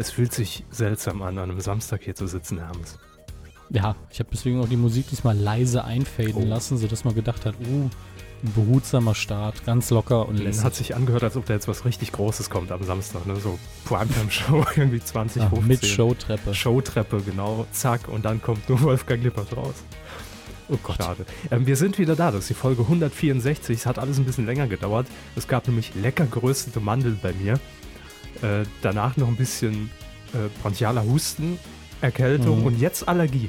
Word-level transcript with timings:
Es 0.00 0.12
fühlt 0.12 0.32
sich 0.32 0.64
seltsam 0.70 1.22
an, 1.22 1.38
an 1.38 1.50
einem 1.50 1.60
Samstag 1.60 2.02
hier 2.04 2.14
zu 2.14 2.28
sitzen 2.28 2.60
abends. 2.60 2.98
Ja, 3.70 3.96
ich 4.10 4.20
habe 4.20 4.28
deswegen 4.32 4.60
auch 4.60 4.68
die 4.68 4.76
Musik 4.76 5.08
diesmal 5.10 5.36
leise 5.36 5.82
einfaden 5.84 6.34
Oh. 6.36 6.44
lassen, 6.46 6.78
sodass 6.78 7.02
man 7.04 7.16
gedacht 7.16 7.44
hat, 7.44 7.54
uh, 7.68 7.90
ein 8.44 8.52
behutsamer 8.54 9.16
Start, 9.16 9.66
ganz 9.66 9.90
locker 9.90 10.28
und 10.28 10.36
Es 10.36 10.42
lässig. 10.42 10.64
hat 10.64 10.74
sich 10.76 10.94
angehört, 10.94 11.24
als 11.24 11.36
ob 11.36 11.46
da 11.46 11.54
jetzt 11.54 11.66
was 11.66 11.84
richtig 11.84 12.12
Großes 12.12 12.48
kommt 12.48 12.70
am 12.70 12.84
Samstag, 12.84 13.26
ne? 13.26 13.34
So 13.36 13.58
Primetime-Show, 13.86 14.64
irgendwie 14.76 15.00
20, 15.02 15.42
Ah, 15.42 15.48
15. 15.48 15.66
mit 15.66 15.84
Showtreppe. 15.84 16.54
Showtreppe, 16.54 17.20
genau, 17.22 17.66
zack, 17.72 18.06
und 18.08 18.24
dann 18.24 18.40
kommt 18.40 18.68
nur 18.68 18.80
Wolfgang 18.82 19.20
Lippert 19.24 19.56
raus. 19.56 19.74
Oh 20.70 20.78
Gott. 20.82 20.98
Schade. 20.98 21.26
Ähm, 21.50 21.66
wir 21.66 21.74
sind 21.76 21.98
wieder 21.98 22.14
da, 22.14 22.30
das 22.30 22.42
ist 22.42 22.50
die 22.50 22.54
Folge 22.54 22.82
164. 22.82 23.76
Es 23.76 23.86
hat 23.86 23.98
alles 23.98 24.18
ein 24.18 24.24
bisschen 24.26 24.46
länger 24.46 24.68
gedauert. 24.68 25.06
Es 25.34 25.48
gab 25.48 25.66
nämlich 25.66 25.94
lecker 25.96 26.26
geröstete 26.26 26.78
Mandeln 26.78 27.18
bei 27.20 27.32
mir. 27.32 27.58
Äh, 28.42 28.64
danach 28.82 29.16
noch 29.16 29.28
ein 29.28 29.36
bisschen 29.36 29.90
äh, 30.34 30.48
bronchialer 30.62 31.04
Husten, 31.04 31.58
Erkältung 32.00 32.60
Mhm. 32.60 32.66
und 32.66 32.78
jetzt 32.80 33.08
Allergie. 33.08 33.48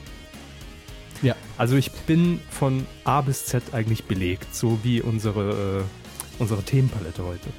Ja. 1.21 1.35
Also 1.57 1.75
ich 1.75 1.91
bin 1.91 2.39
von 2.49 2.85
A 3.03 3.21
bis 3.21 3.45
Z 3.45 3.61
eigentlich 3.73 4.05
belegt, 4.05 4.55
so 4.55 4.79
wie 4.83 5.01
unsere, 5.01 5.81
äh, 5.81 6.41
unsere 6.41 6.63
Themenpalette 6.63 7.23
heute. 7.23 7.49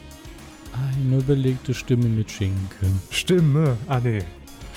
Eine 0.73 1.21
belegte 1.23 1.75
Stimme 1.75 2.07
mit 2.07 2.31
Schinken. 2.31 3.01
Stimme. 3.11 3.77
Ah 3.87 4.01
nee. 4.01 4.21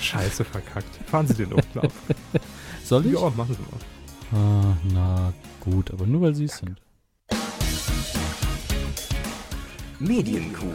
Scheiße 0.00 0.44
verkackt. 0.44 0.98
Fahren 1.06 1.26
Sie 1.26 1.34
den 1.34 1.52
unten 1.52 1.78
auf. 1.78 1.92
Soll 2.84 3.06
ich? 3.06 3.12
Ja, 3.14 3.30
machen 3.36 3.56
Sie 3.56 4.36
mal. 4.36 4.40
Ah, 4.42 4.76
na 4.92 5.32
gut, 5.60 5.90
aber 5.92 6.06
nur 6.06 6.20
weil 6.22 6.34
sie 6.34 6.44
es 6.44 6.58
sind. 6.58 6.80
Medienkuh. 10.00 10.74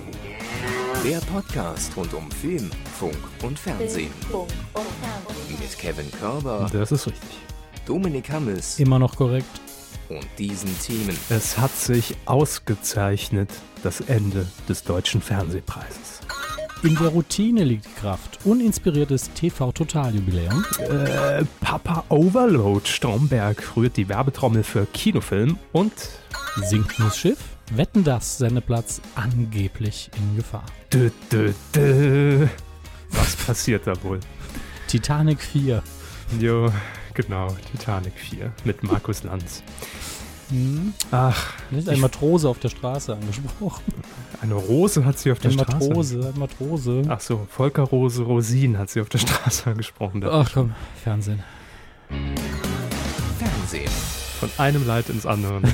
Der 1.03 1.19
Podcast 1.19 1.95
rund 1.95 2.13
um 2.13 2.29
Film, 2.31 2.69
Funk 2.99 3.15
und 3.43 3.57
Fernsehen. 3.57 4.11
Mit 5.59 5.77
Kevin 5.77 6.11
Körber, 6.19 6.69
Das 6.71 6.91
ist 6.91 7.07
richtig. 7.07 7.29
Dominik 7.85 8.29
Hammes 8.29 8.79
Immer 8.79 8.99
noch 8.99 9.15
korrekt. 9.15 9.47
und 10.09 10.25
diesen 10.37 10.77
Themen. 10.81 11.17
Es 11.29 11.57
hat 11.57 11.75
sich 11.75 12.15
ausgezeichnet, 12.25 13.49
das 13.83 14.01
Ende 14.01 14.45
des 14.67 14.83
deutschen 14.83 15.21
Fernsehpreises. 15.21 16.19
In 16.83 16.95
der 16.95 17.09
Routine 17.09 17.63
liegt 17.63 17.85
die 17.85 17.99
Kraft. 18.01 18.39
Uninspiriertes 18.45 19.29
TV-Totaljubiläum. 19.33 20.65
Äh, 20.79 21.43
Papa 21.61 22.05
Overload 22.09 22.87
Stromberg 22.87 23.75
rührt 23.75 23.97
die 23.97 24.07
Werbetrommel 24.07 24.63
für 24.63 24.85
Kinofilm 24.85 25.57
und 25.73 25.91
Sinkendes 26.55 27.17
Schiff. 27.17 27.37
Wetten 27.71 28.03
das 28.03 28.37
Sendeplatz 28.39 29.01
angeblich 29.15 30.09
in 30.17 30.35
Gefahr. 30.37 30.65
dü, 30.93 31.11
dü, 31.31 31.53
dü. 31.75 32.47
Was 33.11 33.35
passiert 33.35 33.85
da 33.87 33.93
wohl? 34.03 34.19
Titanic 34.87 35.39
4. 35.41 35.81
Jo, 36.39 36.71
genau, 37.13 37.55
Titanic 37.71 38.13
4 38.15 38.51
mit 38.65 38.83
Markus 38.83 39.23
Lanz. 39.23 39.63
Hm? 40.49 40.93
Ach, 41.11 41.53
Da 41.69 41.77
ist 41.77 41.89
ein 41.89 41.99
Matrose 41.99 42.49
auf 42.49 42.57
der 42.59 42.69
Straße 42.69 43.13
angesprochen. 43.13 43.83
eine 44.41 44.55
Rose 44.55 45.05
hat 45.05 45.19
sie 45.19 45.31
auf 45.31 45.37
der 45.39 45.51
Ein 45.51 45.59
Straße. 45.59 45.87
Matrose, 45.89 46.33
ein 46.33 46.39
Matrose. 46.39 47.01
Ach 47.07 47.19
so, 47.21 47.47
Volker 47.51 47.83
Rose 47.83 48.23
Rosin 48.23 48.77
hat 48.79 48.89
sie 48.89 49.01
auf 49.01 49.09
der 49.09 49.19
Straße 49.19 49.69
angesprochen. 49.69 50.23
Ach 50.25 50.49
komm, 50.51 50.73
Fernsehen. 51.03 51.43
Fernsehen. 53.37 53.91
Von 54.39 54.49
einem 54.57 54.87
Leid 54.87 55.09
ins 55.09 55.25
andere. 55.27 55.61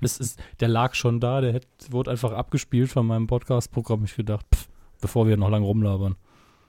Das 0.00 0.18
ist, 0.18 0.38
der 0.60 0.68
lag 0.68 0.94
schon 0.94 1.20
da, 1.20 1.40
der 1.40 1.52
hätt, 1.52 1.66
wurde 1.90 2.10
einfach 2.10 2.32
abgespielt 2.32 2.90
von 2.90 3.06
meinem 3.06 3.26
Podcast-Programm. 3.26 4.04
Ich 4.04 4.16
gedacht, 4.16 4.46
pff, 4.54 4.68
bevor 5.00 5.26
wir 5.28 5.36
noch 5.36 5.50
lange 5.50 5.66
rumlabern. 5.66 6.16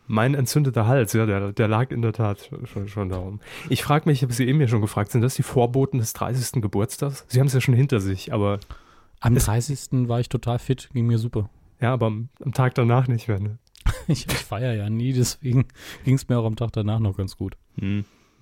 Mein 0.07 0.33
entzündeter 0.33 0.87
Hals, 0.87 1.13
ja, 1.13 1.25
der, 1.25 1.53
der 1.53 1.67
lag 1.69 1.91
in 1.91 2.01
der 2.01 2.11
Tat 2.11 2.49
schon, 2.65 2.87
schon 2.89 3.09
darum. 3.09 3.39
Ich 3.69 3.83
frage 3.83 4.09
mich, 4.09 4.19
ich 4.19 4.23
habe 4.23 4.33
Sie 4.33 4.45
eben 4.45 4.59
ja 4.59 4.67
schon 4.67 4.81
gefragt, 4.81 5.11
sind 5.11 5.21
das 5.21 5.35
die 5.35 5.43
Vorboten 5.43 5.99
des 5.99 6.11
30. 6.13 6.61
Geburtstags? 6.61 7.23
Sie 7.29 7.39
haben 7.39 7.47
es 7.47 7.53
ja 7.53 7.61
schon 7.61 7.75
hinter 7.75 8.01
sich, 8.01 8.33
aber 8.33 8.59
Am 9.21 9.35
Es- 9.37 9.45
30. 9.45 10.09
war 10.09 10.19
ich 10.19 10.27
total 10.27 10.59
fit, 10.59 10.89
ging 10.93 11.05
mir 11.07 11.17
super. 11.19 11.49
ja, 11.79 11.93
aber 11.93 12.07
am, 12.07 12.29
am 12.43 12.51
Tag 12.53 12.75
danach 12.75 13.07
nicht 13.07 13.27
mehr. 13.27 13.39
Ne? 13.39 13.57
Ich, 14.07 14.25
ich 14.27 14.33
feiere 14.33 14.73
ja 14.73 14.89
nie, 14.89 15.13
deswegen 15.13 15.65
ging 16.03 16.15
es 16.15 16.27
mir 16.27 16.37
auch 16.39 16.45
am 16.45 16.55
Tag 16.55 16.71
danach 16.73 16.99
noch 16.99 17.15
ganz 17.15 17.37
gut. 17.37 17.55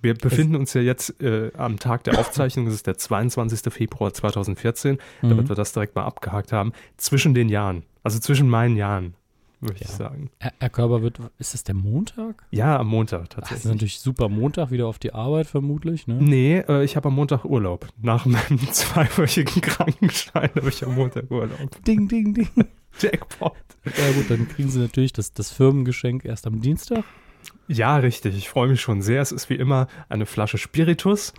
Wir 0.02 0.14
befinden 0.14 0.56
uns 0.56 0.72
ja 0.74 0.80
jetzt 0.80 1.20
äh, 1.22 1.50
am 1.56 1.78
Tag 1.78 2.04
der 2.04 2.18
Aufzeichnung, 2.18 2.64
das 2.66 2.74
ist 2.74 2.86
der 2.86 2.96
22. 2.96 3.72
Februar 3.72 4.12
2014, 4.12 4.98
damit 5.22 5.36
Mhm. 5.44 5.48
wir 5.48 5.56
das 5.56 5.72
direkt 5.72 5.94
mal 5.94 6.04
abgehakt 6.04 6.52
haben, 6.52 6.72
zwischen 6.96 7.34
den 7.34 7.48
Jahren, 7.48 7.82
also 8.02 8.18
zwischen 8.18 8.48
meinen 8.48 8.76
Jahren, 8.76 9.14
würde 9.60 9.74
ich 9.74 9.88
Ja. 9.88 9.94
sagen. 9.94 10.30
Herr, 10.38 10.52
Herr 10.58 10.70
Körber 10.70 11.02
wird, 11.02 11.18
ist 11.38 11.52
das 11.52 11.64
der 11.64 11.74
Montag? 11.74 12.46
Ja, 12.50 12.78
am 12.78 12.86
Montag 12.86 13.20
Ach, 13.20 13.26
das 13.28 13.34
ist 13.34 13.48
tatsächlich. 13.50 13.72
natürlich 13.72 14.00
super 14.00 14.28
Montag, 14.30 14.70
wieder 14.70 14.86
auf 14.86 14.98
die 14.98 15.12
Arbeit 15.12 15.48
vermutlich, 15.48 16.06
ne? 16.06 16.14
Nee, 16.18 16.60
äh, 16.66 16.82
ich 16.82 16.96
habe 16.96 17.08
am 17.08 17.14
Montag 17.16 17.44
Urlaub. 17.44 17.86
Nach 18.00 18.24
meinem 18.24 18.58
zweiwöchigen 18.72 19.60
Krankenschein 19.60 20.48
habe 20.56 20.68
ich 20.70 20.82
am 20.86 20.94
Montag 20.94 21.30
Urlaub. 21.30 21.84
Ding, 21.86 22.08
ding, 22.08 22.32
ding. 22.32 22.48
Jackpot. 22.98 23.52
Ja 23.84 24.12
gut, 24.12 24.30
dann 24.30 24.48
kriegen 24.48 24.68
Sie 24.70 24.78
natürlich 24.80 25.12
das, 25.12 25.32
das 25.32 25.52
Firmengeschenk 25.52 26.24
erst 26.24 26.46
am 26.46 26.60
Dienstag. 26.60 27.04
Ja, 27.72 27.96
richtig. 27.96 28.36
Ich 28.36 28.48
freue 28.48 28.68
mich 28.68 28.80
schon 28.80 29.00
sehr. 29.00 29.22
Es 29.22 29.30
ist 29.30 29.48
wie 29.48 29.54
immer 29.54 29.86
eine 30.08 30.26
Flasche 30.26 30.58
Spiritus. 30.58 31.32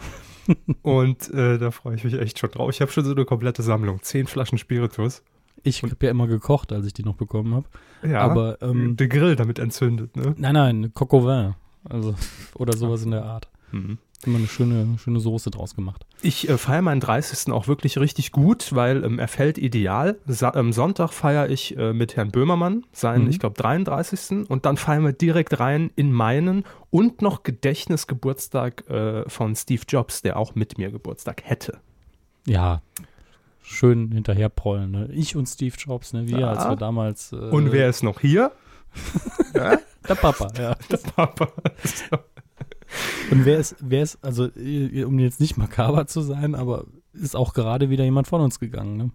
und 0.82 1.30
äh, 1.34 1.58
da 1.58 1.72
freue 1.72 1.96
ich 1.96 2.06
mich 2.06 2.14
echt 2.14 2.40
schon 2.40 2.52
drauf. 2.52 2.70
Ich 2.70 2.80
habe 2.80 2.90
schon 2.90 3.04
so 3.04 3.12
eine 3.12 3.26
komplette 3.26 3.64
Sammlung. 3.64 4.02
Zehn 4.02 4.28
Flaschen 4.28 4.58
Spiritus. 4.58 5.24
Ich 5.64 5.84
habe 5.84 5.96
ja 6.02 6.10
immer 6.10 6.28
gekocht, 6.28 6.72
als 6.72 6.86
ich 6.86 6.94
die 6.94 7.04
noch 7.04 7.16
bekommen 7.16 7.54
habe. 7.54 7.66
Ja. 8.10 8.22
Aber, 8.22 8.62
ähm, 8.62 8.96
der 8.96 9.10
Grill 9.10 9.36
damit 9.36 9.60
entzündet, 9.60 10.16
ne? 10.16 10.34
Nein, 10.38 10.54
nein, 10.54 10.94
Coq 10.94 11.14
au 11.14 11.26
vin. 11.26 11.54
Also, 11.84 12.16
oder 12.56 12.78
sowas 12.78 13.04
in 13.04 13.12
der 13.12 13.26
Art. 13.26 13.50
Mhm. 13.72 13.98
Immer 14.26 14.38
eine 14.38 14.48
schöne, 14.48 14.98
schöne 15.00 15.20
Soße 15.20 15.50
draus 15.52 15.76
gemacht. 15.76 16.06
Ich 16.22 16.48
äh, 16.50 16.58
feiere 16.58 16.82
meinen 16.84 17.00
30. 17.02 17.52
auch 17.52 17.68
wirklich 17.68 17.98
richtig 17.98 18.32
gut, 18.32 18.74
weil 18.76 19.04
ähm, 19.04 19.18
er 19.20 19.28
fällt 19.28 19.58
ideal. 19.58 20.18
Sa 20.28 20.54
ähm, 20.56 20.72
Sonntag 20.74 21.12
feiere 21.14 21.50
ich 21.50 21.76
äh, 21.78 21.94
mit 21.94 22.16
Herrn 22.16 22.30
Böhmermann 22.32 22.86
seinen, 22.92 23.24
Mhm. 23.26 23.30
ich 23.32 23.40
glaube, 23.40 23.56
33. 23.62 24.50
Und 24.50 24.66
dann 24.66 24.78
feiern 24.78 25.04
wir 25.04 25.14
direkt 25.14 25.60
rein 25.60 25.92
in 25.96 26.12
meinen 26.12 26.64
und 26.90 27.22
noch 27.22 27.44
Gedächtnisgeburtstag 27.44 28.88
äh, 28.90 29.28
von 29.30 29.56
Steve 29.56 29.84
Jobs, 29.88 30.22
der 30.22 30.38
auch 30.38 30.56
mit 30.56 30.78
mir 30.78 30.92
Geburtstag 30.92 31.42
hätte. 31.44 31.80
Ja, 32.46 32.82
schön 33.64 34.12
hinterherprollen. 34.12 34.92
Ne? 34.92 35.10
Ich 35.14 35.36
und 35.36 35.48
Steve 35.48 35.76
Jobs, 35.78 36.14
ne? 36.14 36.28
wir, 36.28 36.40
Ja. 36.40 36.52
als 36.52 36.70
wir 36.70 36.76
damals. 36.76 37.32
Äh, 37.32 37.38
Und 37.38 37.72
wer 37.72 37.90
ist 37.90 38.04
noch 38.04 38.20
hier? 38.20 38.52
ja, 39.54 39.78
Der 40.08 40.16
Papa, 40.16 40.48
ja. 40.60 40.76
der 40.92 40.98
Papa. 40.98 41.48
Und 43.30 43.46
wer 43.46 43.58
ist, 43.58 43.76
wer 43.80 44.04
ist, 44.04 44.20
also, 44.24 44.48
äh, 44.56 45.04
um 45.04 45.20
jetzt 45.20 45.40
nicht 45.40 45.58
makaber 45.58 46.08
zu 46.08 46.22
sein, 46.22 46.56
aber 46.56 46.86
ist 47.14 47.36
auch 47.36 47.54
gerade 47.54 47.90
wieder 47.90 48.04
jemand 48.04 48.28
von 48.28 48.42
uns 48.42 48.60
gegangen, 48.60 48.98
ne? 48.98 49.12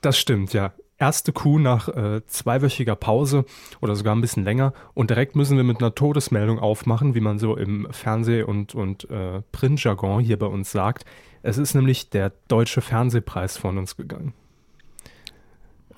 Das 0.00 0.18
stimmt, 0.18 0.52
ja. 0.52 0.72
Erste 0.98 1.32
Kuh 1.32 1.58
nach 1.58 1.88
äh, 1.88 2.24
zweiwöchiger 2.26 2.94
Pause 2.94 3.44
oder 3.80 3.96
sogar 3.96 4.14
ein 4.14 4.20
bisschen 4.20 4.44
länger. 4.44 4.72
Und 4.94 5.10
direkt 5.10 5.34
müssen 5.34 5.56
wir 5.56 5.64
mit 5.64 5.80
einer 5.80 5.94
Todesmeldung 5.94 6.58
aufmachen, 6.60 7.14
wie 7.14 7.20
man 7.20 7.38
so 7.38 7.56
im 7.56 7.88
Fernseh- 7.90 8.44
und, 8.44 8.74
und 8.74 9.10
äh, 9.10 9.42
Printjargon 9.50 10.22
hier 10.22 10.38
bei 10.38 10.46
uns 10.46 10.70
sagt. 10.70 11.04
Es 11.42 11.58
ist 11.58 11.74
nämlich 11.74 12.10
der 12.10 12.32
Deutsche 12.46 12.82
Fernsehpreis 12.82 13.56
von 13.56 13.78
uns 13.78 13.96
gegangen. 13.96 14.32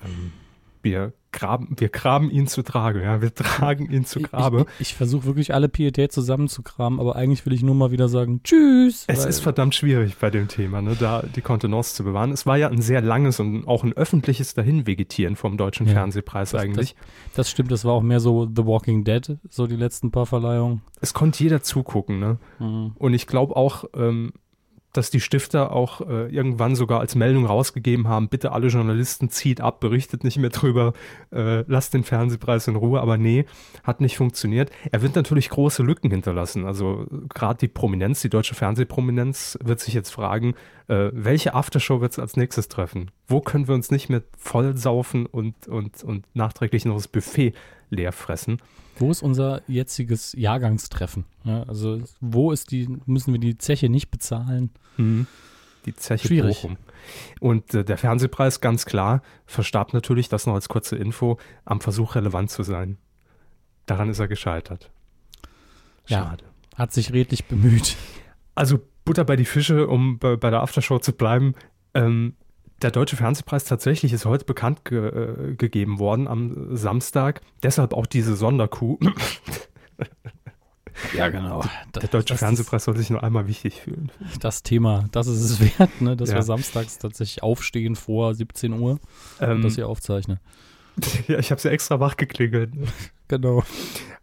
Ähm, 0.03 0.31
wir, 0.85 1.11
graben, 1.33 1.75
wir 1.77 1.89
graben 1.89 2.31
ihn 2.31 2.47
zu 2.47 2.61
Trage, 2.61 3.03
ja. 3.03 3.21
Wir 3.21 3.33
tragen 3.33 3.91
ihn 3.91 4.05
zu 4.05 4.21
Grabe. 4.21 4.61
Ich, 4.61 4.65
ich, 4.75 4.81
ich 4.91 4.95
versuche 4.95 5.25
wirklich 5.25 5.53
alle 5.53 5.67
Pietät 5.67 6.13
zusammenzukramen, 6.13 7.01
aber 7.01 7.17
eigentlich 7.17 7.45
will 7.45 7.51
ich 7.51 7.61
nur 7.61 7.75
mal 7.75 7.91
wieder 7.91 8.07
sagen, 8.07 8.39
tschüss. 8.43 9.03
Es 9.07 9.25
ist 9.25 9.41
verdammt 9.41 9.75
schwierig 9.75 10.15
bei 10.17 10.29
dem 10.29 10.47
Thema, 10.47 10.81
ne, 10.81 10.95
da 10.97 11.23
die 11.23 11.41
Kontenance 11.41 11.93
zu 11.95 12.05
bewahren. 12.05 12.31
Es 12.31 12.45
war 12.45 12.55
ja 12.57 12.69
ein 12.69 12.81
sehr 12.81 13.01
langes 13.01 13.41
und 13.41 13.67
auch 13.67 13.83
ein 13.83 13.91
öffentliches 13.91 14.53
Dahinvegetieren 14.53 15.35
vom 15.35 15.57
Deutschen 15.57 15.87
Ja, 15.87 15.93
Fernsehpreis 15.93 16.51
das- 16.51 16.61
eigentlich. 16.61 16.95
Das 17.35 17.49
stimmt, 17.49 17.71
das 17.71 17.83
war 17.83 17.91
auch 17.93 18.01
mehr 18.03 18.21
so 18.21 18.45
The 18.45 18.65
Walking 18.65 19.03
Dead, 19.03 19.37
so 19.49 19.67
die 19.67 19.75
letzten 19.75 20.11
paar 20.11 20.25
Verleihungen. 20.25 20.81
es 21.01 21.13
konnte 21.13 21.43
jeder 21.43 21.61
zugucken, 21.61 22.19
ne? 22.19 22.37
Mhm. 22.59 22.93
Und 22.97 23.13
ich 23.13 23.27
glaube 23.27 23.57
auch, 23.57 23.83
ähm, 23.95 24.31
dass 24.97 25.09
die 25.09 25.19
Stifter 25.19 25.71
auch 25.71 26.01
äh, 26.01 26.27
irgendwann 26.27 26.75
sogar 26.75 26.99
als 26.99 27.15
Meldung 27.15 27.45
rausgegeben 27.45 28.07
haben, 28.07 28.29
bitte 28.29 28.51
alle 28.51 28.67
Journalisten 28.67 29.29
zieht 29.29 29.61
ab, 29.61 29.79
berichtet 29.79 30.23
nicht 30.23 30.37
mehr 30.37 30.49
drüber, 30.49 30.93
äh, 31.31 31.61
lasst 31.67 31.93
den 31.93 32.03
Fernsehpreis 32.03 32.67
in 32.67 32.75
Ruhe. 32.75 33.01
Aber 33.01 33.17
nee, 33.17 33.45
hat 33.83 34.01
nicht 34.01 34.17
funktioniert. 34.17 34.71
Er 34.91 35.01
wird 35.01 35.15
natürlich 35.15 35.49
große 35.49 35.83
Lücken 35.83 36.11
hinterlassen. 36.11 36.65
Also 36.65 37.05
gerade 37.33 37.59
die 37.59 37.67
Prominenz, 37.67 38.21
die 38.21 38.29
deutsche 38.29 38.55
Fernsehprominenz 38.55 39.57
wird 39.63 39.79
sich 39.79 39.93
jetzt 39.93 40.11
fragen, 40.11 40.55
äh, 40.87 41.09
welche 41.13 41.53
Aftershow 41.53 42.01
wird 42.01 42.11
es 42.13 42.19
als 42.19 42.37
nächstes 42.37 42.67
treffen? 42.67 43.11
Wo 43.27 43.41
können 43.41 43.67
wir 43.67 43.75
uns 43.75 43.91
nicht 43.91 44.09
mehr 44.09 44.21
vollsaufen 44.37 45.25
und, 45.25 45.67
und, 45.67 46.03
und 46.03 46.25
nachträglich 46.33 46.85
noch 46.85 46.95
das 46.95 47.07
Buffet 47.07 47.53
leer 47.89 48.11
fressen? 48.11 48.59
Wo 48.97 49.11
ist 49.11 49.21
unser 49.21 49.61
jetziges 49.67 50.33
Jahrgangstreffen? 50.33 51.25
Ja, 51.43 51.63
also 51.63 52.01
wo 52.21 52.51
ist 52.51 52.71
die, 52.71 52.87
müssen 53.05 53.33
wir 53.33 53.39
die 53.39 53.57
Zeche 53.57 53.89
nicht 53.89 54.09
bezahlen? 54.09 54.71
Mhm. 54.97 55.27
Die 55.85 55.95
Zeche 55.95 56.27
Schwierig. 56.27 56.61
Bochum. 56.61 56.77
Und 57.39 57.73
äh, 57.73 57.83
der 57.83 57.97
Fernsehpreis, 57.97 58.61
ganz 58.61 58.85
klar, 58.85 59.21
verstarb 59.45 59.93
natürlich, 59.93 60.29
das 60.29 60.47
noch 60.47 60.55
als 60.55 60.69
kurze 60.69 60.95
Info, 60.95 61.37
am 61.63 61.81
Versuch 61.81 62.15
relevant 62.15 62.49
zu 62.49 62.63
sein. 62.63 62.97
daran 63.85 64.09
ist 64.09 64.19
er 64.19 64.27
gescheitert. 64.27 64.89
Schade. 66.05 66.43
Ja, 66.43 66.79
hat 66.79 66.93
sich 66.93 67.13
redlich 67.13 67.45
bemüht. 67.45 67.95
Also 68.55 68.79
Butter 69.03 69.25
bei 69.25 69.35
die 69.35 69.45
Fische, 69.45 69.87
um 69.87 70.17
bei, 70.17 70.35
bei 70.35 70.49
der 70.49 70.61
Aftershow 70.61 70.99
zu 70.99 71.13
bleiben. 71.13 71.53
Ähm, 71.93 72.35
der 72.81 72.91
Deutsche 72.91 73.15
Fernsehpreis 73.15 73.63
tatsächlich 73.63 74.13
ist 74.13 74.25
heute 74.25 74.45
bekannt 74.45 74.85
ge 74.85 75.07
äh, 75.07 75.55
gegeben 75.55 75.99
worden 75.99 76.27
am 76.27 76.75
Samstag. 76.75 77.41
Deshalb 77.63 77.93
auch 77.93 78.05
diese 78.05 78.35
Sonderkuh. 78.35 78.97
Ja, 81.15 81.29
genau. 81.29 81.61
Der 81.93 82.03
das, 82.03 82.09
Deutsche 82.09 82.33
das 82.33 82.39
Fernsehpreis 82.39 82.85
soll 82.85 82.97
sich 82.97 83.09
nur 83.09 83.23
einmal 83.23 83.47
wichtig 83.47 83.81
fühlen. 83.81 84.11
Das 84.39 84.63
Thema, 84.63 85.05
das 85.11 85.27
ist 85.27 85.41
es 85.41 85.59
wert, 85.79 86.01
ne, 86.01 86.15
dass 86.15 86.29
ja. 86.29 86.35
wir 86.35 86.43
samstags 86.43 86.97
tatsächlich 86.97 87.43
aufstehen 87.43 87.95
vor 87.95 88.33
17 88.33 88.73
Uhr 88.73 88.99
ähm, 89.39 89.57
und 89.57 89.61
das 89.63 89.75
hier 89.75 89.87
aufzeichnen. 89.87 90.39
Ja, 91.27 91.39
ich 91.39 91.51
habe 91.51 91.59
sie 91.59 91.67
ja 91.67 91.73
extra 91.73 91.99
wach 91.99 92.15
geklingelt. 92.15 92.71
Genau. 93.27 93.63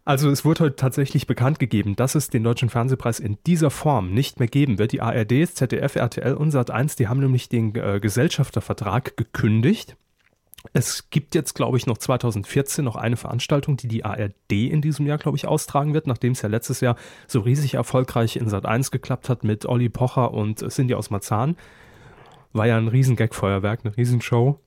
Also 0.05 0.29
es 0.29 0.43
wurde 0.43 0.65
heute 0.65 0.75
tatsächlich 0.75 1.27
bekannt 1.27 1.59
gegeben, 1.59 1.95
dass 1.95 2.15
es 2.15 2.29
den 2.29 2.43
Deutschen 2.43 2.69
Fernsehpreis 2.69 3.19
in 3.19 3.37
dieser 3.47 3.69
Form 3.69 4.13
nicht 4.13 4.37
mehr 4.39 4.49
geben 4.49 4.77
wird. 4.77 4.91
Die 4.91 5.01
ARD, 5.01 5.47
ZDF, 5.47 5.95
RTL 5.95 6.33
und 6.33 6.53
Sat1, 6.53 6.97
die 6.97 7.07
haben 7.07 7.21
nämlich 7.21 7.47
den 7.47 7.73
äh, 7.75 7.99
Gesellschaftervertrag 8.01 9.15
gekündigt. 9.15 9.95
Es 10.71 11.09
gibt 11.09 11.35
jetzt, 11.35 11.53
glaube 11.53 11.77
ich, 11.77 11.87
noch 11.87 11.97
2014 11.97 12.83
noch 12.83 12.95
eine 12.95 13.17
Veranstaltung, 13.17 13.77
die 13.77 13.87
die 13.87 14.05
ARD 14.05 14.51
in 14.51 14.81
diesem 14.81 15.05
Jahr, 15.05 15.17
glaube 15.17 15.37
ich, 15.37 15.47
austragen 15.47 15.93
wird, 15.93 16.07
nachdem 16.07 16.33
es 16.33 16.41
ja 16.41 16.49
letztes 16.49 16.79
Jahr 16.81 16.95
so 17.27 17.41
riesig 17.41 17.73
erfolgreich 17.73 18.37
in 18.37 18.49
Sat1 18.49 18.91
geklappt 18.91 19.29
hat 19.29 19.43
mit 19.43 19.65
Olli 19.65 19.89
Pocher 19.89 20.33
und 20.33 20.59
Cindy 20.69 20.95
aus 20.95 21.09
Marzahn. 21.09 21.57
War 22.53 22.67
ja 22.67 22.77
ein 22.77 22.87
riesen 22.87 23.15
Gagfeuerwerk, 23.15 23.81
eine 23.83 23.95
Riesenshow. 23.95 24.59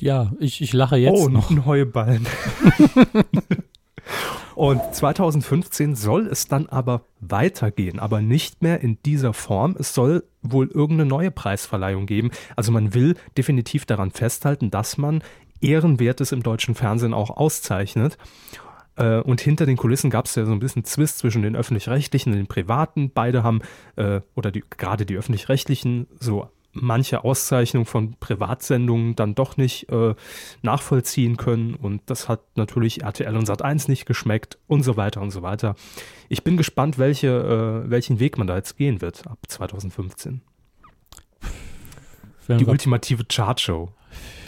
Ja, 0.00 0.32
ich, 0.38 0.60
ich 0.60 0.72
lache 0.72 0.96
jetzt 0.96 1.20
oh, 1.20 1.28
noch. 1.28 1.50
ein 1.50 1.64
Heuballen. 1.66 2.26
Und 4.54 4.82
2015 4.92 5.94
soll 5.94 6.26
es 6.26 6.48
dann 6.48 6.66
aber 6.66 7.02
weitergehen, 7.20 8.00
aber 8.00 8.20
nicht 8.20 8.60
mehr 8.60 8.80
in 8.80 9.00
dieser 9.04 9.32
Form. 9.32 9.76
Es 9.78 9.94
soll 9.94 10.24
wohl 10.42 10.66
irgendeine 10.66 11.08
neue 11.08 11.30
Preisverleihung 11.30 12.06
geben. 12.06 12.32
Also 12.56 12.72
man 12.72 12.92
will 12.92 13.14
definitiv 13.36 13.86
daran 13.86 14.10
festhalten, 14.10 14.72
dass 14.72 14.98
man 14.98 15.22
Ehrenwertes 15.60 16.32
im 16.32 16.42
deutschen 16.42 16.74
Fernsehen 16.74 17.14
auch 17.14 17.30
auszeichnet. 17.30 18.18
Äh, 18.96 19.20
und 19.20 19.40
hinter 19.40 19.64
den 19.64 19.76
Kulissen 19.76 20.10
gab 20.10 20.26
es 20.26 20.34
ja 20.34 20.44
so 20.44 20.52
ein 20.52 20.58
bisschen 20.58 20.84
Zwist 20.84 21.18
zwischen 21.18 21.42
den 21.42 21.54
öffentlich-rechtlichen 21.54 22.32
und 22.32 22.38
den 22.38 22.46
privaten. 22.48 23.10
Beide 23.12 23.44
haben, 23.44 23.60
äh, 23.94 24.22
oder 24.34 24.50
die, 24.50 24.64
gerade 24.76 25.06
die 25.06 25.16
öffentlich-rechtlichen, 25.16 26.08
so 26.18 26.48
manche 26.72 27.24
Auszeichnung 27.24 27.86
von 27.86 28.14
Privatsendungen 28.20 29.16
dann 29.16 29.34
doch 29.34 29.56
nicht 29.56 29.90
äh, 29.90 30.14
nachvollziehen 30.62 31.36
können 31.36 31.74
und 31.74 32.02
das 32.06 32.28
hat 32.28 32.40
natürlich 32.56 33.02
RTL 33.02 33.36
und 33.36 33.48
Sat1 33.48 33.88
nicht 33.88 34.06
geschmeckt 34.06 34.58
und 34.66 34.82
so 34.82 34.96
weiter 34.96 35.20
und 35.20 35.30
so 35.30 35.42
weiter. 35.42 35.76
Ich 36.28 36.44
bin 36.44 36.56
gespannt, 36.56 36.98
welche, 36.98 37.84
äh, 37.86 37.90
welchen 37.90 38.20
Weg 38.20 38.38
man 38.38 38.46
da 38.46 38.56
jetzt 38.56 38.76
gehen 38.76 39.00
wird 39.00 39.26
ab 39.26 39.38
2015. 39.48 40.42
Die 42.48 42.64
ultimative 42.64 43.24
Chartshow. 43.24 43.90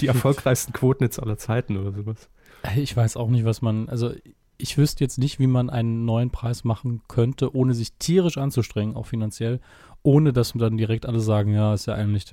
Die 0.00 0.06
erfolgreichsten 0.08 0.72
Quotennetz 0.72 1.18
aller 1.18 1.36
Zeiten 1.36 1.76
oder 1.76 1.92
sowas. 1.92 2.30
Ich 2.76 2.96
weiß 2.96 3.16
auch 3.16 3.28
nicht, 3.28 3.44
was 3.44 3.62
man, 3.62 3.88
also 3.88 4.12
ich 4.60 4.76
wüsste 4.76 5.04
jetzt 5.04 5.18
nicht, 5.18 5.38
wie 5.38 5.46
man 5.46 5.70
einen 5.70 6.04
neuen 6.04 6.30
Preis 6.30 6.64
machen 6.64 7.02
könnte, 7.08 7.54
ohne 7.54 7.74
sich 7.74 7.94
tierisch 7.94 8.38
anzustrengen, 8.38 8.96
auch 8.96 9.06
finanziell, 9.06 9.60
ohne 10.02 10.32
dass 10.32 10.52
dann 10.52 10.76
direkt 10.76 11.06
alle 11.06 11.20
sagen, 11.20 11.52
ja, 11.54 11.74
ist 11.74 11.86
ja 11.86 11.94
eigentlich 11.94 12.26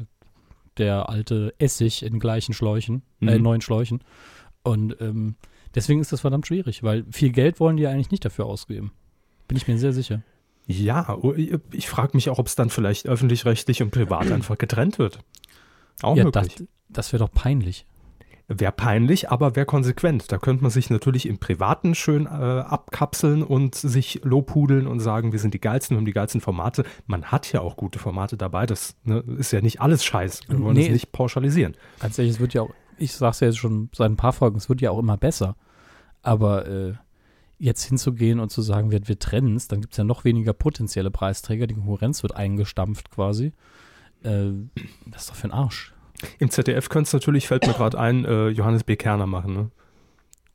der 0.77 1.09
alte 1.09 1.53
Essig 1.57 2.03
in 2.03 2.19
gleichen 2.19 2.53
Schläuchen, 2.53 3.01
äh, 3.21 3.25
mhm. 3.25 3.29
äh, 3.29 3.39
neuen 3.39 3.61
Schläuchen. 3.61 4.01
Und 4.63 4.97
ähm, 5.01 5.35
deswegen 5.75 6.01
ist 6.01 6.11
das 6.11 6.21
verdammt 6.21 6.47
schwierig, 6.47 6.83
weil 6.83 7.05
viel 7.11 7.31
Geld 7.31 7.59
wollen 7.59 7.77
die 7.77 7.83
ja 7.83 7.91
eigentlich 7.91 8.11
nicht 8.11 8.25
dafür 8.25 8.45
ausgeben. 8.45 8.91
Bin 9.47 9.57
ich 9.57 9.67
mir 9.67 9.77
sehr 9.77 9.93
sicher. 9.93 10.21
Ja, 10.67 11.17
oh, 11.21 11.33
ich 11.33 11.87
frage 11.87 12.11
mich 12.15 12.29
auch, 12.29 12.39
ob 12.39 12.47
es 12.47 12.55
dann 12.55 12.69
vielleicht 12.69 13.07
öffentlich-rechtlich 13.07 13.81
und 13.81 13.91
privat 13.91 14.31
einfach 14.31 14.57
getrennt 14.57 14.99
wird. 14.99 15.19
Auch 16.01 16.17
ja, 16.17 16.25
möglich. 16.25 16.55
Das, 16.55 16.67
das 16.89 17.13
wäre 17.13 17.23
doch 17.23 17.31
peinlich. 17.31 17.85
Wäre 18.49 18.71
peinlich, 18.71 19.29
aber 19.29 19.57
wäre 19.57 19.65
konsequent. 19.65 20.31
Da 20.31 20.37
könnte 20.37 20.63
man 20.63 20.71
sich 20.71 20.89
natürlich 20.89 21.25
im 21.25 21.37
Privaten 21.37 21.95
schön 21.95 22.27
äh, 22.27 22.29
abkapseln 22.29 23.43
und 23.43 23.75
sich 23.75 24.21
lobhudeln 24.23 24.87
und 24.87 25.01
sagen, 25.01 25.33
wir 25.33 25.39
sind 25.39 25.53
die 25.53 25.59
geilsten, 25.59 25.95
wir 25.95 25.99
haben 25.99 26.05
die 26.05 26.13
geilsten 26.13 26.39
Formate. 26.39 26.85
Man 27.07 27.25
hat 27.25 27.51
ja 27.51 27.59
auch 27.59 27.75
gute 27.75 27.99
Formate 27.99 28.37
dabei. 28.37 28.65
Das 28.65 28.95
ne, 29.03 29.21
ist 29.37 29.51
ja 29.51 29.59
nicht 29.59 29.81
alles 29.81 30.05
Scheiß. 30.05 30.47
Wir 30.47 30.61
wollen 30.61 30.77
nee, 30.77 30.83
das 30.83 30.93
nicht 30.93 31.11
pauschalisieren. 31.11 31.75
Tatsächlich, 31.99 32.35
es 32.35 32.39
wird 32.39 32.53
ja 32.53 32.61
auch, 32.61 32.69
ich 32.97 33.11
sage 33.11 33.31
es 33.31 33.39
ja 33.41 33.47
jetzt 33.47 33.57
schon 33.57 33.89
seit 33.93 34.09
ein 34.09 34.15
paar 34.15 34.31
Folgen, 34.31 34.55
es 34.55 34.69
wird 34.69 34.79
ja 34.79 34.91
auch 34.91 34.99
immer 34.99 35.17
besser. 35.17 35.57
Aber 36.21 36.67
äh, 36.67 36.93
jetzt 37.59 37.83
hinzugehen 37.83 38.39
und 38.39 38.49
zu 38.49 38.61
sagen, 38.61 38.91
wir, 38.91 39.05
wir 39.09 39.19
trennen 39.19 39.57
es, 39.57 39.67
dann 39.67 39.81
gibt 39.81 39.93
es 39.93 39.97
ja 39.97 40.05
noch 40.05 40.23
weniger 40.23 40.53
potenzielle 40.53 41.11
Preisträger. 41.11 41.67
Die 41.67 41.73
Konkurrenz 41.73 42.23
wird 42.23 42.37
eingestampft 42.37 43.11
quasi. 43.11 43.51
Äh, 44.23 44.51
das 45.05 45.23
ist 45.23 45.29
doch 45.31 45.35
für 45.35 45.47
ein 45.47 45.51
Arsch. 45.51 45.93
Im 46.39 46.49
ZDF 46.49 46.89
könnte 46.89 47.07
es 47.07 47.13
natürlich, 47.13 47.47
fällt 47.47 47.67
mir 47.67 47.73
gerade 47.73 47.99
ein, 47.99 48.25
äh, 48.25 48.49
Johannes 48.49 48.83
B. 48.83 48.95
Kerner 48.95 49.27
machen, 49.27 49.53
ne? 49.53 49.71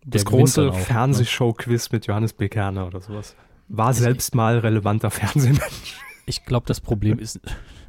Das 0.05 0.25
große 0.25 0.63
ne? 0.63 0.73
Fernsehshow-Quiz 0.73 1.93
mit 1.93 2.07
Johannes 2.07 2.33
B. 2.33 2.49
Kerner 2.49 2.87
oder 2.87 3.01
sowas. 3.01 3.37
War 3.69 3.89
also 3.89 4.03
selbst 4.03 4.35
mal 4.35 4.59
relevanter 4.59 5.11
Fernsehmensch. 5.11 5.97
Ich 6.27 6.45
glaube, 6.45 6.67
das 6.67 6.81
Problem 6.81 7.19
ist 7.19 7.41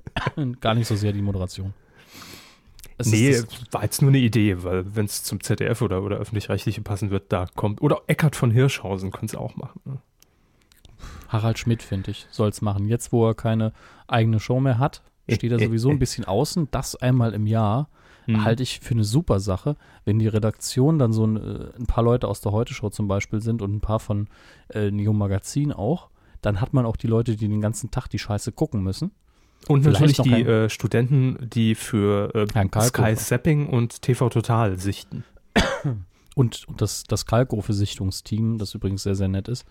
gar 0.61 0.75
nicht 0.75 0.87
so 0.87 0.95
sehr 0.95 1.13
die 1.13 1.21
Moderation. 1.21 1.73
Es 2.97 3.07
nee, 3.07 3.35
war 3.71 3.83
jetzt 3.83 4.01
nur 4.01 4.11
eine 4.11 4.19
Idee, 4.19 4.63
weil 4.63 4.95
wenn 4.95 5.05
es 5.05 5.23
zum 5.23 5.41
ZDF 5.41 5.81
oder, 5.81 6.03
oder 6.03 6.17
öffentlich-rechtliche 6.17 6.81
passen 6.81 7.09
wird, 7.09 7.31
da 7.31 7.47
kommt. 7.55 7.81
Oder 7.81 8.01
Eckart 8.07 8.35
von 8.35 8.51
Hirschhausen 8.51 9.11
könnte 9.11 9.35
es 9.35 9.35
auch 9.35 9.55
machen. 9.55 9.81
Ne? 9.85 9.97
Harald 11.27 11.57
Schmidt, 11.57 11.81
finde 11.81 12.11
ich, 12.11 12.27
soll 12.29 12.49
es 12.49 12.61
machen. 12.61 12.87
Jetzt, 12.87 13.11
wo 13.11 13.27
er 13.27 13.33
keine 13.33 13.73
eigene 14.07 14.39
Show 14.39 14.59
mehr 14.59 14.77
hat, 14.77 15.01
steht 15.29 15.51
er 15.51 15.59
sowieso 15.59 15.89
ein 15.89 15.99
bisschen 15.99 16.25
außen. 16.25 16.67
Das 16.71 16.95
einmal 16.95 17.33
im 17.33 17.47
Jahr 17.47 17.89
mhm. 18.27 18.43
halte 18.43 18.63
ich 18.63 18.79
für 18.79 18.93
eine 18.93 19.03
super 19.03 19.39
Sache. 19.39 19.75
Wenn 20.05 20.19
die 20.19 20.27
Redaktion 20.27 20.99
dann 20.99 21.13
so 21.13 21.25
ein, 21.25 21.37
äh, 21.37 21.67
ein 21.77 21.85
paar 21.85 22.03
Leute 22.03 22.27
aus 22.27 22.41
der 22.41 22.51
Heute-Show 22.51 22.89
zum 22.89 23.07
Beispiel 23.07 23.41
sind 23.41 23.61
und 23.61 23.73
ein 23.73 23.81
paar 23.81 23.99
von 23.99 24.27
äh, 24.69 24.91
Neo 24.91 25.13
Magazin 25.13 25.71
auch, 25.71 26.09
dann 26.41 26.59
hat 26.59 26.73
man 26.73 26.85
auch 26.85 26.97
die 26.97 27.07
Leute, 27.07 27.35
die 27.35 27.47
den 27.47 27.61
ganzen 27.61 27.91
Tag 27.91 28.07
die 28.07 28.19
Scheiße 28.19 28.51
gucken 28.51 28.83
müssen. 28.83 29.11
Und 29.67 29.83
Vielleicht 29.83 30.17
natürlich 30.17 30.35
die 30.35 30.43
äh, 30.43 30.69
Studenten, 30.69 31.49
die 31.53 31.73
für 31.75 32.35
äh, 32.35 32.81
Sky 32.81 33.15
Zapping 33.15 33.67
und 33.67 34.01
TV 34.01 34.29
Total 34.29 34.77
sichten. 34.77 35.23
Und, 36.35 36.67
und 36.67 36.81
das, 36.81 37.03
das 37.03 37.25
Kalkofe-Sichtungsteam, 37.25 38.57
das 38.57 38.73
übrigens 38.73 39.03
sehr, 39.03 39.15
sehr 39.15 39.27
nett 39.27 39.47
ist, 39.47 39.65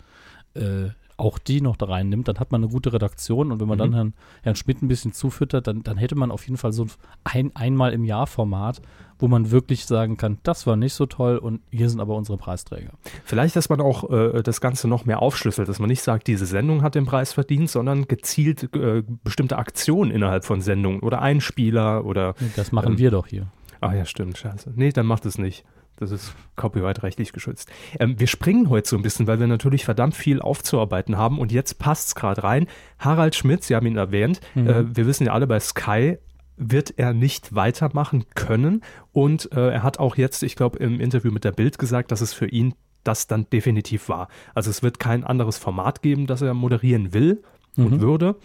äh, 0.53 0.89
auch 1.17 1.37
die 1.37 1.61
noch 1.61 1.77
da 1.77 1.85
reinnimmt, 1.85 2.27
dann 2.27 2.39
hat 2.39 2.51
man 2.51 2.63
eine 2.63 2.71
gute 2.71 2.93
Redaktion 2.93 3.51
und 3.51 3.59
wenn 3.59 3.67
man 3.67 3.77
mhm. 3.77 3.81
dann 3.81 3.93
Herrn, 3.93 4.13
Herrn 4.41 4.55
Schmidt 4.55 4.81
ein 4.81 4.87
bisschen 4.87 5.13
zufüttert, 5.13 5.67
dann, 5.67 5.83
dann 5.83 5.97
hätte 5.97 6.15
man 6.15 6.31
auf 6.31 6.45
jeden 6.45 6.57
Fall 6.57 6.73
so 6.73 6.87
ein 7.23 7.51
einmal 7.55 7.93
im 7.93 8.03
Jahr 8.03 8.27
Format, 8.27 8.81
wo 9.19 9.27
man 9.27 9.51
wirklich 9.51 9.85
sagen 9.85 10.17
kann, 10.17 10.39
das 10.43 10.67
war 10.67 10.75
nicht 10.75 10.93
so 10.93 11.05
toll 11.05 11.37
und 11.37 11.61
hier 11.71 11.89
sind 11.89 11.99
aber 11.99 12.15
unsere 12.15 12.37
Preisträger. 12.37 12.91
Vielleicht, 13.23 13.55
dass 13.55 13.69
man 13.69 13.79
auch 13.79 14.09
äh, 14.09 14.41
das 14.43 14.59
Ganze 14.59 14.87
noch 14.87 15.05
mehr 15.05 15.21
aufschlüsselt, 15.21 15.69
dass 15.69 15.79
man 15.79 15.87
nicht 15.87 16.01
sagt, 16.01 16.27
diese 16.27 16.45
Sendung 16.45 16.81
hat 16.81 16.95
den 16.95 17.05
Preis 17.05 17.33
verdient, 17.33 17.69
sondern 17.69 18.07
gezielt 18.07 18.75
äh, 18.75 19.03
bestimmte 19.23 19.57
Aktionen 19.57 20.11
innerhalb 20.11 20.45
von 20.45 20.61
Sendungen 20.61 21.01
oder 21.01 21.21
Einspieler 21.21 22.05
oder. 22.05 22.35
Das 22.55 22.71
machen 22.71 22.93
ähm, 22.93 22.97
wir 22.97 23.11
doch 23.11 23.27
hier. 23.27 23.47
Ah 23.81 23.93
ja, 23.93 24.05
stimmt, 24.05 24.37
scheiße. 24.37 24.73
Nee, 24.75 24.91
dann 24.91 25.05
macht 25.05 25.25
es 25.25 25.37
nicht. 25.37 25.65
Das 26.03 26.11
ist 26.11 26.33
copyright-rechtlich 26.55 27.33
geschützt. 27.33 27.71
Ähm, 27.99 28.19
wir 28.19 28.27
springen 28.27 28.69
heute 28.69 28.89
so 28.89 28.95
ein 28.95 29.01
bisschen, 29.01 29.25
weil 29.27 29.39
wir 29.39 29.47
natürlich 29.47 29.85
verdammt 29.85 30.15
viel 30.15 30.41
aufzuarbeiten 30.41 31.17
haben 31.17 31.39
und 31.39 31.51
jetzt 31.51 31.79
passt 31.79 32.09
es 32.09 32.15
gerade 32.15 32.43
rein. 32.43 32.67
Harald 32.99 33.35
Schmidt, 33.35 33.63
Sie 33.63 33.75
haben 33.75 33.87
ihn 33.87 33.97
erwähnt, 33.97 34.41
mhm. 34.53 34.67
äh, 34.67 34.95
wir 34.95 35.07
wissen 35.07 35.25
ja 35.25 35.33
alle 35.33 35.47
bei 35.47 35.59
Sky, 35.59 36.17
wird 36.57 36.93
er 36.97 37.13
nicht 37.13 37.55
weitermachen 37.55 38.25
können 38.35 38.81
und 39.11 39.51
äh, 39.53 39.69
er 39.69 39.83
hat 39.83 39.99
auch 39.99 40.17
jetzt, 40.17 40.43
ich 40.43 40.55
glaube, 40.55 40.77
im 40.79 40.99
Interview 40.99 41.31
mit 41.31 41.43
der 41.43 41.51
Bild 41.51 41.79
gesagt, 41.79 42.11
dass 42.11 42.21
es 42.21 42.33
für 42.33 42.47
ihn 42.47 42.75
das 43.03 43.27
dann 43.27 43.49
definitiv 43.49 44.09
war. 44.09 44.27
Also 44.53 44.69
es 44.69 44.83
wird 44.83 44.99
kein 44.99 45.23
anderes 45.23 45.57
Format 45.57 46.01
geben, 46.01 46.27
das 46.27 46.41
er 46.41 46.53
moderieren 46.53 47.13
will 47.13 47.43
mhm. 47.75 47.85
und 47.85 48.01
würde. 48.01 48.35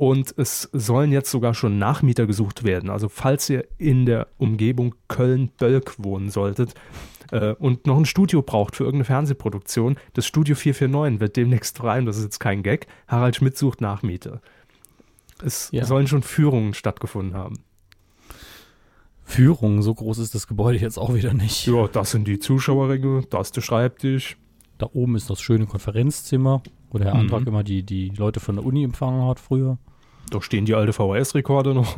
Und 0.00 0.32
es 0.38 0.70
sollen 0.72 1.12
jetzt 1.12 1.30
sogar 1.30 1.52
schon 1.52 1.78
Nachmieter 1.78 2.26
gesucht 2.26 2.64
werden. 2.64 2.88
Also 2.88 3.10
falls 3.10 3.50
ihr 3.50 3.66
in 3.76 4.06
der 4.06 4.28
Umgebung 4.38 4.94
Köln-Bölk 5.08 5.96
wohnen 5.98 6.30
solltet 6.30 6.72
äh, 7.32 7.52
und 7.52 7.86
noch 7.86 7.98
ein 7.98 8.06
Studio 8.06 8.40
braucht 8.40 8.76
für 8.76 8.84
irgendeine 8.84 9.04
Fernsehproduktion, 9.04 9.98
das 10.14 10.24
Studio 10.26 10.54
449 10.54 11.20
wird 11.20 11.36
demnächst 11.36 11.76
frei 11.76 11.98
und 11.98 12.06
das 12.06 12.16
ist 12.16 12.24
jetzt 12.24 12.38
kein 12.38 12.62
Gag. 12.62 12.86
Harald 13.08 13.36
Schmidt 13.36 13.58
sucht 13.58 13.82
Nachmieter. 13.82 14.40
Es 15.44 15.68
ja. 15.70 15.84
sollen 15.84 16.06
schon 16.06 16.22
Führungen 16.22 16.72
stattgefunden 16.72 17.34
haben. 17.34 17.58
Führungen, 19.22 19.82
so 19.82 19.92
groß 19.92 20.16
ist 20.16 20.34
das 20.34 20.46
Gebäude 20.46 20.78
jetzt 20.78 20.96
auch 20.96 21.12
wieder 21.12 21.34
nicht. 21.34 21.66
Ja, 21.66 21.88
das 21.88 22.12
sind 22.12 22.26
die 22.26 22.38
Zuschauerränge, 22.38 23.24
das 23.28 23.48
ist 23.48 23.56
der 23.56 23.60
Schreibtisch. 23.60 24.38
Da 24.78 24.88
oben 24.94 25.14
ist 25.14 25.28
das 25.28 25.42
schöne 25.42 25.66
Konferenzzimmer, 25.66 26.62
wo 26.90 26.96
der 26.96 27.08
Herr 27.08 27.14
mhm. 27.16 27.20
Antrag 27.20 27.46
immer 27.46 27.62
die, 27.62 27.82
die 27.82 28.08
Leute 28.16 28.40
von 28.40 28.56
der 28.56 28.64
Uni 28.64 28.82
empfangen 28.82 29.28
hat 29.28 29.38
früher. 29.38 29.76
Doch 30.30 30.42
stehen 30.42 30.64
die 30.64 30.74
alte 30.74 30.92
VHS-Rekorde 30.92 31.74
noch. 31.74 31.96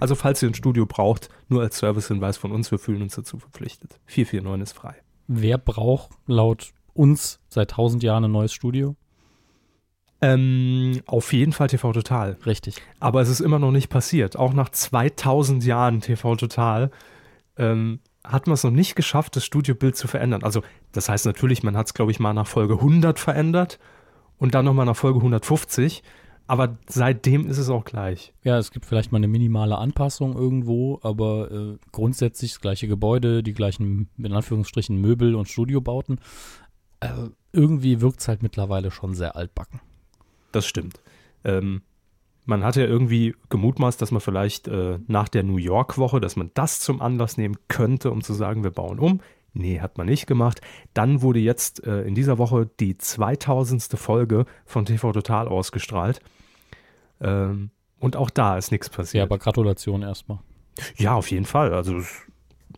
also 0.00 0.14
falls 0.14 0.42
ihr 0.42 0.48
ein 0.48 0.54
Studio 0.54 0.86
braucht, 0.86 1.28
nur 1.48 1.62
als 1.62 1.78
Servicehinweis 1.78 2.36
von 2.36 2.52
uns, 2.52 2.70
wir 2.70 2.78
fühlen 2.78 3.02
uns 3.02 3.14
dazu 3.16 3.38
verpflichtet. 3.38 4.00
449 4.06 4.62
ist 4.62 4.78
frei. 4.78 4.94
wer 5.26 5.58
braucht 5.58 6.10
laut 6.26 6.72
uns 6.94 7.40
seit 7.48 7.72
tausend 7.72 8.02
Jahren 8.02 8.24
ein 8.24 8.32
neues 8.32 8.52
Studio? 8.52 8.96
Ähm, 10.20 11.00
auf 11.06 11.32
jeden 11.32 11.52
Fall 11.52 11.68
TV 11.68 11.92
Total. 11.92 12.36
Richtig. 12.44 12.76
Aber 12.98 13.20
es 13.20 13.28
ist 13.28 13.40
immer 13.40 13.60
noch 13.60 13.70
nicht 13.70 13.88
passiert. 13.88 14.36
Auch 14.36 14.52
nach 14.52 14.68
2000 14.68 15.64
Jahren 15.64 16.00
TV 16.00 16.34
Total 16.34 16.90
ähm, 17.56 18.00
hat 18.24 18.46
man 18.46 18.54
es 18.54 18.64
noch 18.64 18.72
nicht 18.72 18.96
geschafft, 18.96 19.36
das 19.36 19.44
Studiobild 19.44 19.96
zu 19.96 20.08
verändern. 20.08 20.42
Also 20.42 20.62
das 20.92 21.08
heißt 21.08 21.24
natürlich, 21.24 21.62
man 21.62 21.76
hat 21.76 21.86
es, 21.86 21.94
glaube 21.94 22.10
ich, 22.10 22.18
mal 22.18 22.32
nach 22.34 22.48
Folge 22.48 22.74
100 22.74 23.18
verändert 23.18 23.78
und 24.38 24.54
dann 24.54 24.64
nochmal 24.64 24.86
nach 24.86 24.96
Folge 24.96 25.18
150. 25.18 26.02
Aber 26.48 26.78
seitdem 26.88 27.46
ist 27.46 27.58
es 27.58 27.68
auch 27.68 27.84
gleich. 27.84 28.32
Ja, 28.42 28.56
es 28.56 28.70
gibt 28.70 28.86
vielleicht 28.86 29.12
mal 29.12 29.18
eine 29.18 29.28
minimale 29.28 29.76
Anpassung 29.76 30.34
irgendwo, 30.34 30.98
aber 31.02 31.50
äh, 31.50 31.76
grundsätzlich 31.92 32.52
das 32.52 32.60
gleiche 32.62 32.88
Gebäude, 32.88 33.42
die 33.42 33.52
gleichen, 33.52 34.08
in 34.16 34.32
Anführungsstrichen, 34.32 34.98
Möbel 34.98 35.34
und 35.34 35.46
Studiobauten. 35.46 36.20
Äh, 37.00 37.10
irgendwie 37.52 38.00
wirkt 38.00 38.20
es 38.20 38.28
halt 38.28 38.42
mittlerweile 38.42 38.90
schon 38.90 39.14
sehr 39.14 39.36
altbacken. 39.36 39.80
Das 40.50 40.66
stimmt. 40.66 41.02
Ähm, 41.44 41.82
man 42.46 42.64
hat 42.64 42.76
ja 42.76 42.84
irgendwie 42.84 43.36
gemutmaßt, 43.50 44.00
dass 44.00 44.10
man 44.10 44.22
vielleicht 44.22 44.68
äh, 44.68 45.00
nach 45.06 45.28
der 45.28 45.42
New 45.42 45.58
York-Woche, 45.58 46.18
dass 46.18 46.36
man 46.36 46.50
das 46.54 46.80
zum 46.80 47.02
Anlass 47.02 47.36
nehmen 47.36 47.58
könnte, 47.68 48.10
um 48.10 48.22
zu 48.22 48.32
sagen, 48.32 48.64
wir 48.64 48.70
bauen 48.70 48.98
um. 48.98 49.20
Nee, 49.52 49.80
hat 49.80 49.98
man 49.98 50.06
nicht 50.06 50.26
gemacht. 50.26 50.62
Dann 50.94 51.20
wurde 51.20 51.40
jetzt 51.40 51.84
äh, 51.86 52.02
in 52.04 52.14
dieser 52.14 52.38
Woche 52.38 52.70
die 52.80 52.96
2000. 52.96 53.98
Folge 53.98 54.46
von 54.64 54.86
TV 54.86 55.12
Total 55.12 55.46
ausgestrahlt. 55.46 56.20
Ähm, 57.20 57.70
und 57.98 58.16
auch 58.16 58.30
da 58.30 58.56
ist 58.56 58.70
nichts 58.70 58.88
passiert. 58.88 59.20
Ja, 59.20 59.24
aber 59.24 59.38
Gratulation 59.38 60.02
erstmal. 60.02 60.38
Ja, 60.96 61.14
auf 61.14 61.30
jeden 61.30 61.46
Fall. 61.46 61.74
Also 61.74 62.02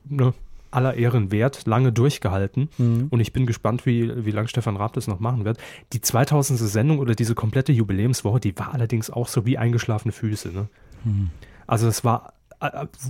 ne, 0.05 0.33
aller 0.71 0.95
Ehren 0.95 1.33
wert, 1.33 1.67
lange 1.67 1.93
durchgehalten. 1.93 2.69
Mhm. 2.79 3.09
Und 3.11 3.21
ich 3.21 3.33
bin 3.33 3.47
gespannt, 3.47 3.87
wie, 3.87 4.25
wie 4.25 4.31
lange 4.31 4.49
Stefan 4.49 4.77
Raab 4.77 4.93
das 4.95 5.07
noch 5.09 5.21
machen 5.21 5.45
wird. 5.45 5.59
Die 5.93 6.01
2000. 6.01 6.59
Sendung 6.59 6.99
oder 6.99 7.15
diese 7.15 7.35
komplette 7.35 7.73
Jubiläumswoche, 7.73 8.41
die 8.41 8.57
war 8.59 8.73
allerdings 8.73 9.11
auch 9.11 9.29
so 9.29 9.47
wie 9.47 9.59
eingeschlafene 9.59 10.13
Füße. 10.13 10.51
Ne? 10.51 10.69
Mhm. 11.05 11.31
Also 11.67 11.89
es 11.89 12.05
war, 12.05 12.35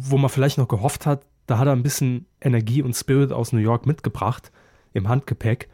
wo 0.03 0.19
man 0.19 0.31
vielleicht 0.31 0.59
noch 0.59 0.69
gehofft 0.69 1.07
hat, 1.07 1.25
da 1.47 1.59
hat 1.59 1.67
er 1.67 1.73
ein 1.73 1.83
bisschen 1.83 2.27
Energie 2.41 2.83
und 2.83 2.95
Spirit 2.95 3.33
aus 3.33 3.53
New 3.53 3.61
York 3.61 3.87
mitgebracht 3.87 4.53
im 4.93 5.09
Handgepäck. 5.09 5.69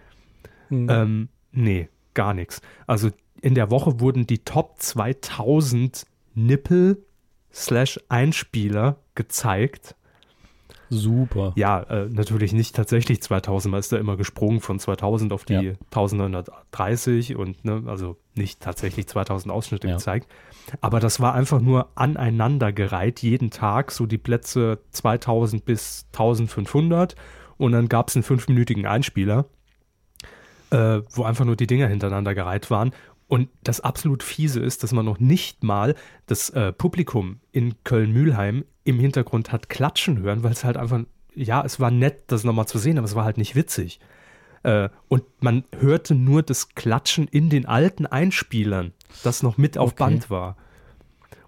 Mhm. 0.70 0.88
Ähm, 0.90 1.28
nee, 1.52 1.88
gar 2.14 2.34
nichts. 2.34 2.62
Also 2.86 3.10
in 3.40 3.55
der 3.55 3.71
Woche 3.71 4.00
wurden 4.00 4.26
die 4.26 4.38
Top 4.38 4.76
2000 4.78 6.07
Nippel 6.35 7.05
slash 7.52 7.99
Einspieler 8.09 8.99
gezeigt 9.14 9.97
Super. 10.88 11.52
Ja, 11.57 11.83
äh, 11.83 12.09
natürlich 12.09 12.52
nicht 12.52 12.76
tatsächlich 12.76 13.21
2000, 13.21 13.71
man 13.71 13.81
ist 13.81 13.93
da 13.93 13.97
immer 13.97 14.16
gesprungen 14.16 14.61
von 14.61 14.78
2000 14.78 15.33
auf 15.33 15.45
die 15.45 15.55
ja. 15.55 15.73
1930 15.87 17.37
und 17.37 17.64
ne, 17.64 17.83
also 17.87 18.16
nicht 18.35 18.61
tatsächlich 18.61 19.09
2000 19.09 19.52
Ausschnitte 19.52 19.88
ja. 19.88 19.95
gezeigt. 19.95 20.28
Aber 20.81 21.00
das 21.00 21.21
war 21.21 21.35
einfach 21.35 21.61
nur 21.61 21.88
aneinandergereiht, 21.95 23.23
jeden 23.23 23.50
Tag, 23.50 23.90
so 23.90 24.07
die 24.07 24.19
Plätze 24.19 24.78
2000 24.90 25.64
bis 25.64 26.07
1500 26.12 27.16
und 27.57 27.73
dann 27.73 27.88
gab 27.88 28.09
es 28.09 28.16
einen 28.16 28.23
fünfminütigen 28.23 28.87
Einspieler, 28.87 29.47
äh, 30.71 31.00
wo 31.11 31.25
einfach 31.25 31.45
nur 31.45 31.57
die 31.57 31.66
Dinger 31.66 31.88
hintereinander 31.88 32.35
gereiht 32.35 32.71
waren 32.71 32.93
und 33.28 33.49
das 33.62 33.80
absolut 33.80 34.23
fiese 34.23 34.61
ist, 34.61 34.83
dass 34.83 34.92
man 34.92 35.04
noch 35.04 35.18
nicht 35.18 35.64
mal 35.64 35.95
das 36.26 36.50
äh, 36.50 36.73
Publikum 36.73 37.40
in 37.50 37.75
Köln-Mühlheim 37.83 38.64
im 38.85 39.00
Hintergrund 39.00 39.50
hat 39.50 39.68
klatschen 39.68 40.21
hören, 40.21 40.45
weil 40.45 40.52
es 40.52 40.64
halt 40.64 40.76
einfach, 40.76 41.00
ja, 41.35 41.64
es 41.64 41.80
war 41.80 41.90
nett, 41.90 42.25
das 42.28 42.45
nochmal 42.45 42.66
zu 42.66 42.78
sehen, 42.78 42.99
aber 42.99 43.04
es 43.04 43.16
war 43.16 43.25
halt 43.25 43.37
nicht 43.37 43.56
witzig. 43.56 43.99
Äh, 44.62 44.90
und 45.09 45.25
man 45.40 45.64
hörte 45.76 46.14
nur 46.14 46.42
das 46.42 46.71
Klatschen 46.76 47.26
in 47.26 47.50
den 47.50 47.66
alten 47.66 48.06
Einspielern, 48.06 48.92
das 49.25 49.42
noch 49.42 49.59
mit 49.59 49.76
auf 49.76 49.92
okay. 49.92 50.04
Band 50.04 50.30
war. 50.30 50.56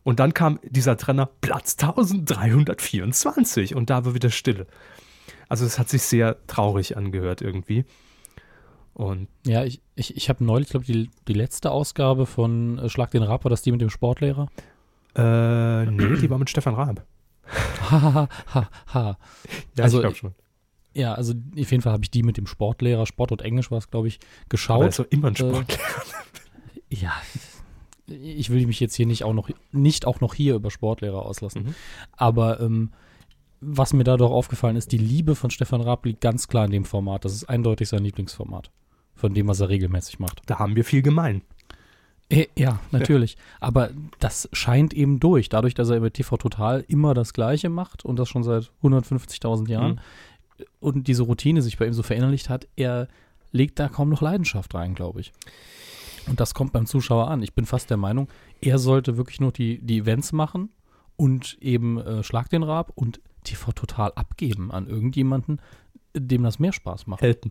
Und 0.03 0.21
dann 0.21 0.35
kam 0.35 0.59
dieser 0.63 0.97
Trenner 0.97 1.27
Platz 1.27 1.77
1324 1.79 3.77
und 3.77 3.91
da 3.91 4.05
war 4.05 4.15
wieder 4.15 4.31
Stille. 4.31 4.67
Also 5.49 5.65
es 5.65 5.79
hat 5.79 5.89
sich 5.89 6.03
sehr 6.03 6.45
traurig 6.47 6.97
angehört 6.97 7.41
irgendwie. 7.41 7.85
Und 8.99 9.29
ja, 9.47 9.63
ich, 9.63 9.81
ich, 9.95 10.17
ich 10.17 10.29
habe 10.29 10.45
neulich, 10.45 10.71
glaube 10.71 10.85
ich, 10.85 10.91
die, 10.91 11.09
die 11.29 11.33
letzte 11.33 11.71
Ausgabe 11.71 12.27
von 12.27 12.81
äh, 12.81 12.89
Schlag 12.89 13.13
den 13.13 13.23
Raab, 13.23 13.45
war 13.45 13.49
das 13.49 13.63
die 13.63 13.71
mit 13.71 13.81
dem 13.81 13.91
Sportlehrer? 13.91 14.49
Äh, 15.15 15.87
nee, 15.87 16.17
die 16.17 16.29
war 16.29 16.37
mit 16.37 16.51
Stefan 16.51 16.75
Raab. 16.75 17.07
Ha, 17.91 18.29
ha, 18.53 18.69
ha, 18.93 19.19
Ja, 19.77 19.85
also, 19.85 19.99
ich 19.99 20.03
glaube 20.03 20.17
schon. 20.17 20.35
Ja, 20.95 21.15
also 21.15 21.33
auf 21.33 21.71
jeden 21.71 21.81
Fall 21.81 21.93
habe 21.93 22.03
ich 22.03 22.11
die 22.11 22.25
mit 22.25 22.39
dem 22.39 22.49
Sportlehrer, 22.49 23.07
Sport 23.07 23.31
und 23.31 23.41
Englisch 23.41 23.71
war 23.71 23.79
es, 23.79 23.89
glaube 23.89 24.09
ich, 24.09 24.19
geschaut. 24.49 24.99
Doch 24.99 25.07
immer 25.11 25.29
ein 25.29 25.35
äh, 25.35 25.39
Sportlehrer. 25.39 25.81
Äh, 26.91 26.97
ja, 26.97 27.13
ich 28.09 28.51
will 28.51 28.67
mich 28.67 28.81
jetzt 28.81 28.97
hier 28.97 29.07
nicht 29.07 29.23
auch 29.23 29.33
noch, 29.33 29.49
nicht 29.71 30.09
auch 30.09 30.21
noch 30.21 30.35
hier 30.35 30.57
über 30.57 30.73
Sportlehrer 30.73 31.25
auslassen. 31.25 31.67
Mhm. 31.67 31.75
Aber 32.17 32.59
ähm, 32.59 32.91
was 33.61 33.93
mir 33.93 34.03
da 34.03 34.17
doch 34.17 34.33
aufgefallen 34.33 34.75
ist, 34.75 34.91
die 34.91 34.99
Liebe 34.99 35.37
von 35.37 35.51
Stefan 35.51 35.83
Raab 35.83 36.05
liegt 36.05 36.21
ganz 36.21 36.49
klar 36.49 36.65
in 36.65 36.73
dem 36.73 36.85
Format. 36.85 37.25
Das 37.25 37.33
ist 37.33 37.49
eindeutig 37.49 37.89
sein 37.89 38.03
Lieblingsformat 38.03 38.73
von 39.19 39.35
dem, 39.35 39.49
was 39.49 39.61
er 39.61 39.69
regelmäßig 39.69 40.19
macht. 40.21 40.43
Da 40.47 40.59
haben 40.59 40.77
wir 40.77 40.85
viel 40.85 41.03
gemein. 41.03 41.43
Äh, 42.31 42.47
ja, 42.57 42.79
natürlich. 42.93 43.35
Ja. 43.35 43.41
Aber 43.61 43.91
das 44.21 44.49
scheint 44.53 44.95
eben 44.95 45.19
durch. 45.19 45.49
Dadurch, 45.49 45.75
dass 45.75 45.91
er 45.91 45.97
über 45.97 46.13
TV 46.13 46.37
Total 46.37 46.85
immer 46.89 47.15
das 47.15 47.33
Gleiche 47.33 47.69
macht 47.69 48.05
und 48.05 48.19
das 48.19 48.29
schon 48.29 48.45
seit 48.45 48.71
150.000 48.83 49.69
Jahren 49.69 50.01
mhm. 50.59 50.65
und 50.81 51.09
diese 51.09 51.25
Routine 51.25 51.63
sich 51.63 51.79
bei 51.79 51.87
ihm 51.87 51.93
so 51.93 52.03
verinnerlicht 52.03 52.49
hat, 52.49 52.69
er 52.77 53.09
legt 53.51 53.79
da 53.79 53.89
kaum 53.89 54.09
noch 54.09 54.23
Leidenschaft 54.23 54.75
rein, 54.75 54.95
glaube 54.95 55.21
ich. 55.21 55.33
Und 56.29 56.39
das 56.41 56.55
kommt 56.55 56.73
beim 56.73 56.87
Zuschauer 56.87 57.29
an. 57.29 57.43
Ich 57.43 57.55
bin 57.55 57.65
fast 57.65 57.91
der 57.91 57.97
Meinung, 57.97 58.29
er 58.61 58.79
sollte 58.79 59.17
wirklich 59.17 59.41
nur 59.41 59.51
die, 59.51 59.79
die 59.79 59.99
Events 59.99 60.33
machen 60.33 60.69
und 61.17 61.57
eben 61.61 61.99
äh, 61.99 62.23
Schlag 62.23 62.51
den 62.51 62.63
Rab 62.63 62.93
und 62.95 63.21
TV 63.45 63.73
Total 63.73 64.13
abgeben 64.15 64.71
an 64.71 64.87
irgendjemanden, 64.87 65.61
dem 66.15 66.43
das 66.43 66.59
mehr 66.59 66.73
Spaß 66.73 67.07
macht. 67.07 67.23
Elton. 67.23 67.51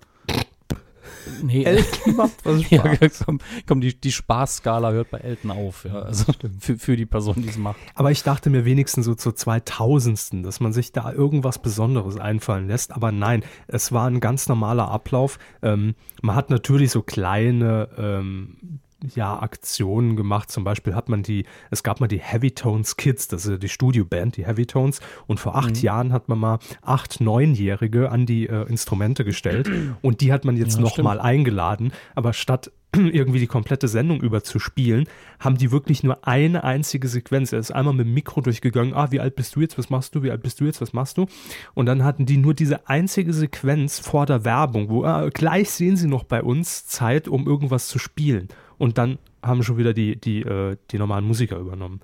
Nee, 1.44 1.64
Elton 1.64 2.16
macht 2.16 2.46
was 2.46 2.64
Spaß. 2.64 2.70
Ja, 2.70 3.26
komm, 3.26 3.40
komm, 3.66 3.82
die, 3.82 4.00
die 4.00 4.12
Spaßskala 4.12 4.92
hört 4.92 5.12
bei 5.12 5.20
Elton 5.20 5.52
auf, 5.52 5.86
ja, 5.86 6.02
also 6.02 6.32
für, 6.60 6.78
für 6.78 6.96
die 6.96 7.06
Person, 7.06 7.36
die 7.38 7.50
es 7.50 7.58
macht. 7.58 7.78
Aber 7.96 8.12
ich 8.12 8.24
dachte 8.24 8.50
mir 8.50 8.66
wenigstens 8.66 9.06
so 9.06 9.16
zur 9.16 9.36
2000. 9.36 10.46
dass 10.46 10.60
man 10.60 10.74
sich 10.74 10.92
da 10.92 11.12
irgendwas 11.12 11.60
Besonderes 11.60 12.18
einfallen 12.18 12.68
lässt, 12.68 12.92
aber 12.94 13.12
nein, 13.12 13.44
es 13.68 13.92
war 13.92 14.08
ein 14.10 14.20
ganz 14.20 14.48
normaler 14.48 14.90
Ablauf. 14.90 15.40
Ähm, 15.62 15.96
man 16.22 16.36
hat 16.36 16.50
natürlich 16.50 16.92
so 16.92 17.02
kleine 17.02 17.90
ähm, 17.98 18.80
ja, 19.16 19.40
Aktionen 19.40 20.16
gemacht. 20.16 20.52
Zum 20.52 20.64
Beispiel 20.64 20.96
hat 20.96 21.10
man 21.10 21.24
die, 21.24 21.46
es 21.72 21.84
gab 21.84 22.00
mal 22.00 22.08
die 22.08 22.20
Heavy 22.20 22.52
Tones 22.52 22.98
Kids, 22.98 23.28
das 23.28 23.46
ist 23.46 23.62
die 23.62 23.70
Studioband, 23.70 24.38
die 24.38 24.46
Heavy 24.46 24.66
Tones. 24.66 25.00
Und 25.28 25.40
vor 25.40 25.56
acht 25.56 25.76
mhm. 25.76 25.82
Jahren 25.82 26.14
hat 26.14 26.30
man 26.30 26.40
mal 26.40 26.60
acht, 26.82 27.22
neunjährige 27.22 28.12
an 28.12 28.26
die 28.26 28.48
äh, 28.48 28.68
Instrumente 28.68 29.24
gestellt. 29.24 29.70
Und 30.02 30.22
die 30.22 30.34
hat 30.34 30.46
man 30.46 30.58
jetzt 30.58 30.76
ja, 30.76 30.82
nochmal 30.82 31.20
eingeladen. 31.20 31.92
Aber 32.16 32.34
statt 32.34 32.72
irgendwie 32.96 33.40
die 33.40 33.48
komplette 33.48 33.88
Sendung 33.88 34.22
über 34.22 34.44
zu 34.44 34.60
spielen, 34.60 35.08
haben 35.40 35.58
die 35.58 35.72
wirklich 35.72 36.04
nur 36.04 36.28
eine 36.28 36.64
einzige 36.64 37.08
Sequenz. 37.08 37.54
Er 37.54 37.60
ist 37.60 37.72
einmal 37.72 37.94
mit 37.94 38.06
dem 38.06 38.14
Mikro 38.14 38.42
durchgegangen, 38.42 38.94
ah, 38.94 39.12
wie 39.12 39.20
alt 39.20 39.36
bist 39.36 39.56
du 39.56 39.62
jetzt, 39.62 39.78
was 39.78 39.90
machst 39.90 40.16
du, 40.16 40.24
wie 40.24 40.32
alt 40.32 40.42
bist 40.42 40.60
du 40.62 40.66
jetzt, 40.66 40.82
was 40.82 40.94
machst 40.94 41.18
du? 41.18 41.26
Und 41.74 41.86
dann 41.86 42.04
hatten 42.04 42.26
die 42.26 42.38
nur 42.38 42.54
diese 42.54 42.88
einzige 42.88 43.34
Sequenz 43.34 44.00
vor 44.00 44.26
der 44.26 44.46
Werbung, 44.46 44.90
wo 44.90 45.04
ah, 45.04 45.30
gleich 45.30 45.70
sehen 45.70 45.98
sie 45.98 46.08
noch 46.08 46.24
bei 46.24 46.42
uns 46.42 46.88
Zeit, 46.88 47.28
um 47.28 47.46
irgendwas 47.46 47.88
zu 47.88 48.00
spielen 48.00 48.48
und 48.78 48.98
dann 48.98 49.20
haben 49.42 49.64
schon 49.64 49.78
wieder 49.78 49.94
die, 49.94 50.20
die, 50.20 50.42
äh, 50.42 50.78
die 50.92 50.98
normalen 50.98 51.26
Musiker 51.26 51.58
übernommen. 51.58 52.02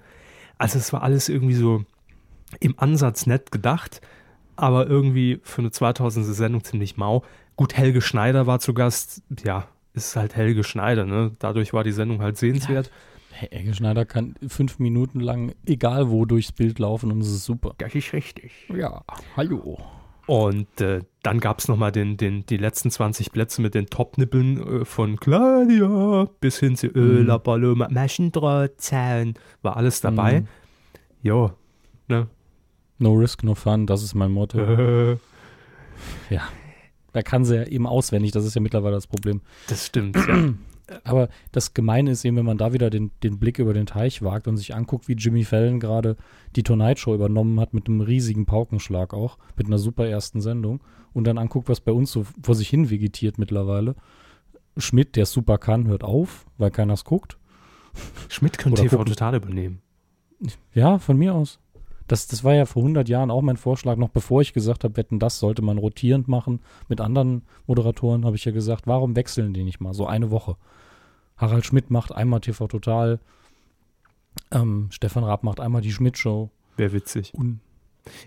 Also 0.57 0.77
es 0.77 0.93
war 0.93 1.03
alles 1.03 1.29
irgendwie 1.29 1.55
so 1.55 1.83
im 2.59 2.77
Ansatz 2.77 3.25
nett 3.25 3.51
gedacht, 3.51 4.01
aber 4.55 4.87
irgendwie 4.87 5.39
für 5.43 5.61
eine 5.61 5.69
2000er 5.69 6.33
Sendung 6.33 6.63
ziemlich 6.63 6.97
mau. 6.97 7.23
Gut, 7.55 7.75
Helge 7.75 8.01
Schneider 8.01 8.47
war 8.47 8.59
zu 8.59 8.73
Gast. 8.73 9.23
Ja, 9.43 9.67
ist 9.93 10.15
halt 10.15 10.35
Helge 10.35 10.63
Schneider, 10.63 11.05
ne? 11.05 11.35
Dadurch 11.39 11.73
war 11.73 11.83
die 11.83 11.91
Sendung 11.91 12.21
halt 12.21 12.37
sehenswert. 12.37 12.87
Ja. 12.87 13.47
Helge 13.49 13.73
Schneider 13.73 14.05
kann 14.05 14.35
fünf 14.47 14.79
Minuten 14.79 15.19
lang 15.19 15.53
egal 15.65 16.09
wo 16.09 16.25
durchs 16.25 16.51
Bild 16.51 16.79
laufen 16.79 17.11
und 17.11 17.21
es 17.21 17.29
ist 17.29 17.45
super. 17.45 17.73
Das 17.77 17.95
ist 17.95 18.13
richtig. 18.13 18.51
Ja, 18.69 19.03
hallo. 19.35 19.79
Und 20.25 20.79
äh, 20.79 21.01
dann 21.21 21.39
gab 21.39 21.59
es 21.59 21.67
nochmal 21.67 21.91
den, 21.91 22.15
den, 22.15 22.45
die 22.45 22.57
letzten 22.57 22.89
20 22.89 23.31
Plätze 23.31 23.61
mit 23.61 23.75
den 23.75 23.87
Top-Nippeln 23.87 24.81
äh, 24.81 24.85
von 24.85 25.17
Claudia 25.19 26.29
bis 26.39 26.59
hin 26.59 26.77
zu 26.77 26.87
mhm. 26.87 27.27
Paloma, 27.43 27.89
Maschendrahtzahn, 27.89 29.33
war 29.63 29.75
alles 29.75 29.99
dabei. 29.99 30.41
Mhm. 30.41 30.47
Jo, 31.21 31.51
ne? 32.07 32.27
No 32.99 33.13
risk, 33.13 33.43
no 33.43 33.53
fun, 33.53 33.85
das 33.85 34.01
ist 34.03 34.13
mein 34.13 34.31
Motto. 34.31 35.17
Ja. 36.29 36.41
Da 37.13 37.21
kann 37.21 37.45
sie 37.45 37.55
ja 37.55 37.63
eben 37.63 37.87
auswendig, 37.87 38.31
das 38.31 38.45
ist 38.45 38.55
ja 38.55 38.61
mittlerweile 38.61 38.95
das 38.95 39.07
Problem. 39.07 39.41
Das 39.67 39.85
stimmt, 39.85 40.15
ja. 40.15 40.53
Aber 41.05 41.29
das 41.51 41.73
Gemeine 41.73 42.11
ist 42.11 42.25
eben, 42.25 42.35
wenn 42.35 42.45
man 42.45 42.57
da 42.57 42.73
wieder 42.73 42.89
den, 42.89 43.11
den 43.23 43.39
Blick 43.39 43.57
über 43.57 43.73
den 43.73 43.85
Teich 43.85 44.21
wagt 44.21 44.47
und 44.47 44.57
sich 44.57 44.75
anguckt, 44.75 45.07
wie 45.07 45.13
Jimmy 45.13 45.45
Fallon 45.45 45.79
gerade 45.79 46.17
die 46.55 46.63
Tonight 46.63 46.99
Show 46.99 47.15
übernommen 47.15 47.59
hat 47.59 47.73
mit 47.73 47.87
einem 47.87 48.01
riesigen 48.01 48.45
Paukenschlag 48.45 49.13
auch, 49.13 49.37
mit 49.55 49.67
einer 49.67 49.77
super 49.77 50.05
ersten 50.05 50.41
Sendung 50.41 50.81
und 51.13 51.25
dann 51.25 51.37
anguckt, 51.37 51.69
was 51.69 51.79
bei 51.79 51.93
uns 51.93 52.11
so 52.11 52.25
vor 52.41 52.55
sich 52.55 52.67
hin 52.67 52.89
vegetiert 52.89 53.37
mittlerweile. 53.37 53.95
Schmidt, 54.77 55.15
der 55.15 55.25
super 55.25 55.57
kann, 55.57 55.87
hört 55.87 56.03
auf, 56.03 56.45
weil 56.57 56.71
keiner 56.71 56.93
es 56.93 57.05
guckt. 57.05 57.37
Schmidt 58.27 58.57
könnte 58.57 58.81
TV 58.81 58.97
gucken. 58.97 59.13
total 59.13 59.35
übernehmen. 59.35 59.81
Ja, 60.73 60.99
von 60.99 61.17
mir 61.17 61.33
aus. 61.33 61.59
Das, 62.07 62.27
das 62.27 62.43
war 62.43 62.53
ja 62.53 62.65
vor 62.65 62.81
100 62.81 63.07
Jahren 63.07 63.31
auch 63.31 63.41
mein 63.41 63.57
Vorschlag, 63.57 63.97
noch 63.97 64.09
bevor 64.09 64.41
ich 64.41 64.53
gesagt 64.53 64.83
habe, 64.83 64.97
wetten, 64.97 65.19
das 65.19 65.39
sollte 65.39 65.61
man 65.61 65.77
rotierend 65.77 66.27
machen. 66.27 66.59
Mit 66.89 67.01
anderen 67.01 67.43
Moderatoren 67.65 68.25
habe 68.25 68.35
ich 68.35 68.45
ja 68.45 68.51
gesagt, 68.51 68.87
warum 68.87 69.15
wechseln 69.15 69.53
die 69.53 69.63
nicht 69.63 69.79
mal 69.79 69.93
so 69.93 70.05
eine 70.05 70.31
Woche? 70.31 70.57
Harald 71.37 71.65
Schmidt 71.65 71.89
macht 71.89 72.13
einmal 72.13 72.41
TV 72.41 72.67
Total, 72.67 73.19
ähm, 74.51 74.87
Stefan 74.91 75.23
Raab 75.23 75.43
macht 75.43 75.59
einmal 75.59 75.81
die 75.81 75.91
Schmidt-Show. 75.91 76.49
Wäre 76.77 76.93
witzig. 76.93 77.33
Und 77.33 77.59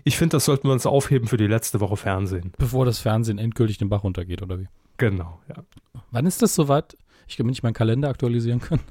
ich 0.03 0.17
finde, 0.17 0.37
das 0.37 0.45
sollten 0.45 0.67
wir 0.67 0.73
uns 0.73 0.85
aufheben 0.85 1.27
für 1.27 1.37
die 1.37 1.47
letzte 1.47 1.79
Woche 1.79 1.97
Fernsehen. 1.97 2.53
Bevor 2.57 2.85
das 2.85 2.99
Fernsehen 2.99 3.37
endgültig 3.37 3.77
den 3.77 3.89
Bach 3.89 4.03
runtergeht, 4.03 4.41
oder 4.41 4.59
wie? 4.59 4.67
Genau, 4.97 5.39
ja. 5.49 5.63
Wann 6.11 6.25
ist 6.25 6.41
das 6.41 6.55
soweit? 6.55 6.97
Ich 7.27 7.37
kann 7.37 7.45
mir 7.45 7.51
nicht 7.51 7.63
meinen 7.63 7.73
Kalender 7.73 8.09
aktualisieren 8.09 8.59
können. 8.59 8.81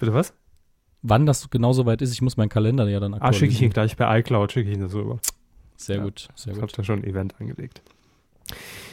Bitte 0.00 0.14
was? 0.14 0.32
Wann 1.02 1.26
das 1.26 1.50
genau 1.50 1.72
soweit 1.72 2.00
ist, 2.00 2.12
ich 2.12 2.22
muss 2.22 2.36
meinen 2.36 2.48
Kalender 2.48 2.88
ja 2.88 3.00
dann 3.00 3.14
aktualisieren. 3.14 3.34
Ah, 3.34 3.38
schicke 3.38 3.52
ich 3.52 3.62
ihn 3.62 3.70
gleich 3.70 3.96
per 3.96 4.16
iCloud, 4.18 4.52
schicke 4.52 4.70
ich 4.70 4.76
ihn 4.76 4.82
das 4.82 4.94
rüber. 4.94 5.18
Sehr 5.76 5.96
ja, 5.96 6.02
gut, 6.04 6.28
sehr 6.36 6.52
gut. 6.52 6.58
Ich 6.58 6.62
habe 6.62 6.72
da 6.72 6.84
schon 6.84 7.00
ein 7.00 7.04
Event 7.04 7.34
angelegt. 7.40 7.82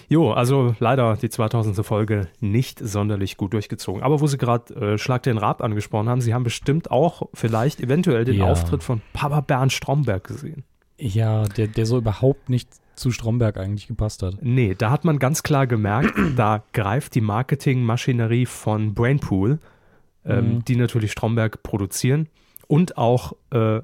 Jo, 0.07 0.31
also 0.31 0.75
leider 0.79 1.17
die 1.17 1.29
2000. 1.29 1.85
Folge 1.85 2.27
nicht 2.39 2.79
sonderlich 2.79 3.37
gut 3.37 3.53
durchgezogen. 3.53 4.01
Aber 4.01 4.21
wo 4.21 4.27
Sie 4.27 4.39
gerade 4.39 4.73
äh, 4.73 4.97
Schlag 4.97 5.21
den 5.21 5.37
Rab 5.37 5.61
angesprochen 5.61 6.09
haben, 6.09 6.21
Sie 6.21 6.33
haben 6.33 6.43
bestimmt 6.43 6.89
auch 6.89 7.29
vielleicht 7.35 7.79
eventuell 7.79 8.25
den 8.25 8.37
ja. 8.37 8.45
Auftritt 8.45 8.81
von 8.81 9.01
Papa 9.13 9.41
Bernd 9.41 9.71
Stromberg 9.71 10.23
gesehen. 10.23 10.63
Ja, 10.97 11.43
der, 11.43 11.67
der 11.67 11.85
so 11.85 11.97
überhaupt 11.97 12.49
nicht 12.49 12.69
zu 12.95 13.11
Stromberg 13.11 13.57
eigentlich 13.57 13.87
gepasst 13.87 14.23
hat. 14.23 14.37
Nee, 14.41 14.75
da 14.75 14.89
hat 14.89 15.05
man 15.05 15.19
ganz 15.19 15.43
klar 15.43 15.67
gemerkt, 15.67 16.13
da 16.35 16.63
greift 16.73 17.13
die 17.13 17.21
Marketingmaschinerie 17.21 18.47
von 18.47 18.95
Brainpool, 18.95 19.59
ähm, 20.25 20.55
mhm. 20.55 20.65
die 20.65 20.75
natürlich 20.75 21.11
Stromberg 21.11 21.63
produzieren 21.63 22.27
und 22.67 22.97
auch 22.97 23.33
äh, 23.51 23.81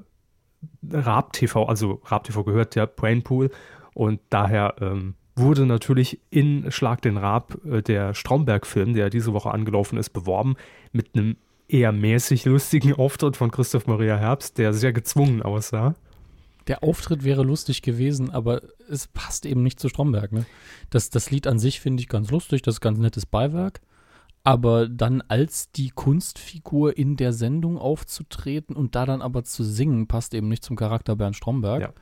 Raab 0.90 1.32
TV, 1.32 1.64
also 1.64 2.00
Raab 2.04 2.24
TV 2.24 2.44
gehört 2.44 2.74
ja 2.74 2.86
Brainpool 2.86 3.50
und 3.94 4.20
daher 4.30 4.74
ähm, 4.80 5.14
wurde 5.34 5.66
natürlich 5.66 6.20
in 6.30 6.70
Schlag 6.70 7.02
den 7.02 7.16
Raab 7.16 7.58
äh, 7.64 7.82
der 7.82 8.14
Stromberg-Film, 8.14 8.94
der 8.94 9.10
diese 9.10 9.32
Woche 9.32 9.50
angelaufen 9.50 9.98
ist, 9.98 10.10
beworben 10.10 10.56
mit 10.92 11.14
einem 11.14 11.36
eher 11.68 11.92
mäßig 11.92 12.44
lustigen 12.44 12.92
Auftritt 12.98 13.36
von 13.36 13.50
Christoph 13.50 13.86
Maria 13.86 14.16
Herbst, 14.16 14.58
der 14.58 14.72
sehr 14.72 14.92
gezwungen 14.92 15.42
aussah 15.42 15.94
der 16.66 16.82
Auftritt 16.82 17.24
wäre 17.24 17.42
lustig 17.42 17.82
gewesen, 17.82 18.30
aber 18.30 18.62
es 18.88 19.06
passt 19.06 19.46
eben 19.46 19.62
nicht 19.62 19.78
zu 19.78 19.88
Stromberg. 19.88 20.32
Ne? 20.32 20.46
Das, 20.90 21.10
das 21.10 21.30
Lied 21.30 21.46
an 21.46 21.58
sich 21.58 21.80
finde 21.80 22.00
ich 22.00 22.08
ganz 22.08 22.30
lustig, 22.30 22.62
das 22.62 22.76
ist 22.76 22.80
ganz 22.80 22.98
nettes 22.98 23.26
Beiwerk. 23.26 23.80
Aber 24.46 24.88
dann 24.88 25.22
als 25.26 25.72
die 25.72 25.90
Kunstfigur 25.90 26.96
in 26.96 27.16
der 27.16 27.32
Sendung 27.32 27.78
aufzutreten 27.78 28.76
und 28.76 28.94
da 28.94 29.04
dann 29.04 29.20
aber 29.20 29.42
zu 29.42 29.64
singen, 29.64 30.06
passt 30.06 30.34
eben 30.34 30.46
nicht 30.46 30.64
zum 30.64 30.76
Charakter 30.76 31.16
Bernd 31.16 31.34
Stromberg. 31.34 31.80
Ja. 31.80 31.92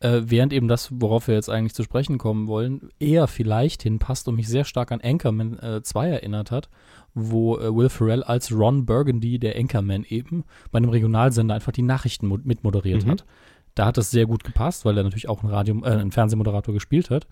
Äh, 0.00 0.22
während 0.24 0.54
eben 0.54 0.68
das, 0.68 0.88
worauf 0.90 1.28
wir 1.28 1.34
jetzt 1.34 1.50
eigentlich 1.50 1.74
zu 1.74 1.82
sprechen 1.82 2.16
kommen 2.16 2.46
wollen, 2.46 2.88
eher 2.98 3.26
vielleicht 3.26 3.82
hinpasst 3.82 4.26
und 4.26 4.36
mich 4.36 4.48
sehr 4.48 4.64
stark 4.64 4.90
an 4.90 5.02
Anchorman 5.02 5.58
äh, 5.58 5.82
2 5.82 6.08
erinnert 6.08 6.50
hat, 6.50 6.70
wo 7.12 7.58
äh, 7.58 7.74
Will 7.74 7.90
Ferrell 7.90 8.22
als 8.22 8.52
Ron 8.52 8.86
Burgundy, 8.86 9.38
der 9.38 9.56
Anchorman 9.56 10.04
eben, 10.08 10.44
bei 10.70 10.78
einem 10.78 10.88
Regionalsender 10.88 11.54
einfach 11.54 11.72
die 11.72 11.82
Nachrichten 11.82 12.28
mitmoderiert 12.44 13.04
mhm. 13.04 13.10
hat. 13.10 13.26
Da 13.74 13.84
hat 13.84 13.98
das 13.98 14.10
sehr 14.10 14.24
gut 14.24 14.44
gepasst, 14.44 14.86
weil 14.86 14.96
er 14.96 15.04
natürlich 15.04 15.28
auch 15.28 15.42
einen, 15.42 15.52
Radio, 15.52 15.78
äh, 15.82 15.88
einen 15.88 16.12
Fernsehmoderator 16.12 16.72
gespielt 16.72 17.10
hat. 17.10 17.26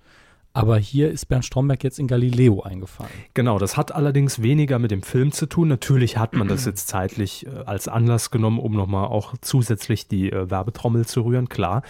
Aber 0.57 0.79
hier 0.79 1.11
ist 1.11 1.27
Bernd 1.27 1.45
Stromberg 1.45 1.83
jetzt 1.83 1.99
in 1.99 2.07
Galileo 2.07 2.63
eingefallen. 2.63 3.11
Genau, 3.35 3.59
das 3.59 3.77
hat 3.77 3.93
allerdings 3.93 4.41
weniger 4.41 4.79
mit 4.79 4.93
dem 4.93 5.03
Film 5.03 5.33
zu 5.33 5.47
tun. 5.47 5.67
Natürlich 5.67 6.17
hat 6.17 6.33
man 6.35 6.47
das 6.47 6.65
jetzt 6.65 6.87
zeitlich 6.87 7.45
äh, 7.47 7.51
als 7.67 7.89
Anlass 7.89 8.31
genommen, 8.31 8.61
um 8.61 8.73
nochmal 8.73 9.09
auch 9.09 9.35
zusätzlich 9.41 10.07
die 10.07 10.31
äh, 10.31 10.49
Werbetrommel 10.49 11.07
zu 11.07 11.23
rühren, 11.23 11.49
klar. 11.49 11.83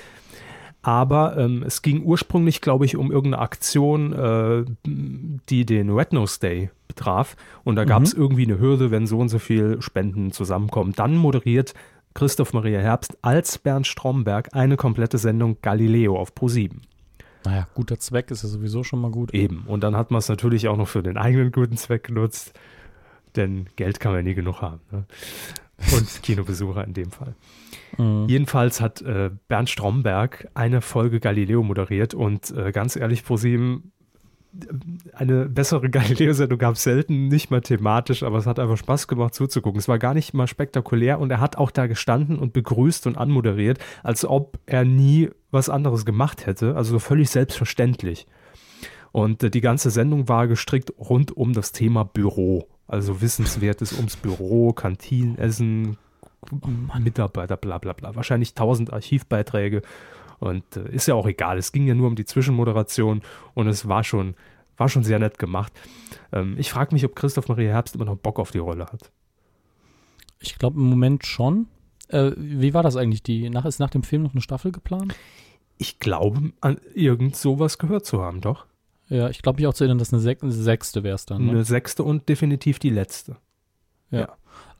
Aber 0.80 1.36
ähm, 1.36 1.62
es 1.62 1.82
ging 1.82 2.02
ursprünglich, 2.04 2.62
glaube 2.62 2.86
ich, 2.86 2.96
um 2.96 3.12
irgendeine 3.12 3.42
Aktion, 3.42 4.12
äh, 4.14 4.64
die 4.86 5.66
den 5.66 5.90
Red 5.90 6.14
Nose 6.14 6.40
Day 6.40 6.70
betraf. 6.88 7.36
Und 7.64 7.76
da 7.76 7.84
gab 7.84 8.02
es 8.02 8.14
mhm. 8.14 8.22
irgendwie 8.22 8.44
eine 8.44 8.58
Hürde, 8.58 8.90
wenn 8.90 9.06
so 9.06 9.18
und 9.18 9.28
so 9.28 9.38
viel 9.38 9.82
Spenden 9.82 10.32
zusammenkommen. 10.32 10.94
Dann 10.96 11.16
moderiert 11.16 11.74
Christoph 12.14 12.54
Maria 12.54 12.80
Herbst 12.80 13.18
als 13.20 13.58
Bernd 13.58 13.86
Stromberg 13.86 14.50
eine 14.52 14.76
komplette 14.76 15.18
Sendung 15.18 15.58
Galileo 15.60 16.18
auf 16.18 16.32
Pro7. 16.32 16.80
Naja, 17.44 17.68
guter 17.74 17.98
Zweck 17.98 18.30
ist 18.30 18.42
ja 18.42 18.48
sowieso 18.48 18.84
schon 18.84 19.00
mal 19.00 19.10
gut. 19.10 19.34
Eben. 19.34 19.64
Und 19.66 19.82
dann 19.82 19.96
hat 19.96 20.10
man 20.10 20.18
es 20.18 20.28
natürlich 20.28 20.68
auch 20.68 20.76
noch 20.76 20.88
für 20.88 21.02
den 21.02 21.16
eigenen 21.16 21.52
guten 21.52 21.76
Zweck 21.76 22.04
genutzt. 22.04 22.58
Denn 23.36 23.68
Geld 23.76 24.00
kann 24.00 24.12
man 24.12 24.24
nie 24.24 24.34
genug 24.34 24.62
haben. 24.62 24.80
Ne? 24.90 25.04
Und 25.92 26.22
Kinobesucher 26.22 26.84
in 26.84 26.94
dem 26.94 27.10
Fall. 27.10 27.34
Mhm. 27.98 28.26
Jedenfalls 28.28 28.80
hat 28.80 29.02
äh, 29.02 29.30
Bernd 29.48 29.68
Stromberg 29.68 30.48
eine 30.54 30.80
Folge 30.80 31.20
Galileo 31.20 31.62
moderiert 31.62 32.14
und 32.14 32.50
äh, 32.52 32.72
ganz 32.72 32.96
ehrlich, 32.96 33.24
ProSieben 33.24 33.92
eine 35.12 35.46
bessere 35.46 35.90
Galileo-Sendung 35.90 36.58
gab 36.58 36.74
es 36.74 36.82
selten, 36.82 37.28
nicht 37.28 37.50
mal 37.50 37.60
thematisch, 37.60 38.22
aber 38.22 38.38
es 38.38 38.46
hat 38.46 38.58
einfach 38.58 38.76
Spaß 38.76 39.08
gemacht 39.08 39.34
zuzugucken. 39.34 39.78
Es 39.78 39.88
war 39.88 39.98
gar 39.98 40.14
nicht 40.14 40.34
mal 40.34 40.46
spektakulär 40.46 41.20
und 41.20 41.30
er 41.30 41.40
hat 41.40 41.56
auch 41.56 41.70
da 41.70 41.86
gestanden 41.86 42.38
und 42.38 42.52
begrüßt 42.52 43.06
und 43.06 43.18
anmoderiert, 43.18 43.78
als 44.02 44.24
ob 44.24 44.58
er 44.66 44.84
nie 44.84 45.30
was 45.50 45.68
anderes 45.68 46.04
gemacht 46.04 46.46
hätte, 46.46 46.76
also 46.76 46.98
völlig 46.98 47.30
selbstverständlich. 47.30 48.26
Und 49.12 49.42
äh, 49.42 49.50
die 49.50 49.60
ganze 49.60 49.90
Sendung 49.90 50.28
war 50.28 50.48
gestrickt 50.48 50.92
rund 50.98 51.36
um 51.36 51.52
das 51.52 51.72
Thema 51.72 52.04
Büro, 52.04 52.66
also 52.88 53.20
Wissenswertes 53.20 53.92
ums 53.92 54.16
Büro, 54.16 54.72
Kantinenessen, 54.72 55.96
Mitarbeiter, 56.98 57.56
bla 57.56 57.78
bla 57.78 57.92
bla. 57.92 58.14
Wahrscheinlich 58.16 58.54
tausend 58.54 58.92
Archivbeiträge 58.92 59.82
und 60.38 60.76
äh, 60.76 60.90
ist 60.90 61.06
ja 61.06 61.14
auch 61.14 61.26
egal. 61.26 61.58
Es 61.58 61.72
ging 61.72 61.86
ja 61.86 61.94
nur 61.94 62.08
um 62.08 62.16
die 62.16 62.24
Zwischenmoderation 62.24 63.22
und 63.54 63.66
es 63.66 63.88
war 63.88 64.04
schon, 64.04 64.34
war 64.76 64.88
schon 64.88 65.04
sehr 65.04 65.18
nett 65.18 65.38
gemacht. 65.38 65.72
Ähm, 66.32 66.56
ich 66.58 66.70
frage 66.70 66.94
mich, 66.94 67.04
ob 67.04 67.16
Christoph 67.16 67.48
Maria 67.48 67.72
Herbst 67.72 67.94
immer 67.94 68.04
noch 68.04 68.16
Bock 68.16 68.38
auf 68.38 68.50
die 68.50 68.58
Rolle 68.58 68.86
hat. 68.86 69.10
Ich 70.40 70.58
glaube 70.58 70.78
im 70.78 70.88
Moment 70.88 71.26
schon. 71.26 71.66
Äh, 72.08 72.32
wie 72.36 72.74
war 72.74 72.82
das 72.82 72.96
eigentlich? 72.96 73.22
Die, 73.22 73.48
nach, 73.50 73.64
ist 73.64 73.78
nach 73.78 73.90
dem 73.90 74.02
Film 74.02 74.22
noch 74.22 74.32
eine 74.32 74.42
Staffel 74.42 74.72
geplant? 74.72 75.14
Ich 75.78 75.98
glaube, 75.98 76.52
an 76.60 76.78
irgend 76.94 77.36
sowas 77.36 77.78
gehört 77.78 78.06
zu 78.06 78.20
haben, 78.22 78.40
doch. 78.40 78.66
Ja, 79.08 79.28
ich 79.28 79.42
glaube 79.42 79.58
mich 79.60 79.66
auch 79.66 79.74
zu 79.74 79.84
erinnern, 79.84 79.98
dass 79.98 80.12
eine, 80.12 80.36
eine 80.40 80.52
sechste 80.52 81.02
wäre 81.02 81.14
es 81.14 81.26
dann. 81.26 81.44
Ne? 81.44 81.50
Eine 81.52 81.64
sechste 81.64 82.04
und 82.04 82.28
definitiv 82.28 82.78
die 82.78 82.90
letzte. 82.90 83.36
Ja. 84.10 84.20
ja. 84.20 84.28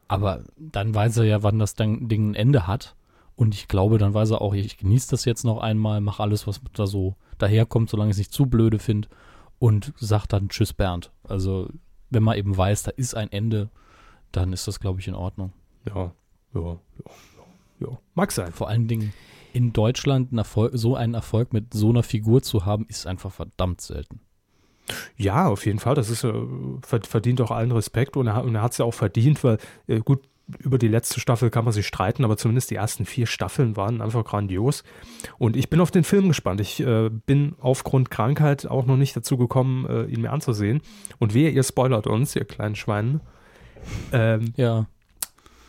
Aber 0.08 0.44
dann 0.56 0.94
weiß 0.94 1.18
er 1.18 1.24
ja, 1.24 1.42
wann 1.42 1.58
das 1.58 1.74
Ding 1.74 2.10
ein 2.10 2.34
Ende 2.34 2.66
hat. 2.66 2.94
Und 3.36 3.54
ich 3.54 3.68
glaube, 3.68 3.98
dann 3.98 4.14
weiß 4.14 4.30
er 4.30 4.40
auch, 4.40 4.54
ich 4.54 4.76
genieße 4.76 5.10
das 5.10 5.24
jetzt 5.24 5.44
noch 5.44 5.58
einmal, 5.58 6.00
mache 6.00 6.22
alles, 6.22 6.46
was 6.46 6.60
da 6.72 6.86
so 6.86 7.16
daherkommt, 7.38 7.90
solange 7.90 8.10
ich 8.10 8.14
es 8.14 8.18
nicht 8.18 8.32
zu 8.32 8.46
blöde 8.46 8.78
finde. 8.78 9.08
Und 9.58 9.92
sagt 9.96 10.32
dann 10.32 10.48
Tschüss 10.48 10.72
Bernd. 10.72 11.10
Also, 11.22 11.68
wenn 12.10 12.22
man 12.22 12.36
eben 12.36 12.56
weiß, 12.56 12.82
da 12.84 12.90
ist 12.90 13.14
ein 13.14 13.32
Ende, 13.32 13.70
dann 14.30 14.52
ist 14.52 14.68
das, 14.68 14.78
glaube 14.80 15.00
ich, 15.00 15.08
in 15.08 15.14
Ordnung. 15.14 15.52
Ja, 15.86 16.12
ja, 16.54 16.60
ja, 16.60 16.78
ja. 17.80 17.98
Mag 18.14 18.32
sein. 18.32 18.52
Vor 18.52 18.68
allen 18.68 18.88
Dingen 18.88 19.12
in 19.52 19.72
Deutschland 19.72 20.30
einen 20.30 20.38
Erfolg, 20.38 20.72
so 20.74 20.96
einen 20.96 21.14
Erfolg 21.14 21.52
mit 21.52 21.72
so 21.72 21.90
einer 21.90 22.02
Figur 22.02 22.42
zu 22.42 22.66
haben, 22.66 22.86
ist 22.88 23.06
einfach 23.06 23.32
verdammt 23.32 23.80
selten. 23.80 24.20
Ja, 25.16 25.46
auf 25.48 25.64
jeden 25.64 25.78
Fall. 25.78 25.94
Das 25.94 26.10
ist 26.10 26.24
äh, 26.24 26.32
verdient 26.82 27.40
auch 27.40 27.50
allen 27.50 27.72
Respekt 27.72 28.16
und 28.16 28.26
er, 28.26 28.44
er 28.44 28.62
hat 28.62 28.72
es 28.72 28.78
ja 28.78 28.84
auch 28.84 28.94
verdient, 28.94 29.42
weil 29.44 29.58
äh, 29.86 30.00
gut, 30.00 30.28
über 30.58 30.78
die 30.78 30.88
letzte 30.88 31.20
Staffel 31.20 31.50
kann 31.50 31.64
man 31.64 31.72
sich 31.72 31.86
streiten, 31.86 32.24
aber 32.24 32.36
zumindest 32.36 32.70
die 32.70 32.74
ersten 32.74 33.06
vier 33.06 33.26
Staffeln 33.26 33.76
waren 33.76 34.00
einfach 34.02 34.24
grandios. 34.24 34.84
Und 35.38 35.56
ich 35.56 35.70
bin 35.70 35.80
auf 35.80 35.90
den 35.90 36.04
Film 36.04 36.28
gespannt. 36.28 36.60
Ich 36.60 36.80
äh, 36.80 37.08
bin 37.08 37.56
aufgrund 37.60 38.10
Krankheit 38.10 38.66
auch 38.66 38.84
noch 38.86 38.96
nicht 38.96 39.16
dazu 39.16 39.36
gekommen, 39.36 39.86
äh, 39.86 40.04
ihn 40.04 40.20
mir 40.20 40.32
anzusehen. 40.32 40.82
Und 41.18 41.34
wehe, 41.34 41.50
ihr 41.50 41.62
spoilert 41.62 42.06
uns, 42.06 42.36
ihr 42.36 42.44
kleinen 42.44 42.74
Schweinen. 42.74 43.20
Ähm, 44.12 44.52
ja. 44.56 44.86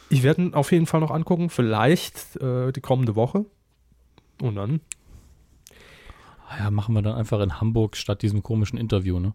Ich 0.10 0.24
werde 0.24 0.44
ihn 0.44 0.54
auf 0.54 0.72
jeden 0.72 0.86
Fall 0.86 1.00
noch 1.00 1.12
angucken, 1.12 1.50
vielleicht 1.50 2.36
äh, 2.38 2.72
die 2.72 2.82
kommende 2.82 3.16
Woche. 3.16 3.46
Und 4.42 4.56
dann. 4.56 4.82
Ah 6.50 6.66
ja, 6.66 6.72
machen 6.72 6.94
wir 6.94 7.02
dann 7.02 7.16
einfach 7.16 7.40
in 7.40 7.60
Hamburg 7.60 7.96
statt 7.96 8.22
diesem 8.22 8.44
komischen 8.44 8.78
Interview, 8.78 9.20
ne? 9.20 9.34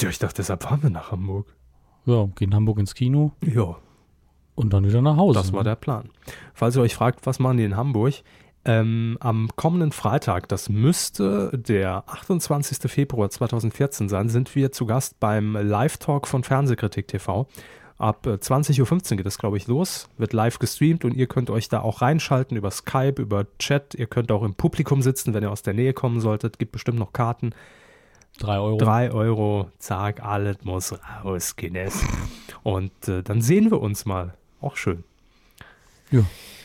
Ja, 0.00 0.10
ich 0.10 0.18
dachte, 0.18 0.36
deshalb 0.36 0.62
fahren 0.62 0.82
wir 0.82 0.90
nach 0.90 1.10
Hamburg. 1.10 1.56
Ja, 2.04 2.28
gehen 2.36 2.54
Hamburg 2.54 2.78
ins 2.78 2.94
Kino. 2.94 3.32
Ja. 3.42 3.76
Und 4.56 4.72
dann 4.72 4.84
wieder 4.84 5.02
nach 5.02 5.16
Hause. 5.16 5.38
Das 5.38 5.52
war 5.52 5.60
ne? 5.60 5.70
der 5.70 5.76
Plan. 5.76 6.10
Falls 6.54 6.74
ihr 6.76 6.82
euch 6.82 6.94
fragt, 6.94 7.24
was 7.26 7.38
machen 7.38 7.58
die 7.58 7.64
in 7.64 7.76
Hamburg? 7.76 8.14
Ähm, 8.64 9.16
am 9.20 9.50
kommenden 9.54 9.92
Freitag, 9.92 10.48
das 10.48 10.68
müsste 10.68 11.56
der 11.56 12.02
28. 12.08 12.90
Februar 12.90 13.30
2014 13.30 14.08
sein, 14.08 14.28
sind 14.28 14.56
wir 14.56 14.72
zu 14.72 14.86
Gast 14.86 15.20
beim 15.20 15.54
Live-Talk 15.54 16.26
von 16.26 16.42
Fernsehkritik 16.42 17.06
TV. 17.06 17.46
Ab 17.98 18.26
20.15 18.26 19.12
Uhr 19.12 19.16
geht 19.16 19.26
das, 19.26 19.38
glaube 19.38 19.56
ich, 19.56 19.68
los, 19.68 20.08
wird 20.18 20.32
live 20.32 20.58
gestreamt 20.58 21.04
und 21.04 21.14
ihr 21.14 21.28
könnt 21.28 21.48
euch 21.48 21.68
da 21.68 21.80
auch 21.80 22.02
reinschalten 22.02 22.56
über 22.56 22.70
Skype, 22.70 23.22
über 23.22 23.46
Chat. 23.58 23.94
Ihr 23.94 24.06
könnt 24.06 24.32
auch 24.32 24.42
im 24.42 24.54
Publikum 24.54 25.00
sitzen, 25.00 25.32
wenn 25.32 25.42
ihr 25.42 25.50
aus 25.50 25.62
der 25.62 25.72
Nähe 25.72 25.94
kommen 25.94 26.20
solltet. 26.20 26.58
Gibt 26.58 26.72
bestimmt 26.72 26.98
noch 26.98 27.12
Karten. 27.12 27.54
Drei 28.38 28.58
Euro. 28.58 28.76
Drei 28.76 29.10
Euro, 29.12 29.70
zack, 29.78 30.22
alles 30.22 30.58
muss 30.64 30.92
raus, 31.24 31.56
Kines. 31.56 32.04
Und 32.62 33.08
äh, 33.08 33.22
dann 33.22 33.40
sehen 33.40 33.70
wir 33.70 33.80
uns 33.80 34.04
mal. 34.04 34.34
Auch 34.60 34.76
schön. 34.76 35.04
Ja. 36.10 36.24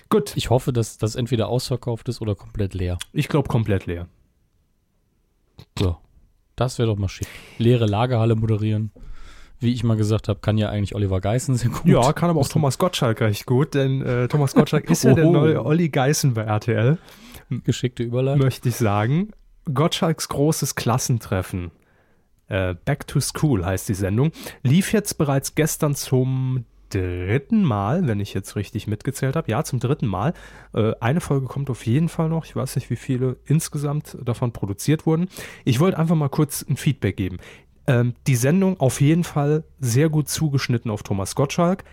Gut. 0.10 0.36
Ich 0.36 0.49
hoffe, 0.49 0.73
dass 0.73 0.97
das 0.97 1.15
entweder 1.15 1.47
ausverkauft 1.47 2.10
ist 2.10 2.21
oder 2.21 2.36
komplett 2.36 2.73
leer. 2.73 2.97
Ich 3.13 3.27
glaube 3.27 3.47
komplett 3.47 3.86
leer. 3.86 4.08
Ja. 5.80 5.99
Das 6.56 6.77
wäre 6.77 6.88
doch 6.88 6.97
mal 6.97 7.08
schick. 7.08 7.27
Leere 7.58 7.86
Lagerhalle 7.86 8.36
moderieren. 8.36 8.91
Wie 9.60 9.73
ich 9.73 9.84
mal 9.84 9.95
gesagt 9.95 10.27
habe, 10.27 10.39
kann 10.39 10.58
ja 10.58 10.69
eigentlich 10.69 10.95
Oliver 10.95 11.21
Geißen 11.21 11.56
sehr 11.56 11.69
gut. 11.69 11.86
Ja, 11.86 12.13
kann 12.13 12.30
aber 12.30 12.39
auch 12.39 12.47
Thomas 12.47 12.77
Gottschalk 12.77 13.21
recht 13.21 13.45
gut, 13.45 13.75
denn 13.75 14.01
äh, 14.01 14.27
Thomas 14.27 14.56
Gottschalk 14.56 14.89
ist 14.89 15.04
ja 15.04 15.13
der 15.13 15.30
neue 15.30 15.63
Olli 15.63 15.89
Geißen 15.89 16.34
bei 16.34 16.41
RTL. 16.41 16.97
Geschickte 17.63 18.04
Überleitung. 18.04 18.41
Möchte 18.41 18.69
ich 18.69 18.75
sagen. 18.75 19.32
Gottschalks 19.71 20.30
großes 20.30 20.75
Klassentreffen. 20.75 21.71
Äh, 22.47 22.75
Back 22.86 23.08
to 23.08 23.19
School 23.19 23.65
heißt 23.65 23.88
die 23.88 23.93
Sendung. 23.93 24.32
Lief 24.63 24.93
jetzt 24.93 25.17
bereits 25.17 25.54
gestern 25.56 25.95
zum 25.95 26.65
dritten 26.93 27.63
Mal, 27.63 28.08
wenn 28.08 28.19
ich 28.19 28.34
jetzt 28.34 28.56
richtig 28.56 28.88
mitgezählt 28.88 29.36
habe. 29.36 29.49
Ja, 29.49 29.63
zum 29.63 29.80
dritten 29.80 30.08
Mal. 30.08 30.34
Äh, 30.73 30.93
eine 30.99 31.21
Folge 31.21 31.47
kommt 31.47 31.69
auf 31.69 31.86
jeden 31.86 32.10
Fall 32.10 32.30
noch. 32.30 32.45
Ich 32.45 32.56
weiß 32.56 32.75
nicht, 32.75 32.89
wie 32.89 32.95
viele 32.95 33.38
insgesamt 33.45 34.17
davon 34.23 34.51
produziert 34.51 35.06
wurden. 35.06 35.27
Ich 35.65 35.80
wollte 35.80 35.97
einfach 35.97 36.15
mal 36.15 36.30
kurz 36.30 36.63
ein 36.67 36.77
Feedback 36.77 37.17
geben. 37.17 37.38
Ähm, 37.88 38.13
die 38.27 38.36
Sendung 38.36 38.80
auf 38.80 39.01
jeden 39.01 39.23
Fall 39.23 39.63
sehr 39.80 40.10
gut 40.10 40.30
zugeschnitten 40.30 40.91
auf 40.91 41.04
Thomas 41.04 41.36
Gottschalk 41.36 41.84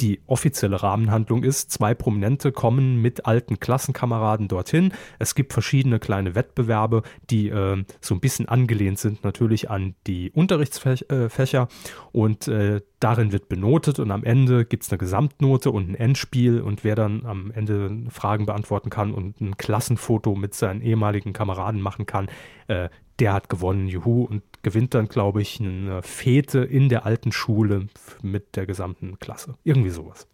die 0.00 0.20
offizielle 0.26 0.82
Rahmenhandlung 0.82 1.44
ist, 1.44 1.70
zwei 1.70 1.94
Prominente 1.94 2.52
kommen 2.52 3.00
mit 3.00 3.26
alten 3.26 3.60
Klassenkameraden 3.60 4.48
dorthin. 4.48 4.92
Es 5.18 5.34
gibt 5.34 5.52
verschiedene 5.52 5.98
kleine 5.98 6.34
Wettbewerbe, 6.34 7.02
die 7.30 7.48
äh, 7.48 7.84
so 8.00 8.14
ein 8.14 8.20
bisschen 8.20 8.48
angelehnt 8.48 8.98
sind 8.98 9.24
natürlich 9.24 9.70
an 9.70 9.94
die 10.06 10.30
Unterrichtsfächer. 10.32 11.68
Und 12.12 12.48
äh, 12.48 12.80
darin 13.00 13.32
wird 13.32 13.48
benotet 13.48 13.98
und 13.98 14.10
am 14.10 14.24
Ende 14.24 14.64
gibt 14.64 14.84
es 14.84 14.90
eine 14.90 14.98
Gesamtnote 14.98 15.70
und 15.70 15.90
ein 15.90 15.94
Endspiel. 15.94 16.60
Und 16.60 16.84
wer 16.84 16.96
dann 16.96 17.24
am 17.24 17.50
Ende 17.52 18.10
Fragen 18.10 18.46
beantworten 18.46 18.90
kann 18.90 19.12
und 19.12 19.40
ein 19.40 19.56
Klassenfoto 19.56 20.34
mit 20.34 20.54
seinen 20.54 20.82
ehemaligen 20.82 21.32
Kameraden 21.32 21.80
machen 21.80 22.06
kann, 22.06 22.28
äh, 22.66 22.88
der 23.20 23.32
hat 23.32 23.48
gewonnen, 23.48 23.86
juhu, 23.86 24.24
und 24.24 24.42
gewinnt 24.64 24.94
dann, 24.94 25.06
glaube 25.06 25.40
ich, 25.40 25.60
eine 25.60 26.02
Fete 26.02 26.60
in 26.60 26.88
der 26.88 27.06
alten 27.06 27.30
Schule 27.30 27.86
mit 28.22 28.56
der 28.56 28.66
gesamten 28.66 29.20
Klasse. 29.20 29.54
Irgendwie 29.62 29.90
sowas. 29.90 30.26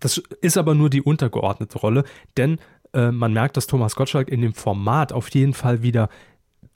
Das 0.00 0.18
ist 0.40 0.56
aber 0.56 0.74
nur 0.74 0.90
die 0.90 1.02
untergeordnete 1.02 1.78
Rolle, 1.78 2.04
denn 2.36 2.58
äh, 2.92 3.12
man 3.12 3.32
merkt, 3.32 3.56
dass 3.56 3.66
Thomas 3.66 3.94
Gottschalk 3.94 4.28
in 4.28 4.40
dem 4.40 4.54
Format 4.54 5.12
auf 5.12 5.28
jeden 5.30 5.54
Fall 5.54 5.82
wieder 5.82 6.08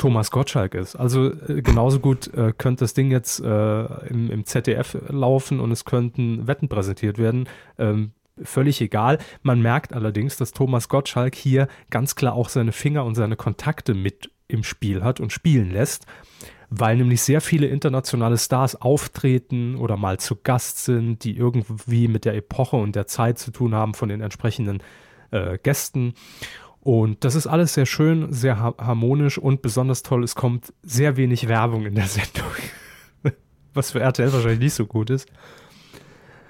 Thomas 0.00 0.30
Gottschalk 0.30 0.74
ist. 0.74 0.96
Also 0.96 1.32
äh, 1.32 1.62
genauso 1.62 2.00
gut 2.00 2.32
äh, 2.34 2.52
könnte 2.56 2.84
das 2.84 2.94
Ding 2.94 3.10
jetzt 3.10 3.40
äh, 3.40 4.08
im, 4.08 4.30
im, 4.30 4.46
ZDF 4.46 4.96
laufen 5.08 5.60
und 5.60 5.70
es 5.72 5.84
könnten 5.84 6.46
Wetten 6.46 6.68
präsentiert 6.68 7.18
werden. 7.18 7.48
Ähm, 7.78 8.12
völlig 8.42 8.80
egal. 8.80 9.18
Man 9.42 9.60
merkt 9.60 9.92
allerdings, 9.92 10.36
dass 10.36 10.52
Thomas 10.52 10.88
Gottschalk 10.88 11.34
hier 11.34 11.68
ganz 11.90 12.14
klar 12.14 12.32
auch 12.32 12.48
seine 12.48 12.72
Finger 12.72 13.04
und 13.04 13.14
seine 13.14 13.36
Kontakte 13.36 13.94
mit 13.94 14.30
im 14.52 14.64
Spiel 14.64 15.02
hat 15.02 15.20
und 15.20 15.32
spielen 15.32 15.70
lässt, 15.70 16.06
weil 16.70 16.96
nämlich 16.96 17.22
sehr 17.22 17.40
viele 17.40 17.66
internationale 17.66 18.38
Stars 18.38 18.76
auftreten 18.76 19.76
oder 19.76 19.96
mal 19.96 20.18
zu 20.18 20.36
Gast 20.36 20.84
sind, 20.84 21.24
die 21.24 21.36
irgendwie 21.36 22.08
mit 22.08 22.24
der 22.24 22.34
Epoche 22.34 22.76
und 22.76 22.94
der 22.94 23.06
Zeit 23.06 23.38
zu 23.38 23.50
tun 23.50 23.74
haben 23.74 23.94
von 23.94 24.08
den 24.08 24.20
entsprechenden 24.20 24.82
äh, 25.30 25.58
Gästen. 25.58 26.14
Und 26.80 27.24
das 27.24 27.34
ist 27.34 27.46
alles 27.46 27.74
sehr 27.74 27.86
schön, 27.86 28.32
sehr 28.32 28.58
harmonisch 28.58 29.36
und 29.36 29.60
besonders 29.62 30.02
toll, 30.02 30.24
es 30.24 30.34
kommt 30.34 30.72
sehr 30.82 31.16
wenig 31.16 31.48
Werbung 31.48 31.86
in 31.86 31.94
der 31.94 32.06
Sendung. 32.06 32.50
Was 33.74 33.92
für 33.92 34.00
RTL 34.00 34.32
wahrscheinlich 34.32 34.60
nicht 34.60 34.74
so 34.74 34.86
gut 34.86 35.10
ist. 35.10 35.28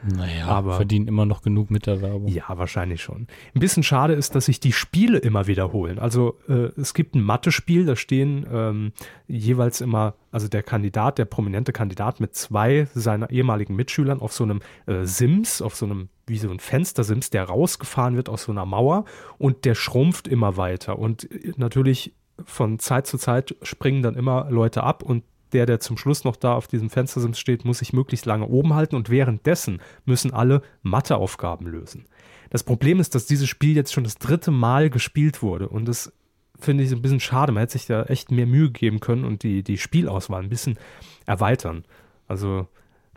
Naja, 0.03 0.47
aber 0.47 0.77
verdienen 0.77 1.09
immer 1.09 1.27
noch 1.27 1.43
genug 1.43 1.71
mit 1.71 1.87
der 1.87 2.01
Werbung. 2.01 2.29
Ja, 2.29 2.45
wahrscheinlich 2.49 3.03
schon. 3.03 3.27
Ein 3.55 3.61
bisschen 3.61 3.83
schade 3.83 4.15
ist, 4.15 4.35
dass 4.35 4.47
sich 4.47 4.61
die 4.61 4.73
Spiele 4.73 5.19
immer 5.19 5.47
wiederholen. 5.47 5.99
Also 5.99 6.39
äh, 6.49 6.71
es 6.81 6.95
gibt 6.95 7.15
ein 7.15 7.23
Mathe-Spiel, 7.23 7.85
da 7.85 7.97
stehen 7.97 8.47
ähm, 8.51 8.93
jeweils 9.29 9.81
immer, 9.81 10.15
also 10.33 10.49
der 10.49 10.63
Kandidat, 10.63 11.19
der 11.19 11.27
prominente 11.27 11.73
Kandidat 11.73 12.21
mit 12.21 12.35
zwei 12.35 12.89
seiner 12.95 13.31
ehemaligen 13.31 13.77
Mitschülern 13.77 14.21
auf 14.21 14.33
so 14.33 14.45
einem 14.45 14.61
äh, 14.87 15.05
Sims, 15.05 15.61
auf 15.61 15.77
so 15.77 15.87
einem, 15.87 16.09
wie 16.27 16.39
so 16.39 16.51
ein 16.51 16.61
Fenstersims, 16.61 17.31
der 17.31 17.45
rausgefahren 17.45 18.17
wird 18.17 18.29
aus 18.29 18.45
so 18.45 18.53
einer 18.53 18.67
Mauer 18.67 19.05
und 19.39 19.65
der 19.65 19.75
schrumpft 19.75 20.29
immer 20.29 20.57
weiter. 20.57 20.99
Und 20.99 21.31
äh, 21.31 21.53
natürlich 21.57 22.15
von 22.45 22.79
Zeit 22.79 23.07
zu 23.07 23.19
Zeit 23.19 23.55
springen 23.63 24.03
dann 24.03 24.15
immer 24.15 24.51
Leute 24.51 24.83
ab 24.83 25.03
und 25.03 25.25
der, 25.53 25.67
der 25.67 25.81
zum 25.81 25.97
Schluss 25.97 26.25
noch 26.25 26.37
da 26.37 26.55
auf 26.55 26.67
diesem 26.67 26.91
Fenstersims 26.91 27.39
steht, 27.39 27.65
muss 27.65 27.79
sich 27.79 27.93
möglichst 27.93 28.27
lange 28.27 28.47
oben 28.47 28.75
halten 28.75 28.97
und 28.97 29.11
währenddessen 29.11 29.81
müssen 30.05 30.33
alle 30.33 30.63
Matheaufgaben 30.83 31.67
lösen. 31.67 32.07
Das 32.51 32.65
Problem 32.65 33.01
ist, 33.01 33.15
dass 33.15 33.27
dieses 33.27 33.49
Spiel 33.49 33.77
jetzt 33.77 33.93
schon 33.93 34.05
das 34.05 34.19
dritte 34.19 34.51
Mal 34.51 34.91
gespielt 34.91 35.43
wurde 35.43 35.69
und 35.69 35.87
das 35.87 36.13
finde 36.59 36.85
ich 36.85 36.93
ein 36.93 37.03
bisschen 37.03 37.21
schade. 37.21 37.53
Man 37.53 37.63
hätte 37.63 37.73
sich 37.75 37.87
da 37.87 38.05
echt 38.05 38.31
mehr 38.31 38.47
Mühe 38.47 38.71
geben 38.71 39.01
können 39.01 39.25
und 39.25 39.43
die, 39.43 39.63
die 39.63 39.79
Spielauswahl 39.79 40.43
ein 40.43 40.49
bisschen 40.49 40.79
erweitern. 41.27 41.85
Also 42.29 42.67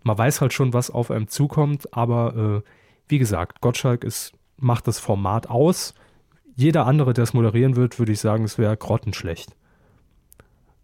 man 0.03 0.17
weiß 0.17 0.41
halt 0.41 0.53
schon, 0.53 0.73
was 0.73 0.91
auf 0.91 1.11
einem 1.11 1.27
zukommt, 1.27 1.93
aber 1.93 2.63
äh, 2.63 2.69
wie 3.07 3.19
gesagt, 3.19 3.61
Gottschalk 3.61 4.03
ist, 4.03 4.33
macht 4.57 4.87
das 4.87 4.99
Format 4.99 5.49
aus. 5.49 5.93
Jeder 6.55 6.85
andere, 6.85 7.13
der 7.13 7.23
es 7.23 7.33
moderieren 7.33 7.75
wird, 7.75 7.99
würde 7.99 8.11
ich 8.11 8.19
sagen, 8.19 8.43
es 8.43 8.57
wäre 8.57 8.77
grottenschlecht. 8.77 9.55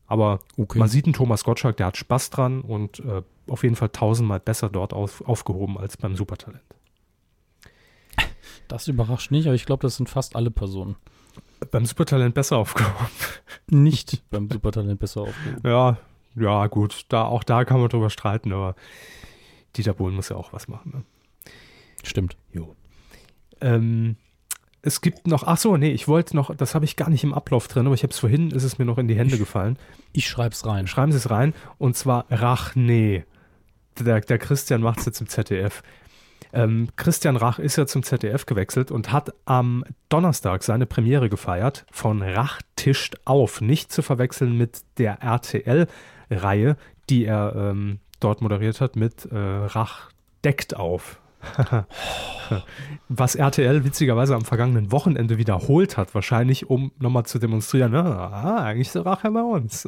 Aber 0.09 0.39
okay. 0.57 0.79
man 0.79 0.89
sieht 0.89 1.05
einen 1.05 1.13
Thomas 1.13 1.43
Gottschalk, 1.43 1.77
der 1.77 1.85
hat 1.85 1.97
Spaß 1.97 2.31
dran 2.31 2.61
und 2.61 2.99
äh, 2.99 3.21
auf 3.47 3.63
jeden 3.63 3.75
Fall 3.75 3.89
tausendmal 3.89 4.39
besser 4.39 4.69
dort 4.69 4.91
auf, 4.91 5.21
aufgehoben 5.21 5.77
als 5.77 5.97
beim 5.97 6.15
Supertalent. 6.15 6.63
Das 8.67 8.87
überrascht 8.87 9.31
nicht, 9.31 9.45
aber 9.45 9.55
ich 9.55 9.65
glaube, 9.65 9.81
das 9.83 9.97
sind 9.97 10.09
fast 10.09 10.35
alle 10.35 10.49
Personen. 10.51 10.95
Beim 11.71 11.85
Supertalent 11.85 12.33
besser 12.33 12.57
aufgehoben. 12.57 13.07
Nicht 13.69 14.23
beim 14.31 14.49
Supertalent 14.49 14.99
besser 14.99 15.21
aufgehoben. 15.21 15.61
Ja, 15.63 15.97
ja, 16.35 16.67
gut. 16.67 17.05
Da, 17.09 17.25
auch 17.25 17.43
da 17.43 17.63
kann 17.63 17.79
man 17.79 17.89
drüber 17.89 18.09
streiten, 18.09 18.51
aber 18.51 18.75
Dieter 19.75 19.93
Bohlen 19.93 20.15
muss 20.15 20.29
ja 20.29 20.35
auch 20.37 20.53
was 20.53 20.67
machen. 20.67 20.91
Ne? 20.95 21.03
Stimmt. 22.03 22.35
Jo. 22.51 22.75
Ähm, 23.61 24.15
es 24.81 25.01
gibt 25.01 25.27
noch, 25.27 25.43
ach 25.43 25.57
so, 25.57 25.77
nee, 25.77 25.91
ich 25.91 26.07
wollte 26.07 26.35
noch, 26.35 26.55
das 26.55 26.73
habe 26.73 26.85
ich 26.85 26.95
gar 26.95 27.09
nicht 27.09 27.23
im 27.23 27.33
Ablauf 27.33 27.67
drin, 27.67 27.85
aber 27.85 27.95
ich 27.95 28.03
habe 28.03 28.13
es 28.13 28.19
vorhin, 28.19 28.51
ist 28.51 28.63
es 28.63 28.77
mir 28.77 28.85
noch 28.85 28.97
in 28.97 29.07
die 29.07 29.15
Hände 29.15 29.33
ich, 29.35 29.39
gefallen. 29.39 29.77
Ich 30.13 30.27
schreibe 30.27 30.53
es 30.53 30.65
rein. 30.65 30.87
Schreiben 30.87 31.11
Sie 31.11 31.17
es 31.17 31.29
rein 31.29 31.53
und 31.77 31.97
zwar 31.97 32.25
Rachne. 32.29 33.25
Der, 33.99 34.21
der 34.21 34.37
Christian 34.37 34.81
macht 34.81 34.99
es 34.99 35.05
jetzt 35.05 35.21
im 35.21 35.27
ZDF. 35.27 35.83
Ähm, 36.53 36.89
Christian 36.95 37.35
Rach 37.35 37.59
ist 37.59 37.75
ja 37.75 37.85
zum 37.85 38.03
ZDF 38.03 38.45
gewechselt 38.45 38.89
und 38.89 39.11
hat 39.11 39.33
am 39.45 39.83
Donnerstag 40.07 40.63
seine 40.63 40.85
Premiere 40.85 41.29
gefeiert 41.29 41.85
von 41.91 42.21
Rach 42.21 42.61
tischt 42.75 43.17
auf. 43.25 43.61
Nicht 43.61 43.91
zu 43.91 44.01
verwechseln 44.01 44.57
mit 44.57 44.81
der 44.97 45.21
RTL-Reihe, 45.21 46.77
die 47.09 47.25
er 47.25 47.53
ähm, 47.55 47.99
dort 48.19 48.41
moderiert 48.41 48.81
hat 48.81 48.95
mit 48.95 49.25
äh, 49.25 49.35
Rach 49.35 50.09
deckt 50.43 50.75
auf. 50.75 51.19
Was 53.09 53.35
RTL 53.35 53.83
witzigerweise 53.83 54.35
am 54.35 54.43
vergangenen 54.43 54.91
Wochenende 54.91 55.37
wiederholt 55.37 55.97
hat, 55.97 56.15
wahrscheinlich, 56.15 56.69
um 56.69 56.91
nochmal 56.99 57.25
zu 57.25 57.39
demonstrieren, 57.39 57.93
ah, 57.95 58.63
eigentlich 58.63 58.87
ist 58.87 58.95
der 58.95 59.05
Rache 59.05 59.31
bei 59.31 59.41
uns. 59.41 59.87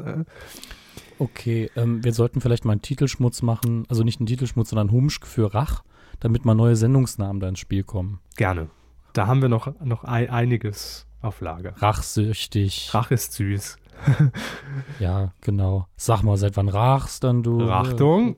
Okay, 1.20 1.70
ähm, 1.76 2.04
wir 2.04 2.14
sollten 2.14 2.42
vielleicht 2.42 2.66
mal 2.66 2.72
einen 2.72 2.82
Titelschmutz 2.82 3.42
machen, 3.42 3.86
also 3.90 4.04
nicht 4.04 4.20
einen 4.20 4.28
Titelschmutz, 4.28 4.70
sondern 4.70 4.92
Humsch 4.92 5.20
für 5.24 5.54
Rach, 5.54 5.84
damit 6.20 6.46
mal 6.46 6.56
neue 6.56 6.76
Sendungsnamen 6.76 7.40
da 7.40 7.48
ins 7.48 7.60
Spiel 7.60 7.84
kommen. 7.84 8.20
Gerne. 8.38 8.70
Da 9.14 9.28
haben 9.28 9.42
wir 9.42 9.50
noch, 9.50 9.72
noch 9.84 10.04
ein, 10.04 10.30
einiges 10.30 11.06
auf 11.22 11.42
Lager. 11.42 11.74
Rachsüchtig. 11.78 12.90
Rach 12.94 13.12
ist 13.12 13.34
süß. 13.34 13.78
ja, 15.00 15.34
genau. 15.42 15.88
Sag 15.96 16.24
mal, 16.24 16.38
seit 16.38 16.58
wann 16.58 16.70
rachst 16.70 17.24
dann 17.24 17.44
du? 17.44 17.62
Rachtung. 17.66 18.38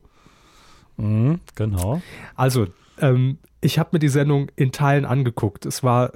Mhm, 0.97 1.39
genau. 1.55 2.01
Also, 2.35 2.67
ähm, 2.99 3.37
ich 3.61 3.79
habe 3.79 3.89
mir 3.93 3.99
die 3.99 4.09
Sendung 4.09 4.49
in 4.55 4.71
Teilen 4.71 5.05
angeguckt. 5.05 5.65
Es 5.65 5.83
war 5.83 6.11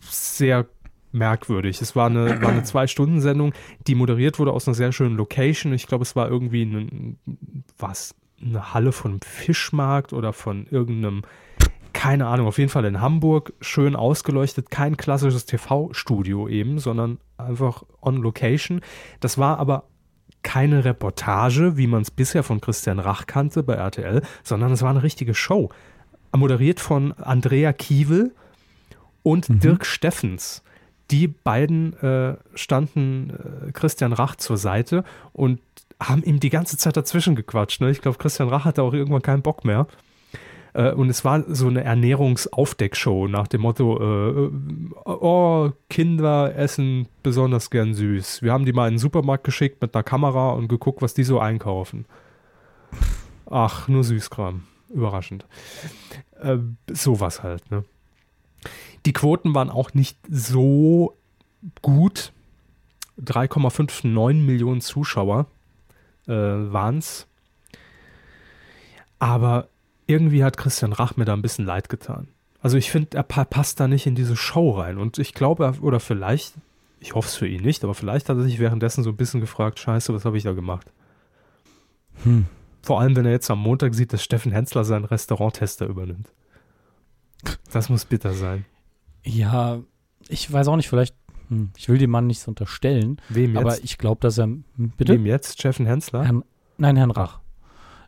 sehr 0.00 0.66
merkwürdig. 1.12 1.80
Es 1.80 1.94
war 1.94 2.06
eine, 2.06 2.42
war 2.42 2.50
eine 2.50 2.64
Zwei-Stunden-Sendung, 2.64 3.52
die 3.86 3.94
moderiert 3.94 4.38
wurde 4.38 4.52
aus 4.52 4.66
einer 4.66 4.74
sehr 4.74 4.92
schönen 4.92 5.16
Location. 5.16 5.72
Ich 5.72 5.86
glaube, 5.86 6.02
es 6.02 6.16
war 6.16 6.28
irgendwie 6.28 6.64
ein, 6.64 7.18
was, 7.78 8.14
eine 8.40 8.74
Halle 8.74 8.92
von 8.92 9.20
Fischmarkt 9.20 10.12
oder 10.12 10.32
von 10.32 10.66
irgendeinem 10.70 11.22
keine 11.92 12.26
Ahnung, 12.26 12.46
auf 12.46 12.58
jeden 12.58 12.70
Fall 12.70 12.86
in 12.86 13.00
Hamburg, 13.00 13.52
schön 13.60 13.94
ausgeleuchtet, 13.94 14.70
kein 14.70 14.96
klassisches 14.96 15.44
TV-Studio 15.46 16.48
eben, 16.48 16.78
sondern 16.78 17.18
einfach 17.36 17.84
on 18.00 18.16
location. 18.16 18.80
Das 19.20 19.36
war 19.38 19.58
aber 19.58 19.84
keine 20.42 20.84
Reportage, 20.84 21.76
wie 21.76 21.86
man 21.86 22.02
es 22.02 22.10
bisher 22.10 22.42
von 22.42 22.60
Christian 22.60 22.98
Rach 22.98 23.26
kannte 23.26 23.62
bei 23.62 23.74
RTL, 23.74 24.22
sondern 24.42 24.72
es 24.72 24.82
war 24.82 24.90
eine 24.90 25.02
richtige 25.02 25.34
Show. 25.34 25.70
Moderiert 26.34 26.80
von 26.80 27.12
Andrea 27.12 27.72
Kiewel 27.72 28.34
und 29.22 29.48
mhm. 29.48 29.60
Dirk 29.60 29.86
Steffens. 29.86 30.62
Die 31.10 31.28
beiden 31.28 31.92
äh, 31.98 32.36
standen 32.54 33.30
äh, 33.30 33.72
Christian 33.72 34.12
Rach 34.12 34.36
zur 34.36 34.56
Seite 34.56 35.04
und 35.32 35.60
haben 36.00 36.22
ihm 36.22 36.40
die 36.40 36.50
ganze 36.50 36.76
Zeit 36.76 36.96
dazwischen 36.96 37.36
gequatscht. 37.36 37.80
Ne? 37.80 37.90
Ich 37.90 38.00
glaube, 38.00 38.18
Christian 38.18 38.48
Rach 38.48 38.64
hatte 38.64 38.82
auch 38.82 38.94
irgendwann 38.94 39.22
keinen 39.22 39.42
Bock 39.42 39.64
mehr. 39.64 39.86
Äh, 40.74 40.92
und 40.92 41.10
es 41.10 41.24
war 41.24 41.42
so 41.48 41.68
eine 41.68 41.84
Ernährungsaufdeckshow 41.84 43.28
nach 43.28 43.48
dem 43.48 43.62
Motto, 43.62 43.98
äh, 43.98 44.50
oh, 45.04 45.70
Kinder 45.88 46.54
essen 46.56 47.08
besonders 47.22 47.70
gern 47.70 47.94
süß. 47.94 48.42
Wir 48.42 48.52
haben 48.52 48.64
die 48.64 48.72
mal 48.72 48.88
in 48.88 48.94
den 48.94 48.98
Supermarkt 48.98 49.44
geschickt 49.44 49.82
mit 49.82 49.94
einer 49.94 50.02
Kamera 50.02 50.52
und 50.52 50.68
geguckt, 50.68 51.02
was 51.02 51.14
die 51.14 51.24
so 51.24 51.38
einkaufen. 51.38 52.06
Ach, 53.50 53.88
nur 53.88 54.04
Süßkram. 54.04 54.64
Überraschend. 54.88 55.46
Äh, 56.40 56.58
sowas 56.90 57.42
halt, 57.42 57.70
ne? 57.70 57.84
Die 59.06 59.12
Quoten 59.12 59.54
waren 59.54 59.70
auch 59.70 59.94
nicht 59.94 60.18
so 60.28 61.16
gut. 61.80 62.32
3,59 63.20 64.34
Millionen 64.34 64.80
Zuschauer 64.80 65.46
äh, 66.26 66.32
waren 66.32 66.98
es. 66.98 67.26
Aber 69.18 69.68
irgendwie 70.12 70.44
hat 70.44 70.56
Christian 70.56 70.92
Rach 70.92 71.16
mir 71.16 71.24
da 71.24 71.32
ein 71.32 71.42
bisschen 71.42 71.64
leid 71.64 71.88
getan. 71.88 72.28
Also 72.60 72.76
ich 72.76 72.90
finde, 72.90 73.16
er 73.16 73.24
passt 73.24 73.80
da 73.80 73.88
nicht 73.88 74.06
in 74.06 74.14
diese 74.14 74.36
Show 74.36 74.70
rein. 74.70 74.98
Und 74.98 75.18
ich 75.18 75.34
glaube, 75.34 75.74
oder 75.80 75.98
vielleicht, 75.98 76.54
ich 77.00 77.14
hoffe 77.14 77.28
es 77.28 77.34
für 77.34 77.48
ihn 77.48 77.62
nicht, 77.62 77.82
aber 77.82 77.94
vielleicht 77.94 78.28
hat 78.28 78.36
er 78.36 78.44
sich 78.44 78.58
währenddessen 78.58 79.02
so 79.02 79.10
ein 79.10 79.16
bisschen 79.16 79.40
gefragt, 79.40 79.80
scheiße, 79.80 80.14
was 80.14 80.24
habe 80.24 80.36
ich 80.36 80.44
da 80.44 80.52
gemacht? 80.52 80.92
Hm. 82.22 82.46
Vor 82.82 83.00
allem, 83.00 83.16
wenn 83.16 83.26
er 83.26 83.32
jetzt 83.32 83.50
am 83.50 83.58
Montag 83.58 83.94
sieht, 83.94 84.12
dass 84.12 84.22
Steffen 84.22 84.52
Hensler 84.52 84.84
seinen 84.84 85.04
Restauranttester 85.04 85.86
übernimmt. 85.86 86.28
Das 87.72 87.88
muss 87.88 88.04
bitter 88.04 88.34
sein. 88.34 88.64
Ja, 89.24 89.80
ich 90.28 90.52
weiß 90.52 90.68
auch 90.68 90.76
nicht, 90.76 90.88
vielleicht, 90.88 91.16
hm, 91.48 91.70
ich 91.76 91.88
will 91.88 91.98
dem 91.98 92.10
Mann 92.10 92.26
nichts 92.26 92.46
unterstellen. 92.46 93.20
Wem 93.28 93.54
jetzt? 93.54 93.60
Aber 93.60 93.82
ich 93.82 93.98
glaube, 93.98 94.20
dass 94.20 94.38
er, 94.38 94.44
hm, 94.44 94.62
bitte? 94.96 95.14
Wem 95.14 95.26
jetzt? 95.26 95.58
Steffen 95.58 95.86
Hensler? 95.86 96.24
Herrn, 96.24 96.44
nein, 96.76 96.96
Herrn 96.96 97.10
Rach 97.10 97.41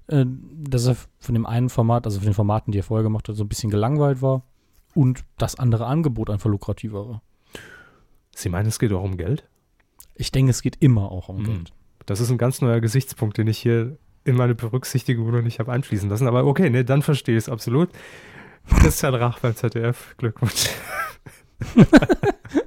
äh, 0.09 0.25
dass 0.27 0.87
er 0.87 0.97
von 1.21 1.35
dem 1.35 1.47
einen 1.47 1.69
Format, 1.69 2.07
also 2.07 2.19
von 2.19 2.27
den 2.27 2.35
Formaten, 2.35 2.73
die 2.73 2.79
er 2.79 2.85
vorher 2.85 3.03
gemacht 3.03 3.29
hat, 3.29 3.37
so 3.37 3.45
ein 3.45 3.49
bisschen 3.49 3.71
gelangweilt 3.71 4.23
war 4.23 4.43
und 4.95 5.25
das 5.39 5.59
andere 5.59 5.87
Angebot 5.87 6.31
einfach 6.31 6.51
lukrativer 6.51 7.09
war. 7.09 7.23
Sie 8.35 8.49
meinen, 8.49 8.67
es 8.67 8.79
geht 8.79 8.93
auch 8.93 9.03
um 9.03 9.17
Geld? 9.17 9.49
Ich 10.15 10.33
denke, 10.33 10.51
es 10.51 10.63
geht 10.63 10.77
immer 10.81 11.11
auch 11.11 11.29
um 11.29 11.39
mhm. 11.39 11.45
Geld. 11.45 11.73
Das 12.07 12.21
ist 12.21 12.31
ein 12.31 12.39
ganz 12.39 12.61
neuer 12.61 12.81
Gesichtspunkt, 12.81 13.39
den 13.39 13.47
ich 13.47 13.59
hier 13.59 13.97
in 14.25 14.37
meine 14.37 14.55
Berücksichtigung 14.55 15.31
noch 15.31 15.43
nicht 15.43 15.59
habe 15.59 15.73
einfließen 15.73 16.09
lassen. 16.09 16.29
Aber 16.29 16.45
okay, 16.45 16.71
ne, 16.71 16.85
dann 16.85 17.03
verstehe 17.03 17.37
ich 17.37 17.45
es 17.45 17.49
absolut. 17.49 17.91
Christian 18.81 19.15
Rach 19.15 19.39
beim 19.41 19.55
ZDF, 19.55 20.15
Glückwunsch. 20.17 20.71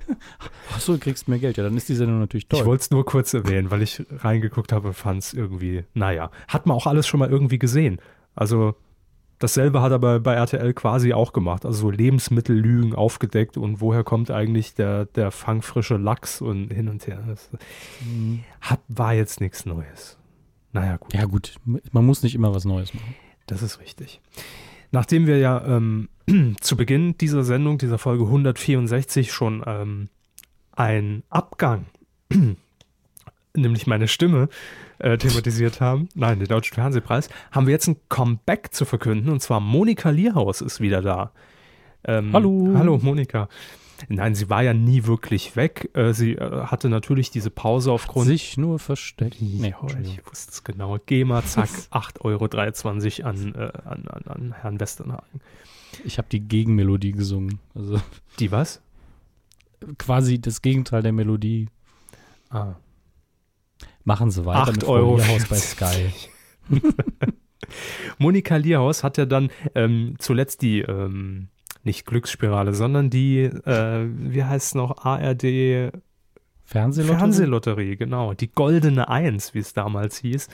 Achso, 0.77 0.93
du 0.93 0.99
kriegst 0.99 1.27
mehr 1.27 1.39
Geld. 1.39 1.57
Ja, 1.57 1.63
dann 1.63 1.75
ist 1.75 1.89
die 1.89 1.95
Sendung 1.95 2.19
natürlich 2.19 2.47
toll. 2.47 2.59
Ich 2.59 2.65
wollte 2.65 2.81
es 2.81 2.91
nur 2.91 3.03
kurz 3.03 3.33
erwähnen, 3.33 3.71
weil 3.71 3.81
ich 3.81 4.03
reingeguckt 4.11 4.71
habe 4.71 4.89
und 4.89 4.93
fand 4.93 5.23
es 5.23 5.33
irgendwie, 5.33 5.85
naja. 5.95 6.29
Hat 6.47 6.67
man 6.67 6.77
auch 6.77 6.85
alles 6.85 7.07
schon 7.07 7.19
mal 7.19 7.29
irgendwie 7.29 7.57
gesehen. 7.57 7.99
Also 8.35 8.75
dasselbe 9.39 9.81
hat 9.81 9.91
er 9.91 9.97
bei, 9.97 10.19
bei 10.19 10.35
RTL 10.35 10.75
quasi 10.75 11.13
auch 11.13 11.33
gemacht. 11.33 11.65
Also 11.65 11.79
so 11.79 11.89
Lebensmittellügen 11.89 12.93
aufgedeckt 12.93 13.57
und 13.57 13.81
woher 13.81 14.03
kommt 14.03 14.29
eigentlich 14.29 14.75
der, 14.75 15.05
der 15.05 15.31
fangfrische 15.31 15.97
Lachs 15.97 16.41
und 16.41 16.71
hin 16.71 16.89
und 16.89 17.07
her. 17.07 17.23
Das 17.27 17.49
hat, 18.61 18.81
war 18.87 19.15
jetzt 19.15 19.41
nichts 19.41 19.65
Neues. 19.65 20.19
Naja, 20.73 20.97
gut. 20.97 21.13
Ja, 21.15 21.25
gut. 21.25 21.55
Man 21.65 22.05
muss 22.05 22.21
nicht 22.21 22.35
immer 22.35 22.53
was 22.53 22.65
Neues 22.65 22.93
machen. 22.93 23.15
Das 23.47 23.63
ist 23.63 23.79
richtig. 23.79 24.21
Nachdem 24.91 25.25
wir 25.25 25.39
ja 25.39 25.65
ähm, 25.65 26.09
zu 26.61 26.77
Beginn 26.77 27.17
dieser 27.17 27.43
Sendung, 27.43 27.79
dieser 27.79 27.97
Folge 27.97 28.25
164 28.25 29.31
schon 29.31 29.63
ähm, 29.65 30.09
ein 30.77 31.23
Abgang, 31.29 31.85
nämlich 33.55 33.87
meine 33.87 34.07
Stimme, 34.07 34.47
äh, 34.99 35.17
thematisiert 35.17 35.81
haben, 35.81 36.07
nein, 36.15 36.39
den 36.39 36.47
Deutschen 36.47 36.75
Fernsehpreis, 36.75 37.29
haben 37.51 37.67
wir 37.67 37.73
jetzt 37.73 37.87
ein 37.87 37.97
Comeback 38.09 38.73
zu 38.73 38.85
verkünden 38.85 39.29
und 39.29 39.41
zwar 39.41 39.59
Monika 39.59 40.09
Lierhaus 40.09 40.61
ist 40.61 40.79
wieder 40.79 41.01
da. 41.01 41.31
Ähm, 42.05 42.31
hallo. 42.33 42.73
Hallo 42.75 42.99
Monika. 43.01 43.49
Nein, 44.09 44.35
sie 44.35 44.49
war 44.49 44.61
ja 44.61 44.75
nie 44.75 45.05
wirklich 45.05 45.55
weg. 45.55 45.89
Äh, 45.93 46.13
sie 46.13 46.33
äh, 46.33 46.65
hatte 46.65 46.87
natürlich 46.87 47.31
diese 47.31 47.49
Pause 47.49 47.91
aufgrund. 47.91 48.27
Sich 48.27 48.55
nur 48.55 48.77
versteckt. 48.77 49.37
Nee, 49.41 49.73
oh, 49.81 49.87
ich 50.03 50.23
wusste 50.27 50.51
es 50.51 50.63
genau. 50.63 50.97
GEMA, 51.03 51.43
zack, 51.43 51.69
8,23 51.91 53.23
Euro 53.23 53.29
an, 53.29 53.55
äh, 53.55 53.71
an, 53.85 54.07
an, 54.07 54.23
an 54.25 54.55
Herrn 54.61 54.79
Westernhagen. 54.79 55.41
Ich 56.05 56.19
habe 56.19 56.27
die 56.31 56.41
Gegenmelodie 56.41 57.11
gesungen. 57.11 57.59
Also 57.73 57.99
die 58.39 58.51
was? 58.51 58.81
Quasi 59.97 60.39
das 60.39 60.61
Gegenteil 60.61 61.01
der 61.01 61.13
Melodie. 61.13 61.69
Ah. 62.49 62.75
Machen 64.03 64.31
Sie 64.31 64.45
weiter 64.45 64.61
8 64.61 64.71
mit 64.73 64.83
Euro 64.85 65.17
Lierhaus 65.17 65.45
bei 65.47 65.57
Sky. 65.57 66.11
Monika 68.17 68.55
Lierhaus 68.55 69.03
hat 69.03 69.17
ja 69.17 69.25
dann 69.25 69.49
ähm, 69.75 70.15
zuletzt 70.19 70.61
die, 70.61 70.79
ähm, 70.79 71.49
nicht 71.83 72.05
Glücksspirale, 72.05 72.73
sondern 72.73 73.09
die, 73.09 73.39
äh, 73.41 74.07
wie 74.09 74.43
heißt 74.43 74.67
es 74.67 74.75
noch, 74.75 75.05
ARD 75.05 75.91
Fernsehlotterie? 76.63 77.17
Fernsehlotterie, 77.17 77.95
genau. 77.95 78.33
Die 78.33 78.51
goldene 78.51 79.07
Eins, 79.07 79.53
wie 79.53 79.59
es 79.59 79.73
damals 79.73 80.17
hieß 80.17 80.49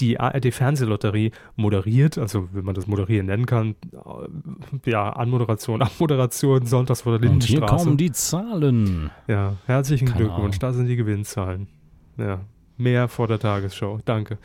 die 0.00 0.20
ARD-Fernsehlotterie 0.20 1.32
moderiert, 1.56 2.18
also 2.18 2.48
wenn 2.52 2.64
man 2.64 2.74
das 2.74 2.86
moderieren 2.86 3.26
nennen 3.26 3.46
kann, 3.46 3.74
äh, 3.92 4.90
ja, 4.90 5.10
Anmoderation, 5.10 5.82
Abmoderation, 5.82 6.66
Sonntags 6.66 7.02
vor 7.02 7.18
der 7.18 7.28
Lindenstraße. 7.28 7.62
Und 7.62 7.68
hier 7.68 7.76
kommen 7.76 7.96
die 7.96 8.12
Zahlen. 8.12 9.10
Ja, 9.26 9.54
herzlichen 9.66 10.08
Keine 10.08 10.18
Glückwunsch, 10.18 10.56
Ahnung. 10.56 10.60
da 10.60 10.72
sind 10.72 10.86
die 10.86 10.96
Gewinnzahlen. 10.96 11.68
Ja, 12.16 12.40
mehr 12.76 13.08
vor 13.08 13.26
der 13.28 13.38
Tagesschau, 13.38 14.00
danke. 14.04 14.38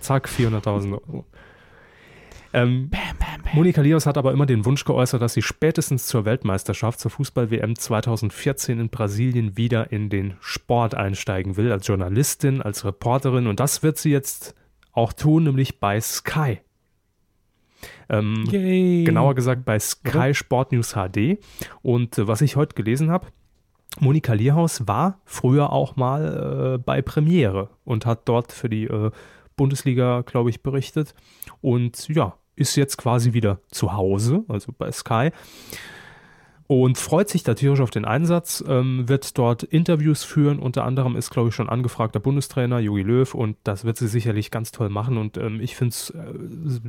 Zack, 0.00 0.28
400.000 0.28 0.92
Euro. 0.92 1.24
Ähm, 2.52 2.88
bam, 2.88 3.00
bam, 3.18 3.42
bam. 3.42 3.54
Monika 3.54 3.82
Lios 3.82 4.06
hat 4.06 4.16
aber 4.16 4.32
immer 4.32 4.46
den 4.46 4.64
Wunsch 4.64 4.84
geäußert, 4.84 5.20
dass 5.20 5.34
sie 5.34 5.42
spätestens 5.42 6.06
zur 6.06 6.24
Weltmeisterschaft, 6.24 7.00
zur 7.00 7.10
Fußball-WM 7.10 7.76
2014 7.76 8.80
in 8.80 8.88
Brasilien 8.88 9.56
wieder 9.56 9.92
in 9.92 10.08
den 10.08 10.34
Sport 10.40 10.94
einsteigen 10.94 11.56
will, 11.56 11.70
als 11.70 11.86
Journalistin, 11.86 12.62
als 12.62 12.84
Reporterin. 12.84 13.46
Und 13.46 13.60
das 13.60 13.82
wird 13.82 13.98
sie 13.98 14.10
jetzt 14.10 14.54
auch 14.96 15.12
tun, 15.12 15.44
nämlich 15.44 15.78
bei 15.80 16.00
Sky. 16.00 16.60
Ähm, 18.08 18.44
genauer 18.48 19.34
gesagt 19.34 19.64
bei 19.64 19.78
Sky 19.78 20.32
Sport 20.34 20.72
News 20.72 20.94
HD. 20.94 21.38
Und 21.82 22.18
äh, 22.18 22.26
was 22.26 22.40
ich 22.40 22.56
heute 22.56 22.74
gelesen 22.74 23.10
habe, 23.10 23.26
Monika 24.00 24.32
Lierhaus 24.32 24.86
war 24.86 25.20
früher 25.24 25.72
auch 25.72 25.96
mal 25.96 26.74
äh, 26.74 26.78
bei 26.78 27.02
Premiere 27.02 27.70
und 27.84 28.06
hat 28.06 28.28
dort 28.28 28.52
für 28.52 28.68
die 28.68 28.84
äh, 28.84 29.10
Bundesliga, 29.56 30.22
glaube 30.22 30.50
ich, 30.50 30.62
berichtet. 30.62 31.14
Und 31.60 32.08
ja, 32.08 32.34
ist 32.56 32.76
jetzt 32.76 32.96
quasi 32.96 33.32
wieder 33.32 33.60
zu 33.70 33.92
Hause, 33.92 34.44
also 34.48 34.72
bei 34.76 34.90
Sky 34.92 35.30
und 36.68 36.98
freut 36.98 37.28
sich 37.28 37.44
da 37.44 37.54
tierisch 37.54 37.80
auf 37.80 37.90
den 37.90 38.04
Einsatz, 38.04 38.64
ähm, 38.66 39.08
wird 39.08 39.38
dort 39.38 39.62
Interviews 39.62 40.24
führen. 40.24 40.58
Unter 40.58 40.84
anderem 40.84 41.14
ist, 41.14 41.30
glaube 41.30 41.50
ich, 41.50 41.54
schon 41.54 41.68
angefragter 41.68 42.18
Bundestrainer 42.18 42.80
Jogi 42.80 43.02
Löw 43.02 43.34
und 43.34 43.56
das 43.64 43.84
wird 43.84 43.96
sie 43.96 44.08
sicherlich 44.08 44.50
ganz 44.50 44.72
toll 44.72 44.88
machen. 44.88 45.16
Und 45.16 45.36
ähm, 45.36 45.60
ich 45.60 45.76
finde 45.76 45.90
es 45.90 46.10
äh, 46.10 46.80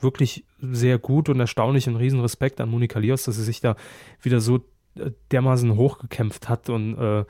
wirklich 0.00 0.44
sehr 0.60 0.98
gut 0.98 1.28
und 1.28 1.40
erstaunlich 1.40 1.88
und 1.88 1.96
riesen 1.96 2.20
Respekt 2.20 2.60
an 2.60 2.68
Monika 2.68 2.98
Lios, 2.98 3.24
dass 3.24 3.36
sie 3.36 3.44
sich 3.44 3.60
da 3.60 3.76
wieder 4.20 4.40
so 4.40 4.56
äh, 4.96 5.10
dermaßen 5.30 5.74
hochgekämpft 5.74 6.48
hat 6.50 6.68
und 6.68 6.98
äh, 6.98 7.24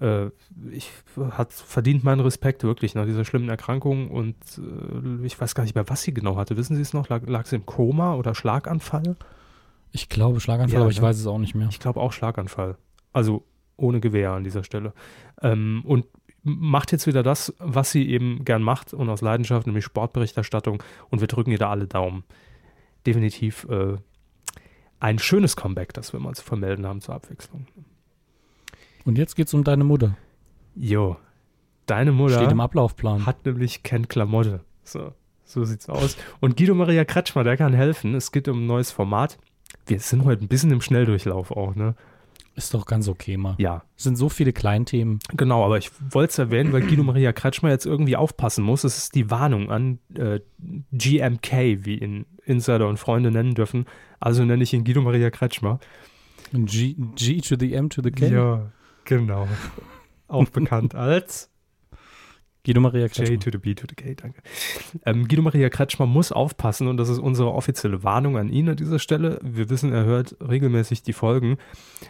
äh, 0.00 0.30
ich 0.70 0.90
hat 1.30 1.52
verdient 1.52 2.04
meinen 2.04 2.20
Respekt 2.20 2.64
wirklich 2.64 2.94
nach 2.94 3.06
dieser 3.06 3.24
schlimmen 3.24 3.48
Erkrankung 3.48 4.10
und 4.10 4.36
äh, 4.58 5.24
ich 5.26 5.38
weiß 5.38 5.54
gar 5.54 5.64
nicht 5.64 5.74
mehr, 5.74 5.88
was 5.88 6.02
sie 6.02 6.14
genau 6.14 6.36
hatte. 6.36 6.56
Wissen 6.56 6.76
Sie 6.76 6.82
es 6.82 6.92
noch? 6.92 7.08
Lag, 7.08 7.22
lag 7.26 7.46
sie 7.46 7.56
im 7.56 7.66
Koma 7.66 8.14
oder 8.14 8.34
Schlaganfall? 8.34 9.16
Ich 9.92 10.08
glaube 10.08 10.40
Schlaganfall, 10.40 10.78
ja, 10.78 10.80
aber 10.82 10.90
ich 10.90 11.00
ne? 11.00 11.06
weiß 11.06 11.18
es 11.18 11.26
auch 11.26 11.38
nicht 11.38 11.54
mehr. 11.54 11.68
Ich 11.70 11.80
glaube 11.80 12.00
auch 12.00 12.12
Schlaganfall. 12.12 12.76
Also 13.12 13.44
ohne 13.76 14.00
Gewehr 14.00 14.32
an 14.32 14.44
dieser 14.44 14.64
Stelle. 14.64 14.92
Ähm, 15.42 15.82
und 15.84 16.06
macht 16.42 16.92
jetzt 16.92 17.06
wieder 17.06 17.22
das, 17.22 17.54
was 17.58 17.90
sie 17.90 18.08
eben 18.08 18.44
gern 18.44 18.62
macht 18.62 18.94
und 18.94 19.08
aus 19.08 19.20
Leidenschaft, 19.20 19.66
nämlich 19.66 19.84
Sportberichterstattung. 19.84 20.82
Und 21.10 21.20
wir 21.20 21.28
drücken 21.28 21.50
ihr 21.50 21.58
da 21.58 21.70
alle 21.70 21.86
Daumen. 21.86 22.24
Definitiv 23.06 23.66
äh, 23.68 23.96
ein 25.00 25.18
schönes 25.18 25.56
Comeback, 25.56 25.92
das 25.92 26.12
wir 26.12 26.20
mal 26.20 26.34
zu 26.34 26.44
vermelden 26.44 26.86
haben 26.86 27.00
zur 27.00 27.14
Abwechslung. 27.14 27.66
Und 29.04 29.18
jetzt 29.18 29.34
geht 29.34 29.48
es 29.48 29.54
um 29.54 29.64
deine 29.64 29.84
Mutter. 29.84 30.16
Jo, 30.74 31.16
deine 31.86 32.12
Mutter 32.12 32.36
steht 32.36 32.52
im 32.52 32.60
Ablaufplan. 32.60 33.26
Hat 33.26 33.44
nämlich 33.44 33.82
kein 33.82 34.08
Klamotte. 34.08 34.64
So. 34.84 35.12
So 35.46 35.64
sieht's 35.64 35.88
aus. 35.88 36.16
Und 36.40 36.56
Guido 36.56 36.74
Maria 36.74 37.04
Kretschmer, 37.04 37.44
der 37.44 37.56
kann 37.56 37.72
helfen. 37.72 38.16
Es 38.16 38.32
geht 38.32 38.48
um 38.48 38.64
ein 38.64 38.66
neues 38.66 38.90
Format. 38.90 39.38
Wir 39.86 40.00
sind 40.00 40.24
heute 40.24 40.44
ein 40.44 40.48
bisschen 40.48 40.70
im 40.70 40.80
Schnelldurchlauf 40.80 41.50
auch, 41.50 41.74
ne? 41.74 41.94
Ist 42.56 42.72
doch 42.72 42.86
ganz 42.86 43.06
okay 43.06 43.36
mal. 43.36 43.54
Ja. 43.58 43.82
Es 43.98 44.04
sind 44.04 44.16
so 44.16 44.30
viele 44.30 44.54
Kleinthemen. 44.54 45.18
Genau, 45.36 45.62
aber 45.62 45.76
ich 45.76 45.90
wollte 46.10 46.30
es 46.30 46.38
erwähnen, 46.38 46.72
weil 46.72 46.80
Guido 46.80 47.02
Maria 47.02 47.34
Kretschmer 47.34 47.68
jetzt 47.68 47.84
irgendwie 47.84 48.16
aufpassen 48.16 48.64
muss. 48.64 48.82
Es 48.82 48.96
ist 48.96 49.14
die 49.14 49.30
Warnung 49.30 49.70
an 49.70 49.98
äh, 50.14 50.40
GMK, 50.90 51.84
wie 51.84 51.98
ihn 51.98 52.24
Insider 52.46 52.88
und 52.88 52.98
Freunde 52.98 53.30
nennen 53.30 53.54
dürfen. 53.54 53.84
Also 54.20 54.42
nenne 54.42 54.62
ich 54.62 54.72
ihn 54.72 54.84
Guido 54.84 55.02
Maria 55.02 55.30
Kretschmer. 55.30 55.80
G, 56.52 56.96
G 57.14 57.40
to 57.42 57.56
the 57.58 57.74
M 57.74 57.90
to 57.90 58.00
the 58.02 58.10
K? 58.10 58.28
Ja, 58.28 58.72
genau. 59.04 59.46
Auch 60.28 60.48
bekannt 60.48 60.94
als 60.94 61.50
Guido 62.66 62.80
Maria 62.80 63.06
Kretschmer. 63.06 63.30
J 63.30 63.40
to 63.40 63.50
the 63.52 63.58
B 63.58 63.74
to 63.74 63.86
the 63.88 63.94
K, 63.94 64.16
danke. 64.16 64.42
Ähm, 65.04 65.28
Guido 65.28 65.40
Maria 65.42 65.68
Kretschmer 65.68 66.06
muss 66.06 66.32
aufpassen 66.32 66.88
und 66.88 66.96
das 66.96 67.08
ist 67.08 67.20
unsere 67.20 67.52
offizielle 67.52 68.02
Warnung 68.02 68.36
an 68.36 68.48
ihn 68.48 68.68
an 68.68 68.74
dieser 68.74 68.98
Stelle. 68.98 69.38
Wir 69.40 69.70
wissen, 69.70 69.92
er 69.92 70.04
hört 70.04 70.36
regelmäßig 70.40 71.04
die 71.04 71.12
Folgen. 71.12 71.58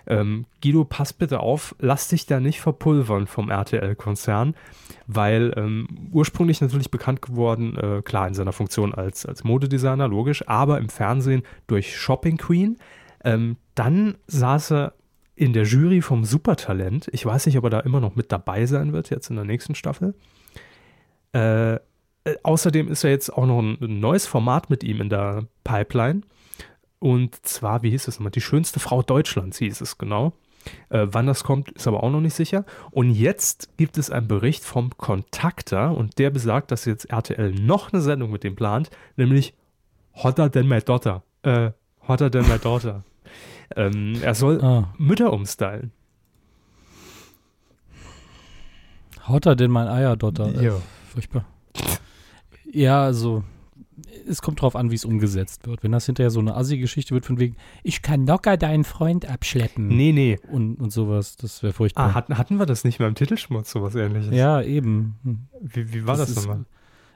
Ähm, 0.06 0.46
Guido, 0.62 0.84
pass 0.84 1.12
bitte 1.12 1.40
auf, 1.40 1.74
lass 1.78 2.08
dich 2.08 2.24
da 2.24 2.40
nicht 2.40 2.62
verpulvern 2.62 3.26
vom 3.26 3.50
RTL-Konzern, 3.50 4.54
weil 5.06 5.52
ähm, 5.56 6.08
ursprünglich 6.10 6.62
natürlich 6.62 6.90
bekannt 6.90 7.20
geworden, 7.20 7.76
äh, 7.76 8.00
klar 8.00 8.26
in 8.26 8.32
seiner 8.32 8.52
Funktion 8.52 8.94
als, 8.94 9.26
als 9.26 9.44
Modedesigner, 9.44 10.08
logisch, 10.08 10.48
aber 10.48 10.78
im 10.78 10.88
Fernsehen 10.88 11.42
durch 11.66 11.94
Shopping 11.94 12.38
Queen. 12.38 12.78
Ähm, 13.24 13.58
dann 13.74 14.16
saß 14.26 14.72
er 14.72 14.94
in 15.34 15.52
der 15.52 15.64
Jury 15.64 16.00
vom 16.00 16.24
Supertalent. 16.24 17.10
Ich 17.12 17.26
weiß 17.26 17.44
nicht, 17.44 17.58
ob 17.58 17.64
er 17.64 17.70
da 17.70 17.80
immer 17.80 18.00
noch 18.00 18.16
mit 18.16 18.32
dabei 18.32 18.64
sein 18.64 18.94
wird, 18.94 19.10
jetzt 19.10 19.28
in 19.28 19.36
der 19.36 19.44
nächsten 19.44 19.74
Staffel. 19.74 20.14
Äh, 21.36 21.74
äh, 21.74 21.78
außerdem 22.42 22.88
ist 22.88 23.04
ja 23.04 23.10
jetzt 23.10 23.30
auch 23.30 23.44
noch 23.44 23.60
ein, 23.60 23.76
neues 23.80 24.26
Format 24.26 24.70
mit 24.70 24.82
ihm 24.82 25.02
in 25.02 25.10
der 25.10 25.46
Pipeline. 25.64 26.22
Und 26.98 27.44
zwar, 27.46 27.82
wie 27.82 27.90
hieß 27.90 28.08
es 28.08 28.18
nochmal? 28.18 28.30
Die 28.30 28.40
schönste 28.40 28.80
Frau 28.80 29.02
Deutschlands 29.02 29.58
hieß 29.58 29.82
es 29.82 29.98
genau. 29.98 30.32
Äh, 30.88 31.06
wann 31.10 31.26
das 31.26 31.44
kommt, 31.44 31.70
ist 31.72 31.86
aber 31.86 32.02
auch 32.02 32.10
noch 32.10 32.22
nicht 32.22 32.34
sicher. 32.34 32.64
Und 32.90 33.10
jetzt 33.10 33.76
gibt 33.76 33.98
es 33.98 34.10
einen 34.10 34.28
Bericht 34.28 34.64
vom 34.64 34.96
Kontakter 34.96 35.96
und 35.96 36.18
der 36.18 36.30
besagt, 36.30 36.70
dass 36.70 36.86
jetzt 36.86 37.04
RTL 37.04 37.52
noch 37.52 37.92
eine 37.92 38.00
Sendung 38.00 38.30
mit 38.30 38.42
dem 38.42 38.56
plant, 38.56 38.90
nämlich 39.16 39.54
Hotter 40.14 40.50
than 40.50 40.66
my 40.66 40.80
daughter. 40.80 41.22
Äh, 41.42 41.72
hotter 42.08 42.30
than 42.30 42.48
my 42.48 42.58
daughter. 42.58 43.04
ähm, 43.76 44.16
er 44.22 44.34
soll 44.34 44.64
ah. 44.64 44.94
Mütter 44.96 45.32
umstylen. 45.32 45.92
Hotter 49.28 49.54
denn 49.54 49.70
mein 49.70 49.88
Eierdotter. 49.88 50.62
Ja 50.62 50.80
furchtbar. 51.16 51.46
Ja, 52.70 53.02
also 53.02 53.42
es 54.28 54.42
kommt 54.42 54.60
drauf 54.60 54.76
an, 54.76 54.90
wie 54.90 54.94
es 54.94 55.06
umgesetzt 55.06 55.66
wird. 55.66 55.82
Wenn 55.82 55.92
das 55.92 56.04
hinterher 56.04 56.30
so 56.30 56.40
eine 56.40 56.54
Assi-Geschichte 56.54 57.14
wird, 57.14 57.24
von 57.24 57.38
wegen, 57.38 57.56
ich 57.82 58.02
kann 58.02 58.26
locker 58.26 58.58
deinen 58.58 58.84
Freund 58.84 59.24
abschleppen. 59.26 59.88
Nee, 59.88 60.12
nee. 60.12 60.38
Und, 60.52 60.76
und 60.76 60.90
sowas, 60.90 61.36
das 61.36 61.62
wäre 61.62 61.72
furchtbar. 61.72 62.10
Ah, 62.10 62.14
hatten, 62.14 62.36
hatten 62.36 62.58
wir 62.58 62.66
das 62.66 62.84
nicht 62.84 62.98
mehr 62.98 63.08
im 63.08 63.14
Titelschmutz, 63.14 63.70
sowas 63.70 63.94
ähnliches? 63.94 64.34
Ja, 64.34 64.60
eben. 64.60 65.16
Wie, 65.60 65.94
wie 65.94 66.06
war 66.06 66.18
das, 66.18 66.34
das 66.34 66.44
nochmal? 66.44 66.66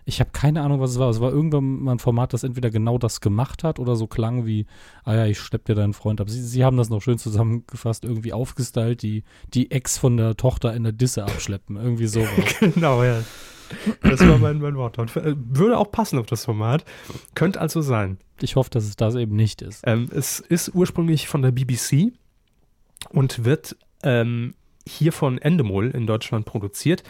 Ich 0.07 0.21
habe 0.21 0.31
keine 0.33 0.63
Ahnung, 0.63 0.81
was 0.81 0.93
es 0.93 0.99
war. 0.99 1.11
Es 1.11 1.21
war 1.21 1.31
irgendwann 1.31 1.83
mal 1.83 1.93
ein 1.93 1.99
Format, 1.99 2.33
das 2.33 2.43
entweder 2.43 2.71
genau 2.71 2.97
das 2.97 3.21
gemacht 3.21 3.63
hat 3.63 3.79
oder 3.79 3.97
so 3.97 4.07
klang 4.07 4.47
wie, 4.47 4.67
ah 5.05 5.15
ja, 5.15 5.27
ich 5.27 5.39
schlepp 5.39 5.67
dir 5.67 5.75
deinen 5.75 5.93
Freund 5.93 6.21
ab. 6.21 6.31
Sie, 6.31 6.43
sie 6.43 6.65
haben 6.65 6.79
das 6.79 6.89
noch 6.89 7.03
schön 7.03 7.19
zusammengefasst, 7.19 8.05
irgendwie 8.05 8.33
aufgestylt, 8.33 9.03
die, 9.03 9.25
die 9.53 9.71
Ex 9.71 9.99
von 9.99 10.17
der 10.17 10.37
Tochter 10.37 10.75
in 10.75 10.85
der 10.85 10.93
Disse 10.93 11.25
abschleppen. 11.25 11.77
Irgendwie 11.77 12.07
sowas. 12.07 12.31
genau, 12.61 13.05
ja. 13.05 13.21
Das 14.03 14.21
war 14.21 14.39
mein, 14.39 14.59
mein 14.59 14.77
Wort. 14.77 14.99
Äh, 14.99 15.35
würde 15.37 15.79
auch 15.79 15.91
passen 15.91 16.19
auf 16.19 16.27
das 16.27 16.45
Format. 16.45 16.85
Könnte 17.35 17.61
also 17.61 17.81
sein. 17.81 18.19
Ich 18.41 18.57
hoffe, 18.57 18.71
dass 18.71 18.85
es 18.85 18.97
das 18.97 19.15
eben 19.15 19.37
nicht 19.37 19.63
ist. 19.63 19.83
Ähm, 19.87 20.09
es 20.13 20.41
ist 20.41 20.75
ursprünglich 20.75 21.29
von 21.29 21.43
der 21.43 21.53
BBC 21.53 22.13
und 23.11 23.45
wird 23.45 23.77
ähm, 24.03 24.55
hier 24.87 25.13
von 25.13 25.39
Endemol 25.39 25.91
in 25.91 26.07
Deutschland 26.07 26.47
produziert. 26.47 27.03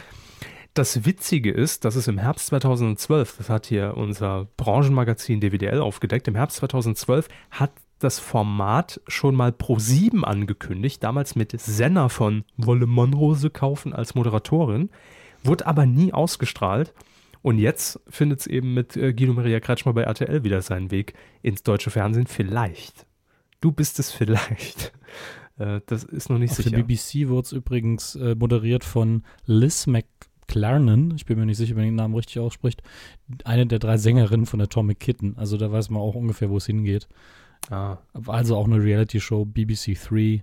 Das 0.74 1.04
Witzige 1.04 1.50
ist, 1.50 1.84
dass 1.84 1.96
es 1.96 2.06
im 2.06 2.18
Herbst 2.18 2.46
2012, 2.46 3.38
das 3.38 3.48
hat 3.48 3.66
hier 3.66 3.96
unser 3.96 4.46
Branchenmagazin 4.56 5.40
DWDL 5.40 5.80
aufgedeckt, 5.80 6.28
im 6.28 6.36
Herbst 6.36 6.58
2012 6.58 7.28
hat 7.50 7.72
das 7.98 8.18
Format 8.18 9.00
schon 9.08 9.34
mal 9.34 9.52
pro 9.52 9.78
7 9.78 10.24
angekündigt, 10.24 11.02
damals 11.02 11.34
mit 11.34 11.58
Senna 11.60 12.08
von 12.08 12.44
Wolle 12.56 12.86
Monrose 12.86 13.50
kaufen 13.50 13.92
als 13.92 14.14
Moderatorin. 14.14 14.90
Wurde 15.44 15.66
aber 15.66 15.86
nie 15.86 16.12
ausgestrahlt. 16.12 16.92
Und 17.42 17.58
jetzt 17.58 18.00
findet 18.08 18.40
es 18.40 18.46
eben 18.46 18.74
mit 18.74 18.96
äh, 18.96 19.14
Guido 19.14 19.32
Maria 19.32 19.60
Kretschmer 19.60 19.94
bei 19.94 20.02
RTL 20.02 20.44
wieder 20.44 20.60
seinen 20.60 20.90
Weg 20.90 21.14
ins 21.42 21.62
deutsche 21.62 21.90
Fernsehen. 21.90 22.26
Vielleicht. 22.26 23.06
Du 23.60 23.72
bist 23.72 23.98
es 23.98 24.10
vielleicht. 24.12 24.92
Äh, 25.58 25.82
das 25.84 26.04
ist 26.04 26.30
noch 26.30 26.38
nicht 26.38 26.52
Auf 26.52 26.56
sicher. 26.56 26.70
Auf 26.70 26.76
der 26.76 26.82
BBC 26.84 27.28
wurde 27.28 27.44
es 27.44 27.52
übrigens 27.52 28.14
äh, 28.14 28.34
moderiert 28.34 28.82
von 28.82 29.24
Liz 29.44 29.86
McClarnon. 29.86 31.12
Ich 31.16 31.26
bin 31.26 31.38
mir 31.38 31.44
nicht 31.44 31.58
sicher, 31.58 31.76
wenn 31.76 31.84
ich 31.84 31.90
den 31.90 31.96
Namen 31.96 32.14
richtig 32.14 32.38
ausspricht. 32.38 32.82
Eine 33.44 33.66
der 33.66 33.78
drei 33.78 33.98
Sängerinnen 33.98 34.46
von 34.46 34.62
Atomic 34.62 35.00
Kitten. 35.00 35.34
Also 35.36 35.58
da 35.58 35.70
weiß 35.70 35.90
man 35.90 36.00
auch 36.00 36.14
ungefähr, 36.14 36.48
wo 36.48 36.56
es 36.56 36.64
hingeht. 36.64 37.08
Ah. 37.68 37.98
Also 38.26 38.56
auch 38.56 38.64
eine 38.64 38.82
Reality-Show, 38.82 39.44
BBC 39.44 39.98
3. 40.02 40.42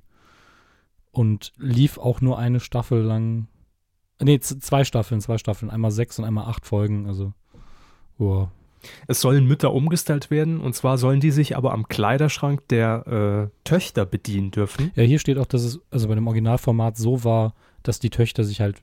Und 1.11 1.51
lief 1.57 1.97
auch 1.97 2.21
nur 2.21 2.37
eine 2.37 2.59
Staffel 2.59 3.01
lang 3.01 3.47
Nee, 4.21 4.39
zwei 4.39 4.83
Staffeln, 4.83 5.21
zwei 5.21 5.37
Staffeln. 5.37 5.69
Einmal 5.69 5.91
sechs 5.91 6.17
und 6.17 6.25
einmal 6.25 6.45
acht 6.45 6.65
Folgen. 6.65 7.07
Also, 7.07 7.33
wow. 8.17 8.49
Es 9.07 9.21
sollen 9.21 9.45
Mütter 9.45 9.73
umgestellt 9.73 10.29
werden 10.31 10.59
und 10.61 10.73
zwar 10.73 10.97
sollen 10.97 11.19
die 11.19 11.31
sich 11.31 11.57
aber 11.57 11.73
am 11.73 11.87
Kleiderschrank 11.87 12.67
der 12.69 13.49
äh, 13.51 13.59
Töchter 13.63 14.05
bedienen 14.05 14.51
dürfen. 14.51 14.91
Ja, 14.95 15.03
hier 15.03 15.19
steht 15.19 15.37
auch, 15.37 15.45
dass 15.45 15.63
es 15.63 15.79
also 15.89 16.07
bei 16.07 16.15
dem 16.15 16.27
Originalformat 16.27 16.95
so 16.95 17.23
war, 17.23 17.53
dass 17.83 17.99
die 17.99 18.09
Töchter 18.09 18.43
sich 18.43 18.61
halt 18.61 18.81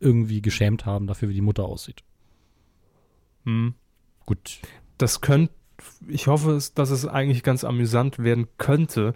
irgendwie 0.00 0.42
geschämt 0.42 0.86
haben 0.86 1.06
dafür, 1.06 1.28
wie 1.28 1.34
die 1.34 1.40
Mutter 1.40 1.64
aussieht. 1.64 2.02
Hm. 3.44 3.74
Gut. 4.26 4.60
Das 4.98 5.20
könnte, 5.20 5.52
ich 6.08 6.26
hoffe, 6.26 6.58
dass 6.74 6.90
es 6.90 7.06
eigentlich 7.06 7.42
ganz 7.42 7.64
amüsant 7.64 8.18
werden 8.18 8.48
könnte, 8.58 9.14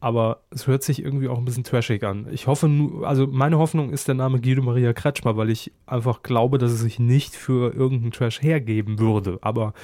aber 0.00 0.42
es 0.50 0.66
hört 0.66 0.82
sich 0.82 1.02
irgendwie 1.02 1.28
auch 1.28 1.38
ein 1.38 1.44
bisschen 1.44 1.64
trashig 1.64 2.04
an. 2.04 2.26
Ich 2.30 2.46
hoffe, 2.46 2.68
nur, 2.68 3.06
also 3.06 3.26
meine 3.26 3.58
Hoffnung 3.58 3.90
ist 3.90 4.06
der 4.06 4.14
Name 4.14 4.40
Guido 4.40 4.62
Maria 4.62 4.92
Kretschmer, 4.92 5.36
weil 5.36 5.50
ich 5.50 5.72
einfach 5.86 6.22
glaube, 6.22 6.58
dass 6.58 6.70
es 6.70 6.80
sich 6.80 6.98
nicht 6.98 7.34
für 7.34 7.74
irgendeinen 7.74 8.12
Trash 8.12 8.40
hergeben 8.40 8.98
würde. 8.98 9.38
Aber 9.40 9.74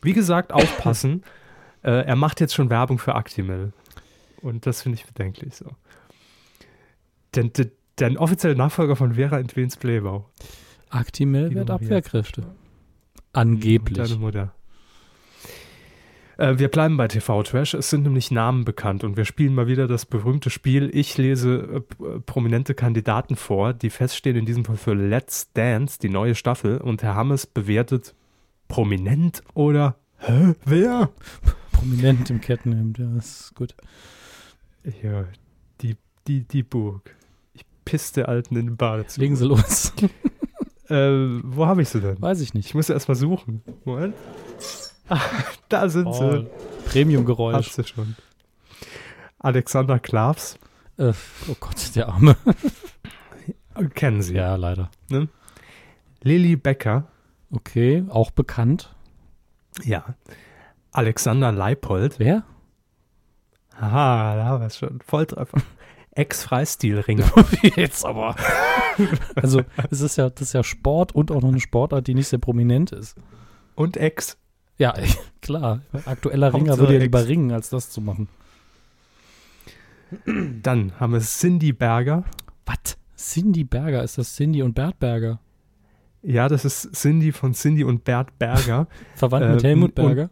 wie 0.00 0.14
gesagt, 0.14 0.52
aufpassen. 0.52 1.22
äh, 1.82 2.04
er 2.04 2.16
macht 2.16 2.40
jetzt 2.40 2.54
schon 2.54 2.70
Werbung 2.70 2.98
für 2.98 3.14
Actimel. 3.14 3.72
Und 4.40 4.64
das 4.64 4.82
finde 4.82 4.98
ich 4.98 5.06
bedenklich 5.06 5.54
so. 5.54 5.66
Denn 7.34 7.52
der, 7.52 7.66
der 7.98 8.20
offizielle 8.20 8.56
Nachfolger 8.56 8.96
von 8.96 9.14
Vera 9.14 9.38
in 9.38 9.48
Twins 9.48 9.76
Playbau. 9.76 10.30
Actimel 10.88 11.54
wird 11.54 11.70
Abwehrkräfte. 11.70 12.46
Angeblich. 13.32 13.98
Deine 13.98 14.18
Mutter. 14.18 14.55
Äh, 16.38 16.58
wir 16.58 16.68
bleiben 16.68 16.96
bei 16.96 17.08
TV-Trash. 17.08 17.74
Es 17.74 17.90
sind 17.90 18.02
nämlich 18.02 18.30
Namen 18.30 18.64
bekannt 18.64 19.04
und 19.04 19.16
wir 19.16 19.24
spielen 19.24 19.54
mal 19.54 19.66
wieder 19.66 19.86
das 19.86 20.06
berühmte 20.06 20.50
Spiel. 20.50 20.90
Ich 20.92 21.16
lese 21.16 21.82
äh, 22.00 22.20
prominente 22.20 22.74
Kandidaten 22.74 23.36
vor, 23.36 23.72
die 23.72 23.90
feststehen 23.90 24.36
in 24.36 24.46
diesem 24.46 24.64
Fall 24.64 24.76
für 24.76 24.94
Let's 24.94 25.52
Dance, 25.52 25.98
die 26.00 26.08
neue 26.08 26.34
Staffel. 26.34 26.78
Und 26.78 27.02
Herr 27.02 27.14
Hammes 27.14 27.46
bewertet 27.46 28.14
prominent 28.68 29.42
oder 29.54 29.96
hä, 30.18 30.54
wer? 30.64 31.10
Prominent 31.72 32.30
im 32.30 32.40
Kettenhemd, 32.40 32.98
ja, 32.98 33.06
das 33.14 33.40
ist 33.40 33.54
gut. 33.54 33.74
Ja, 35.02 35.24
die, 35.80 35.96
die, 36.26 36.42
die 36.42 36.62
Burg. 36.62 37.14
Ich 37.54 37.64
pisste 37.84 38.28
Alten 38.28 38.56
in 38.56 38.66
den 38.66 38.76
Badezimmer. 38.76 39.22
Legen 39.22 39.36
Sie 39.36 39.46
los. 39.46 39.92
äh, 40.88 40.94
wo 41.42 41.66
habe 41.66 41.82
ich 41.82 41.88
sie 41.88 42.00
denn? 42.00 42.20
Weiß 42.20 42.40
ich 42.40 42.54
nicht. 42.54 42.66
Ich 42.66 42.74
muss 42.74 42.88
erst 42.88 43.08
mal 43.08 43.14
suchen. 43.14 43.62
Moment. 43.84 44.14
da 45.68 45.88
sind 45.88 46.06
oh, 46.06 46.12
sie. 46.12 46.46
Premium-Geräusch. 46.86 47.54
Hast 47.54 47.78
du 47.78 47.84
schon. 47.84 48.16
Alexander 49.38 49.98
Klavs. 49.98 50.58
Äh, 50.98 51.12
oh 51.48 51.56
Gott, 51.60 51.94
der 51.94 52.08
Arme. 52.08 52.36
Kennen 53.94 54.22
Sie. 54.22 54.34
Ja, 54.34 54.56
leider. 54.56 54.90
Ne? 55.10 55.28
Lilly 56.22 56.56
Becker. 56.56 57.08
Okay, 57.50 58.04
auch 58.08 58.30
bekannt. 58.30 58.94
Ja. 59.84 60.16
Alexander 60.90 61.52
Leipold. 61.52 62.18
Wer? 62.18 62.44
Aha, 63.78 64.36
da 64.36 64.44
haben 64.46 64.60
wir 64.60 64.66
es 64.66 64.78
schon. 64.78 65.00
Volltreffer. 65.06 65.58
Ex-Freistilringer. 66.12 67.30
Jetzt 67.76 68.06
aber. 68.06 68.36
also, 69.34 69.62
es 69.90 70.00
ist 70.00 70.16
ja, 70.16 70.30
das 70.30 70.48
ist 70.48 70.52
ja 70.54 70.64
Sport 70.64 71.14
und 71.14 71.30
auch 71.30 71.42
noch 71.42 71.50
eine 71.50 71.60
Sportart, 71.60 72.06
die 72.06 72.14
nicht 72.14 72.28
sehr 72.28 72.38
prominent 72.38 72.92
ist. 72.92 73.16
Und 73.74 73.98
Ex. 73.98 74.38
Ja, 74.78 74.94
klar. 75.42 75.80
Aktueller 76.04 76.52
Ringer 76.52 76.78
würde 76.78 76.94
ja 76.94 77.00
lieber 77.00 77.26
ringen, 77.26 77.50
als 77.52 77.70
das 77.70 77.90
zu 77.90 78.00
machen. 78.00 78.28
Dann 80.62 80.92
haben 81.00 81.12
wir 81.12 81.20
Cindy 81.20 81.72
Berger. 81.72 82.24
Was? 82.64 82.96
Cindy 83.16 83.64
Berger? 83.64 84.02
Ist 84.04 84.18
das 84.18 84.34
Cindy 84.36 84.62
und 84.62 84.74
Bert 84.74 84.98
Berger? 84.98 85.40
Ja, 86.22 86.48
das 86.48 86.64
ist 86.64 86.94
Cindy 86.94 87.32
von 87.32 87.54
Cindy 87.54 87.84
und 87.84 88.04
Bert 88.04 88.38
Berger. 88.38 88.86
Verwandt 89.14 89.48
mit 89.48 89.64
Ähm, 89.64 89.68
Helmut 89.68 89.88
und- 89.90 89.94
Berger? 89.94 90.30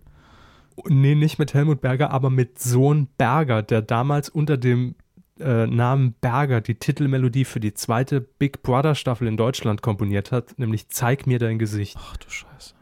Nee, 0.88 1.14
nicht 1.14 1.38
mit 1.38 1.54
Helmut 1.54 1.80
Berger, 1.80 2.10
aber 2.10 2.30
mit 2.30 2.58
Sohn 2.58 3.06
Berger, 3.16 3.62
der 3.62 3.80
damals 3.80 4.28
unter 4.28 4.56
dem 4.56 4.96
äh, 5.38 5.66
Namen 5.68 6.14
Berger 6.20 6.60
die 6.60 6.74
Titelmelodie 6.74 7.44
für 7.44 7.60
die 7.60 7.74
zweite 7.74 8.20
Big 8.20 8.62
Brother 8.64 8.96
Staffel 8.96 9.28
in 9.28 9.36
Deutschland 9.36 9.82
komponiert 9.82 10.32
hat, 10.32 10.58
nämlich 10.58 10.88
Zeig 10.88 11.28
mir 11.28 11.38
dein 11.38 11.60
Gesicht. 11.60 11.96
Ach 12.00 12.16
du 12.16 12.28
Scheiße. 12.28 12.73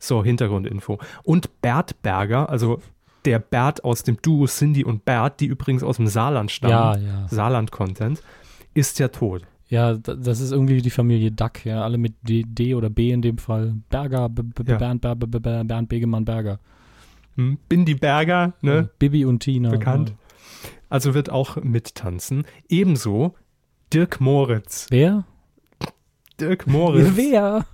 So, 0.00 0.24
Hintergrundinfo. 0.24 0.98
Und 1.22 1.60
Bert 1.62 2.02
Berger, 2.02 2.48
also 2.50 2.80
der 3.26 3.38
Bert 3.38 3.84
aus 3.84 4.02
dem 4.02 4.16
Duo 4.22 4.46
Cindy 4.46 4.82
und 4.82 5.04
Bert, 5.04 5.38
die 5.40 5.46
übrigens 5.46 5.82
aus 5.84 5.98
dem 5.98 6.06
Saarland 6.08 6.50
stammen, 6.50 6.72
Ja, 6.72 6.96
ja. 6.96 7.28
Saarland-Content, 7.28 8.22
ist 8.74 8.98
ja 8.98 9.08
tot. 9.08 9.42
Ja, 9.68 9.94
da- 9.94 10.14
das 10.14 10.40
ist 10.40 10.50
irgendwie 10.52 10.80
die 10.80 10.90
Familie 10.90 11.30
Duck, 11.30 11.64
ja. 11.64 11.82
Alle 11.84 11.98
mit 11.98 12.14
D, 12.22 12.44
D 12.48 12.74
oder 12.74 12.88
B 12.90 13.10
in 13.12 13.22
dem 13.22 13.38
Fall. 13.38 13.74
Berger, 13.90 14.28
B, 14.30 14.42
B, 14.42 14.72
Ja. 14.72 14.78
Bernd, 14.78 15.02
Ber, 15.02 15.14
B, 15.14 15.26
B, 15.26 15.38
B, 15.38 15.62
Bernd 15.64 15.88
Begemann 15.88 16.24
Berger. 16.24 16.58
Hm? 17.36 17.58
Bindi 17.68 17.94
Berger, 17.94 18.54
ne? 18.62 18.88
Bibi 18.98 19.24
und 19.26 19.40
Tina. 19.40 19.70
Bekannt. 19.70 20.14
Also 20.88 21.14
wird 21.14 21.30
auch 21.30 21.56
mittanzen. 21.62 22.44
Ebenso 22.68 23.34
Dirk 23.92 24.20
Moritz. 24.20 24.86
Wer? 24.90 25.24
Dirk 26.40 26.66
Moritz. 26.66 27.10
Wer? 27.16 27.66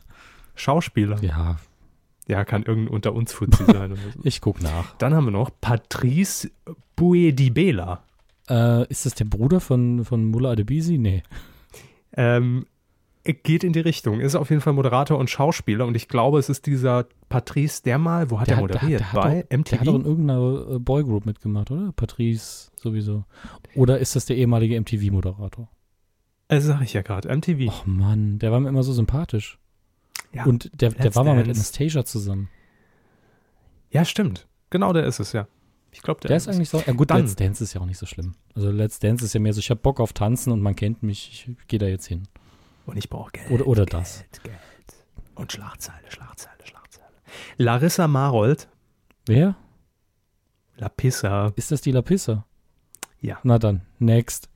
Schauspieler. 0.54 1.22
Ja, 1.22 1.56
Ja, 2.28 2.44
kann 2.44 2.64
irgendein 2.64 2.92
unter 2.94 3.12
uns 3.14 3.32
Fuzzi 3.32 3.64
sein. 3.66 3.92
Oder 3.92 4.00
so. 4.14 4.20
ich 4.24 4.40
guck 4.40 4.60
nach. 4.62 4.94
Dann 4.96 5.14
haben 5.14 5.26
wir 5.26 5.30
noch 5.30 5.50
Patrice 5.60 6.50
Buedibela. 6.96 8.02
Äh, 8.48 8.86
ist 8.88 9.06
das 9.06 9.14
der 9.14 9.24
Bruder 9.26 9.60
von, 9.60 10.04
von 10.04 10.24
Mullah 10.26 10.50
Adebisi? 10.52 10.98
Nee. 10.98 11.22
Ähm, 12.16 12.66
geht 13.24 13.64
in 13.64 13.72
die 13.72 13.80
Richtung. 13.80 14.20
Ist 14.20 14.34
auf 14.36 14.50
jeden 14.50 14.62
Fall 14.62 14.72
Moderator 14.72 15.18
und 15.18 15.28
Schauspieler 15.30 15.84
und 15.86 15.96
ich 15.96 16.06
glaube, 16.08 16.38
es 16.38 16.48
ist 16.48 16.66
dieser 16.66 17.06
Patrice, 17.28 17.82
der 17.82 17.98
mal, 17.98 18.30
wo 18.30 18.38
hat 18.40 18.48
er 18.48 18.56
hat- 18.56 18.62
moderiert? 18.62 19.00
der 19.00 19.12
hat 19.12 19.20
Bei 19.22 19.42
doch, 19.42 19.64
Der 19.66 19.80
hat 19.80 19.86
doch 19.86 19.94
in 19.94 20.00
MTV? 20.00 20.06
irgendeiner 20.08 20.74
äh, 20.74 20.78
Boygroup 20.78 21.26
mitgemacht, 21.26 21.70
oder? 21.72 21.92
Patrice 21.92 22.70
sowieso. 22.76 23.24
Oder 23.74 23.98
ist 23.98 24.14
das 24.16 24.26
der 24.26 24.36
ehemalige 24.36 24.80
MTV-Moderator? 24.80 25.68
Also 26.48 26.68
sag 26.68 26.82
ich 26.82 26.92
ja 26.92 27.02
gerade, 27.02 27.28
MTV. 27.36 27.66
Och 27.68 27.86
Mann, 27.86 28.38
der 28.38 28.52
war 28.52 28.60
mir 28.60 28.68
immer 28.68 28.84
so 28.84 28.92
sympathisch. 28.92 29.58
Ja. 30.32 30.44
Und 30.44 30.70
der, 30.80 30.90
der 30.90 31.14
war 31.14 31.24
mal 31.24 31.34
mit. 31.36 31.44
Anastasia 31.46 32.04
zusammen. 32.04 32.48
Ja, 33.90 34.04
stimmt. 34.04 34.46
Genau, 34.70 34.92
der 34.92 35.04
ist 35.06 35.20
es, 35.20 35.32
ja. 35.32 35.46
Ich 35.92 36.02
glaube, 36.02 36.20
der, 36.20 36.28
Der 36.28 36.36
ist 36.36 36.48
eigentlich 36.48 36.68
so. 36.68 36.82
Ja 36.86 36.92
gut, 36.92 37.10
Dann- 37.10 37.22
Let's 37.22 37.36
Dance 37.36 37.64
ist 37.64 37.72
ja 37.72 37.80
auch 37.80 37.86
nicht 37.86 37.96
so 37.98 38.04
schlimm. 38.06 38.34
Also 38.54 38.70
Let's 38.70 38.98
Dance 38.98 39.24
ist 39.24 39.32
ja 39.32 39.40
mehr 39.40 39.52
so, 39.54 39.60
ich 39.60 39.70
habe 39.70 39.80
Bock 39.80 39.98
auf 40.00 40.12
Tanzen 40.12 40.52
und 40.52 40.60
man 40.60 40.76
kennt 40.76 41.02
mich, 41.02 41.46
ich 41.56 41.68
gehe 41.68 41.78
da 41.78 41.86
jetzt 41.86 42.06
hin. 42.06 42.28
Und 42.84 42.98
ich 42.98 43.08
brauche 43.08 43.30
Geld. 43.32 43.50
Oder, 43.50 43.66
oder 43.66 43.86
Geld, 43.86 43.94
das. 43.94 44.24
Geld. 44.42 44.56
Und 45.34 45.52
Schlagzeile, 45.52 46.10
Schlagzeile, 46.10 46.56
Schlagzeile. 46.64 47.06
Larissa 47.56 48.06
Marold, 48.08 48.68
Wer? 49.26 49.56
La 50.76 50.88
Pissa. 50.88 51.52
Ist 51.56 51.72
das 51.72 51.80
die 51.80 51.90
Lapissa? 51.90 52.44
Ja. 53.20 53.38
Na 53.42 53.58
dann, 53.58 53.80
next. 53.98 54.48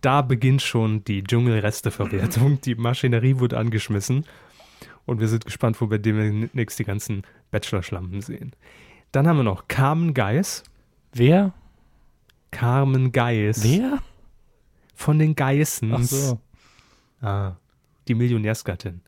Da 0.00 0.20
beginnt 0.22 0.60
schon 0.62 1.04
die 1.04 1.22
Dschungelresteverwertung. 1.24 2.60
Die 2.60 2.74
Maschinerie 2.74 3.38
wurde 3.38 3.56
angeschmissen. 3.56 4.24
Und 5.06 5.20
wir 5.20 5.28
sind 5.28 5.44
gespannt, 5.44 5.80
wo 5.80 5.88
wir 5.90 5.98
demnächst 5.98 6.78
die 6.78 6.84
ganzen 6.84 7.22
Bachelor-Schlampen 7.50 8.20
sehen. 8.20 8.52
Dann 9.12 9.26
haben 9.26 9.36
wir 9.36 9.44
noch 9.44 9.68
Carmen 9.68 10.12
Geis. 10.14 10.64
Wer? 11.12 11.54
Carmen 12.50 13.12
Geis. 13.12 13.62
Wer? 13.62 14.00
Von 14.94 15.18
den 15.18 15.34
Geissens. 15.36 15.94
Ach 15.94 16.02
so. 16.02 16.40
Ah, 17.20 17.56
die 18.08 18.14
Millionärsgattin. 18.14 19.00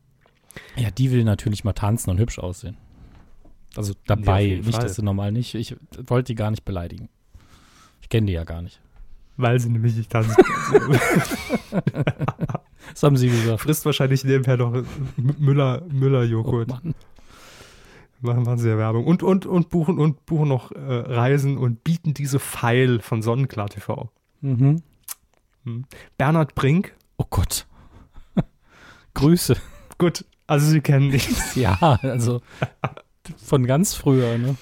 Ja, 0.76 0.90
die 0.90 1.10
will 1.10 1.24
natürlich 1.24 1.64
mal 1.64 1.72
tanzen 1.72 2.10
und 2.10 2.18
hübsch 2.18 2.38
aussehen. 2.38 2.76
Also 3.76 3.94
dabei, 4.06 4.42
jeden 4.42 4.64
nicht, 4.64 4.74
Fall. 4.74 4.84
dass 4.84 4.96
sie 4.96 5.02
normal 5.02 5.32
nicht. 5.32 5.54
Ich 5.54 5.76
wollte 6.06 6.32
die 6.32 6.34
gar 6.34 6.50
nicht 6.50 6.64
beleidigen. 6.64 7.08
Ich 8.00 8.08
kenne 8.08 8.26
die 8.26 8.32
ja 8.32 8.44
gar 8.44 8.62
nicht. 8.62 8.80
Weil 9.36 9.60
sie 9.60 9.68
nämlich 9.68 9.94
nicht 9.94 10.10
tanzen 10.10 10.34
Das 12.98 13.04
haben 13.04 13.16
sie 13.16 13.28
gesagt. 13.28 13.60
Frisst 13.60 13.86
wahrscheinlich 13.86 14.24
nebenher 14.24 14.56
noch 14.56 14.82
Müller, 15.16 15.82
Oh, 15.84 15.92
Müller-Joghurt. 15.92 16.68
Mann. 16.68 16.94
machen, 18.20 18.42
machen 18.42 18.58
sie 18.58 18.68
ja 18.68 18.76
Werbung. 18.76 19.06
Und, 19.06 19.22
und, 19.22 19.46
und 19.46 19.70
buchen 19.70 20.00
und 20.00 20.26
buchen 20.26 20.48
noch 20.48 20.72
äh, 20.72 20.78
Reisen 20.80 21.58
und 21.58 21.84
bieten 21.84 22.12
diese 22.12 22.40
Pfeil 22.40 22.98
von 23.00 23.22
Sonnenklar 23.22 23.68
TV. 23.68 24.10
Mhm. 24.40 24.82
Bernhard 26.16 26.56
Brink. 26.56 26.92
Oh 27.18 27.24
Gott. 27.30 27.68
Grüße. 29.14 29.56
Gut, 29.98 30.24
also 30.48 30.66
sie 30.66 30.80
kennen 30.80 31.10
dich. 31.12 31.28
Ja, 31.54 31.98
also 32.02 32.40
von 33.36 33.64
ganz 33.64 33.94
früher, 33.94 34.38
ne? 34.38 34.56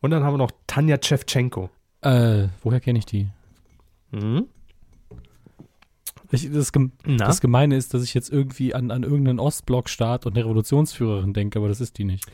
Und 0.00 0.12
dann 0.12 0.22
haben 0.24 0.32
wir 0.32 0.38
noch 0.38 0.52
Tanja 0.66 0.96
Tschewtschenko. 0.96 1.68
Äh, 2.00 2.48
woher 2.62 2.80
kenne 2.80 2.98
ich 3.00 3.04
die? 3.06 3.28
Mhm. 4.12 4.46
Ich, 6.32 6.50
das, 6.52 6.72
das 7.04 7.40
Gemeine 7.40 7.76
ist, 7.76 7.94
dass 7.94 8.02
ich 8.02 8.14
jetzt 8.14 8.30
irgendwie 8.30 8.74
an, 8.74 8.90
an 8.90 9.02
irgendeinen 9.02 9.40
Ostblock-Staat 9.40 10.26
und 10.26 10.36
eine 10.36 10.44
Revolutionsführerin 10.44 11.32
denke, 11.32 11.58
aber 11.58 11.68
das 11.68 11.80
ist 11.80 11.98
die 11.98 12.04
nicht. 12.04 12.24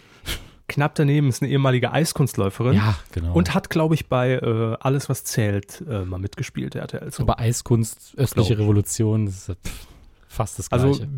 Knapp 0.68 0.96
daneben 0.96 1.28
ist 1.28 1.42
eine 1.42 1.50
ehemalige 1.50 1.92
Eiskunstläuferin. 1.92 2.74
Ja, 2.74 2.96
genau. 3.12 3.32
Und 3.32 3.54
hat, 3.54 3.70
glaube 3.70 3.94
ich, 3.94 4.08
bei 4.08 4.32
äh, 4.32 4.76
Alles, 4.80 5.08
was 5.08 5.22
zählt, 5.24 5.84
äh, 5.88 6.04
mal 6.04 6.18
mitgespielt, 6.18 6.74
der 6.74 6.82
RTL. 6.82 7.12
So. 7.12 7.22
aber 7.22 7.38
Eiskunst, 7.38 8.14
östliche. 8.16 8.58
Revolution, 8.58 9.26
das 9.26 9.48
ist 9.48 9.58
pff, 9.64 9.86
fast 10.26 10.58
das 10.58 10.72
Also 10.72 10.88
Gleiche. 10.88 11.08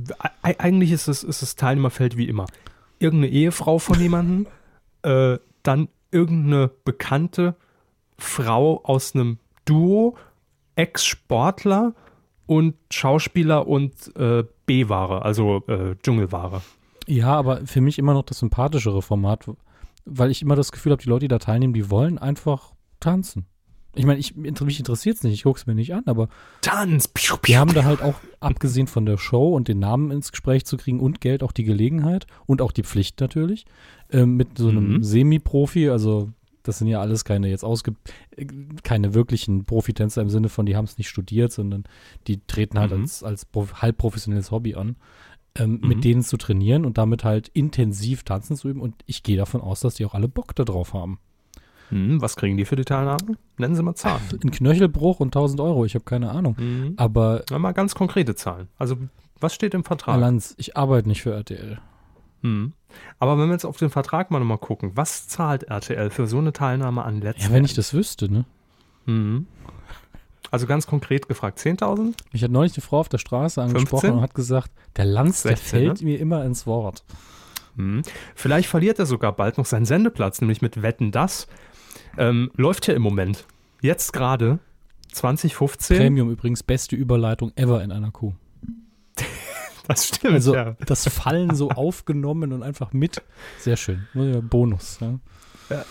e 0.45 0.55
eigentlich 0.59 0.93
ist 0.93 1.09
es 1.09 1.25
ist 1.25 1.41
das 1.41 1.57
Teilnehmerfeld 1.57 2.17
wie 2.17 2.29
immer. 2.29 2.47
Irgendeine 2.99 3.33
Ehefrau 3.33 3.79
von 3.79 3.99
jemandem, 3.99 4.47
äh, 5.03 5.39
dann 5.63 5.89
irgendeine 6.11 6.71
bekannte 6.85 7.57
Frau 8.19 8.83
aus 8.85 9.15
einem 9.15 9.39
Duo, 9.65 10.17
Ex-Sportler 10.77 11.95
und 12.49 12.75
Schauspieler 12.91 13.69
und 13.69 13.93
äh, 14.17 14.43
B-Ware, 14.67 15.23
also 15.23 15.63
äh, 15.69 15.95
Dschungelware. 16.03 16.63
Ja, 17.07 17.35
aber 17.35 17.67
für 17.67 17.81
mich 17.81 17.99
immer 17.99 18.15
noch 18.15 18.25
das 18.25 18.39
sympathischere 18.41 19.03
Format, 19.03 19.49
weil 20.07 20.31
ich 20.31 20.43
immer 20.43 20.57
das 20.57 20.73
Gefühl 20.73 20.93
habe, 20.93 21.03
die 21.03 21.09
Leute, 21.09 21.21
die 21.21 21.29
da 21.29 21.39
teilnehmen, 21.39 21.75
die 21.75 21.91
wollen 21.91 22.19
einfach 22.19 22.73
tanzen. 23.01 23.47
Ich 23.95 24.07
meine, 24.07 24.19
ich, 24.19 24.37
mich 24.37 24.79
interessiert 24.79 25.17
es 25.17 25.25
nicht, 25.25 25.35
ich 25.35 25.43
gucke 25.43 25.59
es 25.59 25.67
mir 25.67 25.75
nicht 25.75 25.93
an, 25.93 26.05
aber 26.07 26.29
Tanz! 26.61 27.09
Piu, 27.09 27.37
piu, 27.37 27.41
die 27.47 27.59
haben 27.59 27.75
da 27.75 27.85
halt 27.85 28.01
auch, 28.01 28.15
abgesehen 28.41 28.87
von 28.87 29.05
der 29.07 29.19
Show 29.19 29.55
und 29.55 29.69
den 29.69 29.79
Namen 29.79 30.11
ins 30.11 30.31
Gespräch 30.31 30.65
zu 30.65 30.77
kriegen 30.77 31.01
und 31.01 31.21
Geld, 31.21 31.43
auch 31.43 31.53
die 31.53 31.65
Gelegenheit 31.65 32.27
und 32.47 32.63
auch 32.63 32.73
die 32.73 32.85
Pflicht 32.85 33.21
natürlich, 33.21 33.67
ähm, 34.11 34.37
mit 34.37 34.57
so 34.57 34.69
einem 34.69 34.95
Mhm. 34.95 35.03
Semi-Profi, 35.03 35.91
also 35.91 36.31
das 36.69 36.79
sind 36.79 36.87
ja 36.89 37.01
alles 37.01 37.25
keine 37.25 37.49
jetzt 37.49 37.65
ausge 37.65 37.95
keine 38.83 39.15
wirklichen 39.15 39.65
Profitänzer 39.65 40.23
im 40.23 40.31
Sinne 40.31 40.49
von, 40.49 40.67
die 40.67 40.77
haben 40.77 40.85
es 40.85 40.99
nicht 40.99 41.09
studiert, 41.09 41.51
sondern 41.53 41.85
die 42.27 42.41
treten 42.47 42.79
halt 42.79 42.93
Mhm. 42.93 43.01
als, 43.03 43.23
als 43.23 43.45
prof- 43.45 43.83
halb 43.83 43.97
professionelles 43.99 44.51
Hobby 44.51 44.75
an, 44.75 44.97
ähm, 45.57 45.79
Mhm. 45.83 45.89
mit 45.89 46.05
denen 46.05 46.23
zu 46.23 46.37
trainieren 46.37 46.85
und 46.85 46.99
damit 46.99 47.25
halt 47.25 47.49
intensiv 47.49 48.23
tanzen 48.23 48.57
zu 48.57 48.69
üben. 48.69 48.81
Und 48.81 48.95
ich 49.07 49.23
gehe 49.23 49.37
davon 49.37 49.61
aus, 49.61 49.81
dass 49.81 49.95
die 49.95 50.05
auch 50.05 50.15
alle 50.15 50.29
Bock 50.29 50.55
darauf 50.55 50.95
haben. 50.95 51.19
Hm, 51.89 52.21
was 52.21 52.37
kriegen 52.37 52.59
die 52.59 52.67
für 52.67 52.77
die 52.77 52.85
Teilnahme? 52.85 53.39
Nennen 53.57 53.75
Sie 53.75 53.83
mal 53.83 53.95
Zahlen. 53.95 54.21
Ein 54.45 54.51
Knöchelbruch 54.51 55.21
und 55.21 55.29
1000 55.35 55.61
Euro, 55.61 55.87
ich 55.87 55.95
habe 55.95 56.05
keine 56.05 56.31
Ahnung. 56.31 56.55
Mhm. 56.59 56.93
Aber 56.99 57.45
Na, 57.51 57.59
mal 57.59 57.73
ganz 57.73 57.95
konkrete 57.95 58.35
Zahlen. 58.35 58.69
Also, 58.77 58.97
was 59.41 59.55
steht 59.55 59.73
im 59.73 59.85
Vertrag? 59.85 60.15
Alanz, 60.15 60.55
ich 60.59 60.77
arbeite 60.77 61.09
nicht 61.09 61.23
für 61.23 61.33
RTL. 61.33 61.79
Hm. 62.43 62.73
Aber 63.19 63.39
wenn 63.39 63.49
wir 63.49 63.53
jetzt 63.53 63.65
auf 63.65 63.77
den 63.77 63.91
Vertrag 63.91 64.31
mal 64.31 64.39
nochmal 64.39 64.59
gucken, 64.59 64.93
was 64.95 65.29
zahlt 65.29 65.65
RTL 65.65 66.11
für 66.11 66.27
so 66.27 66.39
eine 66.39 66.53
Teilnahme 66.53 67.05
an 67.05 67.21
Let's 67.21 67.45
Ja, 67.45 67.53
wenn 67.53 67.65
ich 67.65 67.75
das 67.75 67.93
wüsste, 67.95 68.31
ne? 68.31 68.45
Mhm. 69.07 69.47
Also 70.51 70.67
ganz 70.67 70.87
konkret 70.87 71.29
gefragt, 71.29 71.59
10.000? 71.59 72.15
Mich 72.33 72.43
hat 72.43 72.51
neulich 72.51 72.75
eine 72.75 72.83
Frau 72.83 73.01
auf 73.01 73.09
der 73.09 73.19
Straße 73.19 73.61
angesprochen 73.61 74.01
15? 74.01 74.13
und 74.13 74.21
hat 74.23 74.35
gesagt, 74.35 74.71
der 74.97 75.05
Lanz, 75.05 75.43
der 75.43 75.57
16, 75.57 75.69
fällt 75.69 76.03
mir 76.03 76.19
immer 76.19 76.45
ins 76.45 76.67
Wort. 76.67 77.05
Hm. 77.77 78.03
Vielleicht 78.35 78.69
verliert 78.69 78.99
er 78.99 79.07
sogar 79.07 79.33
bald 79.33 79.59
noch 79.59 79.67
seinen 79.67 79.85
Sendeplatz, 79.85 80.41
nämlich 80.41 80.63
mit 80.63 80.83
Wetten 80.83 81.13
das. 81.13 81.49
Ähm, 82.17 82.51
läuft 82.57 82.87
ja 82.87 82.95
im 82.95 83.03
Moment. 83.03 83.47
Jetzt 83.83 84.13
gerade, 84.13 84.59
2015. 85.13 85.99
Premium 85.99 86.31
übrigens, 86.31 86.63
beste 86.63 86.97
Überleitung 86.97 87.53
ever 87.57 87.83
in 87.83 87.93
einer 87.93 88.11
Kuh. 88.11 88.33
Das 89.95 90.07
stimmt, 90.09 90.35
Also 90.35 90.55
ja. 90.55 90.77
das 90.87 91.09
Fallen 91.09 91.55
so 91.55 91.71
aufgenommen 91.71 92.53
und 92.53 92.63
einfach 92.63 92.93
mit. 92.93 93.23
Sehr 93.59 93.77
schön. 93.77 94.07
Ja, 94.15 94.41
Bonus. 94.41 94.99
Ja. 95.01 95.85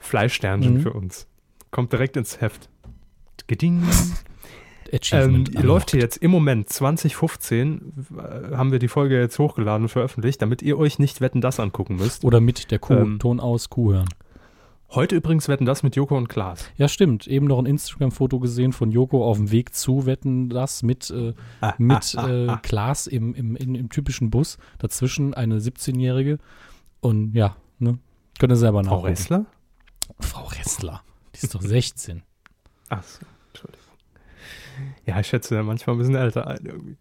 Fleischsternchen 0.00 0.74
Mhm. 0.74 0.80
für 0.80 0.92
uns. 0.92 1.26
Kommt 1.70 1.92
direkt 1.92 2.16
ins 2.16 2.40
Heft. 2.40 2.68
Geding. 3.46 3.82
Ähm, 4.90 4.98
Achievement. 5.00 5.54
läuft 5.62 5.90
hier 5.92 6.00
jetzt 6.00 6.18
im 6.18 6.30
Moment 6.30 6.68
2015, 6.68 7.92
äh, 8.18 8.56
haben 8.56 8.72
wir 8.72 8.78
die 8.78 8.88
Folge 8.88 9.18
jetzt 9.18 9.38
hochgeladen 9.38 9.84
und 9.84 9.88
veröffentlicht, 9.88 10.42
damit 10.42 10.60
ihr 10.60 10.76
euch 10.78 10.98
nicht 10.98 11.20
Wetten 11.22 11.40
das 11.40 11.60
angucken 11.60 11.96
müsst. 11.96 12.24
Oder 12.24 12.40
mit 12.40 12.70
der 12.70 12.78
Kuh. 12.78 12.92
Ähm, 12.94 13.18
Ton 13.18 13.40
aus, 13.40 13.70
Kuh 13.70 13.92
hören. 13.94 14.08
Heute 14.94 15.16
übrigens 15.16 15.48
wetten 15.48 15.64
das 15.64 15.82
mit 15.82 15.96
Joko 15.96 16.18
und 16.18 16.28
Klaas. 16.28 16.68
Ja, 16.76 16.86
stimmt. 16.86 17.26
Eben 17.26 17.46
noch 17.46 17.58
ein 17.58 17.64
Instagram-Foto 17.64 18.38
gesehen 18.40 18.74
von 18.74 18.90
Joko 18.90 19.26
auf 19.26 19.38
dem 19.38 19.50
Weg 19.50 19.74
zu 19.74 20.04
wetten 20.04 20.50
das 20.50 20.82
mit, 20.82 21.10
äh, 21.10 21.32
mit 21.78 22.14
äh, 22.14 22.56
Klaas 22.62 23.06
im, 23.06 23.34
im, 23.34 23.56
im, 23.56 23.74
im 23.74 23.88
typischen 23.88 24.28
Bus. 24.28 24.58
Dazwischen 24.78 25.32
eine 25.32 25.60
17-Jährige. 25.60 26.38
Und 27.00 27.32
ja, 27.34 27.56
ne? 27.78 27.98
Könnt 28.38 28.52
ihr 28.52 28.56
selber 28.56 28.84
Frau 28.84 28.90
nachgucken. 28.90 29.06
Ressler? 29.06 29.46
Frau 30.20 30.44
Ressler. 30.44 31.02
Die 31.34 31.44
ist 31.44 31.54
doch 31.54 31.62
16. 31.62 32.22
Ach 32.90 33.02
so, 33.02 33.24
Entschuldigung. 33.48 33.86
Ja, 35.06 35.20
ich 35.20 35.26
schätze 35.26 35.54
ja 35.54 35.62
manchmal 35.62 35.96
ein 35.96 35.98
bisschen 36.00 36.16
älter 36.16 36.46
ein 36.46 36.66
irgendwie. 36.66 36.98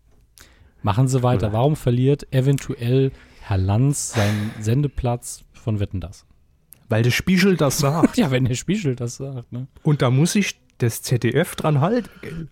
Machen 0.81 1.09
Sie 1.09 1.23
weiter. 1.23 1.51
Warum 1.51 1.75
verliert 1.75 2.25
eventuell 2.33 3.11
Herr 3.41 3.57
Lanz 3.57 4.13
seinen 4.13 4.51
Sendeplatz 4.61 5.43
von 5.51 5.81
Wetten 5.81 5.99
das? 5.99 6.25
Weil 6.91 7.03
der 7.03 7.11
Spiegel 7.11 7.55
das 7.55 7.77
sagt. 7.77 8.17
Ja, 8.17 8.31
wenn 8.31 8.43
der 8.43 8.55
Spiegel 8.55 8.97
das 8.97 9.15
sagt, 9.15 9.53
ne? 9.53 9.67
Und 9.81 10.01
da 10.01 10.09
muss 10.09 10.33
sich 10.33 10.59
das 10.77 11.01
ZDF 11.01 11.55
dran 11.55 11.79
halten. 11.79 12.49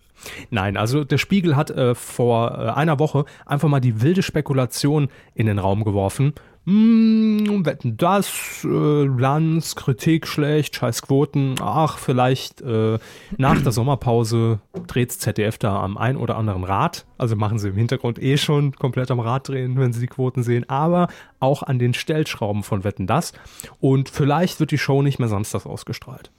Nein, 0.50 0.76
also 0.76 1.04
der 1.04 1.18
Spiegel 1.18 1.56
hat 1.56 1.70
äh, 1.70 1.94
vor 1.94 2.52
äh, 2.52 2.70
einer 2.70 2.98
Woche 2.98 3.24
einfach 3.46 3.68
mal 3.68 3.80
die 3.80 4.02
wilde 4.02 4.22
Spekulation 4.22 5.08
in 5.34 5.46
den 5.46 5.58
Raum 5.58 5.84
geworfen. 5.84 6.34
Hm, 6.66 7.64
wetten 7.64 7.96
das, 7.96 8.64
äh, 8.64 9.04
Lanz, 9.04 9.76
Kritik 9.76 10.26
schlecht, 10.26 10.76
scheiß 10.76 11.02
Quoten. 11.02 11.54
Ach, 11.60 11.96
vielleicht 11.96 12.60
äh, 12.60 12.98
nach 13.38 13.62
der 13.62 13.72
Sommerpause 13.72 14.60
dreht 14.86 15.10
ZDF 15.10 15.56
da 15.56 15.82
am 15.82 15.96
ein 15.96 16.16
oder 16.16 16.36
anderen 16.36 16.64
Rad. 16.64 17.06
Also 17.16 17.34
machen 17.34 17.58
sie 17.58 17.70
im 17.70 17.76
Hintergrund 17.76 18.22
eh 18.22 18.36
schon 18.36 18.72
komplett 18.76 19.10
am 19.10 19.20
Rad 19.20 19.48
drehen, 19.48 19.78
wenn 19.78 19.94
sie 19.94 20.00
die 20.00 20.06
Quoten 20.06 20.42
sehen. 20.42 20.68
Aber 20.68 21.08
auch 21.40 21.62
an 21.62 21.78
den 21.78 21.94
Stellschrauben 21.94 22.62
von 22.62 22.84
Wetten 22.84 23.06
das. 23.06 23.32
Und 23.80 24.10
vielleicht 24.10 24.60
wird 24.60 24.70
die 24.70 24.78
Show 24.78 25.00
nicht 25.00 25.18
mehr 25.18 25.28
samstags 25.28 25.66
ausgestrahlt. 25.66 26.30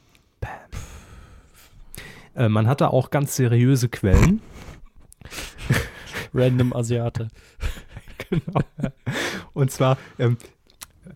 Äh, 2.36 2.49
man 2.49 2.67
hatte 2.67 2.91
auch 2.91 3.09
ganz 3.09 3.36
seriöse 3.36 3.89
Quellen. 3.89 4.41
Random 6.34 6.73
Asiate. 6.73 7.27
genau. 8.29 8.61
Und 9.53 9.71
zwar, 9.71 9.97
ähm, 10.17 10.38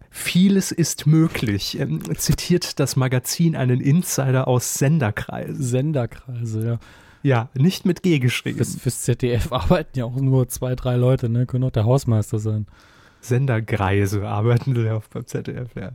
vieles 0.10 0.72
ist 0.72 1.08
möglich, 1.08 1.80
ähm, 1.80 2.02
zitiert 2.18 2.80
das 2.80 2.96
Magazin 2.96 3.56
einen 3.56 3.80
Insider 3.80 4.48
aus 4.48 4.74
Senderkreisen. 4.76 5.62
Senderkreise, 5.62 6.66
ja. 6.66 6.80
Ja, 7.24 7.50
nicht 7.56 7.86
mit 7.86 8.04
G 8.04 8.20
geschrieben. 8.20 8.58
Fürs, 8.58 8.76
fürs 8.76 9.02
ZDF 9.02 9.52
arbeiten 9.52 9.98
ja 9.98 10.06
auch 10.06 10.16
nur 10.16 10.48
zwei, 10.48 10.76
drei 10.76 10.96
Leute, 10.96 11.28
ne? 11.28 11.48
Können 11.48 11.64
auch 11.64 11.72
der 11.72 11.86
Hausmeister 11.86 12.38
sein. 12.38 12.68
Senderkreise 13.28 14.28
arbeiten 14.28 14.76
sie 14.76 14.84
ja 14.84 15.00
beim 15.14 15.26
ZDF, 15.26 15.76
ja. 15.76 15.92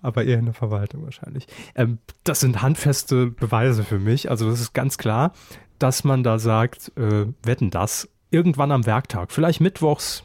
Aber 0.00 0.24
eher 0.24 0.38
in 0.38 0.46
der 0.46 0.54
Verwaltung 0.54 1.04
wahrscheinlich. 1.04 1.46
Ähm, 1.74 1.98
das 2.24 2.40
sind 2.40 2.62
handfeste 2.62 3.26
Beweise 3.26 3.84
für 3.84 3.98
mich. 3.98 4.30
Also 4.30 4.48
es 4.48 4.60
ist 4.60 4.72
ganz 4.72 4.98
klar, 4.98 5.32
dass 5.78 6.04
man 6.04 6.22
da 6.22 6.38
sagt, 6.38 6.92
äh, 6.96 7.26
wetten 7.42 7.70
das 7.70 8.08
irgendwann 8.30 8.72
am 8.72 8.86
Werktag, 8.86 9.32
vielleicht 9.32 9.60
mittwochs, 9.60 10.24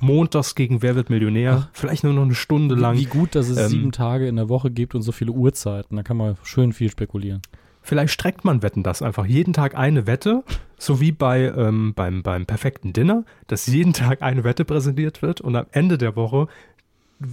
montags 0.00 0.54
gegen 0.54 0.82
Wer 0.82 0.94
wird 0.94 1.10
Millionär, 1.10 1.70
vielleicht 1.72 2.04
nur 2.04 2.12
noch 2.12 2.22
eine 2.22 2.34
Stunde 2.34 2.74
lang. 2.74 2.96
Wie 2.96 3.06
gut, 3.06 3.34
dass 3.34 3.48
es 3.48 3.56
Ähm, 3.56 3.68
sieben 3.68 3.92
Tage 3.92 4.28
in 4.28 4.36
der 4.36 4.48
Woche 4.48 4.70
gibt 4.70 4.94
und 4.94 5.02
so 5.02 5.12
viele 5.12 5.32
Uhrzeiten. 5.32 5.96
Da 5.96 6.02
kann 6.02 6.16
man 6.16 6.36
schön 6.42 6.72
viel 6.72 6.90
spekulieren. 6.90 7.40
Vielleicht 7.86 8.12
streckt 8.12 8.44
man 8.44 8.62
Wetten 8.62 8.82
das 8.82 9.00
einfach 9.00 9.26
jeden 9.26 9.52
Tag 9.52 9.76
eine 9.76 10.08
Wette, 10.08 10.42
so 10.76 11.00
wie 11.00 11.12
bei, 11.12 11.42
ähm, 11.56 11.94
beim, 11.94 12.24
beim 12.24 12.44
perfekten 12.44 12.92
Dinner, 12.92 13.24
dass 13.46 13.68
jeden 13.68 13.92
Tag 13.92 14.22
eine 14.22 14.42
Wette 14.42 14.64
präsentiert 14.64 15.22
wird 15.22 15.40
und 15.40 15.54
am 15.54 15.66
Ende 15.70 15.96
der 15.96 16.16
Woche 16.16 16.48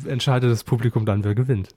entscheidet 0.06 0.52
das 0.52 0.64
Publikum 0.64 1.08
dann, 1.08 1.24
wer 1.24 1.34
gewinnt. 1.34 1.70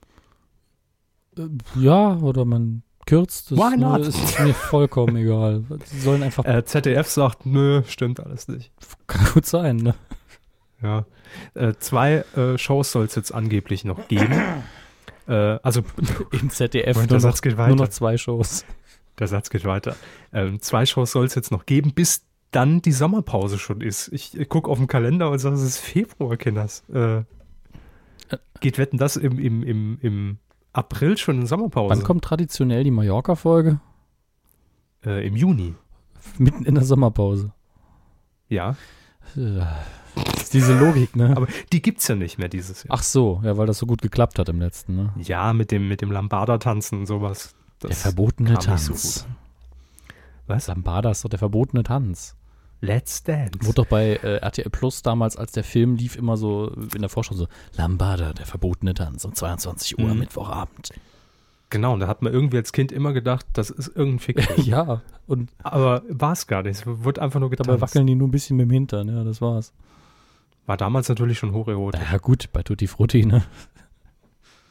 Äh, 1.39 1.47
Ja, 1.75 2.17
oder 2.17 2.45
man 2.45 2.83
kürzt. 3.07 3.49
Das 3.49 3.57
Why 3.57 3.77
not? 3.77 4.01
Ist, 4.01 4.09
ist 4.23 4.39
mir 4.39 4.53
vollkommen 4.53 5.15
egal. 5.23 5.63
Sie 5.85 5.99
sollen 5.99 6.21
einfach. 6.21 6.45
Äh, 6.45 6.63
ZDF 6.63 7.07
sagt, 7.07 7.47
nö, 7.47 7.81
stimmt 7.87 8.19
alles 8.19 8.47
nicht. 8.47 8.71
Kann 9.07 9.25
gut 9.33 9.47
sein, 9.47 9.77
ne? 9.77 9.95
Ja. 10.83 11.05
Äh, 11.55 11.73
zwei 11.79 12.23
äh, 12.35 12.59
Shows 12.59 12.91
soll 12.91 13.05
es 13.05 13.15
jetzt 13.15 13.33
angeblich 13.33 13.85
noch 13.85 14.07
geben. 14.07 14.39
Äh, 15.27 15.59
also, 15.61 15.83
Im 16.31 16.49
ZDF 16.49 16.95
nur 16.95 17.19
noch, 17.19 17.43
nur 17.43 17.57
weiter. 17.57 17.75
noch 17.75 17.87
zwei 17.89 18.17
Shows. 18.17 18.65
der 19.19 19.27
Satz 19.27 19.49
geht 19.49 19.65
weiter. 19.65 19.95
Ähm, 20.33 20.61
zwei 20.61 20.85
Shows 20.85 21.11
soll 21.11 21.25
es 21.25 21.35
jetzt 21.35 21.51
noch 21.51 21.65
geben, 21.65 21.93
bis 21.93 22.25
dann 22.51 22.81
die 22.81 22.91
Sommerpause 22.91 23.57
schon 23.57 23.81
ist. 23.81 24.07
Ich, 24.13 24.37
ich 24.37 24.49
gucke 24.49 24.69
auf 24.69 24.77
den 24.77 24.87
Kalender 24.87 25.29
und 25.29 25.39
sage, 25.39 25.55
es 25.55 25.63
ist 25.63 25.77
Februar, 25.79 26.37
Kinders. 26.37 26.83
Äh, 26.89 27.23
geht 28.59 28.77
Wetten 28.77 28.97
das 28.97 29.17
im, 29.17 29.37
im, 29.37 29.63
im, 29.63 29.97
im 30.01 30.37
April 30.73 31.17
schon 31.17 31.41
in 31.41 31.47
Sommerpause? 31.47 31.93
Wann 31.95 32.03
kommt 32.03 32.23
traditionell 32.23 32.83
die 32.83 32.91
Mallorca-Folge? 32.91 33.79
Äh, 35.05 35.27
Im 35.27 35.35
Juni. 35.35 35.75
Mitten 36.37 36.65
in 36.65 36.75
der 36.75 36.83
Sommerpause. 36.83 37.53
Ja. 38.49 38.75
Das 40.25 40.43
ist 40.43 40.53
diese 40.53 40.77
Logik, 40.77 41.15
ne? 41.15 41.33
Aber 41.35 41.47
die 41.71 41.81
gibt's 41.81 42.07
ja 42.07 42.15
nicht 42.15 42.37
mehr 42.37 42.49
dieses 42.49 42.83
Jahr. 42.83 42.95
Ach 42.97 43.03
so, 43.03 43.41
ja, 43.43 43.57
weil 43.57 43.67
das 43.67 43.77
so 43.77 43.85
gut 43.85 44.01
geklappt 44.01 44.39
hat 44.39 44.49
im 44.49 44.59
letzten, 44.59 44.95
ne? 44.95 45.13
Ja, 45.17 45.53
mit 45.53 45.71
dem, 45.71 45.87
mit 45.87 46.01
dem 46.01 46.11
Lambada-Tanzen 46.11 46.99
und 46.99 47.05
sowas. 47.05 47.55
Das 47.79 47.89
der 47.89 47.97
verbotene 47.97 48.49
so 48.55 48.55
Tanz. 48.57 48.87
gut. 49.23 49.27
Was? 50.47 50.67
Lambada 50.67 51.11
ist 51.11 51.23
doch 51.25 51.29
der 51.29 51.39
verbotene 51.39 51.83
Tanz. 51.83 52.35
Let's 52.79 53.23
Dance. 53.23 53.53
Wurde 53.61 53.73
doch 53.75 53.87
bei 53.87 54.15
äh, 54.17 54.37
RTL 54.37 54.69
Plus 54.69 55.01
damals, 55.01 55.35
als 55.35 55.51
der 55.51 55.63
Film 55.63 55.95
lief, 55.95 56.15
immer 56.15 56.37
so 56.37 56.69
in 56.93 57.01
der 57.01 57.09
Vorschau 57.09 57.33
so 57.35 57.47
Lambada, 57.75 58.33
der 58.33 58.45
verbotene 58.45 58.93
Tanz 58.93 59.25
um 59.25 59.33
22 59.33 59.97
Uhr 59.99 60.13
Mhm. 60.13 60.19
Mittwochabend. 60.19 60.91
Genau, 61.69 61.93
und 61.95 61.99
da 61.99 62.07
hat 62.07 62.21
man 62.21 62.31
irgendwie 62.31 62.57
als 62.57 62.71
Kind 62.71 62.91
immer 62.93 63.11
gedacht, 63.13 63.45
das 63.53 63.69
ist 63.71 63.87
irgendein 63.89 64.19
Fick. 64.19 64.57
ja, 64.65 65.01
und 65.25 65.51
Aber 65.63 66.03
war 66.07 66.31
es 66.33 66.47
gar 66.47 66.63
nicht. 66.63 66.77
Es 66.79 66.85
wurde 66.87 67.21
einfach 67.21 67.39
nur 67.41 67.49
getanzt. 67.49 67.67
dabei 67.67 67.81
wackeln 67.81 68.07
die 68.07 68.15
nur 68.15 68.27
ein 68.27 68.31
bisschen 68.31 68.55
mit 68.57 68.67
dem 68.67 68.71
Hintern, 68.71 69.09
ja, 69.09 69.23
das 69.23 69.41
war's. 69.41 69.73
War 70.67 70.77
damals 70.77 71.09
natürlich 71.09 71.39
schon 71.39 71.53
hocherotisch. 71.53 72.01
Ja 72.11 72.17
gut, 72.19 72.49
bei 72.53 72.61
Tutti 72.61 72.85
Frutti, 72.87 73.25
ne? 73.25 73.43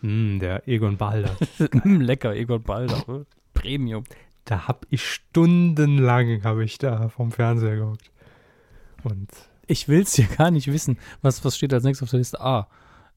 Mm, 0.03 0.39
der 0.39 0.69
Egon 0.69 0.97
Balder. 0.97 1.37
Mm, 1.85 2.01
Lecker, 2.03 2.35
Egon 2.37 2.63
Balder. 2.63 3.25
Premium. 3.55 4.05
da 4.45 4.69
hab 4.69 4.87
ich 4.91 5.05
stundenlang, 5.05 6.45
habe 6.45 6.65
ich 6.65 6.79
da 6.79 7.09
vom 7.09 7.33
Fernseher 7.33 7.77
geguckt. 7.77 8.11
Und 9.03 9.29
Ich 9.67 9.89
will's 9.89 10.17
ja 10.17 10.27
gar 10.27 10.51
nicht 10.51 10.71
wissen. 10.71 10.99
Was, 11.23 11.45
was 11.45 11.57
steht 11.57 11.73
als 11.73 11.83
nächstes 11.83 12.07
auf 12.07 12.11
der 12.11 12.19
Liste? 12.19 12.41
Ah, 12.41 12.69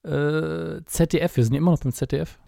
äh, 0.03 0.82
ZDF, 0.86 1.36
wir 1.36 1.43
sind 1.43 1.53
ja 1.53 1.59
immer 1.59 1.71
noch 1.71 1.80
beim 1.82 1.91
ZDF. 1.91 2.39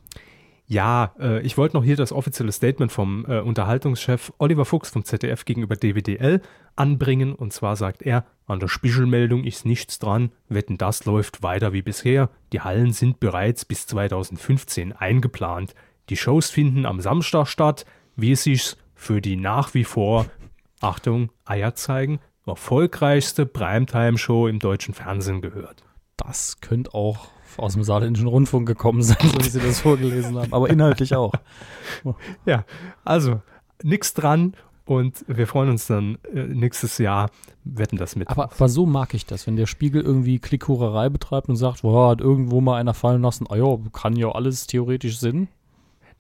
Ja, 0.72 1.14
äh, 1.20 1.42
ich 1.42 1.58
wollte 1.58 1.76
noch 1.76 1.84
hier 1.84 1.98
das 1.98 2.14
offizielle 2.14 2.54
Statement 2.54 2.94
vom 2.94 3.26
äh, 3.28 3.42
Unterhaltungschef 3.42 4.32
Oliver 4.38 4.64
Fuchs 4.64 4.90
vom 4.90 5.04
ZDF 5.04 5.44
gegenüber 5.44 5.76
DWDL 5.76 6.42
anbringen. 6.78 7.36
Und 7.36 7.52
zwar 7.52 7.76
sagt 7.76 8.02
er, 8.02 8.26
an 8.48 8.62
der 8.62 8.70
Spiegelmeldung 8.70 9.44
ist 9.44 9.66
nichts 9.66 10.00
dran. 10.00 10.32
Wetten, 10.48 10.78
das 10.78 11.04
läuft 11.04 11.44
weiter 11.44 11.74
wie 11.74 11.82
bisher. 11.82 12.30
Die 12.54 12.62
Hallen 12.62 12.94
sind 12.94 13.20
bereits 13.20 13.66
bis 13.66 13.86
2015 13.86 14.94
eingeplant. 14.94 15.76
Die 16.10 16.16
Shows 16.16 16.50
finden 16.50 16.86
am 16.86 17.02
Samstag 17.02 17.48
statt, 17.48 17.86
wie 18.16 18.32
es 18.32 18.44
sich 18.44 18.78
für 18.96 19.20
die 19.20 19.36
nach 19.36 19.74
wie 19.74 19.84
vor, 19.84 20.28
Achtung, 20.80 21.32
Eier 21.44 21.76
zeigen, 21.76 22.22
erfolgreichste 22.46 23.46
Primetime-Show 23.46 24.48
im 24.48 24.60
deutschen 24.60 24.94
Fernsehen 24.94 25.42
gehört. 25.42 25.84
Das 26.16 26.62
könnte 26.62 26.94
auch 26.94 27.28
aus 27.58 27.74
dem 27.74 27.84
Saarländischen 27.84 28.28
Rundfunk 28.28 28.68
gekommen 28.68 29.02
sein, 29.04 29.18
so 29.22 29.40
wie 29.40 29.50
Sie 29.50 29.60
das 29.60 29.82
vorgelesen 29.82 30.38
haben. 30.38 30.54
Aber 30.54 30.70
inhaltlich 30.70 31.16
auch. 31.16 31.34
Ja, 32.46 32.64
also 33.04 33.42
nichts 33.84 34.14
dran 34.14 34.54
und 34.86 35.24
wir 35.28 35.48
freuen 35.48 35.70
uns 35.70 35.88
dann 35.88 36.18
äh, 36.34 36.44
nächstes 36.44 36.98
Jahr, 36.98 37.30
wetten 37.64 37.98
das 37.98 38.16
mit. 38.16 38.30
Aber, 38.30 38.46
aber 38.52 38.70
so 38.70 38.86
mag 38.86 39.14
ich 39.14 39.26
das, 39.26 39.46
wenn 39.48 39.56
der 39.56 39.66
Spiegel 39.68 40.02
irgendwie 40.02 40.40
Klickhurerei 40.40 41.10
betreibt 41.10 41.50
und 41.50 41.56
sagt, 41.56 41.82
boah, 41.84 42.12
hat 42.12 42.22
irgendwo 42.22 42.62
mal 42.62 42.78
einer 42.80 42.94
fallen 42.94 43.22
lassen, 43.22 43.46
ah 43.50 43.56
ja, 43.56 43.78
kann 43.94 44.16
ja 44.16 44.30
alles 44.32 44.68
theoretisch 44.68 45.20
Sinn. 45.20 45.48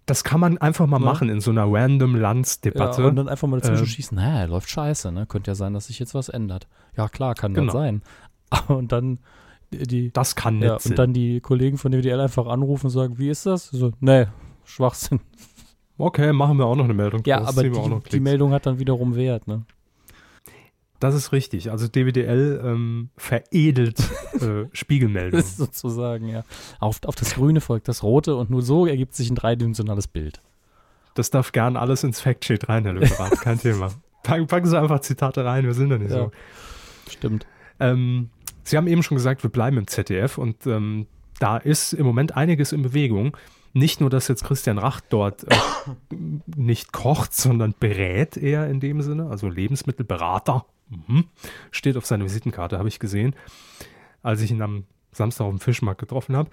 das 0.05 0.23
kann 0.23 0.39
man 0.39 0.57
einfach 0.57 0.87
mal 0.87 0.99
Ja. 0.99 1.05
machen 1.05 1.29
in 1.29 1.39
so 1.41 1.51
einer 1.51 1.65
random 1.71 2.15
Ja, 2.15 2.21
Landsdebatte. 2.21 3.05
und 3.07 3.15
dann 3.15 3.29
einfach 3.29 3.47
mal 3.47 3.59
dazwischen 3.59 3.83
Ähm, 3.83 3.87
schießen, 3.89 4.15
naja, 4.17 4.45
läuft 4.45 4.69
scheiße, 4.69 5.11
ne? 5.11 5.25
Könnte 5.25 5.51
ja 5.51 5.55
sein, 5.55 5.73
dass 5.73 5.87
sich 5.87 5.99
jetzt 5.99 6.13
was 6.13 6.27
ändert. 6.29 6.67
Ja, 6.97 7.07
klar, 7.07 7.33
kann 7.35 7.53
Genau. 7.53 7.71
das 7.71 7.73
sein. 7.81 8.01
Und 8.67 8.91
dann 8.91 9.19
die, 9.71 10.11
das 10.11 10.35
kann 10.35 10.59
nicht 10.59 10.67
ja, 10.67 10.77
und 10.89 10.99
dann 10.99 11.13
die 11.13 11.39
Kollegen 11.39 11.77
von 11.77 11.91
DWDL 11.91 12.19
einfach 12.19 12.47
anrufen 12.47 12.87
und 12.87 12.91
sagen, 12.91 13.17
wie 13.17 13.29
ist 13.29 13.45
das? 13.45 13.67
So, 13.69 13.91
nee, 13.99 14.27
Schwachsinn. 14.65 15.19
okay, 15.97 16.33
machen 16.33 16.57
wir 16.57 16.65
auch 16.65 16.75
noch 16.75 16.83
eine 16.85 16.93
Meldung. 16.93 17.21
Ja, 17.25 17.41
aber 17.43 17.63
die, 17.63 17.71
die. 18.11 18.19
Meldung 18.19 18.51
hat 18.51 18.65
dann 18.65 18.79
wiederum 18.79 19.15
Wert, 19.15 19.47
ne? 19.47 19.63
Das 20.99 21.15
ist 21.15 21.31
richtig. 21.31 21.71
Also 21.71 21.87
DWDL 21.87 22.61
ähm, 22.63 23.09
veredelt 23.17 23.99
äh, 24.39 24.65
Spiegelmeldungen. 24.71 25.43
Sozusagen, 25.43 26.27
ja. 26.27 26.43
Auf, 26.79 26.99
auf 27.05 27.15
das 27.15 27.33
Grüne 27.33 27.59
folgt 27.59 27.87
das 27.87 28.03
Rote 28.03 28.35
und 28.35 28.51
nur 28.51 28.61
so 28.61 28.85
ergibt 28.85 29.15
sich 29.15 29.27
ein 29.31 29.35
dreidimensionales 29.35 30.07
Bild. 30.07 30.41
Das 31.15 31.31
darf 31.31 31.53
gern 31.53 31.75
alles 31.75 32.03
ins 32.03 32.21
Factsheet 32.21 32.69
rein, 32.69 32.83
Herr 32.83 32.93
Lüberath. 32.93 33.41
Kein 33.41 33.59
Thema. 33.61 33.89
Packen, 34.21 34.45
packen 34.45 34.67
Sie 34.67 34.79
einfach 34.79 34.99
Zitate 34.99 35.43
rein, 35.43 35.65
wir 35.65 35.73
sind 35.73 35.89
da 35.89 35.97
nicht 35.97 36.11
Ja. 36.11 36.17
so. 36.25 36.31
Stimmt. 37.09 37.47
Ähm, 37.79 38.29
Sie 38.63 38.77
haben 38.77 38.87
eben 38.87 39.03
schon 39.03 39.17
gesagt, 39.17 39.43
wir 39.43 39.49
bleiben 39.49 39.77
im 39.77 39.87
ZDF 39.87 40.37
und 40.37 40.65
ähm, 40.67 41.07
da 41.39 41.57
ist 41.57 41.93
im 41.93 42.05
Moment 42.05 42.37
einiges 42.37 42.71
in 42.71 42.83
Bewegung. 42.83 43.35
nicht 43.73 44.01
nur, 44.01 44.09
dass 44.09 44.27
jetzt 44.27 44.43
Christian 44.43 44.77
Rach 44.77 45.01
dort 45.01 45.43
äh, 45.43 45.55
nicht 46.55 46.91
kocht, 46.91 47.33
sondern 47.33 47.73
berät 47.79 48.37
er 48.37 48.69
in 48.69 48.79
dem 48.79 49.01
Sinne, 49.01 49.27
also 49.29 49.47
Lebensmittelberater, 49.47 50.65
mhm. 50.89 51.25
steht 51.71 51.97
auf 51.97 52.05
seiner 52.05 52.25
Visitenkarte, 52.25 52.77
habe 52.77 52.89
ich 52.89 52.99
gesehen, 52.99 53.35
als 54.21 54.41
ich 54.41 54.51
ihn 54.51 54.61
am 54.61 54.85
Samstag 55.11 55.45
auf 55.45 55.51
dem 55.51 55.59
Fischmarkt 55.59 55.99
getroffen 55.99 56.35
habe. 56.35 56.49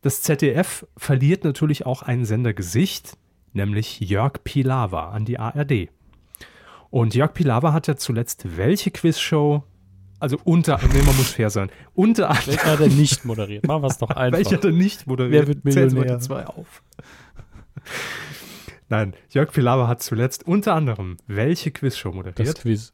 Das 0.00 0.22
ZDF 0.22 0.86
verliert 0.96 1.44
natürlich 1.44 1.86
auch 1.86 2.02
einen 2.02 2.24
Sendergesicht, 2.24 3.16
nämlich 3.52 4.00
Jörg 4.00 4.42
Pilawa 4.44 5.10
an 5.10 5.24
die 5.24 5.38
ARD. 5.38 5.88
Und 6.90 7.14
Jörg 7.14 7.32
Pilawa 7.32 7.72
hat 7.72 7.86
ja 7.86 7.96
zuletzt 7.96 8.56
welche 8.56 8.90
Quizshow 8.90 9.62
also 10.22 10.38
unter, 10.44 10.78
nee, 10.92 11.02
man 11.02 11.16
muss 11.16 11.32
fair 11.32 11.50
sein. 11.50 11.68
Unter 11.94 12.30
anderem. 12.30 12.46
Welcher 12.46 12.72
hat 12.72 12.80
er 12.80 12.88
nicht 13.02 13.24
moderiert? 13.24 13.66
Machen 13.66 13.82
wir 13.82 13.88
es 13.88 13.98
doch 13.98 14.10
einfach. 14.10 14.38
Welcher 14.38 14.64
er 14.64 14.70
nicht 14.70 15.06
moderiert? 15.08 15.32
Wer 15.32 15.48
wird 15.48 15.64
Millionär? 15.64 16.20
Zwei 16.20 16.46
auf. 16.46 16.82
Nein, 18.88 19.14
Jörg 19.30 19.50
Pilawa 19.50 19.88
hat 19.88 20.00
zuletzt 20.00 20.46
unter 20.46 20.74
anderem 20.74 21.16
welche 21.26 21.72
Quizshow 21.72 22.12
moderiert? 22.12 22.38
Das 22.38 22.54
Quiz. 22.54 22.92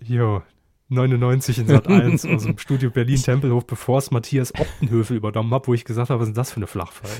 Jo, 0.00 0.42
99 0.88 1.58
in 1.60 1.66
Sat 1.68 1.88
1 1.88 2.26
aus 2.34 2.42
dem 2.42 2.58
Studio 2.58 2.90
Berlin 2.90 3.22
Tempelhof, 3.22 3.66
bevor 3.66 3.96
es 3.98 4.10
Matthias 4.10 4.54
Optenhöfel 4.54 5.16
übernommen 5.16 5.54
hat, 5.54 5.68
wo 5.68 5.72
ich 5.72 5.86
gesagt 5.86 6.10
habe, 6.10 6.20
was 6.20 6.28
ist 6.28 6.34
denn 6.34 6.40
das 6.40 6.50
für 6.50 6.58
eine 6.58 6.66
Flachfall? 6.66 7.10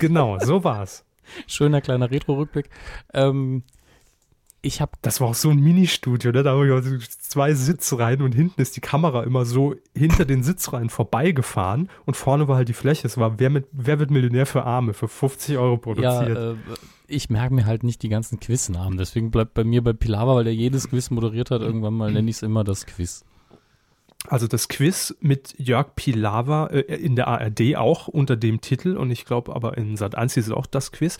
genau, 0.00 0.36
so 0.40 0.64
war's. 0.64 1.04
Schöner 1.46 1.80
kleiner 1.80 2.10
Retro-Rückblick. 2.10 2.70
Ähm, 3.14 3.62
ich 4.62 4.80
habe. 4.80 4.92
Das 5.02 5.20
war 5.20 5.28
auch 5.28 5.34
so 5.34 5.50
ein 5.50 5.58
Ministudio, 5.58 6.32
ne? 6.32 6.42
Da 6.42 6.52
habe 6.52 6.66
ich 6.66 6.72
also 6.72 6.96
zwei 7.18 7.54
Sitzreihen 7.54 8.22
und 8.22 8.34
hinten 8.34 8.60
ist 8.60 8.76
die 8.76 8.80
Kamera 8.80 9.22
immer 9.22 9.44
so 9.44 9.74
hinter 9.96 10.24
den 10.24 10.42
Sitzreihen 10.42 10.90
vorbeigefahren 10.90 11.88
und 12.06 12.16
vorne 12.16 12.48
war 12.48 12.56
halt 12.56 12.68
die 12.68 12.74
Fläche. 12.74 13.06
Es 13.06 13.16
war 13.16 13.38
Wer, 13.38 13.50
mit, 13.50 13.66
wer 13.72 13.98
wird 13.98 14.10
Millionär 14.10 14.46
für 14.46 14.64
Arme 14.64 14.92
für 14.92 15.08
50 15.08 15.56
Euro 15.56 15.76
produziert. 15.78 16.28
Ja, 16.28 16.52
äh, 16.52 16.56
ich 17.06 17.30
merke 17.30 17.54
mir 17.54 17.66
halt 17.66 17.82
nicht 17.82 18.02
die 18.02 18.08
ganzen 18.08 18.38
Quiznamen. 18.38 18.98
Deswegen 18.98 19.30
bleibt 19.30 19.54
bei 19.54 19.64
mir 19.64 19.82
bei 19.82 19.92
Pilava, 19.92 20.34
weil 20.34 20.44
der 20.44 20.54
jedes 20.54 20.88
Quiz 20.88 21.10
moderiert 21.10 21.50
hat, 21.50 21.62
irgendwann 21.62 21.94
mal 21.94 22.12
nenne 22.12 22.28
ich 22.30 22.36
es 22.36 22.42
immer 22.42 22.64
das 22.64 22.86
Quiz. 22.86 23.24
Also 24.28 24.46
das 24.46 24.68
Quiz 24.68 25.16
mit 25.20 25.54
Jörg 25.58 25.94
Pilawa 25.96 26.66
äh, 26.66 26.80
in 26.80 27.16
der 27.16 27.28
ARD 27.28 27.76
auch 27.76 28.06
unter 28.06 28.36
dem 28.36 28.60
Titel 28.60 28.96
und 28.96 29.10
ich 29.10 29.24
glaube 29.24 29.54
aber 29.54 29.78
in 29.78 29.96
Sat 29.96 30.14
1 30.14 30.36
ist 30.36 30.50
auch 30.50 30.66
das 30.66 30.92
Quiz. 30.92 31.18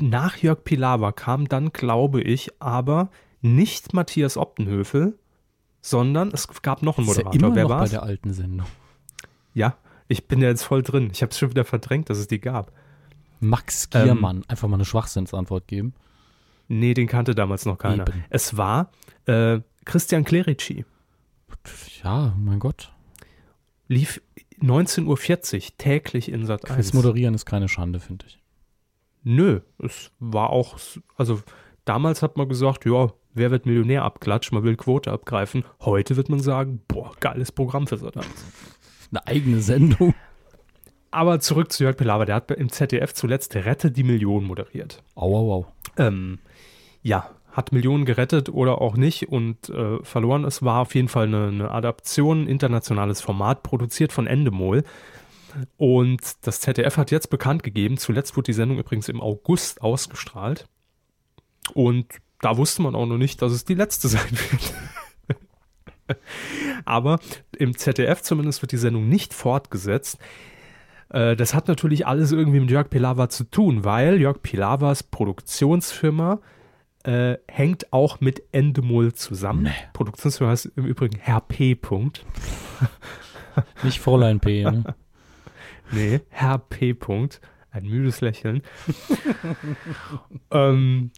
Nach 0.00 0.36
Jörg 0.36 0.64
Pilawa 0.64 1.12
kam 1.12 1.48
dann, 1.48 1.72
glaube 1.72 2.20
ich, 2.20 2.50
aber 2.60 3.10
nicht 3.40 3.94
Matthias 3.94 4.36
Optenhöfel, 4.36 5.18
sondern 5.80 6.30
es 6.32 6.48
gab 6.62 6.82
noch 6.82 6.98
einen 6.98 7.06
Moderator. 7.06 7.32
Ist 7.32 7.40
ja 7.40 7.46
immer 7.46 7.56
Wer 7.56 7.62
noch 7.64 7.70
war's? 7.70 7.90
bei 7.90 7.96
der 7.96 8.02
alten 8.02 8.32
Sendung. 8.32 8.66
Ja, 9.54 9.76
ich 10.08 10.26
bin 10.26 10.42
ja 10.42 10.48
jetzt 10.48 10.64
voll 10.64 10.82
drin. 10.82 11.10
Ich 11.12 11.22
habe 11.22 11.30
es 11.30 11.38
schon 11.38 11.50
wieder 11.50 11.64
verdrängt, 11.64 12.10
dass 12.10 12.18
es 12.18 12.26
die 12.26 12.40
gab. 12.40 12.72
Max 13.38 13.88
Giermann. 13.90 14.44
Einfach 14.48 14.68
mal 14.68 14.74
eine 14.74 14.84
Schwachsinnsantwort 14.84 15.66
geben. 15.66 15.94
Nee, 16.68 16.94
den 16.94 17.06
kannte 17.06 17.34
damals 17.34 17.64
noch 17.64 17.78
keiner. 17.78 18.06
Eben. 18.06 18.24
Es 18.28 18.56
war 18.56 18.90
äh, 19.26 19.60
Christian 19.84 20.24
Clerici. 20.24 20.84
Ja, 22.02 22.34
mein 22.38 22.58
Gott. 22.58 22.92
Lief 23.88 24.20
19.40 24.60 25.06
Uhr 25.06 25.76
täglich 25.78 26.30
in 26.30 26.46
Sat 26.46 26.64
1. 26.64 26.74
Quiz 26.74 26.92
moderieren 26.92 27.34
ist 27.34 27.46
keine 27.46 27.68
Schande, 27.68 28.00
finde 28.00 28.26
ich. 28.28 28.40
Nö, 29.22 29.60
es 29.78 30.12
war 30.18 30.50
auch, 30.50 30.78
also 31.16 31.42
damals 31.84 32.22
hat 32.22 32.36
man 32.36 32.48
gesagt, 32.48 32.86
ja, 32.86 33.12
wer 33.34 33.50
wird 33.50 33.66
Millionär 33.66 34.04
abklatschen, 34.04 34.54
man 34.54 34.64
will 34.64 34.76
Quote 34.76 35.10
abgreifen. 35.10 35.64
Heute 35.80 36.16
wird 36.16 36.28
man 36.28 36.40
sagen, 36.40 36.80
boah, 36.88 37.12
geiles 37.20 37.52
Programm 37.52 37.86
für 37.86 37.98
Sat 37.98 38.16
1. 38.16 38.26
Eine 39.10 39.26
eigene 39.26 39.60
Sendung. 39.60 40.14
Aber 41.10 41.40
zurück 41.40 41.72
zu 41.72 41.82
Jörg 41.82 41.96
Pilawa, 41.96 42.24
der 42.24 42.36
hat 42.36 42.50
im 42.52 42.70
ZDF 42.70 43.12
zuletzt 43.14 43.54
Rette 43.56 43.90
die 43.90 44.04
Million 44.04 44.44
moderiert. 44.44 45.02
Au, 45.16 45.36
au, 45.36 45.52
au. 45.52 45.66
Ähm, 45.96 46.38
ja, 47.02 47.30
hat 47.52 47.72
Millionen 47.72 48.04
gerettet 48.04 48.48
oder 48.48 48.80
auch 48.80 48.96
nicht 48.96 49.28
und 49.28 49.68
äh, 49.70 50.02
verloren. 50.02 50.44
Es 50.44 50.62
war 50.62 50.80
auf 50.80 50.94
jeden 50.94 51.08
Fall 51.08 51.26
eine, 51.26 51.48
eine 51.48 51.70
Adaption, 51.70 52.42
ein 52.44 52.46
internationales 52.46 53.20
Format, 53.20 53.62
produziert 53.62 54.12
von 54.12 54.26
Endemol. 54.26 54.84
Und 55.76 56.46
das 56.46 56.60
ZDF 56.60 56.96
hat 56.96 57.10
jetzt 57.10 57.28
bekannt 57.28 57.62
gegeben, 57.62 57.96
zuletzt 57.96 58.36
wurde 58.36 58.46
die 58.46 58.52
Sendung 58.52 58.78
übrigens 58.78 59.08
im 59.08 59.20
August 59.20 59.82
ausgestrahlt. 59.82 60.68
Und 61.74 62.06
da 62.40 62.56
wusste 62.56 62.82
man 62.82 62.94
auch 62.94 63.06
noch 63.06 63.18
nicht, 63.18 63.42
dass 63.42 63.52
es 63.52 63.64
die 63.64 63.74
letzte 63.74 64.08
sein 64.08 64.30
wird. 64.30 66.18
Aber 66.84 67.18
im 67.56 67.76
ZDF 67.76 68.22
zumindest 68.22 68.62
wird 68.62 68.72
die 68.72 68.76
Sendung 68.76 69.08
nicht 69.08 69.34
fortgesetzt. 69.34 70.18
Äh, 71.10 71.36
Das 71.36 71.54
hat 71.54 71.68
natürlich 71.68 72.06
alles 72.06 72.32
irgendwie 72.32 72.60
mit 72.60 72.70
Jörg 72.70 72.90
Pilawa 72.90 73.28
zu 73.28 73.44
tun, 73.44 73.84
weil 73.84 74.20
Jörg 74.20 74.42
Pilawas 74.42 75.02
Produktionsfirma 75.02 76.40
äh, 77.04 77.38
hängt 77.48 77.92
auch 77.92 78.20
mit 78.20 78.42
Endemol 78.52 79.12
zusammen. 79.14 79.64
Nee. 79.64 79.70
Produktionsfirma 79.92 80.52
heißt 80.52 80.72
im 80.76 80.84
Übrigen 80.84 81.18
Herr 81.18 81.40
P. 81.40 81.74
Punkt. 81.74 82.24
Nicht 83.82 84.00
Fräulein 84.00 84.40
P, 84.40 84.64
ne? 84.64 84.94
Nee, 85.92 86.20
Herr 86.28 86.58
P. 86.58 86.94
Punkt. 86.94 87.40
Ein 87.72 87.84
müdes 87.84 88.20
Lächeln. 88.20 88.62
ähm, 90.50 91.10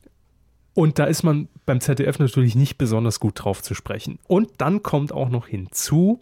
und 0.74 0.98
da 0.98 1.04
ist 1.04 1.22
man 1.22 1.48
beim 1.66 1.80
ZDF 1.80 2.18
natürlich 2.18 2.54
nicht 2.54 2.78
besonders 2.78 3.20
gut 3.20 3.44
drauf 3.44 3.62
zu 3.62 3.74
sprechen. 3.74 4.18
Und 4.26 4.50
dann 4.58 4.82
kommt 4.82 5.12
auch 5.12 5.28
noch 5.28 5.46
hinzu, 5.46 6.20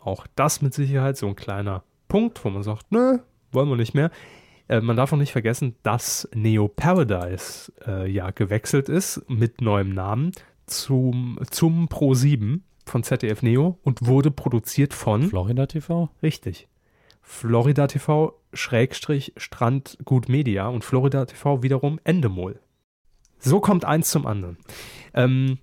auch 0.00 0.26
das 0.34 0.62
mit 0.62 0.72
Sicherheit 0.72 1.18
so 1.18 1.26
ein 1.26 1.36
kleiner 1.36 1.82
Punkt, 2.08 2.42
wo 2.44 2.50
man 2.50 2.62
sagt, 2.62 2.90
nö, 2.90 3.18
wollen 3.52 3.68
wir 3.68 3.76
nicht 3.76 3.94
mehr. 3.94 4.10
Äh, 4.70 4.80
man 4.80 4.96
darf 4.96 5.12
auch 5.12 5.16
nicht 5.16 5.32
vergessen, 5.32 5.74
dass 5.82 6.28
Neo 6.32 6.68
Paradise 6.68 7.72
äh, 7.84 8.08
ja 8.08 8.30
gewechselt 8.30 8.88
ist 8.88 9.28
mit 9.28 9.60
neuem 9.60 9.92
Namen 9.92 10.30
zum, 10.66 11.40
zum 11.50 11.88
Pro 11.88 12.14
7 12.14 12.62
von 12.86 13.02
ZDF 13.02 13.42
Neo 13.42 13.80
und 13.82 14.06
wurde 14.06 14.30
produziert 14.30 14.94
von 14.94 15.24
Florida 15.24 15.66
TV? 15.66 16.08
Richtig. 16.22 16.68
Florida 17.20 17.88
TV 17.88 18.40
Schrägstrich 18.52 19.32
Strandgut 19.36 20.28
Media 20.28 20.68
und 20.68 20.84
Florida 20.84 21.24
TV 21.24 21.64
wiederum 21.64 21.98
Endemol. 22.04 22.60
So 23.40 23.58
kommt 23.58 23.84
eins 23.84 24.10
zum 24.10 24.24
anderen. 24.24 24.56
Ähm, 25.14 25.58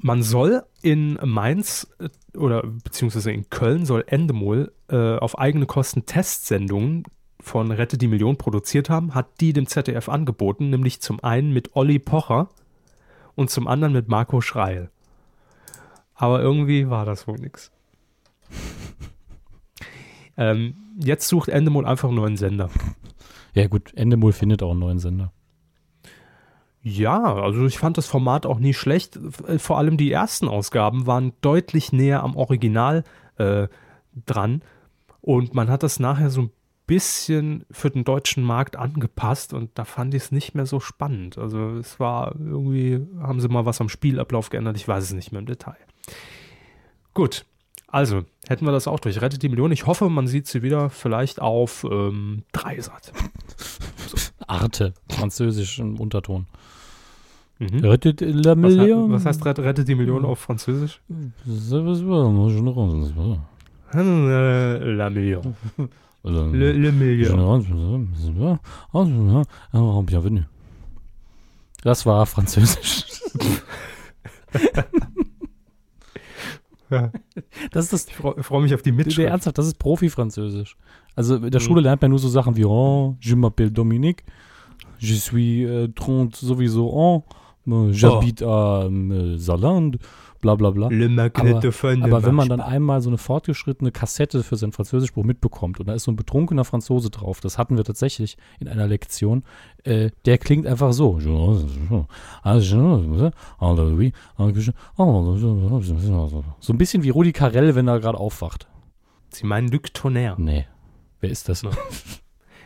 man 0.00 0.22
soll 0.22 0.62
in 0.80 1.18
Mainz 1.22 1.86
äh, 1.98 2.08
oder 2.36 2.62
beziehungsweise 2.62 3.30
in 3.30 3.50
Köln 3.50 3.84
soll 3.84 4.04
Endemol 4.06 4.72
äh, 4.88 5.16
auf 5.16 5.38
eigene 5.38 5.66
Kosten 5.66 6.06
Testsendungen 6.06 7.04
von 7.40 7.70
Rette 7.70 7.98
die 7.98 8.08
Million 8.08 8.36
produziert 8.36 8.90
haben, 8.90 9.14
hat 9.14 9.40
die 9.40 9.52
dem 9.52 9.66
ZDF 9.66 10.08
angeboten, 10.08 10.70
nämlich 10.70 11.00
zum 11.00 11.22
einen 11.22 11.52
mit 11.52 11.76
Olli 11.76 11.98
Pocher 11.98 12.48
und 13.34 13.50
zum 13.50 13.68
anderen 13.68 13.92
mit 13.92 14.08
Marco 14.08 14.40
Schreil. 14.40 14.90
Aber 16.14 16.40
irgendwie 16.40 16.90
war 16.90 17.04
das 17.04 17.26
wohl 17.26 17.38
nix. 17.38 17.70
Ähm, 20.40 20.76
jetzt 21.02 21.26
sucht 21.26 21.48
Endemol 21.48 21.84
einfach 21.84 22.10
einen 22.10 22.18
neuen 22.18 22.36
Sender. 22.36 22.70
Ja, 23.54 23.66
gut, 23.66 23.92
Endemol 23.94 24.32
findet 24.32 24.62
auch 24.62 24.70
einen 24.70 24.78
neuen 24.78 25.00
Sender. 25.00 25.32
Ja, 26.80 27.34
also 27.34 27.66
ich 27.66 27.76
fand 27.76 27.98
das 27.98 28.06
Format 28.06 28.46
auch 28.46 28.60
nie 28.60 28.72
schlecht. 28.72 29.18
Vor 29.58 29.78
allem 29.78 29.96
die 29.96 30.12
ersten 30.12 30.46
Ausgaben 30.46 31.08
waren 31.08 31.32
deutlich 31.40 31.92
näher 31.92 32.22
am 32.22 32.36
Original 32.36 33.02
äh, 33.36 33.66
dran. 34.26 34.62
Und 35.20 35.54
man 35.54 35.68
hat 35.68 35.82
das 35.82 35.98
nachher 35.98 36.30
so 36.30 36.42
ein 36.42 36.50
bisschen 36.88 37.64
für 37.70 37.90
den 37.90 38.02
deutschen 38.02 38.42
Markt 38.42 38.74
angepasst 38.74 39.54
und 39.54 39.70
da 39.76 39.84
fand 39.84 40.12
ich 40.14 40.24
es 40.24 40.32
nicht 40.32 40.56
mehr 40.56 40.66
so 40.66 40.80
spannend. 40.80 41.38
Also 41.38 41.76
es 41.76 42.00
war 42.00 42.34
irgendwie, 42.36 43.06
haben 43.20 43.40
sie 43.40 43.46
mal 43.46 43.64
was 43.64 43.80
am 43.80 43.88
Spielablauf 43.88 44.50
geändert, 44.50 44.76
ich 44.76 44.88
weiß 44.88 45.04
es 45.04 45.12
nicht 45.12 45.30
mehr 45.30 45.38
im 45.38 45.46
Detail. 45.46 45.76
Gut, 47.14 47.44
also 47.86 48.24
hätten 48.48 48.64
wir 48.64 48.72
das 48.72 48.88
auch 48.88 48.98
durch. 49.00 49.20
Rettet 49.22 49.42
die 49.42 49.48
Million. 49.48 49.70
Ich 49.70 49.86
hoffe, 49.86 50.08
man 50.08 50.26
sieht 50.26 50.46
sie 50.48 50.62
wieder 50.62 50.90
vielleicht 50.90 51.40
auf 51.40 51.84
ähm, 51.88 52.42
Dreisat. 52.52 53.12
Arte, 54.48 54.94
französisch 55.10 55.78
im 55.78 56.00
Unterton. 56.00 56.46
Mhm. 57.58 57.84
Rettet 57.84 58.20
la 58.20 58.54
Million. 58.54 59.10
was 59.12 59.24
heißt 59.26 59.44
Rett- 59.44 59.58
Rettet 59.58 59.88
die 59.88 59.94
Million 59.94 60.24
auf 60.24 60.38
Französisch? 60.38 61.00
Le, 63.92 64.92
La 64.94 65.10
Million. 65.10 65.56
Le, 66.24 66.72
le 66.72 66.92
Million. 66.92 67.62
Bienvenue. 70.04 70.44
Das 71.82 72.04
war 72.06 72.26
französisch. 72.26 73.04
Ja. 76.90 77.12
Das 77.70 77.84
ist 77.84 77.92
das 77.92 78.06
Ich 78.06 78.14
freue 78.14 78.42
freu 78.42 78.60
mich 78.60 78.72
auf 78.74 78.80
die 78.80 78.90
Der 78.92 78.96
Mitschrift. 79.04 79.28
ernsthaft, 79.28 79.58
das 79.58 79.66
ist 79.66 79.78
Profi-Französisch. 79.78 80.76
Also 81.14 81.36
in 81.36 81.50
der 81.50 81.60
Mhm. 81.60 81.64
Schule 81.64 81.80
lernt 81.82 82.00
man 82.00 82.10
nur 82.10 82.18
so 82.18 82.28
Sachen 82.28 82.56
wie 82.56 82.64
oh, 82.64 83.14
je 83.20 83.34
m'appelle 83.34 83.70
Dominique, 83.70 84.24
je 84.98 85.14
suis 85.14 85.64
äh, 85.68 85.88
30 85.88 86.34
sowieso 86.40 86.90
ans, 86.96 87.24
äh, 87.66 87.92
j'habite 87.92 88.46
à 88.46 88.86
äh, 88.88 89.36
Saarland, 89.36 89.98
bla 90.40 90.54
bla 90.54 90.70
bla. 90.70 90.88
Le 90.88 91.08
Magnetophone 91.08 92.02
Aber, 92.02 92.16
aber 92.16 92.26
wenn 92.26 92.34
man 92.34 92.48
dann 92.48 92.60
einmal 92.60 93.00
so 93.00 93.10
eine 93.10 93.18
fortgeschrittene 93.18 93.92
Kassette 93.92 94.42
für 94.42 94.56
sein 94.56 94.72
Französischbuch 94.72 95.24
mitbekommt 95.24 95.80
und 95.80 95.86
da 95.88 95.94
ist 95.94 96.04
so 96.04 96.12
ein 96.12 96.16
betrunkener 96.16 96.64
Franzose 96.64 97.10
drauf, 97.10 97.40
das 97.40 97.58
hatten 97.58 97.76
wir 97.76 97.84
tatsächlich 97.84 98.36
in 98.60 98.68
einer 98.68 98.86
Lektion, 98.86 99.44
äh, 99.84 100.10
der 100.24 100.38
klingt 100.38 100.66
einfach 100.66 100.92
so. 100.92 101.18
So 106.60 106.72
ein 106.72 106.78
bisschen 106.78 107.02
wie 107.02 107.10
Rudi 107.10 107.32
Carell, 107.32 107.74
wenn 107.74 107.88
er 107.88 108.00
gerade 108.00 108.18
aufwacht. 108.18 108.68
Sie 109.30 109.46
meinen 109.46 109.68
Luc 109.68 109.92
Tonnerre. 109.92 110.40
Nee. 110.40 110.66
Wer 111.20 111.30
ist 111.30 111.48
das? 111.48 111.64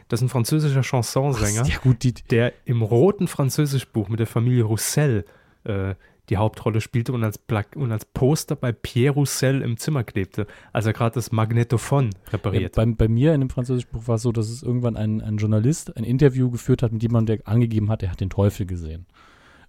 Das 0.08 0.20
ist 0.20 0.26
ein 0.26 0.28
französischer 0.28 0.82
Chansonsänger, 0.82 1.64
Ja 1.66 1.78
gut, 1.78 2.02
die, 2.02 2.12
der 2.12 2.52
im 2.66 2.82
roten 2.82 3.28
Französischbuch 3.28 4.10
mit 4.10 4.20
der 4.20 4.26
Familie 4.26 4.64
Roussel 4.64 5.24
äh, 5.64 5.94
die 6.28 6.36
Hauptrolle 6.36 6.80
spielte 6.80 7.12
und 7.12 7.24
als, 7.24 7.36
Pla 7.38 7.64
und 7.74 7.90
als 7.90 8.04
Poster 8.04 8.54
bei 8.56 8.72
Pierre 8.72 9.14
Roussel 9.14 9.60
im 9.62 9.76
Zimmer 9.76 10.04
klebte, 10.04 10.46
als 10.72 10.86
er 10.86 10.92
gerade 10.92 11.14
das 11.14 11.32
Magnetophon 11.32 12.10
Ja, 12.26 12.32
repariert. 12.32 12.74
bei, 12.76 12.86
bei 12.86 13.08
mir 13.08 13.34
in 13.34 13.40
dem 13.40 13.50
Französischbuch 13.50 14.06
war 14.06 14.14
es 14.16 14.22
so, 14.22 14.30
dass 14.32 14.48
es 14.48 14.62
irgendwann 14.62 14.96
ein, 14.96 15.20
ein 15.20 15.36
Journalist 15.38 15.96
ein 15.96 16.04
Interview 16.04 16.50
geführt 16.50 16.82
hat 16.82 16.92
mit 16.92 17.02
jemandem, 17.02 17.38
der 17.38 17.48
angegeben 17.48 17.90
hat, 17.90 18.02
er 18.02 18.10
hat 18.12 18.20
den 18.20 18.30
Teufel 18.30 18.66
gesehen. 18.66 19.06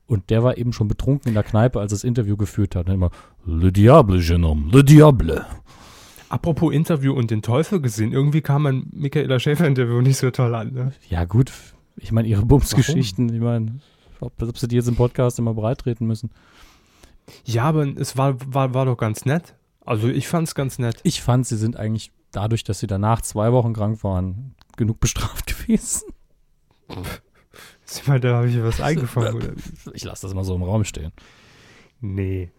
Und 0.05 0.29
der 0.29 0.43
war 0.43 0.57
eben 0.57 0.73
schon 0.73 0.87
betrunken 0.87 1.29
in 1.29 1.33
der 1.33 1.43
Kneipe, 1.43 1.79
als 1.79 1.91
er 1.91 1.95
das 1.95 2.03
Interview 2.03 2.35
geführt 2.37 2.75
hat. 2.75 2.87
Und 2.87 2.93
immer, 2.95 3.09
Le 3.45 3.71
Diable, 3.71 4.19
jeune 4.19 4.47
homme, 4.47 4.69
le 4.71 4.83
Diable. 4.83 5.45
Apropos 6.29 6.73
Interview 6.73 7.13
und 7.13 7.31
den 7.31 7.41
Teufel 7.41 7.79
gesehen, 7.79 8.11
irgendwie 8.11 8.41
kam 8.41 8.63
mein 8.63 8.87
Michaela 8.91 9.39
Schäfer-Interview 9.39 10.01
nicht 10.01 10.17
so 10.17 10.29
toll 10.31 10.55
an. 10.55 10.73
Ne? 10.73 10.91
Ja 11.09 11.25
gut, 11.25 11.51
ich 11.95 12.11
meine, 12.11 12.27
ihre 12.27 12.45
Bumsgeschichten, 12.45 13.33
ich 13.33 13.39
meine, 13.39 13.79
ob, 14.23 14.41
ob 14.41 14.57
sie 14.57 14.67
die 14.67 14.75
jetzt 14.75 14.87
im 14.87 14.95
Podcast 14.95 15.39
immer 15.39 15.53
breitreten 15.53 16.05
müssen. 16.07 16.31
Ja, 17.45 17.63
aber 17.63 17.85
es 17.97 18.17
war, 18.17 18.35
war, 18.53 18.73
war 18.73 18.85
doch 18.85 18.97
ganz 18.97 19.25
nett. 19.25 19.55
Also 19.85 20.07
ich 20.07 20.27
fand 20.27 20.47
es 20.47 20.55
ganz 20.55 20.79
nett. 20.79 20.99
Ich 21.03 21.21
fand, 21.21 21.45
sie 21.47 21.57
sind 21.57 21.77
eigentlich 21.77 22.11
dadurch, 22.31 22.63
dass 22.63 22.79
sie 22.79 22.87
danach 22.87 23.21
zwei 23.21 23.51
Wochen 23.51 23.73
krank 23.73 24.03
waren, 24.03 24.55
genug 24.77 24.99
bestraft 24.99 25.47
gewesen. 25.67 26.03
Ich 27.89 28.07
meine, 28.07 28.19
da 28.21 28.35
habe 28.37 28.49
ich 28.49 28.61
was 28.63 28.81
eingefangen. 28.81 29.35
Oder? 29.35 29.53
Ich 29.93 30.03
lasse 30.03 30.23
das 30.25 30.33
mal 30.33 30.43
so 30.43 30.55
im 30.55 30.63
Raum 30.63 30.83
stehen. 30.83 31.11
Nee. 32.01 32.51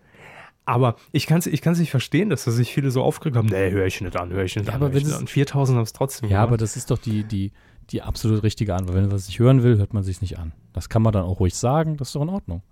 Aber 0.67 0.97
ich 1.13 1.27
kann 1.27 1.39
es 1.41 1.47
ich 1.47 1.61
kann's 1.61 1.79
nicht 1.79 1.91
verstehen, 1.91 2.31
dass 2.31 2.45
da 2.45 2.51
sich 2.51 2.73
viele 2.73 2.91
so 2.91 3.03
aufgeregt 3.03 3.37
haben. 3.37 3.49
Nee, 3.49 3.71
höre 3.71 3.85
ich 3.87 4.01
nicht 4.01 4.17
an, 4.17 4.31
höre 4.33 4.45
ich 4.45 4.57
nicht 4.57 4.67
Ja, 4.67 4.75
an. 4.75 4.83
aber 4.83 4.95
wenn 4.95 5.03
es- 5.05 5.13
an. 5.13 5.27
4000 5.27 5.77
haben 5.77 5.83
es 5.83 5.93
trotzdem 5.93 6.29
Ja, 6.31 6.39
gemacht. 6.39 6.49
aber 6.49 6.57
das 6.57 6.77
ist 6.77 6.91
doch 6.91 6.99
die, 6.99 7.25
die, 7.25 7.53
die 7.91 8.03
absolut 8.03 8.43
richtige 8.43 8.75
Antwort. 8.75 8.95
Wenn 8.97 9.05
man 9.05 9.13
was 9.13 9.27
nicht 9.29 9.39
hören 9.39 9.63
will, 9.63 9.79
hört 9.79 9.95
man 9.95 10.03
sich 10.03 10.21
nicht 10.21 10.39
an. 10.39 10.53
Das 10.73 10.89
kann 10.89 11.03
man 11.03 11.13
dann 11.13 11.25
auch 11.25 11.41
ruhig 11.41 11.55
sagen, 11.55 11.97
das 11.97 12.09
ist 12.09 12.15
doch 12.17 12.23
in 12.23 12.29
Ordnung. 12.29 12.63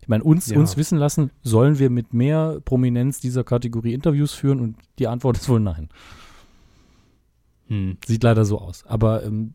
Ich 0.00 0.08
meine, 0.08 0.24
uns, 0.24 0.48
Ja. 0.48 0.58
uns 0.58 0.76
wissen 0.76 0.98
lassen, 0.98 1.30
sollen 1.42 1.78
wir 1.78 1.88
mit 1.90 2.12
mehr 2.12 2.60
Prominenz 2.64 3.20
dieser 3.20 3.44
Kategorie 3.44 3.94
Interviews 3.94 4.32
führen 4.32 4.58
und 4.60 4.76
die 4.98 5.06
Antwort 5.06 5.36
ist 5.36 5.48
wohl 5.48 5.60
nein. 5.60 5.88
Hm. 7.68 7.98
Sieht 8.04 8.22
leider 8.24 8.44
so 8.44 8.58
aus. 8.60 8.84
Aber 8.86 9.22
ähm, 9.24 9.54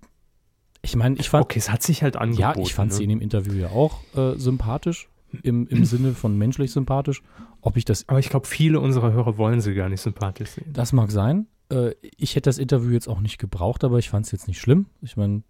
ich 0.81 0.95
meine, 0.95 1.17
ich 1.17 1.29
fand, 1.29 1.43
Okay, 1.43 1.59
es 1.59 1.69
hat 1.69 1.83
sich 1.83 2.03
halt 2.03 2.15
angeboten. 2.15 2.41
ja, 2.41 2.55
ich 2.57 2.73
fand 2.73 2.91
ne? 2.91 2.97
sie 2.97 3.03
in 3.03 3.09
dem 3.09 3.19
Interview 3.21 3.53
ja 3.53 3.69
auch 3.69 3.99
äh, 4.15 4.35
sympathisch, 4.37 5.09
im, 5.43 5.67
im 5.67 5.85
Sinne 5.85 6.13
von 6.13 6.37
menschlich 6.37 6.71
sympathisch. 6.71 7.21
Ob 7.61 7.75
ich 7.75 7.83
das, 7.85 8.07
Aber 8.07 8.19
ich 8.19 8.29
glaube, 8.29 8.47
viele 8.47 8.79
unserer 8.79 9.11
Hörer 9.11 9.37
wollen 9.37 9.59
sie 9.61 9.73
gar 9.73 9.89
nicht 9.89 10.01
sympathisch 10.01 10.51
sehen. 10.51 10.71
das 10.73 10.93
mag 10.93 11.11
sein. 11.11 11.47
Äh, 11.69 11.93
ich 12.01 12.35
hätte 12.35 12.49
das 12.49 12.57
Interview 12.57 12.91
jetzt 12.91 13.07
auch 13.07 13.19
nicht 13.19 13.37
gebraucht, 13.37 13.83
aber 13.83 13.99
ich 13.99 14.09
fand 14.09 14.25
es 14.25 14.31
jetzt 14.31 14.47
nicht 14.47 14.59
schlimm. 14.59 14.87
Ich 15.01 15.17
meine, 15.17 15.43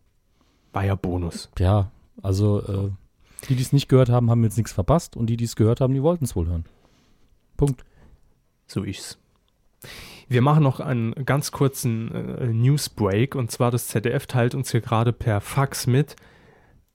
War 0.74 0.86
ja 0.86 0.95
Bonus. 0.95 1.49
Ja, 1.59 1.91
also 2.22 2.61
äh, 2.61 2.91
die, 3.47 3.55
die 3.55 3.61
es 3.61 3.74
nicht 3.74 3.88
gehört 3.88 4.09
haben, 4.09 4.30
haben 4.30 4.43
jetzt 4.43 4.57
nichts 4.57 4.72
verpasst 4.72 5.15
und 5.15 5.28
die, 5.28 5.38
die 5.38 5.45
es 5.45 5.55
gehört 5.55 5.82
haben, 5.82 5.93
die 5.93 6.03
wollten 6.03 6.26
es 6.26 6.36
wohl 6.36 6.47
hören. 6.47 6.65
Punkt. 7.55 7.86
So 8.68 8.84
ich's. 8.84 9.18
Wir 10.28 10.41
machen 10.41 10.63
noch 10.63 10.80
einen 10.80 11.13
ganz 11.26 11.51
kurzen 11.51 12.13
äh, 12.13 12.47
Newsbreak 12.47 13.36
und 13.36 13.49
zwar 13.49 13.72
das 13.72 13.88
ZDF 13.88 14.28
teilt 14.28 14.55
uns 14.55 14.72
hier 14.72 14.82
gerade 14.82 15.13
per 15.13 15.39
Fax 15.39 15.88
mit, 15.88 16.18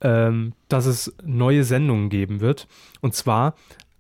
ähm, 0.03 0.53
dass 0.69 0.85
es 0.85 1.15
neue 1.25 1.65
Sendungen 1.65 2.11
geben 2.11 2.41
wird. 2.41 2.69
Und 3.01 3.15
zwar 3.15 3.55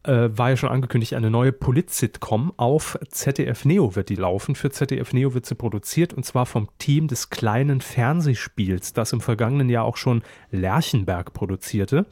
äh, 0.04 0.28
war 0.36 0.50
ja 0.50 0.56
schon 0.56 0.68
angekündigt, 0.68 1.14
eine 1.14 1.30
neue 1.30 1.52
Polit-Sitcom 1.52 2.52
auf 2.56 2.98
ZDF 3.08 3.64
Neo 3.64 3.94
wird 3.94 4.08
die 4.08 4.16
laufen. 4.16 4.54
Für 4.54 4.70
ZDF 4.70 5.12
Neo 5.12 5.34
wird 5.34 5.46
sie 5.46 5.54
produziert 5.54 6.12
und 6.12 6.24
zwar 6.24 6.46
vom 6.46 6.68
Team 6.78 7.08
des 7.08 7.30
kleinen 7.30 7.80
Fernsehspiels, 7.80 8.92
das 8.92 9.12
im 9.12 9.20
vergangenen 9.20 9.68
Jahr 9.68 9.84
auch 9.84 9.96
schon 9.96 10.22
Lerchenberg 10.50 11.32
produzierte. 11.32 12.06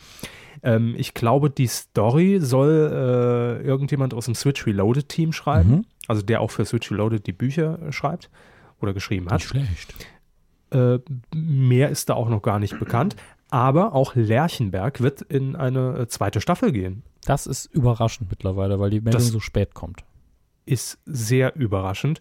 Ähm, 0.62 0.94
ich 0.96 1.14
glaube, 1.14 1.50
die 1.50 1.66
Story 1.66 2.38
soll 2.40 3.60
äh, 3.62 3.66
irgendjemand 3.66 4.14
aus 4.14 4.26
dem 4.26 4.34
Switch 4.34 4.66
Reloaded 4.66 5.08
Team 5.08 5.32
schreiben. 5.32 5.70
Mhm. 5.70 5.84
Also 6.06 6.22
der 6.22 6.40
auch 6.40 6.50
für 6.50 6.64
Switch 6.64 6.90
Reloaded 6.90 7.26
die 7.26 7.32
Bücher 7.32 7.80
äh, 7.82 7.92
schreibt 7.92 8.30
oder 8.80 8.92
geschrieben 8.92 9.26
hat. 9.26 9.40
Nicht 9.40 9.48
schlecht. 9.48 9.94
Äh, 10.70 10.98
mehr 11.34 11.88
ist 11.88 12.08
da 12.08 12.14
auch 12.14 12.28
noch 12.28 12.42
gar 12.42 12.58
nicht 12.58 12.78
bekannt. 12.78 13.16
Aber 13.50 13.94
auch 13.94 14.14
Lerchenberg 14.14 15.00
wird 15.00 15.22
in 15.22 15.56
eine 15.56 15.98
äh, 15.98 16.06
zweite 16.08 16.40
Staffel 16.40 16.72
gehen. 16.72 17.02
Das 17.24 17.46
ist 17.46 17.66
überraschend 17.66 18.30
mittlerweile, 18.30 18.78
weil 18.80 18.90
die 18.90 19.00
Meldung 19.00 19.20
Das- 19.20 19.28
so 19.28 19.40
spät 19.40 19.74
kommt. 19.74 20.04
Ist 20.66 20.98
sehr 21.04 21.56
überraschend. 21.56 22.20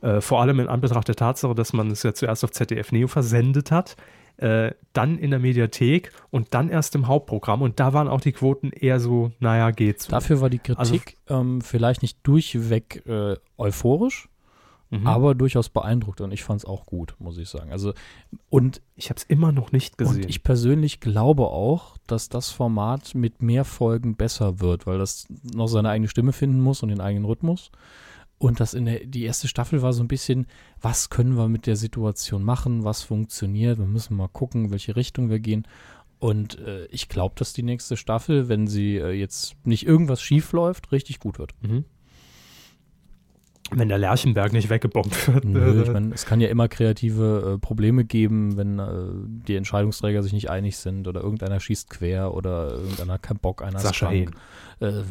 Äh, 0.00 0.20
vor 0.20 0.40
allem 0.40 0.60
in 0.60 0.68
Anbetracht 0.68 1.06
der 1.08 1.14
Tatsache, 1.14 1.54
dass 1.54 1.72
man 1.72 1.90
es 1.90 2.02
ja 2.02 2.12
zuerst 2.12 2.44
auf 2.44 2.50
ZDF 2.50 2.92
Neo 2.92 3.06
versendet 3.06 3.70
hat, 3.70 3.96
äh, 4.36 4.72
dann 4.92 5.16
in 5.16 5.30
der 5.30 5.38
Mediathek 5.38 6.10
und 6.30 6.54
dann 6.54 6.68
erst 6.68 6.94
im 6.96 7.06
Hauptprogramm. 7.06 7.62
Und 7.62 7.78
da 7.78 7.92
waren 7.92 8.08
auch 8.08 8.20
die 8.20 8.32
Quoten 8.32 8.70
eher 8.72 8.98
so, 8.98 9.30
naja, 9.38 9.70
geht's. 9.70 10.08
Dafür 10.08 10.40
war 10.40 10.50
die 10.50 10.58
Kritik 10.58 11.16
ähm, 11.28 11.60
vielleicht 11.60 12.02
nicht 12.02 12.18
durchweg 12.24 13.06
äh, 13.06 13.36
euphorisch, 13.56 14.28
Mhm. 15.00 15.06
aber 15.06 15.34
durchaus 15.34 15.68
beeindruckt 15.68 16.20
und 16.20 16.32
ich 16.32 16.44
fand 16.44 16.60
es 16.60 16.64
auch 16.64 16.86
gut, 16.86 17.14
muss 17.18 17.38
ich 17.38 17.48
sagen. 17.48 17.72
Also 17.72 17.92
und, 18.48 18.80
ich 18.96 19.10
habe 19.10 19.18
es 19.18 19.24
immer 19.24 19.52
noch 19.52 19.72
nicht 19.72 19.98
gesehen. 19.98 20.16
und 20.16 20.28
ich 20.28 20.42
persönlich 20.42 21.00
glaube 21.00 21.48
auch, 21.48 21.96
dass 22.06 22.28
das 22.28 22.50
Format 22.50 23.14
mit 23.14 23.42
mehr 23.42 23.64
Folgen 23.64 24.16
besser 24.16 24.60
wird, 24.60 24.86
weil 24.86 24.98
das 24.98 25.26
noch 25.42 25.66
seine 25.66 25.90
eigene 25.90 26.08
Stimme 26.08 26.32
finden 26.32 26.60
muss 26.60 26.82
und 26.82 26.90
den 26.90 27.00
eigenen 27.00 27.24
Rhythmus. 27.24 27.70
Und 28.38 28.60
das 28.60 28.74
in 28.74 28.84
der, 28.84 29.06
die 29.06 29.24
erste 29.24 29.48
Staffel 29.48 29.80
war 29.82 29.92
so 29.92 30.02
ein 30.02 30.08
bisschen, 30.08 30.46
was 30.80 31.08
können 31.08 31.36
wir 31.36 31.48
mit 31.48 31.66
der 31.66 31.76
Situation 31.76 32.42
machen, 32.42 32.84
was 32.84 33.02
funktioniert, 33.02 33.78
wir 33.78 33.86
müssen 33.86 34.16
mal 34.16 34.28
gucken, 34.28 34.70
welche 34.70 34.96
Richtung 34.96 35.30
wir 35.30 35.40
gehen. 35.40 35.66
Und 36.18 36.58
äh, 36.58 36.86
ich 36.86 37.08
glaube, 37.08 37.34
dass 37.38 37.52
die 37.52 37.62
nächste 37.62 37.96
Staffel, 37.96 38.48
wenn 38.48 38.66
sie 38.66 38.96
äh, 38.96 39.12
jetzt 39.12 39.56
nicht 39.64 39.86
irgendwas 39.86 40.22
schief 40.22 40.52
läuft, 40.52 40.92
richtig 40.92 41.20
gut 41.20 41.38
wird. 41.38 41.52
Mhm. 41.62 41.84
Wenn 43.76 43.88
der 43.88 43.98
Lerchenberg 43.98 44.52
nicht 44.52 44.70
weggebombt 44.70 45.28
wird. 45.28 45.44
Nö, 45.44 45.82
ich 45.82 45.90
meine, 45.92 46.14
es 46.14 46.26
kann 46.26 46.40
ja 46.40 46.48
immer 46.48 46.68
kreative 46.68 47.54
äh, 47.54 47.58
Probleme 47.58 48.04
geben, 48.04 48.56
wenn 48.56 48.78
äh, 48.78 48.84
die 49.46 49.56
Entscheidungsträger 49.56 50.22
sich 50.22 50.32
nicht 50.32 50.50
einig 50.50 50.76
sind 50.76 51.08
oder 51.08 51.20
irgendeiner 51.22 51.60
schießt 51.60 51.90
quer 51.90 52.32
oder 52.34 52.70
irgendeiner 52.72 53.18
keinen 53.18 53.38
Bock, 53.40 53.62
einer 53.62 53.76
ist 53.76 53.82
Sascha. 53.82 54.08
Hehn. 54.10 54.30
Äh, 54.80 55.02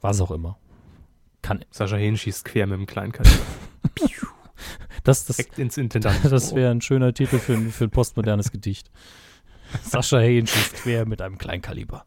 was 0.00 0.20
auch 0.20 0.30
immer. 0.30 0.58
Kann. 1.42 1.64
Sascha 1.70 1.96
Hehn 1.96 2.16
schießt 2.16 2.44
quer 2.44 2.66
mit 2.66 2.78
dem 2.78 2.86
Kleinkaliber. 2.86 3.34
Das, 5.04 5.24
das, 5.24 5.36
Direkt 5.36 5.58
ins 5.58 5.76
Intendant. 5.78 6.18
das 6.30 6.54
wäre 6.54 6.70
ein 6.70 6.80
schöner 6.80 7.14
Titel 7.14 7.38
für, 7.38 7.54
ein- 7.54 7.70
für 7.70 7.84
ein 7.84 7.90
postmodernes 7.90 8.50
Gedicht. 8.50 8.90
Sascha 9.82 10.18
Hehn 10.18 10.46
schießt 10.46 10.74
quer 10.74 11.06
mit 11.06 11.22
einem 11.22 11.38
Kleinkaliber. 11.38 12.04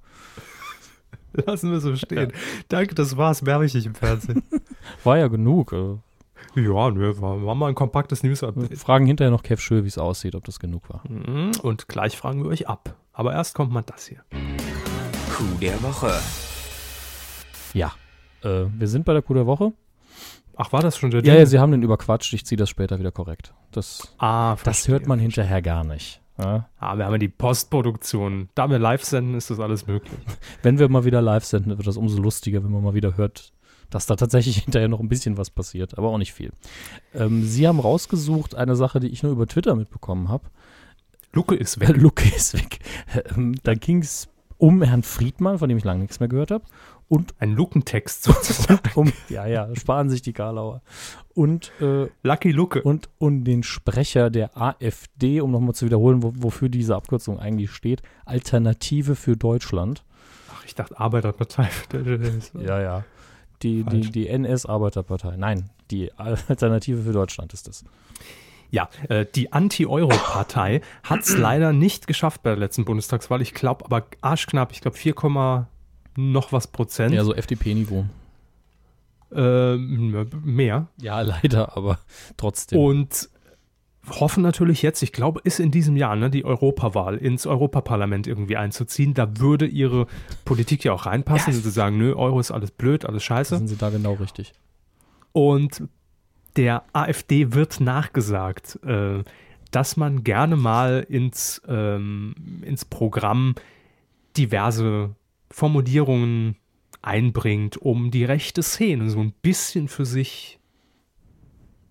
Lassen 1.45 1.71
wir 1.71 1.79
so 1.79 1.95
stehen. 1.95 2.32
Danke, 2.69 2.95
das 2.95 3.17
war's. 3.17 3.41
Mehr 3.41 3.55
habe 3.55 3.65
ich 3.65 3.73
nicht 3.73 3.86
im 3.86 3.95
Fernsehen. 3.95 4.43
War 5.03 5.17
ja 5.17 5.27
genug. 5.27 5.73
Äh, 5.73 5.95
ja, 6.59 6.89
nö, 6.91 7.13
war, 7.21 7.45
war 7.45 7.55
mal 7.55 7.67
ein 7.69 7.75
kompaktes 7.75 8.23
News-Update. 8.23 8.77
fragen 8.77 9.05
hinterher 9.05 9.32
noch 9.32 9.43
Kev 9.43 9.61
Schö, 9.61 9.84
wie 9.84 9.88
es 9.88 9.97
aussieht, 9.97 10.36
ob 10.36 10.43
das 10.43 10.59
genug 10.59 10.89
war. 10.89 11.03
Mhm, 11.09 11.51
Und 11.61 11.88
gleich 11.88 12.17
fragen 12.17 12.43
wir 12.43 12.49
euch 12.49 12.67
ab. 12.67 12.95
Aber 13.13 13.32
erst 13.34 13.55
kommt 13.55 13.71
mal 13.71 13.84
das 13.84 14.07
hier. 14.07 14.23
Coup 15.34 15.59
der 15.61 15.82
Woche. 15.84 16.11
Ja. 17.73 17.91
Äh, 18.43 18.65
wir 18.77 18.88
sind 18.88 19.05
bei 19.05 19.13
der 19.13 19.21
Coup 19.21 19.36
der 19.36 19.45
Woche. 19.45 19.71
Ach, 20.57 20.73
war 20.73 20.82
das 20.82 20.97
schon 20.97 21.11
der 21.11 21.21
Ja, 21.21 21.27
ja, 21.27 21.34
Jingle? 21.34 21.47
sie 21.47 21.59
haben 21.59 21.71
den 21.71 21.84
überquatscht. 21.84 22.34
Ich 22.34 22.45
ziehe 22.45 22.57
das 22.57 22.69
später 22.69 22.99
wieder 22.99 23.11
korrekt. 23.11 23.53
Das, 23.71 24.13
Ah, 24.17 24.55
das 24.63 24.88
hört 24.88 25.07
man 25.07 25.19
hinterher 25.19 25.61
gar 25.61 25.84
nicht. 25.84 26.21
Ja? 26.41 26.69
Ah, 26.79 26.97
wir 26.97 27.05
haben 27.05 27.13
ja 27.13 27.17
die 27.17 27.27
Postproduktion. 27.27 28.49
Da 28.55 28.69
wir 28.69 28.79
live 28.79 29.03
senden, 29.03 29.35
ist 29.35 29.49
das 29.49 29.59
alles 29.59 29.87
möglich. 29.87 30.19
Wenn 30.63 30.79
wir 30.79 30.89
mal 30.89 31.05
wieder 31.05 31.21
live 31.21 31.45
senden, 31.45 31.77
wird 31.77 31.87
das 31.87 31.97
umso 31.97 32.21
lustiger, 32.21 32.63
wenn 32.63 32.71
man 32.71 32.83
mal 32.83 32.93
wieder 32.93 33.17
hört, 33.17 33.53
dass 33.89 34.05
da 34.05 34.15
tatsächlich 34.15 34.57
hinterher 34.63 34.87
noch 34.87 34.99
ein 34.99 35.09
bisschen 35.09 35.37
was 35.37 35.49
passiert, 35.49 35.97
aber 35.97 36.09
auch 36.09 36.17
nicht 36.17 36.33
viel. 36.33 36.51
Ähm, 37.13 37.43
Sie 37.43 37.67
haben 37.67 37.79
rausgesucht 37.79 38.55
eine 38.55 38.75
Sache, 38.75 38.99
die 38.99 39.09
ich 39.09 39.23
nur 39.23 39.31
über 39.31 39.47
Twitter 39.47 39.75
mitbekommen 39.75 40.29
habe. 40.29 40.45
Luke 41.33 41.55
ist 41.55 41.79
weg. 41.79 41.89
Luke 41.95 42.23
ist 42.35 42.53
weg. 42.53 42.79
Ähm, 43.35 43.55
da 43.63 43.73
ging 43.73 43.99
es 43.99 44.27
um 44.57 44.81
Herrn 44.81 45.03
Friedmann, 45.03 45.59
von 45.59 45.69
dem 45.69 45.77
ich 45.77 45.83
lange 45.83 46.01
nichts 46.01 46.19
mehr 46.19 46.29
gehört 46.29 46.51
habe. 46.51 46.63
Und 47.12 47.34
Ein 47.39 47.51
Lukentext 47.51 48.24
sozusagen. 48.24 48.80
um, 48.95 49.12
ja, 49.28 49.45
ja, 49.45 49.68
sparen 49.76 50.09
sich 50.09 50.22
die 50.22 50.32
Karlauer. 50.32 50.82
Und, 51.34 51.74
äh, 51.82 52.07
Lucky 52.24 52.51
Luke. 52.53 52.82
und 52.84 53.09
um 53.18 53.43
den 53.43 53.64
Sprecher 53.64 54.30
der 54.30 54.57
AfD, 54.57 55.41
um 55.41 55.51
nochmal 55.51 55.76
zu 55.76 55.86
wiederholen, 55.86 56.24
wo, 56.24 56.32
wofür 56.38 56.70
diese 56.70 56.95
Abkürzung 56.95 57.38
eigentlich 57.38 57.72
steht, 57.72 58.01
Alternative 58.24 59.18
für 59.18 59.36
Deutschland. 59.36 60.05
Ach, 60.55 60.64
ich 60.66 60.74
dachte 60.74 60.97
Arbeiterpartei. 60.97 61.68
Ja, 62.57 62.82
ja. 62.82 63.03
Die, 63.62 63.84
die, 63.84 64.09
die 64.09 64.30
NS-Arbeiterpartei. 64.30 65.36
Nein, 65.36 65.70
die 65.91 66.14
Alternative 66.14 67.03
für 67.03 67.12
Deutschland 67.12 67.53
ist 67.53 67.68
das. 67.68 67.84
Ja, 68.70 68.88
äh, 69.09 69.26
die 69.36 69.51
Anti-Euro-Partei 69.51 70.80
hat 71.03 71.20
es 71.24 71.38
leider 71.38 71.74
nicht 71.74 72.07
geschafft 72.07 72.41
bei 72.41 72.51
der 72.51 72.59
letzten 72.59 72.86
Bundestagswahl. 72.86 73.41
Ich 73.41 73.53
glaube 73.53 73.84
aber 73.84 74.05
arschknapp, 74.22 74.72
ich 74.72 74.80
glaube 74.80 74.95
4, 74.95 75.14
noch 76.22 76.51
was 76.51 76.67
Prozent. 76.67 77.13
Ja, 77.13 77.24
so 77.24 77.34
FDP-Niveau. 77.34 78.05
Ähm, 79.34 80.28
mehr. 80.43 80.88
Ja, 81.01 81.22
leider, 81.22 81.76
aber 81.78 81.99
trotzdem. 82.38 82.80
Und 82.80 83.30
hoffen 84.09 84.41
natürlich 84.43 84.82
jetzt, 84.82 85.03
ich 85.03 85.11
glaube, 85.13 85.41
ist 85.43 85.59
in 85.59 85.72
diesem 85.72 85.95
Jahr 85.95 86.15
ne, 86.15 86.30
die 86.30 86.43
Europawahl 86.43 87.17
ins 87.17 87.45
Europaparlament 87.45 88.28
irgendwie 88.28 88.57
einzuziehen. 88.57 89.13
Da 89.13 89.38
würde 89.39 89.67
ihre 89.67 90.07
Politik 90.43 90.84
ja 90.84 90.91
auch 90.93 91.05
reinpassen, 91.05 91.53
Ja. 91.53 91.59
sie 91.59 91.69
sagen, 91.72 91.97
nö, 91.97 92.13
Euro 92.15 92.39
ist 92.39 92.51
alles 92.51 92.72
blöd, 92.72 93.05
alles 93.05 93.24
Da 93.24 93.28
scheiße. 93.28 93.57
sind 93.57 93.67
sie 93.67 93.78
da 93.78 93.89
genau 93.89 94.13
richtig. 94.13 94.53
Und 95.34 95.84
der 96.57 96.84
AfD 96.93 97.53
wird 97.53 97.80
nachgesagt, 97.80 98.80
äh, 98.84 99.24
dass 99.69 99.95
man 99.95 100.24
gerne 100.26 100.57
mal 100.57 101.05
ins, 101.07 101.61
ähm, 101.67 102.36
ins 102.63 102.84
Programm 102.84 103.55
diverse 104.36 105.11
Formulierungen 105.51 106.55
einbringt, 107.01 107.77
um 107.77 108.11
die 108.11 108.25
rechte 108.25 108.63
Szene 108.63 109.09
so 109.09 109.19
ein 109.19 109.33
bisschen 109.41 109.87
für 109.87 110.05
sich 110.05 110.59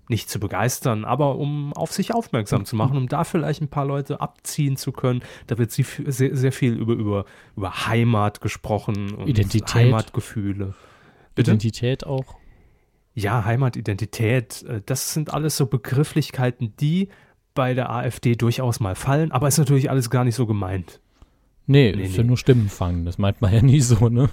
nicht 0.09 0.29
zu 0.29 0.41
begeistern, 0.41 1.05
aber 1.05 1.37
um 1.37 1.73
auf 1.73 1.93
sich 1.93 2.13
aufmerksam 2.13 2.65
zu 2.65 2.75
machen, 2.75 2.97
um 2.97 3.09
da 3.09 3.23
vielleicht 3.23 3.63
ein 3.63 3.69
paar 3.69 3.85
Leute 3.85 4.21
abziehen 4.21 4.77
zu 4.77 4.91
können. 4.91 5.23
Da 5.47 5.57
wird 5.57 5.71
sehr, 5.71 5.87
sehr 6.09 6.53
viel 6.53 6.75
über, 6.75 6.95
über, 6.95 7.25
über 7.57 7.87
Heimat 7.87 8.41
gesprochen 8.41 9.15
und 9.15 9.29
Identität. 9.29 9.75
Heimatgefühle. 9.75 10.75
Bitte? 11.37 11.53
Identität 11.53 12.05
auch. 12.05 12.35
Ja, 13.15 13.45
Heimatidentität, 13.45 14.65
äh, 14.65 14.83
das 14.85 15.15
sind 15.15 15.33
alles 15.33 15.57
so 15.57 15.67
Begrifflichkeiten, 15.67 16.75
die 16.77 17.09
bei 17.55 17.75
der 17.75 17.91
AfD 17.91 18.35
durchaus 18.35 18.81
mal 18.81 18.97
fallen, 18.97 19.31
aber 19.31 19.47
ist 19.49 19.59
natürlich 19.59 19.91
alles 19.91 20.11
gar 20.11 20.25
nicht 20.25 20.35
so 20.35 20.47
gemeint. 20.47 21.01
Nee, 21.71 21.93
Nee, 21.95 22.03
ist 22.05 22.17
ja 22.17 22.23
nee. 22.23 22.29
nur 22.29 22.37
Stimmen 22.37 22.69
fangen. 22.69 23.05
Das 23.05 23.17
meint 23.19 23.41
man 23.41 23.53
ja 23.55 23.63
nie 23.63 23.81
so, 23.81 24.09
ne? 24.09 24.29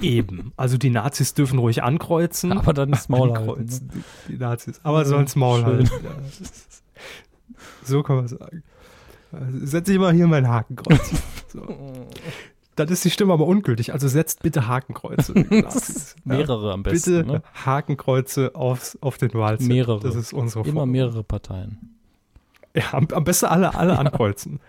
Eben. 0.00 0.52
Also 0.56 0.78
die 0.78 0.90
Nazis 0.90 1.34
dürfen 1.34 1.58
ruhig 1.58 1.82
ankreuzen. 1.82 2.52
Aber 2.52 2.72
dann 2.72 2.90
das 2.92 3.08
Maul 3.08 3.30
halten. 3.32 3.48
ankreuzen, 3.50 3.90
die, 4.28 4.32
die 4.32 4.38
Nazis. 4.38 4.80
Aber 4.84 5.04
sollen's 5.04 5.34
Maul 5.36 5.58
Schön. 5.60 5.66
halten. 5.66 5.90
Ja. 6.04 6.46
So 7.84 8.02
kann 8.02 8.16
man 8.16 8.28
sagen. 8.28 8.62
Also 9.32 9.66
setze 9.66 9.92
ich 9.92 9.98
mal 9.98 10.12
hier 10.12 10.26
mein 10.26 10.48
Hakenkreuz. 10.48 11.10
So. 11.48 11.64
Dann 12.74 12.88
ist 12.88 13.04
die 13.04 13.10
Stimme 13.10 13.32
aber 13.32 13.46
ungültig. 13.46 13.92
Also 13.94 14.08
setzt 14.08 14.42
bitte 14.42 14.66
Hakenkreuze. 14.68 15.32
Nazis. 15.50 16.16
Ja. 16.24 16.36
Mehrere 16.36 16.72
am 16.72 16.82
besten. 16.82 17.16
Bitte 17.22 17.32
Ne? 17.32 17.42
Hakenkreuze 17.64 18.54
aufs, 18.54 18.98
auf 19.00 19.16
den 19.16 19.32
Wahlzettel. 19.32 19.74
Mehrere. 19.74 20.00
Das 20.00 20.16
ist 20.16 20.32
unsere 20.34 20.60
Immer 20.64 20.72
Forderung. 20.80 20.90
mehrere 20.90 21.22
Parteien. 21.24 21.94
Ja, 22.74 22.92
am, 22.92 23.08
am 23.12 23.24
besten 23.24 23.46
alle, 23.46 23.74
alle 23.74 23.98
ankreuzen. 23.98 24.60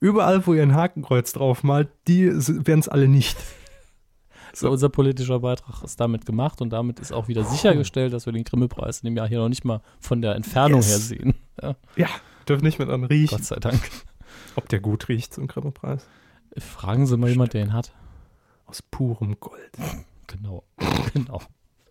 Überall, 0.00 0.46
wo 0.46 0.54
ihr 0.54 0.62
ein 0.62 0.74
Hakenkreuz 0.74 1.32
drauf 1.32 1.62
malt, 1.62 1.88
die 2.08 2.26
werden 2.26 2.80
es 2.80 2.88
alle 2.88 3.08
nicht. 3.08 3.36
So, 4.52 4.70
unser 4.70 4.88
politischer 4.88 5.40
Beitrag 5.40 5.82
ist 5.82 6.00
damit 6.00 6.24
gemacht 6.24 6.60
und 6.62 6.70
damit 6.70 6.98
ist 6.98 7.12
auch 7.12 7.28
wieder 7.28 7.44
sichergestellt, 7.44 8.12
dass 8.14 8.24
wir 8.24 8.32
den 8.32 8.44
Grimme-Preis 8.44 9.00
in 9.00 9.06
dem 9.06 9.16
Jahr 9.16 9.28
hier 9.28 9.38
noch 9.38 9.50
nicht 9.50 9.64
mal 9.66 9.82
von 10.00 10.22
der 10.22 10.34
Entfernung 10.34 10.80
Yes. 10.80 10.88
her 10.88 10.98
sehen. 10.98 11.34
Ja, 11.62 11.76
Ja, 11.96 12.08
dürfen 12.48 12.64
nicht 12.64 12.78
mehr 12.78 12.88
dran 12.88 13.04
riechen. 13.04 13.36
Gott 13.36 13.44
sei 13.44 13.56
Dank. 13.56 13.80
Ob 14.54 14.68
der 14.70 14.80
gut 14.80 15.08
riecht 15.08 15.34
zum 15.34 15.46
Grimme-Preis. 15.46 16.06
Fragen 16.58 17.06
Sie 17.06 17.16
mal 17.18 17.28
jemand, 17.28 17.52
der 17.52 17.62
ihn 17.62 17.72
hat. 17.74 17.92
Aus 18.64 18.80
purem 18.80 19.38
Gold. 19.40 19.72
Genau. 20.26 20.64
genau. 21.12 21.42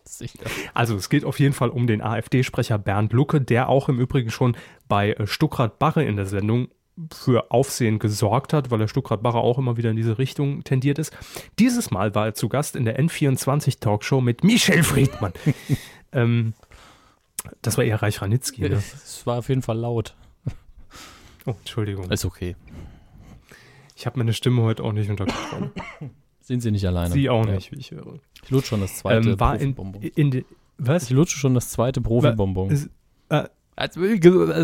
Sicher. 0.04 0.40
Also 0.74 0.96
es 0.96 1.10
geht 1.10 1.24
auf 1.24 1.40
jeden 1.40 1.54
Fall 1.54 1.70
um 1.70 1.86
den 1.88 2.02
AfD-Sprecher 2.02 2.78
Bernd 2.80 3.14
Lucke, 3.14 3.42
der 3.42 3.70
auch 3.70 3.90
im 3.90 4.00
Übrigen 4.00 4.32
schon 4.32 4.58
bei 4.88 5.14
äh, 5.14 5.28
Stuckrad 5.28 5.78
Barre 5.80 6.04
in 6.04 6.16
der 6.16 6.26
Sendung 6.26 6.68
für 7.14 7.52
Aufsehen 7.52 8.00
gesorgt 8.00 8.54
hat, 8.54 8.72
weil 8.72 8.80
der 8.80 8.88
Stuckrad 8.88 9.22
Barre 9.22 9.40
auch 9.40 9.58
immer 9.58 9.76
wieder 9.78 9.90
in 9.90 9.98
diese 9.98 10.18
Richtung 10.18 10.64
tendiert 10.64 10.98
ist. 10.98 11.16
Dieses 11.60 11.92
Mal 11.92 12.16
war 12.16 12.28
er 12.28 12.34
zu 12.36 12.48
Gast 12.50 12.76
in 12.76 12.86
der 12.86 13.00
N24 13.00 13.80
Talkshow 13.80 14.22
mit 14.22 14.44
Michel 14.44 14.84
Friedmann. 14.84 15.34
ähm, 16.14 16.54
das 17.62 17.78
war 17.78 17.84
eher 17.84 18.02
Reich 18.02 18.22
Ranitzky. 18.22 18.62
Ne? 18.62 18.76
Es 18.76 19.26
war 19.28 19.40
auf 19.40 19.50
jeden 19.50 19.62
Fall 19.62 19.78
laut. 19.78 20.16
Oh, 21.46 21.54
Entschuldigung. 21.60 22.10
Ist 22.12 22.26
okay. 22.26 22.56
Ich 23.96 24.06
habe 24.06 24.18
meine 24.18 24.34
Stimme 24.34 24.62
heute 24.64 24.84
auch 24.84 24.94
nicht 24.94 25.10
unter 25.10 25.26
Kontrolle. 25.26 25.72
Sind 26.42 26.62
Sie 26.62 26.72
nicht 26.72 26.86
alleine? 26.86 27.12
Sie 27.14 27.30
auch 27.30 27.46
Ja. 27.46 27.54
nicht, 27.54 27.72
wie 27.72 27.78
ich 27.78 27.92
höre. 27.92 28.20
Ich 28.44 28.50
lutsche 28.52 28.70
schon 28.70 28.82
das 28.82 28.96
zweite 28.98 29.30
Ähm, 29.32 29.40
war 29.40 29.54
in, 29.60 29.76
Profibonbon. 29.76 30.02
in 30.16 30.32
die, 30.32 30.46
was? 30.78 31.04
Ich 31.04 31.10
lutsche 31.10 31.38
schon 31.38 31.54
das 31.56 31.70
zweite 31.70 32.02
Profibonbon. 32.02 32.90
Äh, 33.30 33.44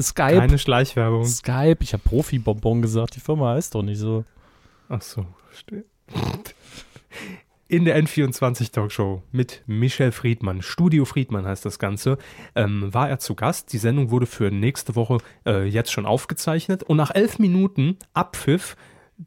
Skype. 0.01 0.39
Keine 0.39 0.57
Schleichwerbung. 0.57 1.25
Skype. 1.25 1.77
Ich 1.81 1.93
habe 1.93 2.03
Profibonbon 2.03 2.81
gesagt. 2.81 3.15
Die 3.15 3.19
Firma 3.19 3.53
heißt 3.53 3.75
doch 3.75 3.83
nicht 3.83 3.99
so. 3.99 4.23
Ach 4.89 5.01
so, 5.01 5.25
verstehe. 5.49 5.85
In 7.67 7.85
der 7.85 7.97
N24 8.03 8.73
Talkshow 8.73 9.23
mit 9.31 9.63
Michel 9.65 10.11
Friedmann, 10.11 10.61
Studio 10.61 11.05
Friedmann 11.05 11.45
heißt 11.45 11.63
das 11.63 11.79
Ganze, 11.79 12.17
ähm, 12.53 12.93
war 12.93 13.09
er 13.09 13.19
zu 13.19 13.33
Gast. 13.33 13.71
Die 13.71 13.77
Sendung 13.77 14.11
wurde 14.11 14.25
für 14.25 14.51
nächste 14.51 14.97
Woche 14.97 15.19
äh, 15.45 15.63
jetzt 15.63 15.89
schon 15.89 16.05
aufgezeichnet 16.05 16.83
und 16.83 16.97
nach 16.97 17.15
elf 17.15 17.39
Minuten 17.39 17.97
Abpfiff, 18.13 18.75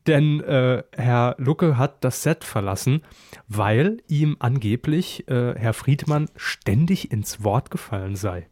denn 0.07 0.41
äh, 0.43 0.83
Herr 0.93 1.37
Lucke 1.39 1.79
hat 1.79 2.05
das 2.05 2.23
Set 2.23 2.45
verlassen, 2.45 3.01
weil 3.49 4.03
ihm 4.09 4.37
angeblich 4.41 5.27
äh, 5.29 5.55
Herr 5.57 5.73
Friedmann 5.73 6.29
ständig 6.37 7.11
ins 7.11 7.45
Wort 7.45 7.71
gefallen 7.71 8.15
sei. 8.15 8.47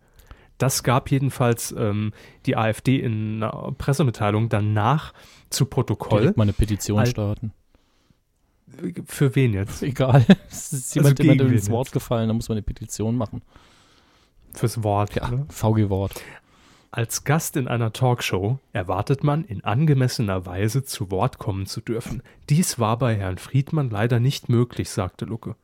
Das 0.58 0.82
gab 0.82 1.10
jedenfalls 1.10 1.72
ähm, 1.76 2.12
die 2.46 2.56
AfD 2.56 2.98
in 3.00 3.42
einer 3.42 3.72
Pressemitteilung 3.76 4.48
danach 4.48 5.12
zu 5.50 5.66
Protokoll. 5.66 6.20
Direkt 6.20 6.36
mal 6.36 6.44
eine 6.44 6.52
Petition 6.52 6.98
Al- 7.00 7.06
starten. 7.06 7.52
Für 9.06 9.34
wen 9.34 9.52
jetzt? 9.52 9.82
Egal. 9.82 10.24
Es 10.50 10.72
ist 10.72 10.94
jemand, 10.94 11.20
Also 11.20 11.30
jemand 11.30 11.52
ins 11.52 11.70
Wort 11.70 11.88
jetzt? 11.88 11.92
gefallen, 11.92 12.28
da 12.28 12.34
muss 12.34 12.48
man 12.48 12.56
eine 12.56 12.62
Petition 12.62 13.16
machen. 13.16 13.42
Fürs 14.54 14.82
Wort. 14.82 15.14
Ja, 15.14 15.30
Ne? 15.30 15.46
VG-Wort. 15.48 16.22
Als 16.90 17.24
Gast 17.24 17.56
in 17.56 17.68
einer 17.68 17.92
Talkshow 17.92 18.58
erwartet 18.74 19.24
man 19.24 19.44
in 19.44 19.64
angemessener 19.64 20.44
Weise 20.44 20.84
zu 20.84 21.10
Wort 21.10 21.38
kommen 21.38 21.64
zu 21.66 21.80
dürfen. 21.80 22.22
Dies 22.50 22.78
war 22.78 22.98
bei 22.98 23.14
Herrn 23.16 23.38
Friedmann 23.38 23.88
leider 23.88 24.20
nicht 24.20 24.50
möglich, 24.50 24.90
sagte 24.90 25.24
Lucke. 25.24 25.56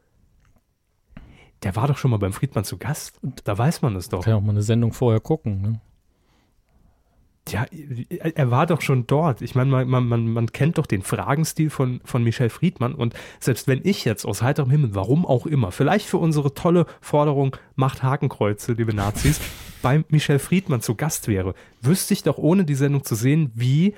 Der 1.62 1.74
war 1.76 1.88
doch 1.88 1.98
schon 1.98 2.10
mal 2.10 2.18
beim 2.18 2.32
Friedmann 2.32 2.64
zu 2.64 2.78
Gast. 2.78 3.18
Da 3.44 3.58
weiß 3.58 3.82
man 3.82 3.96
es 3.96 4.08
doch. 4.08 4.22
Kann 4.22 4.30
ja 4.32 4.36
auch 4.36 4.42
mal 4.42 4.50
eine 4.50 4.62
Sendung 4.62 4.92
vorher 4.92 5.20
gucken. 5.20 5.60
Ne? 5.60 5.80
Ja, 7.52 7.66
er 8.10 8.50
war 8.50 8.66
doch 8.66 8.80
schon 8.80 9.06
dort. 9.06 9.42
Ich 9.42 9.54
meine, 9.54 9.70
man, 9.70 9.88
man, 9.88 10.06
man, 10.06 10.28
man 10.28 10.52
kennt 10.52 10.78
doch 10.78 10.86
den 10.86 11.02
Fragenstil 11.02 11.70
von, 11.70 12.00
von 12.04 12.22
Michel 12.22 12.50
Friedmann. 12.50 12.94
Und 12.94 13.14
selbst 13.40 13.66
wenn 13.66 13.80
ich 13.84 14.04
jetzt 14.04 14.24
aus 14.24 14.42
heiterem 14.42 14.70
Himmel, 14.70 14.94
warum 14.94 15.26
auch 15.26 15.46
immer, 15.46 15.72
vielleicht 15.72 16.06
für 16.06 16.18
unsere 16.18 16.54
tolle 16.54 16.86
Forderung 17.00 17.56
Macht 17.74 18.02
Hakenkreuze, 18.02 18.72
liebe 18.72 18.94
Nazis, 18.94 19.40
bei 19.82 20.04
Michel 20.08 20.38
Friedmann 20.38 20.80
zu 20.80 20.94
Gast 20.94 21.28
wäre, 21.28 21.54
wüsste 21.80 22.14
ich 22.14 22.22
doch 22.22 22.38
ohne 22.38 22.64
die 22.64 22.74
Sendung 22.74 23.04
zu 23.04 23.14
sehen, 23.14 23.50
wie 23.54 23.94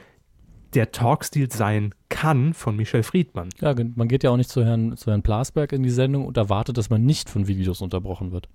der 0.75 0.93
Talkstil 0.93 1.51
sein 1.51 1.95
kann 2.09 2.55
von 2.55 2.77
Michel 2.77 3.03
Friedmann. 3.03 3.49
Ja, 3.61 3.75
man 3.95 4.09
geht 4.09 4.23
ja 4.25 4.31
auch 4.31 4.37
nicht 4.37 4.51
zu 4.51 4.65
Herrn, 4.65 4.97
zu 4.97 5.11
Herrn 5.11 5.23
Plasberg 5.23 5.73
in 5.73 5.83
die 5.83 5.91
Sendung 5.91 6.27
und 6.27 6.37
erwartet, 6.37 6.77
dass 6.77 6.91
man 6.91 7.05
nicht 7.05 7.31
von 7.31 7.47
Videos 7.47 7.81
unterbrochen 7.81 8.33
wird. 8.33 8.49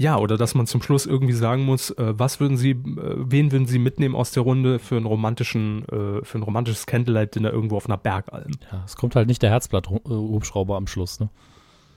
Ja, 0.00 0.16
oder 0.16 0.36
dass 0.36 0.54
man 0.54 0.68
zum 0.68 0.80
Schluss 0.80 1.06
irgendwie 1.06 1.32
sagen 1.32 1.64
muss, 1.64 1.90
äh, 1.90 2.16
was 2.16 2.38
würden 2.38 2.56
Sie, 2.56 2.70
äh, 2.70 2.76
wen 3.16 3.50
würden 3.50 3.66
Sie 3.66 3.80
mitnehmen 3.80 4.14
aus 4.14 4.30
der 4.30 4.44
Runde 4.44 4.78
für 4.78 4.96
einen 4.96 5.06
romantischen, 5.06 5.84
äh, 5.88 6.24
für 6.24 6.38
ein 6.38 6.42
romantisches 6.44 6.86
Candlelight-Dinner 6.86 7.52
irgendwo 7.52 7.76
auf 7.76 7.86
einer 7.86 7.96
Bergalm? 7.96 8.52
Ja, 8.70 8.84
es 8.86 8.94
kommt 8.94 9.16
halt 9.16 9.26
nicht 9.26 9.42
der 9.42 9.50
Herzblatt-Hubschrauber 9.50 10.76
am 10.76 10.86
Schluss. 10.86 11.18
Ne? 11.18 11.30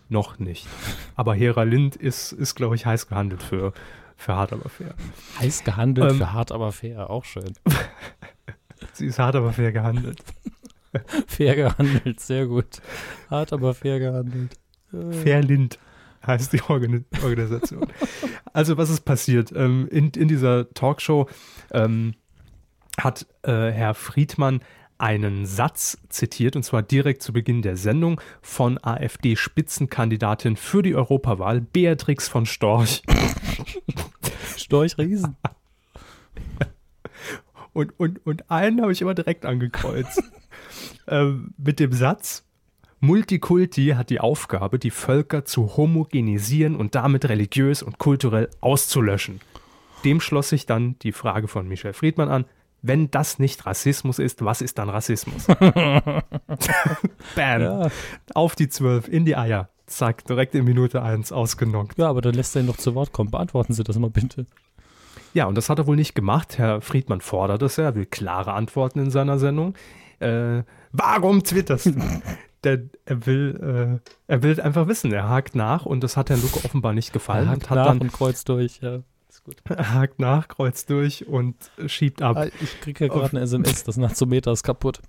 Noch 0.10 0.40
nicht. 0.40 0.68
Aber 1.16 1.36
Hera 1.36 1.62
Lind 1.62 1.96
ist, 1.96 2.32
ist 2.32 2.56
glaube 2.56 2.76
ich, 2.76 2.88
heiß 2.88 3.08
gehandelt 3.08 3.44
für, 3.44 3.72
für 4.18 4.36
hart 4.36 4.52
aber 4.52 4.68
fair. 4.70 4.96
Heiß 5.40 5.64
gehandelt, 5.64 6.12
Ähm, 6.12 6.18
für 6.18 6.34
hart, 6.34 6.52
aber 6.52 6.72
fair. 6.72 7.10
Auch 7.12 7.24
schön. 7.24 7.54
Sie 8.94 9.06
ist 9.06 9.20
hart 9.20 9.36
aber 9.36 9.54
fair 9.54 9.72
gehandelt. 9.72 10.24
Fair 11.28 11.56
gehandelt, 11.56 12.20
sehr 12.20 12.48
gut. 12.48 12.82
Hart, 13.30 13.54
aber 13.54 13.74
fair 13.74 13.98
gehandelt. 14.00 14.58
Äh, 14.92 15.14
Fair 15.14 15.42
Lind 15.42 15.80
heißt 16.28 16.52
die 16.52 16.62
Organi 16.64 17.06
Organisation. 17.24 17.88
also 18.52 18.76
was 18.78 18.90
ist 18.90 19.02
passiert? 19.02 19.54
Ähm, 19.56 19.88
in, 19.90 20.10
in 20.10 20.28
dieser 20.28 20.74
Talkshow 20.74 21.30
ähm, 21.72 22.16
hat 23.00 23.26
äh, 23.44 23.72
Herr 23.72 23.94
Friedmann 23.94 24.60
einen 24.98 25.48
Satz 25.48 25.98
zitiert, 26.10 26.56
und 26.56 26.64
zwar 26.64 26.84
direkt 26.84 27.24
zu 27.24 27.34
Beginn 27.34 27.64
der 27.64 27.76
Sendung 27.76 28.22
von 28.42 28.78
AfD-Spitzenkandidatin 28.84 30.58
für 30.58 30.84
die 30.84 30.94
Europawahl, 30.94 31.60
Beatrix 31.60 32.28
von 32.28 32.46
Storch. 32.46 33.02
Storch 34.58 34.98
Riesen. 35.00 35.38
Und, 37.74 37.98
und, 38.00 38.26
und 38.26 38.52
einen 38.52 38.82
habe 38.82 38.92
ich 38.92 39.02
immer 39.02 39.14
direkt 39.14 39.46
angekreuzt. 39.46 40.24
ähm, 41.08 41.54
mit 41.58 41.80
dem 41.80 41.94
Satz, 41.94 42.46
Multikulti 43.00 43.94
hat 43.98 44.10
die 44.10 44.20
Aufgabe, 44.20 44.78
die 44.78 44.92
Völker 44.92 45.46
zu 45.46 45.76
homogenisieren 45.78 46.76
und 46.76 46.96
damit 46.96 47.28
religiös 47.30 47.82
und 47.82 47.98
kulturell 47.98 48.50
auszulöschen. 48.60 49.40
Dem 50.04 50.20
schloss 50.20 50.50
sich 50.50 50.66
dann 50.66 50.98
die 51.00 51.12
Frage 51.12 51.48
von 51.48 51.68
Michel 51.68 51.94
Friedmann 51.94 52.30
an, 52.30 52.46
wenn 52.82 53.12
das 53.12 53.40
nicht 53.40 53.66
Rassismus 53.66 54.20
ist, 54.20 54.44
was 54.44 54.62
ist 54.62 54.78
dann 54.78 54.90
Rassismus? 54.90 55.46
Bam. 57.36 57.62
Ja. 57.62 57.90
Auf 58.34 58.56
die 58.56 58.70
zwölf, 58.70 59.08
in 59.08 59.26
die 59.26 59.36
Eier. 59.36 59.70
Zack, 59.86 60.26
direkt 60.26 60.56
in 60.56 60.64
Minute 60.64 61.02
eins 61.02 61.32
ausgenockt. 61.32 61.98
ja, 61.98 62.08
aber 62.08 62.22
dann 62.22 62.34
lässt 62.34 62.56
er 62.56 62.62
ihn 62.62 62.68
doch 62.68 62.78
zu 62.78 62.96
Wort 62.96 63.12
kommen. 63.12 63.30
Beantworten 63.30 63.74
Sie 63.74 63.84
das 63.84 64.00
mal 64.00 64.10
bitte. 64.10 64.46
Ja, 65.34 65.46
und 65.46 65.56
das 65.56 65.70
hat 65.70 65.80
er 65.80 65.88
wohl 65.88 65.96
nicht 65.96 66.16
gemacht. 66.16 66.58
Herr 66.58 66.82
Friedmann 66.82 67.22
fordert 67.22 67.62
es 67.62 67.78
ja, 67.78 67.86
er 67.86 67.96
will 67.96 68.06
klare 68.06 68.54
Antworten 68.54 69.00
in 69.00 69.12
seiner 69.12 69.40
Sendung. 69.40 69.76
Äh, 70.20 70.64
warum 70.92 71.44
twitterst 71.44 71.88
du? 71.88 71.94
Der, 72.64 72.80
er, 73.06 73.26
will, 73.26 74.00
äh, 74.00 74.12
er 74.28 74.44
will 74.44 74.62
einfach 74.62 74.88
wissen. 74.88 75.12
Er 75.12 75.28
hakt 75.28 75.56
nach 75.56 75.88
und 75.88 76.04
das 76.04 76.16
hat 76.16 76.30
Herrn 76.30 76.44
Lucke 76.44 76.64
offenbar 76.64 76.94
nicht 76.94 77.12
gefallen. 77.12 77.48
Er 77.48 77.52
hakt 77.54 77.70
hat 77.72 77.76
nach 77.76 77.88
dann 77.88 77.98
und 78.02 78.14
kreuzt 78.14 78.48
durch. 78.50 78.82
Ja, 78.82 79.00
ist 79.28 79.44
gut. 79.44 79.56
er 79.70 79.96
hakt 79.96 80.20
nach, 80.20 80.48
kreuzt 80.48 80.92
durch 80.92 81.28
und 81.28 81.56
schiebt 81.88 82.22
ab. 82.22 82.38
Ah, 82.38 82.46
Ich 82.62 82.80
kriege 82.82 83.06
ja 83.06 83.12
gerade 83.12 83.32
eine 83.32 83.40
SMS, 83.40 83.84
das 83.84 83.98
Nazometer 83.98 84.52
ist 84.52 84.62
kaputt. 84.62 85.02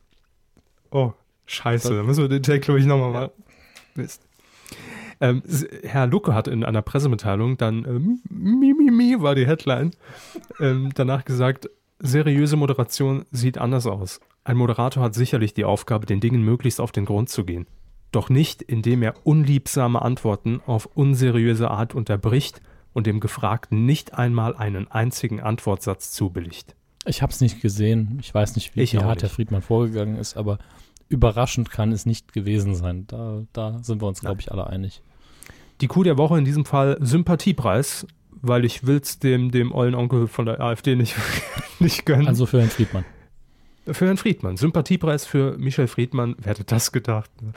Oh, 0.91 1.13
scheiße, 1.45 1.95
da 1.95 2.03
müssen 2.03 2.23
wir 2.23 2.29
den 2.31 2.43
Take, 2.43 2.61
glaube 2.61 2.81
ich, 2.81 2.87
nochmal 2.87 3.13
mal. 3.13 3.31
Mist. 3.97 4.23
Ähm, 5.23 5.45
Herr 5.85 6.09
Lucke 6.09 6.35
hat 6.35 6.49
in 6.49 6.65
einer 6.65 6.83
Pressemitteilung 6.83 7.57
dann, 7.57 7.85
ähm, 7.85 8.21
mi, 8.29 8.75
mi, 8.75 8.91
mi, 8.91 9.23
war 9.23 9.37
die 9.37 9.47
Headline, 9.47 9.93
ähm, 10.59 10.91
danach 10.97 11.25
gesagt, 11.25 11.71
seriöse 12.01 12.57
Moderation 12.57 13.25
sieht 13.31 13.57
anders 13.57 13.87
aus. 13.87 14.19
Ein 14.43 14.57
Moderator 14.57 15.01
hat 15.01 15.15
sicherlich 15.15 15.55
die 15.55 15.65
Aufgabe, 15.65 16.07
den 16.07 16.19
Dingen 16.19 16.43
möglichst 16.43 16.81
auf 16.81 16.91
den 16.91 17.05
Grund 17.05 17.29
zu 17.29 17.45
gehen. 17.45 17.69
Doch 18.11 18.31
nicht, 18.31 18.63
indem 18.63 19.01
er 19.05 19.15
unliebsame 19.23 20.03
Antworten 20.03 20.61
auf 20.67 20.87
unseriöse 20.87 21.71
Art 21.71 21.95
unterbricht 21.95 22.61
und 22.93 23.07
dem 23.07 23.21
Gefragten 23.21 23.87
nicht 23.87 24.15
einmal 24.15 24.57
einen 24.57 24.91
einzigen 24.91 25.41
Antwortsatz 25.41 26.11
zubilligt. 26.11 26.75
Ich 27.07 27.23
habe 27.23 27.33
es 27.33 27.41
nicht 27.41 27.61
gesehen. 27.61 28.19
Ich 28.21 28.35
weiß 28.35 28.57
nicht, 28.57 28.75
wie 28.75 28.85
hart 28.99 29.23
Herr. 29.23 29.31
Friedmann 29.31 29.63
vorgegangen 29.63 30.17
ist, 30.17 30.37
aber 30.37 30.59
überraschend 31.09 31.71
kann 31.71 31.93
es 31.93 32.07
nicht 32.07 32.33
gewesen 32.33 32.75
sein. 32.75 33.07
Da, 33.07 33.45
da 33.53 33.79
sind 33.85 34.03
wir 34.03 34.09
uns, 34.09 34.21
glaube 34.21 34.41
ich, 34.41 34.51
alle 34.51 34.67
einig. 34.67 35.01
Die 35.83 35.89
Kuh 35.89 36.03
der 36.05 36.17
Woche 36.17 36.39
in 36.39 36.45
diesem 36.45 36.65
Fall 36.65 36.97
Sympathiepreis, 37.01 38.07
weil 38.41 38.65
ich 38.65 38.87
will's 38.87 39.19
dem, 39.19 39.51
dem 39.51 39.73
ollen 39.73 39.95
Onkel 39.95 40.29
von 40.29 40.47
der 40.47 40.61
AfD 40.61 40.97
nicht, 40.97 41.17
nicht 41.81 42.07
gönnen. 42.07 42.29
Also 42.29 42.47
für 42.47 42.61
Herrn 42.61 42.71
Friedmann. 42.71 43.05
für 43.87 44.07
Herrn 44.07 44.17
Friedmann. 44.17 44.57
Sympathiepreis 44.57 45.27
für 45.27 45.59
Michel 45.59 45.89
Friedmann, 45.89 46.37
wer 46.39 46.51
hätte 46.53 46.65
das 46.65 46.93
gedacht? 46.93 47.31
Ne? 47.43 47.53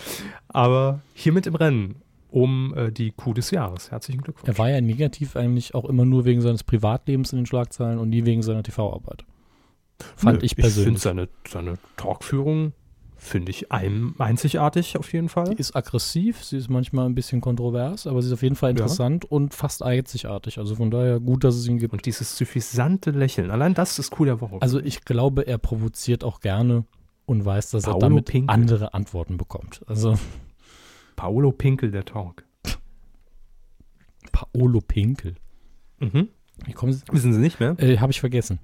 Aber 0.47 1.01
hiermit 1.13 1.47
im 1.47 1.55
Rennen 1.55 1.95
um 2.32 2.73
äh, 2.76 2.91
die 2.91 3.11
Kuh 3.11 3.34
des 3.34 3.51
Jahres. 3.51 3.91
Herzlichen 3.91 4.21
Glückwunsch. 4.21 4.49
Er 4.49 4.57
war 4.57 4.69
ja 4.69 4.82
negativ 4.82 5.38
eigentlich 5.38 5.73
auch 5.73 5.86
immer 5.86 6.03
nur 6.03 6.26
wegen 6.26 6.41
seines 6.41 6.63
Privatlebens 6.63 7.32
in 7.32 7.39
den 7.39 7.45
Schlagzeilen 7.45 7.97
und 7.97 8.09
nie 8.09 8.26
wegen 8.26 8.41
seiner 8.41 8.61
TV-Arbeit. 8.63 9.23
Fand 10.17 10.39
Nö, 10.39 10.45
ich 10.45 10.51
Ich 10.51 10.55
finde 10.55 10.61
persönlich. 10.73 11.01
seine, 11.01 11.30
seine 11.47 11.76
Talkführung, 11.95 12.73
finde 13.26 13.51
ich 13.51 13.71
ein, 13.71 14.13
einzigartig 14.17 14.97
auf 14.97 15.11
jeden 15.13 15.30
Fall. 15.30 15.47
Sie 15.47 15.53
ist 15.53 15.76
aggressiv, 15.76 16.43
sie 16.43 16.57
ist 16.57 16.69
manchmal 16.69 17.07
ein 17.07 17.15
bisschen 17.15 17.41
kontrovers, 17.41 18.07
aber 18.07 18.21
sie 18.21 18.28
ist 18.28 18.34
auf 18.34 18.43
jeden 18.43 18.55
Fall 18.55 18.71
interessant 18.71 19.26
und 19.26 19.53
fast 19.53 19.84
einzigartig. 19.84 20.57
Also 20.57 20.76
von 20.76 20.91
daher 20.91 21.19
gut, 21.19 21.43
dass 21.43 21.55
es 21.55 21.67
ihn 21.67 21.78
gibt. 21.78 21.93
Und 21.93 22.05
dieses 22.05 22.38
suffisante 22.38 23.11
Lächeln, 23.11 23.51
allein 23.51 23.73
das 23.73 23.99
ist 23.99 24.11
Kuh 24.11 24.26
der 24.26 24.41
Woche. 24.41 24.57
Also 24.61 24.80
ich 24.80 25.05
glaube, 25.05 25.47
er 25.47 25.57
provoziert 25.57 26.23
auch 26.23 26.39
gerne 26.39 26.86
und 27.26 27.43
weiß, 27.43 27.71
dass 27.71 27.84
Paolo 27.84 27.97
er 27.97 27.99
damit 28.01 28.26
Pinkel. 28.26 28.53
andere 28.53 28.93
Antworten 28.93 29.38
bekommt. 29.38 29.82
Also 29.88 30.17
Paolo 31.15 31.51
Pinkel, 31.51 31.91
der 31.91 32.05
Talk. 32.05 32.43
Paolo 34.32 34.82
Pinkel. 34.82 35.36
Mhm. 35.99 36.30
Wie 36.65 36.73
kommen 36.73 36.93
Sie? 36.93 37.01
Wissen 37.11 37.34
Sie 37.34 37.39
nicht 37.39 37.59
mehr? 37.59 37.76
Äh, 37.80 37.97
Habe 37.97 38.11
ich 38.11 38.19
vergessen. 38.19 38.59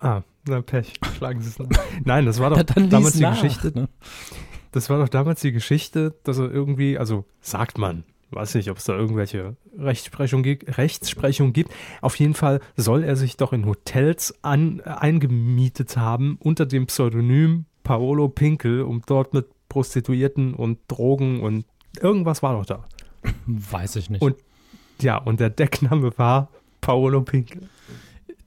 Ah, 0.00 0.22
na 0.46 0.60
Pech. 0.62 0.94
Schlagen 1.16 1.40
Sie 1.40 1.48
es 1.48 1.58
nach. 1.58 1.68
Nein, 2.04 2.26
das 2.26 2.38
war 2.40 2.50
doch 2.50 2.58
lies 2.76 2.88
damals 2.90 3.12
die 3.14 3.20
nach, 3.22 3.40
Geschichte. 3.40 3.72
ne? 3.78 3.88
Das 4.72 4.90
war 4.90 4.98
doch 4.98 5.08
damals 5.08 5.40
die 5.40 5.52
Geschichte, 5.52 6.14
dass 6.24 6.38
er 6.38 6.50
irgendwie, 6.50 6.98
also 6.98 7.24
sagt 7.40 7.78
man, 7.78 8.04
weiß 8.30 8.54
nicht, 8.56 8.70
ob 8.70 8.76
es 8.78 8.84
da 8.84 8.94
irgendwelche 8.94 9.56
Rechtsprechung, 9.78 10.44
Rechtsprechung 10.44 11.52
gibt. 11.52 11.72
Auf 12.02 12.16
jeden 12.16 12.34
Fall 12.34 12.60
soll 12.76 13.02
er 13.02 13.16
sich 13.16 13.36
doch 13.38 13.52
in 13.52 13.64
Hotels 13.66 14.34
an, 14.42 14.80
eingemietet 14.82 15.96
haben 15.96 16.36
unter 16.40 16.66
dem 16.66 16.86
Pseudonym 16.86 17.64
Paolo 17.84 18.28
Pinkel, 18.28 18.82
um 18.82 19.02
dort 19.06 19.32
mit 19.32 19.46
Prostituierten 19.70 20.52
und 20.54 20.78
Drogen 20.88 21.40
und 21.40 21.64
irgendwas 22.00 22.42
war 22.42 22.52
doch 22.54 22.66
da. 22.66 22.84
Weiß 23.46 23.96
ich 23.96 24.10
nicht. 24.10 24.20
Und- 24.22 24.36
Ja, 25.00 25.16
und 25.16 25.40
der 25.40 25.48
Deckname 25.50 26.12
war 26.18 26.50
Paolo 26.82 27.22
Pinkel. 27.22 27.62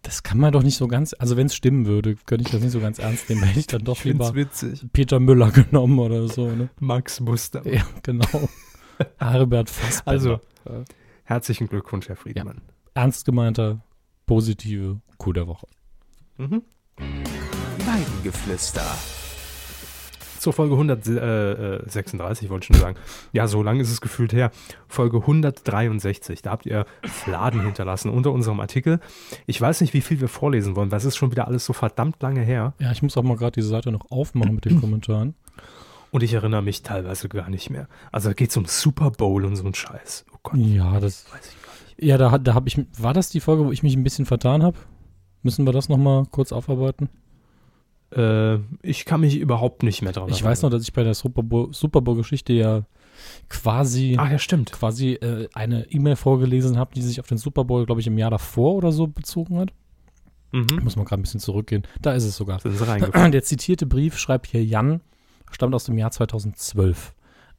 Das 0.03 0.23
kann 0.23 0.37
man 0.39 0.51
doch 0.51 0.63
nicht 0.63 0.77
so 0.77 0.87
ganz, 0.87 1.13
also 1.19 1.37
wenn 1.37 1.45
es 1.47 1.55
stimmen 1.55 1.85
würde, 1.85 2.15
könnte 2.25 2.43
ich 2.45 2.51
das 2.51 2.61
nicht 2.61 2.71
so 2.71 2.79
ganz 2.79 2.97
ernst 2.99 3.29
nehmen, 3.29 3.43
hätte 3.43 3.59
ich 3.59 3.67
dann 3.67 3.83
doch 3.83 3.97
Ich 3.99 4.05
lieber 4.05 4.33
witzig. 4.33 4.85
Peter 4.93 5.19
Müller 5.19 5.51
genommen 5.51 5.99
oder 5.99 6.27
so, 6.27 6.49
ne? 6.49 6.69
Max 6.79 7.19
Muster. 7.19 7.61
Ja, 7.71 7.83
genau. 8.03 8.25
Herbert 9.19 9.69
Fassbender. 9.69 10.11
Also, 10.11 10.39
Ja. 10.67 10.83
herzlichen 11.23 11.67
Glückwunsch, 11.67 12.07
Herr 12.09 12.15
Friedmann. 12.15 12.61
ernst 12.93 13.25
gemeinter, 13.25 13.83
positive 14.25 15.01
Coup 15.17 15.33
der 15.33 15.47
Woche. 15.47 15.67
Mhm. 16.37 16.63
Weidengeflüster. 17.85 18.85
Zur 20.41 20.53
Folge 20.53 20.73
136 20.73 22.49
wollte 22.49 22.63
ich 22.63 22.67
schon 22.75 22.81
sagen. 22.83 22.97
Ja, 23.31 23.47
so 23.47 23.61
lange 23.61 23.79
ist 23.83 23.91
es 23.91 24.01
gefühlt 24.01 24.33
her. 24.33 24.49
Folge 24.87 25.17
163. 25.17 26.41
Da 26.41 26.49
habt 26.49 26.65
ihr 26.65 26.87
Fladen 27.03 27.61
hinterlassen 27.61 28.09
unter 28.09 28.31
unserem 28.31 28.59
Artikel. 28.59 28.99
Ich 29.45 29.61
weiß 29.61 29.81
nicht, 29.81 29.93
wie 29.93 30.01
viel 30.01 30.19
wir 30.19 30.27
vorlesen 30.27 30.75
wollen, 30.75 30.89
weil 30.89 30.97
es 30.97 31.05
ist 31.05 31.15
schon 31.15 31.29
wieder 31.29 31.47
alles 31.47 31.63
so 31.63 31.73
verdammt 31.73 32.23
lange 32.23 32.41
her. 32.41 32.73
Ja, 32.79 32.91
ich 32.91 33.03
muss 33.03 33.15
auch 33.17 33.21
mal 33.23 33.37
gerade 33.37 33.51
diese 33.51 33.67
Seite 33.67 33.91
noch 33.91 34.09
aufmachen 34.09 34.55
mit 34.55 34.65
den 34.65 34.81
Kommentaren. 34.81 35.35
Und 36.09 36.23
ich 36.23 36.33
erinnere 36.33 36.63
mich 36.63 36.81
teilweise 36.81 37.29
gar 37.29 37.47
nicht 37.51 37.69
mehr. 37.69 37.87
Also 38.11 38.29
da 38.29 38.33
geht 38.33 38.49
es 38.49 38.57
um 38.57 38.65
Super 38.65 39.11
Bowl 39.11 39.45
und 39.45 39.55
so 39.55 39.63
ein 39.63 39.75
Scheiß. 39.75 40.25
Oh 40.33 40.37
Gott, 40.41 40.57
Ja, 40.57 40.99
das. 40.99 41.25
weiß 41.31 41.49
ich 41.53 41.61
gar 41.61 41.71
nicht. 41.71 42.03
Ja, 42.03 42.17
da, 42.17 42.39
da 42.39 42.55
habe 42.55 42.67
ich. 42.67 42.79
War 42.97 43.13
das 43.13 43.29
die 43.29 43.41
Folge, 43.41 43.63
wo 43.63 43.71
ich 43.71 43.83
mich 43.83 43.95
ein 43.95 44.03
bisschen 44.03 44.25
vertan 44.25 44.63
habe? 44.63 44.75
Müssen 45.43 45.67
wir 45.67 45.71
das 45.71 45.87
nochmal 45.87 46.25
kurz 46.31 46.51
aufarbeiten? 46.51 47.09
Äh, 48.15 48.57
ich 48.81 49.05
kann 49.05 49.21
mich 49.21 49.37
überhaupt 49.37 49.83
nicht 49.83 50.01
mehr 50.01 50.11
dran 50.11 50.29
Ich 50.29 50.43
weiß 50.43 50.61
noch, 50.63 50.69
dass 50.69 50.83
ich 50.83 50.93
bei 50.93 51.03
der 51.03 51.13
Super 51.13 51.43
Bowl- 51.43 51.73
Super 51.73 52.01
Bowl-Geschichte 52.01 52.53
ja 52.53 52.83
quasi, 53.49 54.15
Ah, 54.17 54.31
ja, 54.31 54.39
stimmt. 54.39 54.71
quasi 54.71 55.13
äh, 55.13 55.47
eine 55.53 55.85
E-Mail 55.91 56.15
vorgelesen 56.15 56.77
habe, 56.77 56.93
die 56.95 57.01
sich 57.01 57.19
auf 57.19 57.27
den 57.27 57.37
Super 57.37 57.63
Bowl, 57.63 57.85
glaube 57.85 58.01
ich, 58.01 58.07
im 58.07 58.17
Jahr 58.17 58.31
davor 58.31 58.75
oder 58.75 58.91
so 58.91 59.07
bezogen 59.07 59.57
hat. 59.59 59.71
Mhm. 60.51 60.81
Muss 60.83 60.95
man 60.95 61.05
gerade 61.05 61.21
ein 61.21 61.23
bisschen 61.23 61.39
zurückgehen. 61.39 61.83
Da 62.01 62.13
ist 62.13 62.25
es 62.25 62.35
sogar. 62.35 62.59
Der 63.31 63.43
zitierte 63.43 63.85
Brief, 63.85 64.17
schreibt 64.17 64.47
hier 64.47 64.63
Jan, 64.65 65.01
stammt 65.51 65.73
aus 65.75 65.85
dem 65.85 65.97
Jahr 65.97 66.11
2012. 66.11 67.13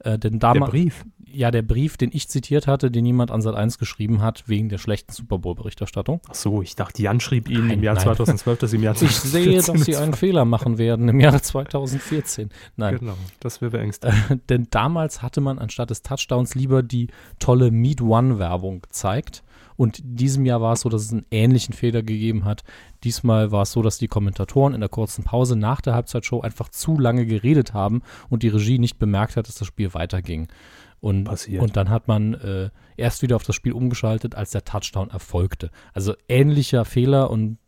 Äh, 0.04 0.18
denn 0.18 0.38
Der 0.38 0.54
damals, 0.54 0.70
Brief. 0.70 1.04
ja, 1.26 1.50
der 1.50 1.62
Brief, 1.62 1.96
den 1.96 2.10
ich 2.12 2.28
zitiert 2.28 2.66
hatte, 2.66 2.90
den 2.90 3.06
jemand 3.06 3.30
an 3.30 3.40
Sat 3.42 3.54
1 3.54 3.78
geschrieben 3.78 4.20
hat, 4.22 4.44
wegen 4.46 4.68
der 4.68 4.78
schlechten 4.78 5.12
Super 5.12 5.38
Bowl-Berichterstattung. 5.38 6.20
Ach 6.28 6.34
so, 6.34 6.62
ich 6.62 6.76
dachte, 6.76 7.02
Jan 7.02 7.20
schrieb 7.20 7.48
Ihnen 7.48 7.70
im 7.70 7.82
Jahr 7.82 7.94
nein. 7.94 8.04
2012, 8.04 8.58
dass 8.58 8.70
Sie 8.70 8.76
im 8.76 8.82
Jahr 8.82 8.94
Ich 9.02 9.10
sehe, 9.18 9.62
dass 9.62 9.84
Sie 9.84 9.96
einen 9.96 10.14
Fehler 10.14 10.44
machen 10.44 10.78
werden 10.78 11.08
im 11.08 11.20
Jahre 11.20 11.40
2014. 11.40 12.50
Nein, 12.76 12.98
Genau, 12.98 13.14
das 13.40 13.60
wäre 13.60 13.70
beängstigend. 13.70 14.40
denn 14.50 14.66
damals 14.70 15.22
hatte 15.22 15.40
man 15.40 15.58
anstatt 15.58 15.90
des 15.90 16.02
Touchdowns 16.02 16.54
lieber 16.54 16.82
die 16.82 17.08
tolle 17.38 17.70
Meet 17.70 18.02
One-Werbung 18.02 18.82
gezeigt. 18.82 19.42
Und 19.76 20.00
in 20.00 20.16
diesem 20.16 20.46
Jahr 20.46 20.60
war 20.60 20.74
es 20.74 20.80
so, 20.80 20.88
dass 20.88 21.02
es 21.02 21.12
einen 21.12 21.26
ähnlichen 21.30 21.74
Fehler 21.74 22.02
gegeben 22.02 22.44
hat. 22.44 22.64
Diesmal 23.04 23.52
war 23.52 23.62
es 23.62 23.72
so, 23.72 23.82
dass 23.82 23.98
die 23.98 24.08
Kommentatoren 24.08 24.74
in 24.74 24.80
der 24.80 24.88
kurzen 24.88 25.24
Pause 25.24 25.56
nach 25.56 25.80
der 25.80 25.94
Halbzeitshow 25.94 26.40
einfach 26.40 26.68
zu 26.68 26.98
lange 26.98 27.26
geredet 27.26 27.74
haben 27.74 28.02
und 28.28 28.42
die 28.42 28.48
Regie 28.48 28.78
nicht 28.78 28.98
bemerkt 28.98 29.36
hat, 29.36 29.48
dass 29.48 29.56
das 29.56 29.68
Spiel 29.68 29.94
weiterging. 29.94 30.48
Und, 31.00 31.24
Passiert. 31.24 31.60
und 31.60 31.76
dann 31.76 31.90
hat 31.90 32.06
man 32.06 32.34
äh, 32.34 32.70
erst 32.96 33.22
wieder 33.22 33.34
auf 33.34 33.42
das 33.42 33.56
Spiel 33.56 33.72
umgeschaltet, 33.72 34.36
als 34.36 34.52
der 34.52 34.64
Touchdown 34.64 35.10
erfolgte. 35.10 35.70
Also 35.92 36.14
ähnlicher 36.28 36.84
Fehler 36.84 37.28
und 37.30 37.58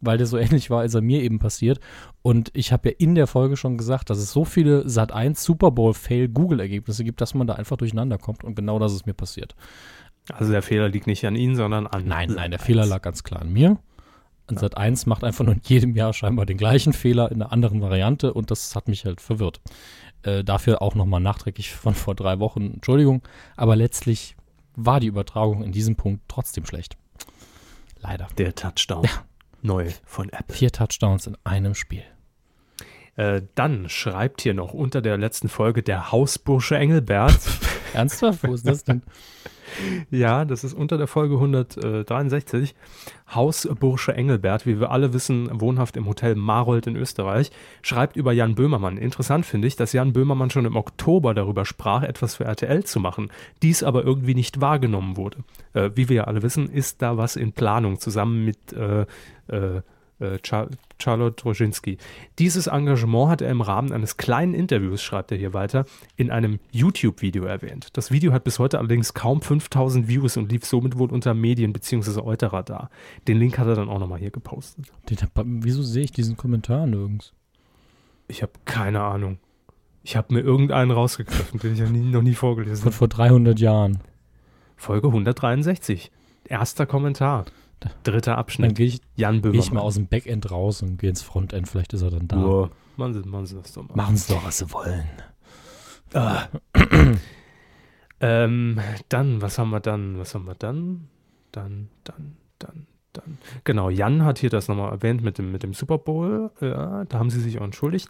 weil 0.00 0.18
der 0.18 0.26
so 0.26 0.38
ähnlich 0.38 0.70
war, 0.70 0.84
ist 0.84 0.94
er 0.94 1.00
mir 1.00 1.22
eben 1.22 1.38
passiert. 1.38 1.78
Und 2.22 2.50
ich 2.54 2.72
habe 2.72 2.88
ja 2.90 2.94
in 2.98 3.14
der 3.14 3.26
Folge 3.26 3.56
schon 3.56 3.78
gesagt, 3.78 4.10
dass 4.10 4.18
es 4.18 4.32
so 4.32 4.44
viele 4.44 4.82
Sat1 4.86 5.38
Super 5.38 5.70
Bowl 5.70 5.94
Fail 5.94 6.28
Google 6.28 6.60
Ergebnisse 6.60 7.04
gibt, 7.04 7.20
dass 7.20 7.34
man 7.34 7.46
da 7.46 7.54
einfach 7.54 7.76
durcheinander 7.76 8.18
kommt. 8.18 8.44
Und 8.44 8.56
genau 8.56 8.78
das 8.78 8.92
ist 8.92 9.06
mir 9.06 9.14
passiert. 9.14 9.54
Also 10.32 10.52
der 10.52 10.62
Fehler 10.62 10.88
liegt 10.88 11.06
nicht 11.06 11.26
an 11.26 11.36
Ihnen, 11.36 11.56
sondern 11.56 11.86
an 11.86 12.06
Nein, 12.06 12.30
nein, 12.30 12.50
der 12.50 12.60
Sat.1. 12.60 12.66
Fehler 12.66 12.86
lag 12.86 13.02
ganz 13.02 13.24
klar 13.24 13.42
an 13.42 13.52
mir. 13.52 13.78
Und 14.50 14.58
Sat1 14.58 15.08
macht 15.08 15.22
einfach 15.22 15.44
nur 15.44 15.54
in 15.54 15.60
jedem 15.64 15.94
Jahr 15.94 16.12
scheinbar 16.12 16.44
den 16.44 16.56
gleichen 16.56 16.92
Fehler 16.92 17.30
in 17.30 17.40
einer 17.40 17.52
anderen 17.52 17.80
Variante 17.80 18.34
und 18.34 18.50
das 18.50 18.74
hat 18.74 18.88
mich 18.88 19.04
halt 19.04 19.20
verwirrt. 19.20 19.60
Äh, 20.22 20.42
dafür 20.42 20.82
auch 20.82 20.94
nochmal 20.94 21.20
nachträglich 21.20 21.70
von 21.70 21.94
vor 21.94 22.14
drei 22.14 22.40
Wochen 22.40 22.72
Entschuldigung, 22.74 23.22
aber 23.56 23.76
letztlich 23.76 24.36
war 24.74 24.98
die 24.98 25.06
Übertragung 25.06 25.62
in 25.62 25.72
diesem 25.72 25.96
Punkt 25.96 26.22
trotzdem 26.28 26.66
schlecht. 26.66 26.96
Leider. 28.00 28.28
Der 28.38 28.54
Touchdown. 28.54 29.06
Neu 29.62 29.90
von 30.04 30.30
Apple. 30.30 30.56
Vier 30.56 30.72
Touchdowns 30.72 31.26
in 31.26 31.36
einem 31.44 31.74
Spiel. 31.74 32.02
Äh, 33.16 33.42
dann 33.54 33.88
schreibt 33.88 34.40
hier 34.40 34.54
noch 34.54 34.72
unter 34.72 35.02
der 35.02 35.16
letzten 35.18 35.48
Folge 35.48 35.82
der 35.82 36.10
Hausbursche 36.10 36.76
Engelbert. 36.76 37.38
Ernsthaft? 37.92 38.42
Wo 38.42 38.54
ist 38.54 38.66
das 38.66 38.84
denn? 38.84 39.02
ja, 40.10 40.44
das 40.44 40.64
ist 40.64 40.74
unter 40.74 40.98
der 40.98 41.06
Folge 41.06 41.34
163. 41.34 42.74
Hausbursche 43.34 44.14
Engelbert, 44.14 44.66
wie 44.66 44.80
wir 44.80 44.90
alle 44.90 45.12
wissen, 45.12 45.48
wohnhaft 45.52 45.96
im 45.96 46.06
Hotel 46.06 46.34
Marold 46.34 46.86
in 46.86 46.96
Österreich, 46.96 47.50
schreibt 47.82 48.16
über 48.16 48.32
Jan 48.32 48.54
Böhmermann. 48.54 48.96
Interessant 48.96 49.46
finde 49.46 49.68
ich, 49.68 49.76
dass 49.76 49.92
Jan 49.92 50.12
Böhmermann 50.12 50.50
schon 50.50 50.64
im 50.64 50.76
Oktober 50.76 51.34
darüber 51.34 51.64
sprach, 51.64 52.02
etwas 52.02 52.36
für 52.36 52.44
RTL 52.44 52.84
zu 52.84 53.00
machen, 53.00 53.30
dies 53.62 53.82
aber 53.82 54.04
irgendwie 54.04 54.34
nicht 54.34 54.60
wahrgenommen 54.60 55.16
wurde. 55.16 55.38
Äh, 55.72 55.90
wie 55.94 56.08
wir 56.08 56.16
ja 56.16 56.24
alle 56.24 56.42
wissen, 56.42 56.68
ist 56.68 57.02
da 57.02 57.16
was 57.16 57.36
in 57.36 57.52
Planung 57.52 58.00
zusammen 58.00 58.44
mit 58.44 58.72
äh, 58.72 59.06
äh, 59.48 59.82
Charlotte 60.98 61.42
Roginski. 61.44 61.98
Dieses 62.38 62.66
Engagement 62.66 63.30
hat 63.30 63.42
er 63.42 63.50
im 63.50 63.60
Rahmen 63.60 63.92
eines 63.92 64.16
kleinen 64.16 64.54
Interviews, 64.54 65.02
schreibt 65.02 65.32
er 65.32 65.38
hier 65.38 65.54
weiter, 65.54 65.86
in 66.16 66.30
einem 66.30 66.60
YouTube-Video 66.72 67.44
erwähnt. 67.44 67.88
Das 67.94 68.10
Video 68.10 68.32
hat 68.32 68.44
bis 68.44 68.58
heute 68.58 68.78
allerdings 68.78 69.14
kaum 69.14 69.40
5000 69.40 70.08
Views 70.08 70.36
und 70.36 70.52
lief 70.52 70.64
somit 70.64 70.98
wohl 70.98 71.10
unter 71.10 71.34
Medien 71.34 71.72
bzw. 71.72 72.20
Euterer 72.20 72.62
da. 72.62 72.90
Den 73.28 73.38
Link 73.38 73.58
hat 73.58 73.66
er 73.66 73.74
dann 73.74 73.88
auch 73.88 73.98
nochmal 73.98 74.18
hier 74.18 74.30
gepostet. 74.30 74.86
wieso 75.44 75.82
sehe 75.82 76.04
ich 76.04 76.12
diesen 76.12 76.36
Kommentar 76.36 76.86
nirgends? 76.86 77.32
Ich 78.28 78.42
habe 78.42 78.52
keine 78.64 79.02
Ahnung. 79.02 79.38
Ich 80.02 80.16
habe 80.16 80.32
mir 80.32 80.40
irgendeinen 80.40 80.90
rausgegriffen, 80.90 81.60
den 81.60 81.74
ich 81.74 81.90
nie, 81.90 82.00
noch 82.00 82.22
nie 82.22 82.34
vorgelesen 82.34 82.86
habe. 82.86 82.94
Vor 82.94 83.08
300 83.08 83.58
Jahren. 83.58 83.98
Folge 84.76 85.08
163. 85.08 86.10
Erster 86.44 86.86
Kommentar. 86.86 87.44
Dritter 88.02 88.38
Abschnitt. 88.38 88.70
Dann 88.70 88.74
gehe 88.74 88.86
ich, 88.86 89.00
Jan 89.16 89.42
geh 89.42 89.56
ich 89.58 89.72
mal 89.72 89.80
aus 89.80 89.94
dem 89.94 90.06
Backend 90.06 90.50
raus 90.50 90.82
und 90.82 90.98
gehe 90.98 91.10
ins 91.10 91.22
Frontend. 91.22 91.68
Vielleicht 91.68 91.92
ist 91.92 92.02
er 92.02 92.10
dann 92.10 92.28
da. 92.28 92.36
Nur, 92.36 92.70
machen, 92.96 93.14
Sie, 93.14 93.28
machen 93.28 93.46
Sie 93.46 93.56
das 93.56 93.72
doch 93.72 93.88
mal. 93.88 93.96
Machen 93.96 94.16
Sie 94.16 94.32
doch, 94.32 94.44
was 94.44 94.58
Sie 94.58 94.70
wollen. 94.72 95.08
Ah. 96.12 96.48
ähm, 98.20 98.80
dann, 99.08 99.42
was 99.42 99.58
haben 99.58 99.70
wir 99.70 99.80
dann? 99.80 100.18
Was 100.18 100.34
haben 100.34 100.46
wir 100.46 100.54
dann? 100.54 101.08
Dann, 101.52 101.88
dann, 102.04 102.36
dann, 102.58 102.86
dann. 103.12 103.38
Genau, 103.64 103.90
Jan 103.90 104.24
hat 104.24 104.38
hier 104.38 104.50
das 104.50 104.68
nochmal 104.68 104.92
erwähnt 104.92 105.22
mit 105.22 105.38
dem, 105.38 105.52
mit 105.52 105.62
dem 105.62 105.74
Super 105.74 105.98
Bowl. 105.98 106.50
Ja, 106.60 107.04
da 107.04 107.18
haben 107.18 107.30
sie 107.30 107.40
sich 107.40 107.58
auch 107.58 107.64
entschuldigt. 107.64 108.08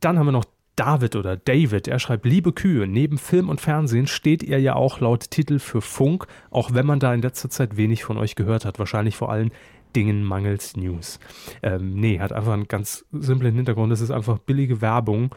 Dann 0.00 0.18
haben 0.18 0.26
wir 0.26 0.32
noch 0.32 0.46
David 0.80 1.14
oder 1.14 1.36
David, 1.36 1.88
er 1.88 1.98
schreibt, 1.98 2.24
liebe 2.24 2.54
Kühe, 2.54 2.86
neben 2.86 3.18
Film 3.18 3.50
und 3.50 3.60
Fernsehen 3.60 4.06
steht 4.06 4.42
ihr 4.42 4.58
ja 4.58 4.76
auch 4.76 4.98
laut 4.98 5.30
Titel 5.30 5.58
für 5.58 5.82
Funk, 5.82 6.26
auch 6.50 6.72
wenn 6.72 6.86
man 6.86 6.98
da 6.98 7.12
in 7.12 7.20
letzter 7.20 7.50
Zeit 7.50 7.76
wenig 7.76 8.02
von 8.02 8.16
euch 8.16 8.34
gehört 8.34 8.64
hat, 8.64 8.78
wahrscheinlich 8.78 9.14
vor 9.14 9.30
allen 9.30 9.52
Dingen 9.94 10.24
mangels 10.24 10.78
News. 10.78 11.20
Ähm, 11.62 11.96
nee, 11.96 12.18
hat 12.18 12.32
einfach 12.32 12.54
einen 12.54 12.66
ganz 12.66 13.04
simplen 13.12 13.56
Hintergrund, 13.56 13.92
es 13.92 14.00
ist 14.00 14.10
einfach 14.10 14.38
billige 14.38 14.80
Werbung, 14.80 15.34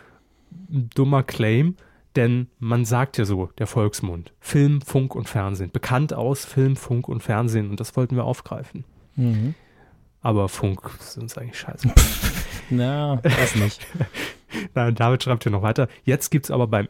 dummer 0.70 1.24
Claim, 1.24 1.76
denn 2.16 2.48
man 2.60 2.86
sagt 2.86 3.18
ja 3.18 3.26
so, 3.26 3.50
der 3.58 3.68
Volksmund, 3.68 4.32
Film, 4.40 4.80
Funk 4.80 5.14
und 5.14 5.28
Fernsehen, 5.28 5.72
bekannt 5.72 6.14
aus 6.14 6.46
Film, 6.46 6.78
Funk 6.78 7.10
und 7.10 7.22
Fernsehen 7.22 7.70
und 7.70 7.82
das 7.82 7.98
wollten 7.98 8.16
wir 8.16 8.24
aufgreifen. 8.24 8.86
Mhm. 9.18 9.56
Aber 10.22 10.48
Funk 10.48 10.90
ist 11.02 11.18
uns 11.18 11.38
eigentlich 11.38 11.60
scheiße. 11.60 11.94
Na, 12.70 13.18
das 13.18 13.56
nicht. 13.56 13.86
Nein, 14.76 14.96
David 14.96 15.24
schreibt 15.24 15.44
hier 15.44 15.52
noch 15.52 15.62
weiter. 15.62 15.88
Jetzt 16.04 16.30
gibt 16.30 16.46
es 16.46 16.52
aber 16.52 16.68
beim, 16.68 16.88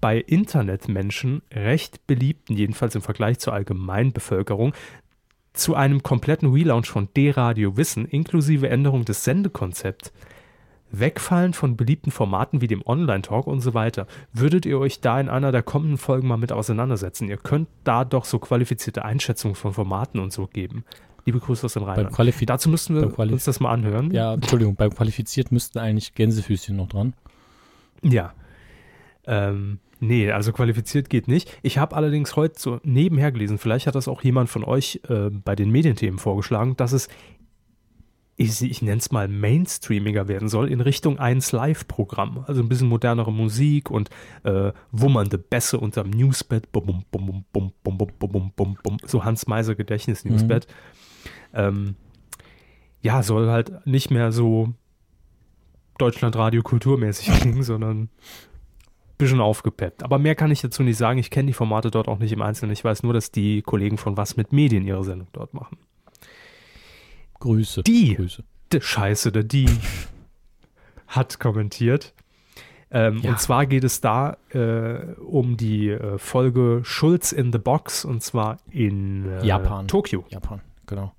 bei 0.00 0.18
Internetmenschen 0.18 1.42
recht 1.52 2.06
beliebten, 2.06 2.56
jedenfalls 2.56 2.94
im 2.94 3.02
Vergleich 3.02 3.38
zur 3.38 3.52
Allgemeinbevölkerung, 3.52 4.72
zu 5.52 5.74
einem 5.74 6.02
kompletten 6.02 6.52
Relaunch 6.52 6.88
von 6.88 7.08
D-Radio 7.16 7.76
Wissen 7.76 8.06
inklusive 8.06 8.68
Änderung 8.68 9.04
des 9.04 9.24
Sendekonzepts. 9.24 10.12
Wegfallen 10.90 11.52
von 11.52 11.76
beliebten 11.76 12.10
Formaten 12.10 12.60
wie 12.60 12.66
dem 12.66 12.82
Online-Talk 12.86 13.46
und 13.46 13.60
so 13.60 13.74
weiter. 13.74 14.06
Würdet 14.32 14.64
ihr 14.64 14.78
euch 14.78 15.00
da 15.00 15.20
in 15.20 15.28
einer 15.28 15.52
der 15.52 15.62
kommenden 15.62 15.98
Folgen 15.98 16.28
mal 16.28 16.38
mit 16.38 16.50
auseinandersetzen? 16.50 17.28
Ihr 17.28 17.36
könnt 17.36 17.68
da 17.84 18.04
doch 18.04 18.24
so 18.24 18.38
qualifizierte 18.38 19.04
Einschätzungen 19.04 19.54
von 19.54 19.74
Formaten 19.74 20.18
und 20.18 20.32
so 20.32 20.46
geben. 20.46 20.84
Liebe 21.28 21.40
Grüße 21.40 21.66
aus 21.66 21.74
dem 21.74 21.82
Rheinland. 21.82 22.16
Dazu 22.46 22.70
müssten 22.70 22.94
wir 22.94 23.18
uns 23.18 23.44
das 23.44 23.60
mal 23.60 23.70
anhören. 23.70 24.10
Ja, 24.12 24.32
Entschuldigung, 24.32 24.76
beim 24.76 24.94
Qualifiziert 24.94 25.52
müssten 25.52 25.78
eigentlich 25.78 26.14
Gänsefüßchen 26.14 26.74
noch 26.74 26.88
dran. 26.88 27.12
Ja. 28.02 28.32
Ähm, 29.26 29.78
nee, 30.00 30.32
also 30.32 30.54
qualifiziert 30.54 31.10
geht 31.10 31.28
nicht. 31.28 31.54
Ich 31.60 31.76
habe 31.76 31.94
allerdings 31.96 32.34
heute 32.34 32.58
so 32.58 32.80
nebenher 32.82 33.30
gelesen, 33.30 33.58
vielleicht 33.58 33.86
hat 33.86 33.94
das 33.94 34.08
auch 34.08 34.22
jemand 34.22 34.48
von 34.48 34.64
euch 34.64 35.02
äh, 35.10 35.28
bei 35.28 35.54
den 35.54 35.70
Medienthemen 35.70 36.18
vorgeschlagen, 36.18 36.78
dass 36.78 36.92
es, 36.92 37.10
ich, 38.36 38.62
ich 38.62 38.80
nenne 38.80 38.96
es 38.96 39.10
mal 39.10 39.28
Mainstreamiger 39.28 40.28
werden 40.28 40.48
soll 40.48 40.72
in 40.72 40.80
Richtung 40.80 41.18
1 41.18 41.52
Live-Programm. 41.52 42.46
Also 42.46 42.62
ein 42.62 42.70
bisschen 42.70 42.88
modernere 42.88 43.34
Musik 43.34 43.90
und 43.90 44.08
äh, 44.44 44.72
wummernde 44.92 45.36
Bässe 45.36 45.78
unterm 45.78 46.08
Newsbett. 46.08 46.72
Bum, 46.72 47.04
bum, 47.10 47.44
bum, 47.52 48.96
so 49.04 49.26
Hans 49.26 49.46
Meiser 49.46 49.74
Gedächtnis-Newsbett. 49.74 50.68
Mhm 50.68 50.97
ähm, 51.54 51.94
ja, 53.00 53.22
soll 53.22 53.48
halt 53.48 53.86
nicht 53.86 54.10
mehr 54.10 54.32
so 54.32 54.74
Deutschlandradio 55.98 56.62
kulturmäßig 56.62 57.28
klingen, 57.40 57.62
sondern 57.62 58.02
ein 58.02 58.10
bisschen 59.18 59.40
aufgepeppt. 59.40 60.02
Aber 60.02 60.18
mehr 60.18 60.34
kann 60.34 60.50
ich 60.50 60.60
dazu 60.60 60.82
nicht 60.82 60.96
sagen. 60.96 61.18
Ich 61.18 61.30
kenne 61.30 61.46
die 61.46 61.52
Formate 61.52 61.90
dort 61.90 62.08
auch 62.08 62.18
nicht 62.18 62.32
im 62.32 62.42
Einzelnen. 62.42 62.72
Ich 62.72 62.84
weiß 62.84 63.02
nur, 63.02 63.12
dass 63.12 63.30
die 63.30 63.62
Kollegen 63.62 63.98
von 63.98 64.16
Was 64.16 64.36
mit 64.36 64.52
Medien 64.52 64.84
ihre 64.84 65.04
Sendung 65.04 65.28
dort 65.32 65.54
machen. 65.54 65.78
Grüße. 67.40 67.82
Die, 67.82 68.14
Grüße. 68.14 68.44
Die 68.72 68.80
Scheiße, 68.80 69.32
der 69.32 69.44
die 69.44 69.68
hat 71.08 71.38
kommentiert. 71.38 72.14
Ähm, 72.90 73.18
ja. 73.22 73.30
Und 73.30 73.40
zwar 73.40 73.66
geht 73.66 73.84
es 73.84 74.00
da 74.00 74.38
äh, 74.50 75.14
um 75.20 75.56
die 75.56 75.90
äh, 75.90 76.16
Folge 76.18 76.80
Schulz 76.84 77.32
in 77.32 77.52
the 77.52 77.58
Box 77.58 78.04
und 78.04 78.22
zwar 78.22 78.58
in 78.70 79.26
äh, 79.26 79.44
Japan. 79.44 79.86
Tokio. 79.88 80.24
Japan, 80.30 80.62
genau. 80.86 81.12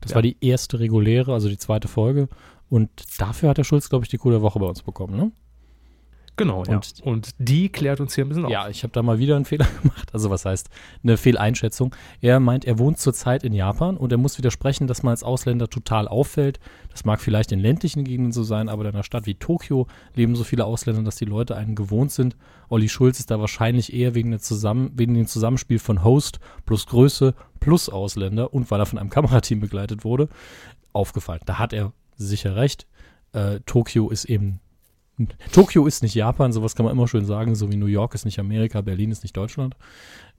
Das 0.00 0.10
ja. 0.10 0.16
war 0.16 0.22
die 0.22 0.36
erste 0.40 0.78
reguläre, 0.80 1.32
also 1.32 1.48
die 1.48 1.58
zweite 1.58 1.88
Folge. 1.88 2.28
Und 2.70 2.90
dafür 3.18 3.50
hat 3.50 3.58
der 3.58 3.64
Schulz, 3.64 3.88
glaube 3.88 4.04
ich, 4.04 4.10
die 4.10 4.18
coole 4.18 4.42
Woche 4.42 4.58
bei 4.58 4.66
uns 4.66 4.82
bekommen, 4.82 5.16
ne? 5.16 5.32
Genau, 6.38 6.60
und, 6.60 6.68
ja. 6.68 7.04
Und 7.04 7.34
die 7.38 7.68
klärt 7.68 8.00
uns 8.00 8.14
hier 8.14 8.24
ein 8.24 8.28
bisschen 8.28 8.44
auf. 8.44 8.50
Ja, 8.50 8.68
ich 8.68 8.84
habe 8.84 8.92
da 8.92 9.02
mal 9.02 9.18
wieder 9.18 9.34
einen 9.34 9.44
Fehler 9.44 9.66
gemacht. 9.82 10.08
Also 10.14 10.30
was 10.30 10.44
heißt 10.44 10.70
eine 11.02 11.16
Fehleinschätzung? 11.16 11.94
Er 12.20 12.38
meint, 12.38 12.64
er 12.64 12.78
wohnt 12.78 13.00
zurzeit 13.00 13.42
in 13.42 13.52
Japan 13.52 13.96
und 13.96 14.12
er 14.12 14.18
muss 14.18 14.38
widersprechen, 14.38 14.86
dass 14.86 15.02
man 15.02 15.10
als 15.10 15.24
Ausländer 15.24 15.68
total 15.68 16.06
auffällt. 16.06 16.60
Das 16.92 17.04
mag 17.04 17.20
vielleicht 17.20 17.50
in 17.50 17.58
ländlichen 17.58 18.04
Gegenden 18.04 18.32
so 18.32 18.44
sein, 18.44 18.68
aber 18.68 18.84
in 18.84 18.94
einer 18.94 19.02
Stadt 19.02 19.26
wie 19.26 19.34
Tokio 19.34 19.88
leben 20.14 20.36
so 20.36 20.44
viele 20.44 20.64
Ausländer, 20.64 21.02
dass 21.02 21.16
die 21.16 21.24
Leute 21.24 21.56
einen 21.56 21.74
gewohnt 21.74 22.12
sind. 22.12 22.36
Olli 22.68 22.88
Schulz 22.88 23.18
ist 23.18 23.32
da 23.32 23.40
wahrscheinlich 23.40 23.92
eher 23.92 24.14
wegen, 24.14 24.30
der 24.30 24.40
Zusammen 24.40 24.92
wegen 24.94 25.14
dem 25.14 25.26
Zusammenspiel 25.26 25.80
von 25.80 26.04
Host 26.04 26.38
plus 26.64 26.86
Größe 26.86 27.34
plus 27.58 27.88
Ausländer 27.88 28.54
und 28.54 28.70
weil 28.70 28.80
er 28.80 28.86
von 28.86 29.00
einem 29.00 29.10
Kamerateam 29.10 29.58
begleitet 29.58 30.04
wurde, 30.04 30.28
aufgefallen. 30.92 31.40
Da 31.46 31.58
hat 31.58 31.72
er 31.72 31.92
sicher 32.16 32.54
recht. 32.54 32.86
Äh, 33.32 33.58
Tokio 33.66 34.08
ist 34.08 34.24
eben 34.24 34.60
Tokio 35.52 35.86
ist 35.86 36.02
nicht 36.02 36.14
Japan, 36.14 36.52
sowas 36.52 36.74
kann 36.74 36.84
man 36.84 36.92
immer 36.92 37.08
schön 37.08 37.24
sagen, 37.24 37.54
so 37.54 37.70
wie 37.72 37.76
New 37.76 37.86
York 37.86 38.14
ist 38.14 38.24
nicht 38.24 38.38
Amerika, 38.38 38.80
Berlin 38.80 39.10
ist 39.10 39.22
nicht 39.22 39.36
Deutschland. 39.36 39.76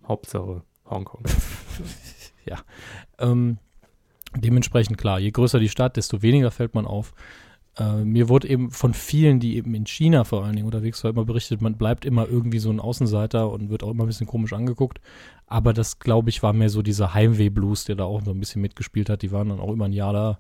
Hauptsache 0.07 0.63
Hongkong. 0.89 1.23
ja. 2.45 2.59
Ähm, 3.19 3.57
dementsprechend 4.35 4.97
klar, 4.97 5.19
je 5.19 5.31
größer 5.31 5.59
die 5.59 5.69
Stadt, 5.69 5.97
desto 5.97 6.21
weniger 6.21 6.51
fällt 6.51 6.75
man 6.75 6.85
auf. 6.85 7.13
Äh, 7.77 8.03
mir 8.03 8.29
wurde 8.29 8.49
eben 8.49 8.71
von 8.71 8.93
vielen, 8.93 9.39
die 9.39 9.55
eben 9.55 9.73
in 9.73 9.85
China 9.85 10.23
vor 10.23 10.43
allen 10.43 10.55
Dingen 10.55 10.65
unterwegs 10.65 11.03
waren, 11.03 11.13
immer 11.13 11.25
berichtet, 11.25 11.61
man 11.61 11.77
bleibt 11.77 12.05
immer 12.05 12.27
irgendwie 12.27 12.59
so 12.59 12.69
ein 12.69 12.79
Außenseiter 12.79 13.49
und 13.49 13.69
wird 13.69 13.83
auch 13.83 13.91
immer 13.91 14.03
ein 14.03 14.07
bisschen 14.07 14.27
komisch 14.27 14.53
angeguckt. 14.53 14.99
Aber 15.47 15.73
das, 15.73 15.99
glaube 15.99 16.29
ich, 16.29 16.43
war 16.43 16.53
mehr 16.53 16.69
so 16.69 16.81
dieser 16.81 17.13
Heimweh-Blues, 17.13 17.85
der 17.85 17.95
da 17.95 18.03
auch 18.03 18.21
so 18.23 18.31
ein 18.31 18.39
bisschen 18.39 18.61
mitgespielt 18.61 19.09
hat. 19.09 19.21
Die 19.21 19.31
waren 19.31 19.49
dann 19.49 19.59
auch 19.59 19.71
immer 19.71 19.85
ein 19.85 19.93
Jahr 19.93 20.13
da. 20.13 20.39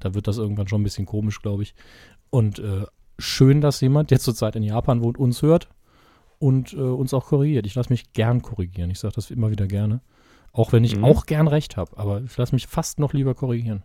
Da 0.00 0.14
wird 0.14 0.26
das 0.26 0.38
irgendwann 0.38 0.68
schon 0.68 0.80
ein 0.80 0.84
bisschen 0.84 1.06
komisch, 1.06 1.42
glaube 1.42 1.62
ich. 1.62 1.74
Und 2.30 2.58
äh, 2.58 2.84
schön, 3.18 3.60
dass 3.60 3.80
jemand, 3.80 4.10
der 4.10 4.20
zurzeit 4.20 4.56
in 4.56 4.62
Japan 4.62 5.02
wohnt, 5.02 5.18
uns 5.18 5.42
hört 5.42 5.68
und 6.38 6.72
äh, 6.72 6.76
uns 6.76 7.12
auch 7.14 7.26
korrigiert. 7.26 7.66
Ich 7.66 7.74
lasse 7.74 7.90
mich 7.90 8.12
gern 8.12 8.42
korrigieren. 8.42 8.90
Ich 8.90 9.00
sage 9.00 9.14
das 9.14 9.30
immer 9.30 9.50
wieder 9.50 9.66
gerne. 9.66 10.00
Auch 10.52 10.72
wenn 10.72 10.84
ich 10.84 10.96
mhm. 10.96 11.04
auch 11.04 11.26
gern 11.26 11.46
recht 11.46 11.76
habe, 11.76 11.96
aber 11.98 12.22
ich 12.22 12.36
lasse 12.36 12.54
mich 12.54 12.66
fast 12.66 12.98
noch 12.98 13.12
lieber 13.12 13.34
korrigieren. 13.34 13.82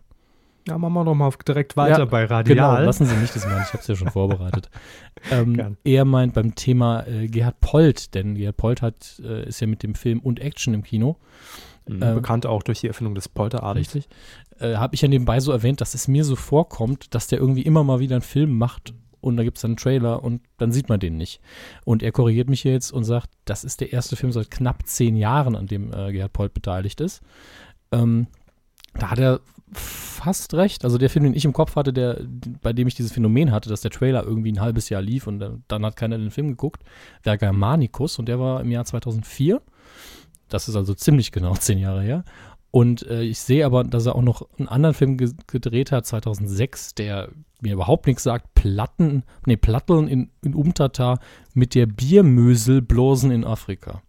Ja, 0.66 0.78
machen 0.78 0.94
wir 0.94 1.04
doch 1.04 1.14
mal 1.14 1.30
direkt 1.46 1.76
weiter 1.76 1.98
ja, 1.98 2.04
bei 2.06 2.24
Radial. 2.24 2.56
Genau, 2.56 2.78
lassen 2.78 3.04
Sie 3.04 3.14
mich 3.16 3.30
das 3.32 3.44
mal. 3.44 3.60
Ich 3.62 3.68
habe 3.74 3.80
es 3.80 3.86
ja 3.86 3.96
schon 3.96 4.08
vorbereitet. 4.12 4.70
ähm, 5.30 5.76
er 5.84 6.04
meint 6.06 6.32
beim 6.32 6.54
Thema 6.54 7.06
äh, 7.06 7.28
Gerhard 7.28 7.60
Polt, 7.60 8.14
denn 8.14 8.34
Gerhard 8.34 8.56
Polt 8.56 8.80
hat, 8.80 9.20
äh, 9.22 9.46
ist 9.46 9.60
ja 9.60 9.66
mit 9.66 9.82
dem 9.82 9.94
Film 9.94 10.20
und 10.20 10.40
Action 10.40 10.72
im 10.72 10.82
Kino. 10.82 11.18
Mhm, 11.86 12.02
äh, 12.02 12.14
bekannt 12.14 12.46
auch 12.46 12.62
durch 12.62 12.80
die 12.80 12.88
Erfindung 12.88 13.14
des 13.14 13.28
Polterabends. 13.28 13.94
Richtig. 13.94 14.08
Äh, 14.58 14.76
habe 14.76 14.94
ich 14.94 15.02
ja 15.02 15.08
nebenbei 15.08 15.38
so 15.38 15.52
erwähnt, 15.52 15.82
dass 15.82 15.92
es 15.92 16.08
mir 16.08 16.24
so 16.24 16.34
vorkommt, 16.34 17.14
dass 17.14 17.26
der 17.26 17.40
irgendwie 17.40 17.62
immer 17.62 17.84
mal 17.84 18.00
wieder 18.00 18.16
einen 18.16 18.22
Film 18.22 18.56
macht 18.56 18.94
und 19.24 19.36
da 19.36 19.42
gibt 19.42 19.56
es 19.56 19.62
dann 19.62 19.72
einen 19.72 19.76
Trailer 19.76 20.22
und 20.22 20.42
dann 20.58 20.70
sieht 20.70 20.88
man 20.88 21.00
den 21.00 21.16
nicht. 21.16 21.40
Und 21.84 22.02
er 22.02 22.12
korrigiert 22.12 22.48
mich 22.50 22.62
jetzt 22.62 22.92
und 22.92 23.04
sagt, 23.04 23.30
das 23.46 23.64
ist 23.64 23.80
der 23.80 23.92
erste 23.92 24.16
Film 24.16 24.32
seit 24.32 24.50
knapp 24.50 24.86
zehn 24.86 25.16
Jahren, 25.16 25.56
an 25.56 25.66
dem 25.66 25.92
äh, 25.92 26.12
Gerhard 26.12 26.32
Polt 26.32 26.54
beteiligt 26.54 27.00
ist. 27.00 27.22
Ähm, 27.90 28.26
da 28.92 29.10
hat 29.10 29.18
er 29.18 29.40
fast 29.72 30.54
recht. 30.54 30.84
Also 30.84 30.98
der 30.98 31.10
Film, 31.10 31.24
den 31.24 31.34
ich 31.34 31.44
im 31.44 31.52
Kopf 31.52 31.74
hatte, 31.74 31.92
der, 31.92 32.20
bei 32.62 32.72
dem 32.72 32.86
ich 32.86 32.94
dieses 32.94 33.12
Phänomen 33.12 33.50
hatte, 33.50 33.68
dass 33.68 33.80
der 33.80 33.90
Trailer 33.90 34.24
irgendwie 34.24 34.52
ein 34.52 34.60
halbes 34.60 34.88
Jahr 34.90 35.02
lief 35.02 35.26
und 35.26 35.40
dann, 35.40 35.64
dann 35.68 35.84
hat 35.84 35.96
keiner 35.96 36.18
den 36.18 36.30
Film 36.30 36.48
geguckt, 36.48 36.82
war 37.24 37.38
Germanicus 37.38 38.18
und 38.18 38.26
der 38.26 38.38
war 38.38 38.60
im 38.60 38.70
Jahr 38.70 38.84
2004. 38.84 39.60
Das 40.48 40.68
ist 40.68 40.76
also 40.76 40.94
ziemlich 40.94 41.32
genau 41.32 41.54
zehn 41.58 41.78
Jahre 41.78 42.02
her. 42.02 42.24
Und 42.70 43.06
äh, 43.06 43.22
ich 43.22 43.38
sehe 43.38 43.64
aber, 43.64 43.84
dass 43.84 44.04
er 44.04 44.16
auch 44.16 44.22
noch 44.22 44.48
einen 44.58 44.68
anderen 44.68 44.94
Film 44.94 45.16
ge 45.16 45.30
gedreht 45.46 45.92
hat, 45.92 46.06
2006, 46.06 46.94
der 46.94 47.30
mir 47.64 47.74
überhaupt 47.74 48.06
nichts 48.06 48.22
sagt. 48.22 48.54
Platten, 48.54 49.24
nee, 49.46 49.56
Platteln 49.56 50.06
in, 50.06 50.30
in 50.42 50.54
Umtata 50.54 51.18
mit 51.52 51.74
der 51.74 51.86
Biermösel 51.86 52.80
bloßen 52.80 53.30
in 53.30 53.44
Afrika. 53.44 54.02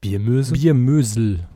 Biermöse? 0.00 0.52
Biermösel. 0.54 1.46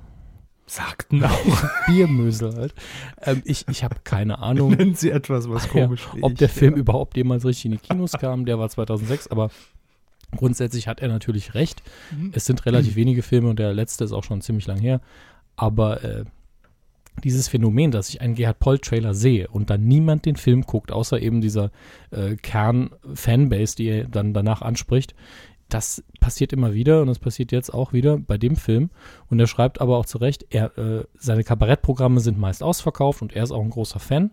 Sagten 0.66 1.24
auch. 1.24 1.64
Biermösel 1.86 2.54
halt. 2.54 2.74
Ähm, 3.22 3.42
ich 3.44 3.66
ich 3.68 3.82
habe 3.84 3.96
keine 4.04 4.38
Ahnung. 4.38 4.70
Nennen 4.72 4.94
Sie 4.94 5.10
etwas, 5.10 5.48
was 5.48 5.64
Ja, 5.72 5.86
komisch 5.86 6.06
ob 6.20 6.36
der 6.36 6.48
riecht. 6.48 6.58
Film 6.58 6.74
überhaupt 6.74 7.16
jemals 7.16 7.44
richtig 7.44 7.64
in 7.66 7.70
die 7.72 7.78
Kinos 7.78 8.12
kam, 8.12 8.44
der 8.44 8.58
war 8.58 8.68
2006, 8.68 9.28
aber 9.28 9.50
grundsätzlich 10.36 10.86
hat 10.86 11.00
er 11.00 11.08
natürlich 11.08 11.54
recht. 11.54 11.82
Mhm. 12.10 12.32
Es 12.34 12.44
sind 12.44 12.64
relativ 12.66 12.96
wenige 12.96 13.22
Filme 13.22 13.48
und 13.48 13.58
der 13.58 13.72
letzte 13.72 14.04
ist 14.04 14.12
auch 14.12 14.24
schon 14.24 14.42
ziemlich 14.42 14.66
lang 14.66 14.78
her. 14.78 15.00
Aber 15.56 16.04
äh, 16.04 16.24
dieses 17.20 17.48
Phänomen, 17.48 17.90
dass 17.90 18.08
ich 18.08 18.20
einen 18.20 18.34
Gerhard 18.34 18.58
Poll-Trailer 18.58 19.14
sehe 19.14 19.48
und 19.48 19.70
dann 19.70 19.84
niemand 19.84 20.24
den 20.24 20.36
Film 20.36 20.62
guckt, 20.62 20.92
außer 20.92 21.20
eben 21.20 21.40
dieser 21.40 21.70
äh, 22.10 22.36
Kern-Fanbase, 22.36 23.76
die 23.76 23.88
er 23.88 24.04
dann 24.08 24.34
danach 24.34 24.62
anspricht, 24.62 25.14
das 25.68 26.02
passiert 26.20 26.52
immer 26.52 26.72
wieder 26.72 27.02
und 27.02 27.08
das 27.08 27.18
passiert 27.18 27.52
jetzt 27.52 27.72
auch 27.72 27.92
wieder 27.92 28.18
bei 28.18 28.38
dem 28.38 28.56
Film. 28.56 28.90
Und 29.28 29.38
er 29.38 29.46
schreibt 29.46 29.80
aber 29.80 29.98
auch 29.98 30.06
zu 30.06 30.18
Recht, 30.18 30.46
er, 30.50 30.76
äh, 30.78 31.04
seine 31.18 31.44
Kabarettprogramme 31.44 32.20
sind 32.20 32.38
meist 32.38 32.62
ausverkauft 32.62 33.22
und 33.22 33.34
er 33.34 33.42
ist 33.42 33.50
auch 33.50 33.62
ein 33.62 33.70
großer 33.70 33.98
Fan. 33.98 34.30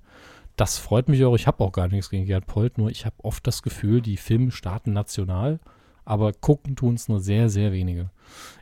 Das 0.56 0.78
freut 0.78 1.10
mich 1.10 1.24
auch. 1.26 1.36
Ich 1.36 1.48
habe 1.48 1.64
auch 1.64 1.74
gar 1.74 1.90
nichts 1.90 2.10
gegen 2.10 2.26
Gerhard 2.26 2.48
Polt, 2.48 2.78
nur 2.78 2.90
ich 2.90 3.06
habe 3.06 3.16
oft 3.22 3.46
das 3.46 3.62
Gefühl, 3.62 4.02
die 4.02 4.16
Filme 4.16 4.52
starten 4.52 4.94
national, 4.94 5.60
aber 6.06 6.32
gucken 6.32 6.78
tun 6.78 6.94
es 6.94 7.10
nur 7.10 7.20
sehr, 7.20 7.50
sehr 7.50 7.74
wenige. 7.74 8.10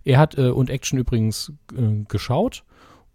Er 0.03 0.17
hat 0.17 0.37
äh, 0.37 0.49
und 0.49 0.71
Action 0.71 0.97
übrigens 0.97 1.53
äh, 1.77 2.03
geschaut 2.07 2.63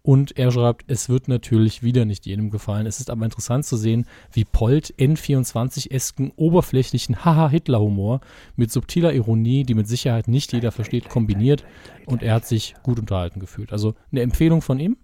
und 0.01 0.37
er 0.37 0.51
schreibt, 0.51 0.85
es 0.87 1.09
wird 1.09 1.27
natürlich 1.27 1.83
wieder 1.83 2.05
nicht 2.05 2.25
jedem 2.25 2.49
gefallen. 2.49 2.85
Es 2.87 2.99
ist 2.99 3.09
aber 3.09 3.25
interessant 3.25 3.65
zu 3.65 3.75
sehen, 3.75 4.05
wie 4.31 4.45
Polt 4.45 4.93
N24-esken, 4.97 6.31
oberflächlichen 6.35 7.25
Haha-Hitler-Humor 7.25 8.21
mit 8.55 8.71
subtiler 8.71 9.13
Ironie, 9.13 9.63
die 9.65 9.75
mit 9.75 9.87
Sicherheit 9.87 10.27
nicht 10.27 10.53
jeder 10.53 10.71
versteht, 10.71 11.09
kombiniert 11.09 11.65
und 12.05 12.23
er 12.23 12.35
hat 12.35 12.45
sich 12.45 12.75
gut 12.81 12.99
unterhalten 12.99 13.39
gefühlt. 13.39 13.73
Also 13.73 13.93
eine 14.11 14.21
Empfehlung 14.21 14.61
von 14.61 14.79
ihm. 14.79 14.97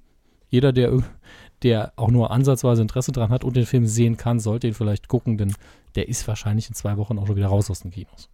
Jeder, 0.49 0.71
der, 0.71 1.03
der 1.63 1.91
auch 1.97 2.11
nur 2.11 2.31
ansatzweise 2.31 2.81
Interesse 2.81 3.11
dran 3.11 3.29
hat 3.29 3.43
und 3.43 3.55
den 3.55 3.65
Film 3.65 3.87
sehen 3.87 4.15
kann, 4.15 4.39
sollte 4.39 4.67
ihn 4.67 4.73
vielleicht 4.73 5.09
gucken, 5.09 5.37
denn 5.37 5.53
der 5.95 6.07
ist 6.07 6.27
wahrscheinlich 6.27 6.69
in 6.69 6.75
zwei 6.75 6.97
Wochen 6.97 7.19
auch 7.19 7.27
schon 7.27 7.35
wieder 7.35 7.47
raus 7.47 7.69
aus 7.69 7.81
den 7.81 7.91
Kinos. 7.91 8.29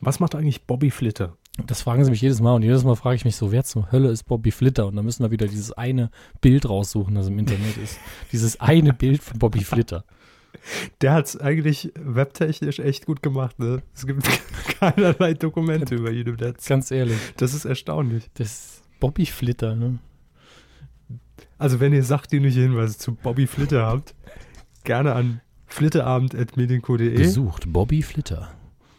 Was 0.00 0.20
macht 0.20 0.34
eigentlich 0.34 0.64
Bobby 0.64 0.90
Flitter? 0.90 1.36
Das 1.66 1.82
fragen 1.82 2.04
sie 2.04 2.10
mich 2.10 2.20
jedes 2.20 2.40
Mal 2.40 2.54
und 2.54 2.62
jedes 2.62 2.84
Mal 2.84 2.94
frage 2.94 3.16
ich 3.16 3.24
mich 3.24 3.36
so, 3.36 3.52
wer 3.52 3.64
zur 3.64 3.90
Hölle 3.92 4.10
ist 4.10 4.24
Bobby 4.24 4.50
Flitter? 4.50 4.86
Und 4.86 4.96
dann 4.96 5.04
müssen 5.04 5.22
wir 5.24 5.30
wieder 5.30 5.46
dieses 5.48 5.72
eine 5.72 6.10
Bild 6.40 6.68
raussuchen, 6.68 7.14
das 7.14 7.26
im 7.28 7.38
Internet 7.38 7.76
ist. 7.76 7.98
Dieses 8.32 8.60
eine 8.60 8.92
Bild 8.94 9.22
von 9.22 9.38
Bobby 9.38 9.64
Flitter. 9.64 10.04
Der 11.02 11.12
hat 11.12 11.26
es 11.26 11.36
eigentlich 11.38 11.92
webtechnisch 11.98 12.78
echt 12.78 13.06
gut 13.06 13.22
gemacht. 13.22 13.58
Ne? 13.58 13.82
Es 13.94 14.06
gibt 14.06 14.26
keinerlei 14.80 15.34
Dokumente 15.34 15.96
über 15.96 16.10
ihn 16.10 16.26
im 16.26 16.36
Netz. 16.36 16.66
Ganz 16.66 16.90
ehrlich, 16.90 17.18
Das 17.36 17.52
ist 17.54 17.64
erstaunlich. 17.64 18.30
das 18.34 18.46
ist 18.46 18.82
Bobby 19.00 19.26
Flitter, 19.26 19.74
ne? 19.74 19.98
Also 21.58 21.80
wenn 21.80 21.92
ihr 21.92 22.04
sachdienliche 22.04 22.60
Hinweise 22.60 22.96
zu 22.98 23.14
Bobby 23.14 23.46
Flitter 23.46 23.84
habt, 23.86 24.14
gerne 24.84 25.12
an 25.14 25.40
flitterabend.medienco.de 25.66 27.14
Besucht 27.16 27.70
Bobby 27.72 28.02
Flitter. 28.02 28.48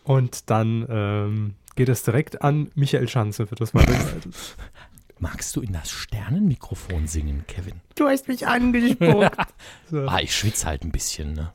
und 0.04 0.50
dann 0.50 0.86
ähm, 0.90 1.54
geht 1.80 1.90
es 1.90 2.04
direkt 2.04 2.42
an 2.42 2.70
Michael 2.76 3.08
Schanze 3.08 3.48
für 3.48 3.56
das 3.56 3.74
weitergeleitet. 3.74 4.34
Magst 5.20 5.56
du 5.56 5.62
in 5.62 5.74
das 5.74 5.90
Sternenmikrofon 5.90 7.08
singen, 7.08 7.44
Kevin? 7.48 7.82
Du 7.96 8.08
hast 8.08 8.28
mich 8.28 8.48
angespuckt. 8.48 9.32
so, 9.90 10.06
Ah, 10.08 10.20
ich 10.22 10.36
schwitze 10.36 10.68
halt 10.68 10.84
ein 10.84 10.92
bisschen, 10.92 11.34
ne? 11.34 11.52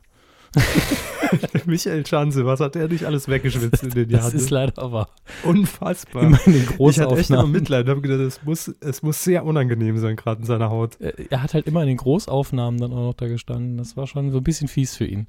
Michael 1.65 2.05
Schanze, 2.05 2.45
was 2.45 2.59
hat 2.59 2.75
er 2.75 2.87
nicht 2.87 3.05
alles 3.05 3.27
weggeschwitzt 3.27 3.83
in 3.83 3.89
den 3.89 4.09
Das 4.09 4.23
Jahren? 4.25 4.35
ist 4.35 4.49
leider 4.49 4.91
wahr. 4.91 5.09
unfassbar. 5.43 6.23
In 6.23 6.31
den 6.31 6.37
ich 6.45 6.55
hatte 6.55 6.55
echt 6.55 6.69
immer 6.69 6.77
Großaufnahmen. 6.77 7.51
Mitleid. 7.51 7.85
Ich 7.85 7.89
habe 7.89 8.01
gedacht, 8.01 8.19
es 8.21 8.43
muss, 8.43 8.67
es 8.79 9.03
muss 9.03 9.23
sehr 9.23 9.43
unangenehm 9.45 9.97
sein, 9.97 10.15
gerade 10.15 10.41
in 10.41 10.45
seiner 10.47 10.69
Haut. 10.69 10.99
Äh, 11.01 11.25
Er 11.29 11.43
hat 11.43 11.53
halt 11.53 11.67
immer 11.67 11.81
in 11.81 11.87
den 11.89 11.97
Großaufnahmen 11.97 12.79
dann 12.79 12.91
auch 12.93 13.07
noch 13.07 13.13
da 13.15 13.27
gestanden. 13.27 13.77
Das 13.77 13.97
war 13.97 14.07
schon 14.07 14.31
so 14.31 14.37
ein 14.37 14.43
bisschen 14.43 14.67
fies 14.67 14.95
für 14.95 15.05
ihn. 15.05 15.27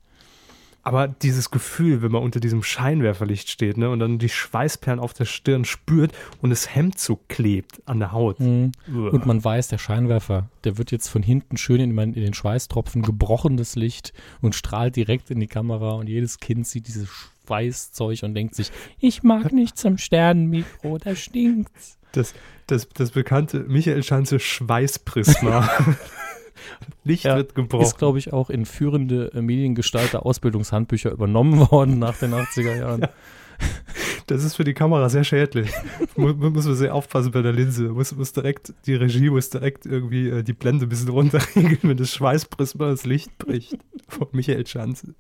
Aber 0.86 1.08
dieses 1.08 1.50
Gefühl, 1.50 2.00
wenn 2.00 2.12
man 2.12 2.22
unter 2.22 2.38
diesem 2.38 2.62
Scheinwerferlicht 2.62 3.50
steht 3.50 3.76
ne, 3.76 3.90
und 3.90 3.98
dann 3.98 4.20
die 4.20 4.28
Schweißperlen 4.28 5.00
auf 5.00 5.14
der 5.14 5.24
Stirn 5.24 5.64
spürt 5.64 6.12
und 6.42 6.50
das 6.50 6.76
Hemd 6.76 7.00
so 7.00 7.18
klebt 7.26 7.82
an 7.86 7.98
der 7.98 8.12
Haut. 8.12 8.38
Mhm. 8.38 8.70
Und 8.86 9.26
man 9.26 9.42
weiß, 9.42 9.66
der 9.66 9.78
Scheinwerfer, 9.78 10.48
der 10.62 10.78
wird 10.78 10.92
jetzt 10.92 11.08
von 11.08 11.24
hinten 11.24 11.56
schön 11.56 11.80
in, 11.80 11.98
in 11.98 12.12
den 12.12 12.34
Schweißtropfen 12.34 13.02
gebrochenes 13.02 13.74
Licht 13.74 14.12
und 14.40 14.54
strahlt 14.54 14.94
direkt 14.94 15.32
in 15.32 15.40
die 15.40 15.48
Kamera 15.48 15.94
und 15.94 16.08
jedes 16.08 16.38
Kind 16.38 16.68
sieht 16.68 16.86
dieses 16.86 17.08
Schweißzeug 17.08 18.22
und 18.22 18.34
denkt 18.36 18.54
sich, 18.54 18.70
ich 19.00 19.24
mag 19.24 19.52
nicht 19.52 19.76
zum 19.76 19.98
Sternenmikro, 19.98 20.98
da 20.98 21.16
stinkt's. 21.16 21.98
das, 22.12 22.32
das, 22.68 22.88
das 22.90 23.10
bekannte 23.10 23.64
Michael 23.66 24.04
Schanze 24.04 24.38
Schweißprisma. 24.38 25.68
Licht 27.04 27.24
Ja, 27.24 27.36
wird 27.36 27.48
Ist, 27.50 27.54
gebrochen. 27.54 27.98
glaube 27.98 28.18
ich, 28.18 28.32
auch 28.32 28.50
in 28.50 28.66
führende 28.66 29.32
äh, 29.34 29.42
Mediengestalter 29.42 30.24
Ausbildungshandbücher 30.26 31.10
übernommen 31.10 31.58
worden 31.70 31.98
nach 31.98 32.16
den 32.18 32.32
80er 32.34 32.76
Jahren. 32.76 33.06
Das 34.26 34.42
ist 34.44 34.56
für 34.56 34.64
die 34.64 34.74
Kamera 34.74 35.08
sehr 35.08 35.22
schädlich. 35.24 35.70
muss, 36.16 36.34
muss 36.36 36.66
man 36.66 36.74
sehr 36.74 36.94
aufpassen 36.94 37.30
bei 37.30 37.40
der 37.42 37.52
Linse. 37.52 37.84
Muss, 37.84 38.14
muss 38.14 38.32
direkt, 38.32 38.74
die 38.84 38.94
Regie 38.94 39.30
muss 39.30 39.48
direkt 39.50 39.86
irgendwie 39.86 40.28
äh, 40.28 40.42
die 40.42 40.52
Blende 40.52 40.84
ein 40.84 40.88
bisschen 40.88 41.08
runterregeln, 41.08 41.78
wenn 41.82 41.96
das 41.96 42.12
Schweißprisma 42.12 42.88
das 42.88 43.06
Licht 43.06 43.38
bricht. 43.38 43.78
Von 44.08 44.26
Michael 44.32 44.66
Schanze. 44.66 45.14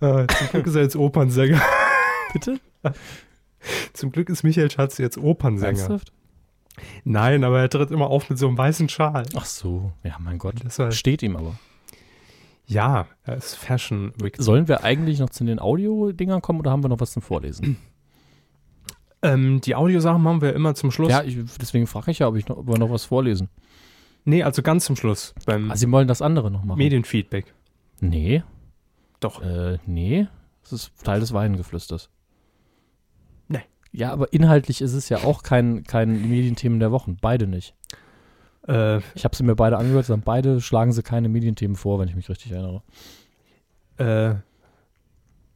äh, 0.00 0.26
zum 0.28 0.48
Glück 0.52 0.66
ist 0.66 0.74
er 0.76 0.82
jetzt 0.82 0.96
Opernsänger. 0.96 1.60
Bitte? 2.34 2.60
Zum 3.94 4.12
Glück 4.12 4.28
ist 4.28 4.42
Michael 4.42 4.70
Schanze 4.70 5.02
jetzt 5.02 5.18
Opernsänger. 5.18 5.68
Ernsthaft? 5.78 6.12
Nein, 7.04 7.44
aber 7.44 7.60
er 7.60 7.68
tritt 7.68 7.90
immer 7.90 8.06
auf 8.08 8.30
mit 8.30 8.38
so 8.38 8.48
einem 8.48 8.56
weißen 8.58 8.88
Schal. 8.88 9.24
Ach 9.36 9.44
so, 9.44 9.92
ja, 10.02 10.16
mein 10.18 10.38
Gott. 10.38 10.54
Deshalb, 10.64 10.94
Steht 10.94 11.22
ihm 11.22 11.36
aber. 11.36 11.58
ja, 12.66 13.06
er 13.24 13.36
ist 13.36 13.54
Fashion 13.56 14.12
Week. 14.20 14.36
Sollen 14.38 14.68
wir 14.68 14.82
eigentlich 14.84 15.18
noch 15.18 15.30
zu 15.30 15.44
den 15.44 15.58
Audio-Dingern 15.58 16.40
kommen 16.40 16.60
oder 16.60 16.70
haben 16.70 16.82
wir 16.82 16.88
noch 16.88 17.00
was 17.00 17.12
zum 17.12 17.22
Vorlesen? 17.22 17.76
Ähm, 19.24 19.60
die 19.60 19.76
Audiosachen 19.76 20.20
machen 20.20 20.40
wir 20.40 20.52
immer 20.52 20.74
zum 20.74 20.90
Schluss. 20.90 21.10
Ja, 21.10 21.22
ich, 21.22 21.38
deswegen 21.60 21.86
frage 21.86 22.10
ich 22.10 22.18
ja, 22.18 22.26
ob, 22.26 22.34
ich 22.34 22.48
noch, 22.48 22.56
ob 22.56 22.66
wir 22.66 22.76
noch 22.78 22.90
was 22.90 23.04
vorlesen. 23.04 23.48
Nee, 24.24 24.42
also 24.42 24.62
ganz 24.62 24.84
zum 24.84 24.96
Schluss. 24.96 25.32
Beim 25.46 25.70
Ah, 25.70 25.76
Sie 25.76 25.88
wollen 25.92 26.08
das 26.08 26.20
andere 26.20 26.50
noch 26.50 26.64
machen? 26.64 26.78
Medienfeedback. 26.78 27.54
Nee, 28.00 28.42
Doch. 29.20 29.40
äh, 29.40 29.78
nee. 29.86 30.26
Das 30.62 30.72
ist 30.72 31.04
Teil 31.04 31.20
des 31.20 31.32
Weinengeflüsters. 31.32 32.10
Ja, 33.92 34.12
aber 34.12 34.32
inhaltlich 34.32 34.80
ist 34.80 34.94
es 34.94 35.08
ja 35.08 35.18
auch 35.18 35.42
kein, 35.42 35.84
kein 35.84 36.28
Medienthemen 36.28 36.80
der 36.80 36.90
Wochen. 36.92 37.18
Beide 37.20 37.46
nicht. 37.46 37.74
Äh, 38.66 38.98
Ich 39.14 39.24
habe 39.24 39.36
sie 39.36 39.42
mir 39.44 39.54
beide 39.54 39.76
angehört, 39.76 40.06
sagen 40.06 40.22
beide 40.24 40.60
schlagen 40.60 40.92
sie 40.92 41.02
keine 41.02 41.28
Medienthemen 41.28 41.76
vor, 41.76 41.98
wenn 41.98 42.08
ich 42.08 42.16
mich 42.16 42.28
richtig 42.28 42.52
erinnere. 42.52 42.82
äh, 43.98 44.34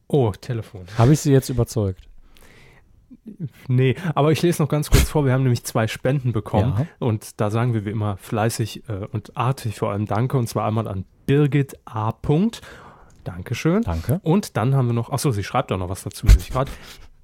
oh, 0.07 0.31
Telefon. 0.31 0.85
Habe 0.97 1.13
ich 1.13 1.19
sie 1.19 1.31
jetzt 1.31 1.49
überzeugt? 1.49 2.07
Nee, 3.67 3.95
aber 4.15 4.31
ich 4.31 4.41
lese 4.41 4.61
noch 4.61 4.69
ganz 4.69 4.89
kurz 4.89 5.09
vor. 5.09 5.25
Wir 5.25 5.33
haben 5.33 5.43
nämlich 5.43 5.63
zwei 5.63 5.87
Spenden 5.87 6.31
bekommen. 6.33 6.73
Ja. 6.77 6.85
Und 6.99 7.39
da 7.41 7.49
sagen 7.49 7.73
wir 7.73 7.85
wie 7.85 7.89
immer 7.89 8.17
fleißig 8.17 8.87
äh, 8.89 9.05
und 9.11 9.35
artig 9.35 9.79
vor 9.79 9.91
allem 9.91 10.05
Danke. 10.05 10.37
Und 10.37 10.47
zwar 10.47 10.67
einmal 10.67 10.87
an 10.87 11.05
Birgit 11.25 11.77
A. 11.85 12.11
Punkt. 12.11 12.61
Dankeschön. 13.23 13.81
Danke. 13.83 14.19
Und 14.23 14.55
dann 14.57 14.75
haben 14.75 14.87
wir 14.87 14.93
noch, 14.93 15.09
achso, 15.09 15.31
sie 15.31 15.43
schreibt 15.43 15.71
auch 15.71 15.77
noch 15.77 15.89
was 15.89 16.03
dazu, 16.03 16.27
sehe 16.27 16.37
ich 16.37 16.51
gerade. 16.51 16.71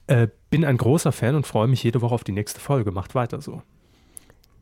Äh, 0.08 0.28
bin 0.50 0.66
ein 0.66 0.78
großer 0.78 1.12
Fan 1.12 1.36
und 1.36 1.48
freue 1.48 1.68
mich 1.68 1.84
jede 1.84 2.02
Woche 2.02 2.16
auf 2.16 2.24
die 2.24 2.32
nächste 2.32 2.60
Folge. 2.60 2.92
Macht 2.92 3.16
weiter 3.16 3.42
so. 3.42 3.62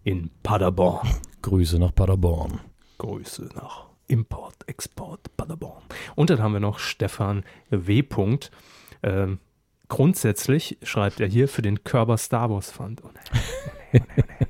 In 0.03 0.29
Paderborn. 0.43 1.09
Grüße 1.41 1.79
nach 1.79 1.93
Paderborn. 1.93 2.59
Grüße 2.97 3.49
nach 3.55 3.87
Import, 4.07 4.67
Export, 4.67 5.35
Paderborn. 5.37 5.83
Und 6.15 6.29
dann 6.29 6.41
haben 6.41 6.53
wir 6.53 6.59
noch 6.59 6.79
Stefan 6.79 7.43
W. 7.69 8.03
Ähm, 9.03 9.39
grundsätzlich 9.87 10.77
schreibt 10.83 11.19
er 11.19 11.27
hier 11.27 11.47
für 11.47 11.61
den 11.61 11.83
Körper 11.83 12.17
Star 12.17 12.49
Wars 12.49 12.71
Fund. 12.71 13.01
Oh 13.03 13.07
oh 13.07 13.09
oh 13.09 13.37
nee, 13.93 14.01
oh 14.03 14.05
nee, 14.13 14.13
oh 14.17 14.23
nee. 14.27 14.43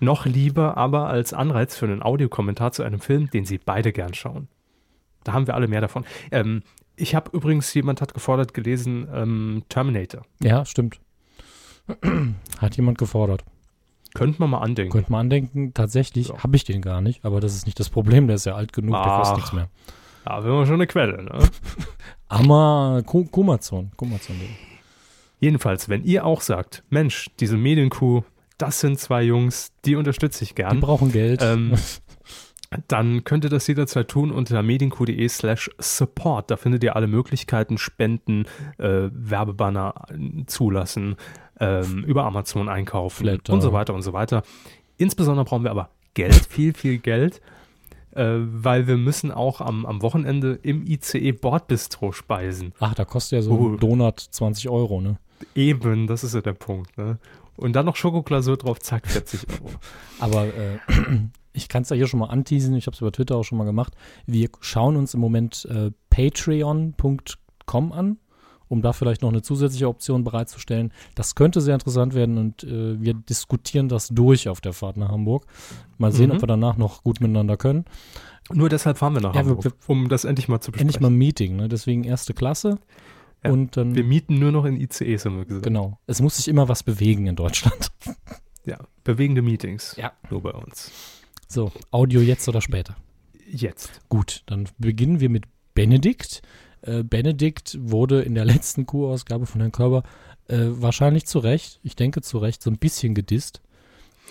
Noch 0.00 0.26
lieber 0.26 0.76
aber 0.76 1.08
als 1.08 1.32
Anreiz 1.32 1.76
für 1.76 1.86
einen 1.86 2.02
Audiokommentar 2.02 2.72
zu 2.72 2.82
einem 2.82 3.00
Film, 3.00 3.30
den 3.30 3.44
Sie 3.44 3.58
beide 3.58 3.92
gern 3.92 4.14
schauen. 4.14 4.48
Da 5.24 5.32
haben 5.32 5.46
wir 5.46 5.54
alle 5.54 5.68
mehr 5.68 5.80
davon. 5.80 6.04
Ähm, 6.30 6.62
ich 7.02 7.14
habe 7.14 7.30
übrigens, 7.36 7.72
jemand 7.74 8.00
hat 8.00 8.14
gefordert, 8.14 8.54
gelesen, 8.54 9.08
ähm, 9.12 9.64
Terminator. 9.68 10.22
Ja, 10.42 10.64
stimmt. 10.64 11.00
Hat 12.58 12.76
jemand 12.76 12.98
gefordert. 12.98 13.44
Könnte 14.14 14.40
man 14.40 14.50
mal 14.50 14.58
andenken. 14.60 14.92
Könnte 14.92 15.10
man 15.10 15.22
andenken, 15.22 15.74
tatsächlich 15.74 16.28
Ja. 16.28 16.42
habe 16.42 16.54
ich 16.56 16.64
den 16.64 16.80
gar 16.82 17.00
nicht, 17.00 17.24
aber 17.24 17.40
das 17.40 17.54
ist 17.54 17.66
nicht 17.66 17.80
das 17.80 17.88
Problem, 17.90 18.26
der 18.26 18.36
ist 18.36 18.44
ja 18.46 18.54
alt 18.54 18.72
genug, 18.72 18.92
der 18.94 19.02
kostet 19.02 19.32
Ach. 19.32 19.36
nichts 19.36 19.52
mehr. 19.52 19.68
Ja, 20.26 20.44
wenn 20.44 20.52
man 20.52 20.66
schon 20.66 20.74
eine 20.76 20.86
Quelle, 20.86 21.24
ne? 21.24 21.38
Aber 22.28 23.02
Komazon, 23.04 23.90
Komazon. 23.96 24.36
Jedenfalls, 25.40 25.88
wenn 25.88 26.04
ihr 26.04 26.24
auch 26.24 26.40
sagt, 26.40 26.84
Mensch, 26.88 27.28
diese 27.40 27.56
Medienkuh, 27.56 28.22
das 28.58 28.78
sind 28.80 29.00
zwei 29.00 29.22
Jungs, 29.24 29.72
die 29.84 29.96
unterstütze 29.96 30.44
ich 30.44 30.50
Die 30.50 30.54
gern, 30.56 30.78
brauchen 30.80 31.10
Geld. 31.10 31.42
Ähm, 31.42 31.72
dann 32.88 33.24
könnt 33.24 33.44
ihr 33.44 33.50
das 33.50 33.66
jederzeit 33.66 34.08
tun 34.08 34.30
unter 34.30 34.62
medienkuh.de 34.62 35.28
slash 35.28 35.70
support. 35.78 36.50
Da 36.50 36.56
findet 36.56 36.82
ihr 36.84 36.96
alle 36.96 37.06
Möglichkeiten, 37.06 37.78
Spenden, 37.78 38.46
äh, 38.78 39.08
Werbebanner 39.12 39.94
äh, 40.10 40.44
zulassen, 40.46 41.16
ähm, 41.60 42.04
über 42.04 42.24
Amazon 42.24 42.68
einkaufen 42.68 43.24
Flatter. 43.24 43.52
und 43.52 43.60
so 43.60 43.72
weiter 43.72 43.94
und 43.94 44.02
so 44.02 44.12
weiter. 44.12 44.42
Insbesondere 44.96 45.44
brauchen 45.44 45.64
wir 45.64 45.70
aber 45.70 45.90
Geld, 46.14 46.34
viel, 46.48 46.74
viel 46.74 46.98
Geld, 46.98 47.40
äh, 48.12 48.36
weil 48.38 48.86
wir 48.86 48.96
müssen 48.96 49.30
auch 49.32 49.60
am, 49.60 49.86
am 49.86 50.02
Wochenende 50.02 50.58
im 50.62 50.86
ICE 50.86 51.32
Bordbistro 51.32 52.12
speisen. 52.12 52.72
Ach, 52.80 52.94
da 52.94 53.04
kostet 53.04 53.38
ja 53.38 53.42
so 53.42 53.52
Oh. 53.52 53.68
ein 53.70 53.78
Donut 53.78 54.20
20 54.20 54.68
Euro, 54.68 55.00
ne? 55.00 55.18
Eben, 55.54 56.06
das 56.06 56.22
ist 56.24 56.34
ja 56.34 56.40
der 56.40 56.52
Punkt. 56.52 56.96
Ne? 56.98 57.18
Und 57.56 57.74
dann 57.74 57.86
noch 57.86 57.96
Schokoglasur 57.96 58.56
drauf, 58.56 58.78
zack, 58.80 59.06
40 59.08 59.46
Euro. 59.50 59.70
Aber 60.20 60.44
äh, 60.46 60.78
ich 61.52 61.68
kann 61.68 61.82
es 61.82 61.90
ja 61.90 61.96
hier 61.96 62.06
schon 62.06 62.20
mal 62.20 62.26
anteasen, 62.30 62.74
ich 62.74 62.86
habe 62.86 62.94
es 62.94 63.00
über 63.00 63.12
Twitter 63.12 63.36
auch 63.36 63.44
schon 63.44 63.58
mal 63.58 63.64
gemacht. 63.64 63.94
Wir 64.26 64.48
schauen 64.60 64.96
uns 64.96 65.14
im 65.14 65.20
Moment 65.20 65.66
äh, 65.70 65.90
patreon.com 66.10 67.92
an, 67.92 68.18
um 68.68 68.82
da 68.82 68.92
vielleicht 68.92 69.22
noch 69.22 69.28
eine 69.30 69.42
zusätzliche 69.42 69.88
Option 69.88 70.24
bereitzustellen. 70.24 70.92
Das 71.14 71.34
könnte 71.34 71.60
sehr 71.60 71.74
interessant 71.74 72.14
werden 72.14 72.38
und 72.38 72.64
äh, 72.64 73.00
wir 73.00 73.14
diskutieren 73.14 73.88
das 73.88 74.08
durch 74.08 74.48
auf 74.48 74.60
der 74.60 74.72
Fahrt 74.72 74.96
nach 74.96 75.10
Hamburg. 75.10 75.46
Mal 75.98 76.12
sehen, 76.12 76.30
Mhm. 76.30 76.36
ob 76.36 76.42
wir 76.42 76.46
danach 76.46 76.76
noch 76.76 77.02
gut 77.02 77.20
miteinander 77.20 77.56
können. 77.56 77.84
Nur 78.52 78.68
deshalb 78.68 78.98
fahren 78.98 79.14
wir 79.14 79.20
nach 79.20 79.34
Ja, 79.34 79.40
Hamburg, 79.40 79.64
wir- 79.64 79.72
um 79.86 80.08
das 80.08 80.24
endlich 80.24 80.48
mal 80.48 80.60
zu 80.60 80.72
besprechen. 80.72 80.88
Endlich 80.88 81.00
mal 81.00 81.10
ein 81.10 81.16
Meeting, 81.16 81.56
ne? 81.56 81.68
deswegen 81.68 82.04
erste 82.04 82.34
Klasse. 82.34 82.78
Ja, 83.44 83.50
und 83.52 83.76
dann, 83.76 83.94
Wir 83.94 84.04
mieten 84.04 84.38
nur 84.38 84.52
noch 84.52 84.64
in 84.64 84.80
ICEs, 84.80 85.24
haben 85.26 85.36
wir 85.38 85.44
gesagt. 85.44 85.64
genau, 85.64 85.98
es 86.06 86.20
muss 86.22 86.36
sich 86.36 86.48
immer 86.48 86.68
was 86.68 86.82
bewegen 86.82 87.26
in 87.26 87.36
Deutschland. 87.36 87.90
Ja, 88.64 88.78
bewegende 89.02 89.42
Meetings. 89.42 89.96
Ja. 89.96 90.12
Nur 90.30 90.40
bei 90.42 90.52
uns. 90.52 90.92
So, 91.52 91.70
Audio 91.90 92.22
jetzt 92.22 92.48
oder 92.48 92.62
später? 92.62 92.96
Jetzt. 93.46 94.00
Gut, 94.08 94.42
dann 94.46 94.70
beginnen 94.78 95.20
wir 95.20 95.28
mit 95.28 95.44
Benedikt. 95.74 96.40
Äh, 96.80 97.02
Benedikt 97.02 97.76
wurde 97.78 98.22
in 98.22 98.34
der 98.34 98.46
letzten 98.46 98.86
Q-Ausgabe 98.86 99.44
von 99.44 99.60
Herrn 99.60 99.70
Körber 99.70 100.02
äh, 100.48 100.68
wahrscheinlich 100.70 101.26
zu 101.26 101.40
Recht, 101.40 101.78
ich 101.82 101.94
denke 101.94 102.22
zu 102.22 102.38
Recht, 102.38 102.62
so 102.62 102.70
ein 102.70 102.78
bisschen 102.78 103.14
gedisst. 103.14 103.60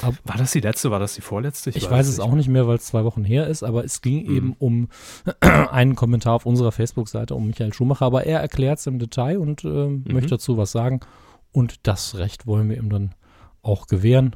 War 0.02 0.38
das 0.38 0.52
die 0.52 0.62
letzte? 0.62 0.90
War 0.90 1.00
das 1.00 1.14
die 1.14 1.22
vorletzte? 1.22 1.70
Ich, 1.70 1.88
weiß 1.88 2.08
es 2.08 2.20
auch 2.20 2.34
nicht 2.34 2.50
mehr, 2.50 2.66
weil 2.66 2.78
es 2.78 2.86
zwei 2.86 3.04
Wochen 3.04 3.24
her 3.24 3.46
ist, 3.46 3.62
aber 3.62 3.86
es 3.86 4.02
ging 4.02 4.26
Mhm. 4.26 4.36
eben 4.36 4.56
um 4.58 4.90
einen 5.42 5.96
Kommentar 5.96 6.34
auf 6.34 6.48
unserer 6.48 6.72
Facebook-Seite 6.72 7.36
um 7.36 7.46
Michael 7.46 7.72
Schumacher, 7.72 8.06
aber 8.08 8.26
er 8.26 8.40
erklärt 8.40 8.80
es 8.80 8.88
im 8.88 8.98
Detail 8.98 9.38
und 9.38 9.64
äh, 9.64 9.68
möchte 10.12 10.32
dazu 10.32 10.58
was 10.58 10.72
sagen. 10.72 11.02
Und 11.52 11.82
das 11.84 12.16
Recht 12.16 12.48
wollen 12.48 12.68
wir 12.68 12.78
ihm 12.78 12.90
dann 12.90 13.14
auch 13.62 13.86
gewähren. 13.86 14.36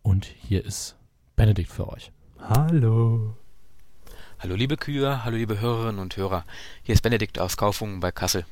Und 0.00 0.24
hier 0.24 0.64
ist 0.64 0.96
Benedikt 1.36 1.70
für 1.72 1.88
euch. 1.88 2.12
Hallo. 2.38 3.34
Hallo 4.38 4.54
liebe 4.56 4.76
Kühe, 4.76 5.24
hallo 5.24 5.36
liebe 5.36 5.60
Hörerinnen 5.60 6.00
und 6.00 6.16
Hörer. 6.16 6.44
Hier 6.82 6.94
ist 6.94 7.02
Benedikt 7.02 7.38
aus 7.38 7.56
Kaufungen 7.56 8.00
bei 8.00 8.10
Kassel. 8.10 8.44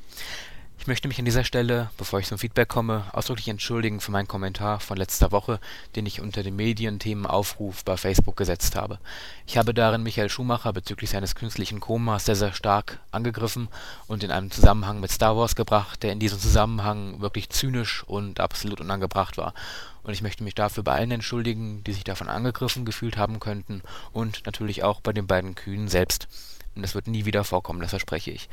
Ich 0.81 0.87
möchte 0.87 1.07
mich 1.07 1.19
an 1.19 1.25
dieser 1.25 1.43
Stelle, 1.43 1.91
bevor 1.95 2.19
ich 2.19 2.25
zum 2.25 2.39
Feedback 2.39 2.67
komme, 2.67 3.05
ausdrücklich 3.13 3.49
entschuldigen 3.49 3.99
für 3.99 4.09
meinen 4.09 4.27
Kommentar 4.27 4.79
von 4.79 4.97
letzter 4.97 5.31
Woche, 5.31 5.59
den 5.95 6.07
ich 6.07 6.21
unter 6.21 6.41
dem 6.41 6.55
Medienthemen 6.55 7.27
Aufruf 7.27 7.85
bei 7.85 7.97
Facebook 7.97 8.35
gesetzt 8.35 8.75
habe. 8.75 8.97
Ich 9.45 9.59
habe 9.59 9.75
darin 9.75 10.01
Michael 10.01 10.29
Schumacher 10.29 10.73
bezüglich 10.73 11.11
seines 11.11 11.35
künstlichen 11.35 11.81
Komas 11.81 12.25
sehr, 12.25 12.35
sehr 12.35 12.53
stark 12.53 12.97
angegriffen 13.11 13.69
und 14.07 14.23
in 14.23 14.31
einem 14.31 14.49
Zusammenhang 14.49 14.99
mit 14.99 15.11
Star 15.11 15.37
Wars 15.37 15.55
gebracht, 15.55 16.01
der 16.01 16.13
in 16.13 16.19
diesem 16.19 16.39
Zusammenhang 16.39 17.21
wirklich 17.21 17.51
zynisch 17.51 18.03
und 18.07 18.39
absolut 18.39 18.81
unangebracht 18.81 19.37
war. 19.37 19.53
Und 20.01 20.13
ich 20.13 20.23
möchte 20.23 20.43
mich 20.43 20.55
dafür 20.55 20.81
bei 20.81 20.95
allen 20.95 21.11
entschuldigen, 21.11 21.83
die 21.83 21.93
sich 21.93 22.05
davon 22.05 22.27
angegriffen 22.27 22.85
gefühlt 22.85 23.17
haben 23.17 23.39
könnten 23.39 23.83
und 24.13 24.47
natürlich 24.47 24.83
auch 24.83 24.99
bei 24.99 25.13
den 25.13 25.27
beiden 25.27 25.53
Kühen 25.53 25.89
selbst. 25.89 26.27
Und 26.75 26.81
das 26.81 26.95
wird 26.95 27.05
nie 27.05 27.25
wieder 27.25 27.43
vorkommen, 27.43 27.81
das 27.81 27.91
verspreche 27.91 28.31
ich. 28.31 28.49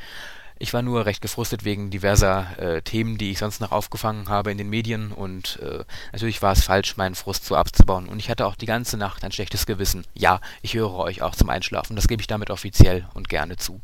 Ich 0.60 0.74
war 0.74 0.82
nur 0.82 1.06
recht 1.06 1.22
gefrustet 1.22 1.64
wegen 1.64 1.90
diverser 1.90 2.59
äh, 2.59 2.82
Themen, 2.82 3.16
die 3.16 3.30
ich 3.30 3.39
sonst 3.39 3.60
noch 3.60 3.70
aufgefangen 3.70 4.28
habe 4.28 4.51
in 4.51 4.59
den 4.59 4.68
Medien 4.68 5.12
und 5.12 5.60
äh, 5.62 5.85
natürlich 6.12 6.43
war 6.43 6.52
es 6.52 6.64
falsch, 6.64 6.97
meinen 6.97 7.14
Frust 7.14 7.44
so 7.44 7.55
abzubauen. 7.55 8.09
Und 8.09 8.18
ich 8.18 8.28
hatte 8.28 8.44
auch 8.44 8.56
die 8.56 8.66
ganze 8.66 8.97
Nacht 8.97 9.22
ein 9.22 9.30
schlechtes 9.30 9.66
Gewissen. 9.66 10.05
Ja, 10.14 10.40
ich 10.60 10.74
höre 10.74 10.94
euch 10.94 11.22
auch 11.22 11.36
zum 11.36 11.48
Einschlafen, 11.48 11.94
das 11.94 12.09
gebe 12.09 12.20
ich 12.20 12.26
damit 12.26 12.51
offiziell 12.51 13.06
und 13.14 13.28
gerne 13.28 13.56
zu. 13.56 13.80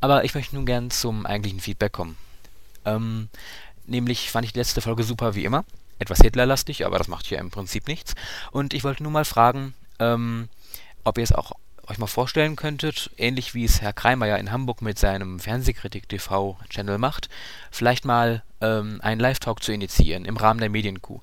Aber 0.00 0.24
ich 0.24 0.34
möchte 0.34 0.54
nun 0.54 0.66
gern 0.66 0.90
zum 0.90 1.26
eigentlichen 1.26 1.60
Feedback 1.60 1.92
kommen. 1.92 2.16
Ähm, 2.84 3.28
nämlich 3.86 4.30
fand 4.30 4.44
ich 4.44 4.52
die 4.52 4.58
letzte 4.60 4.80
Folge 4.80 5.02
super 5.02 5.34
wie 5.34 5.44
immer. 5.44 5.64
Etwas 5.98 6.20
Hitlerlastig, 6.20 6.86
aber 6.86 6.98
das 6.98 7.08
macht 7.08 7.26
hier 7.26 7.38
im 7.38 7.50
Prinzip 7.50 7.88
nichts. 7.88 8.14
Und 8.52 8.74
ich 8.74 8.84
wollte 8.84 9.02
nur 9.02 9.12
mal 9.12 9.24
fragen, 9.24 9.74
ähm, 9.98 10.48
ob 11.02 11.18
ihr 11.18 11.24
es 11.24 11.32
auch 11.32 11.52
euch 11.88 11.98
mal 11.98 12.06
vorstellen 12.06 12.56
könntet, 12.56 13.10
ähnlich 13.16 13.54
wie 13.54 13.64
es 13.64 13.80
Herr 13.80 13.92
Kreimeyer 13.92 14.38
in 14.38 14.50
Hamburg 14.50 14.82
mit 14.82 14.98
seinem 14.98 15.38
Fernsehkritik 15.40 16.08
TV 16.08 16.58
Channel 16.68 16.98
macht, 16.98 17.28
vielleicht 17.70 18.04
mal 18.04 18.42
ähm, 18.60 19.00
einen 19.02 19.20
Live-Talk 19.20 19.62
zu 19.62 19.72
initiieren 19.72 20.24
im 20.24 20.36
Rahmen 20.36 20.60
der 20.60 20.70
Medienkuh. 20.70 21.20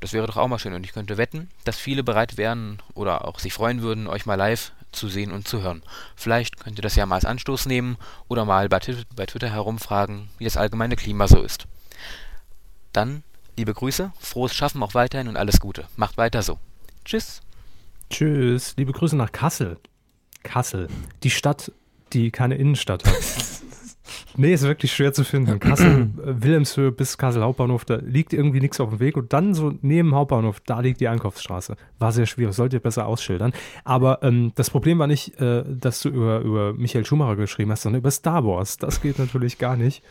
Das 0.00 0.12
wäre 0.12 0.26
doch 0.26 0.36
auch 0.36 0.48
mal 0.48 0.58
schön 0.58 0.74
und 0.74 0.84
ich 0.84 0.92
könnte 0.92 1.16
wetten, 1.16 1.48
dass 1.64 1.78
viele 1.78 2.04
bereit 2.04 2.36
wären 2.36 2.82
oder 2.94 3.26
auch 3.26 3.38
sich 3.38 3.52
freuen 3.52 3.82
würden, 3.82 4.06
euch 4.06 4.26
mal 4.26 4.34
live 4.34 4.72
zu 4.92 5.08
sehen 5.08 5.32
und 5.32 5.48
zu 5.48 5.62
hören. 5.62 5.82
Vielleicht 6.14 6.60
könnt 6.60 6.78
ihr 6.78 6.82
das 6.82 6.96
ja 6.96 7.06
mal 7.06 7.16
als 7.16 7.24
Anstoß 7.24 7.66
nehmen 7.66 7.96
oder 8.28 8.44
mal 8.44 8.68
bei, 8.68 8.80
bei 9.16 9.26
Twitter 9.26 9.50
herumfragen, 9.50 10.28
wie 10.38 10.44
das 10.44 10.56
allgemeine 10.56 10.96
Klima 10.96 11.26
so 11.26 11.42
ist. 11.42 11.66
Dann, 12.92 13.24
liebe 13.56 13.74
Grüße, 13.74 14.12
frohes 14.20 14.54
Schaffen 14.54 14.82
auch 14.82 14.94
weiterhin 14.94 15.28
und 15.28 15.36
alles 15.36 15.58
Gute. 15.58 15.86
Macht 15.96 16.16
weiter 16.16 16.42
so. 16.42 16.58
Tschüss. 17.04 17.40
Tschüss. 18.10 18.74
Liebe 18.76 18.92
Grüße 18.92 19.16
nach 19.16 19.32
Kassel. 19.32 19.78
Kassel. 20.44 20.86
Die 21.24 21.30
Stadt, 21.30 21.72
die 22.12 22.30
keine 22.30 22.54
Innenstadt 22.54 23.04
hat. 23.04 23.14
nee, 24.36 24.54
ist 24.54 24.62
wirklich 24.62 24.92
schwer 24.92 25.12
zu 25.12 25.24
finden. 25.24 25.58
Kassel, 25.60 26.10
äh, 26.24 26.42
Wilhelmshöhe 26.42 26.92
bis 26.92 27.18
Kassel 27.18 27.42
Hauptbahnhof, 27.42 27.84
da 27.84 27.96
liegt 27.96 28.32
irgendwie 28.32 28.60
nichts 28.60 28.78
auf 28.78 28.90
dem 28.90 29.00
Weg. 29.00 29.16
Und 29.16 29.32
dann 29.32 29.54
so 29.54 29.74
neben 29.82 30.14
Hauptbahnhof, 30.14 30.60
da 30.60 30.78
liegt 30.80 31.00
die 31.00 31.08
Einkaufsstraße. 31.08 31.76
War 31.98 32.12
sehr 32.12 32.26
schwierig, 32.26 32.54
sollt 32.54 32.72
ihr 32.72 32.80
besser 32.80 33.06
ausschildern. 33.06 33.52
Aber 33.82 34.22
ähm, 34.22 34.52
das 34.54 34.70
Problem 34.70 35.00
war 35.00 35.08
nicht, 35.08 35.40
äh, 35.40 35.64
dass 35.66 36.00
du 36.00 36.10
über, 36.10 36.40
über 36.40 36.72
Michael 36.74 37.04
Schumacher 37.04 37.34
geschrieben 37.34 37.72
hast, 37.72 37.82
sondern 37.82 38.00
über 38.00 38.12
Star 38.12 38.44
Wars. 38.44 38.76
Das 38.76 39.02
geht 39.02 39.18
natürlich 39.18 39.58
gar 39.58 39.76
nicht. 39.76 40.04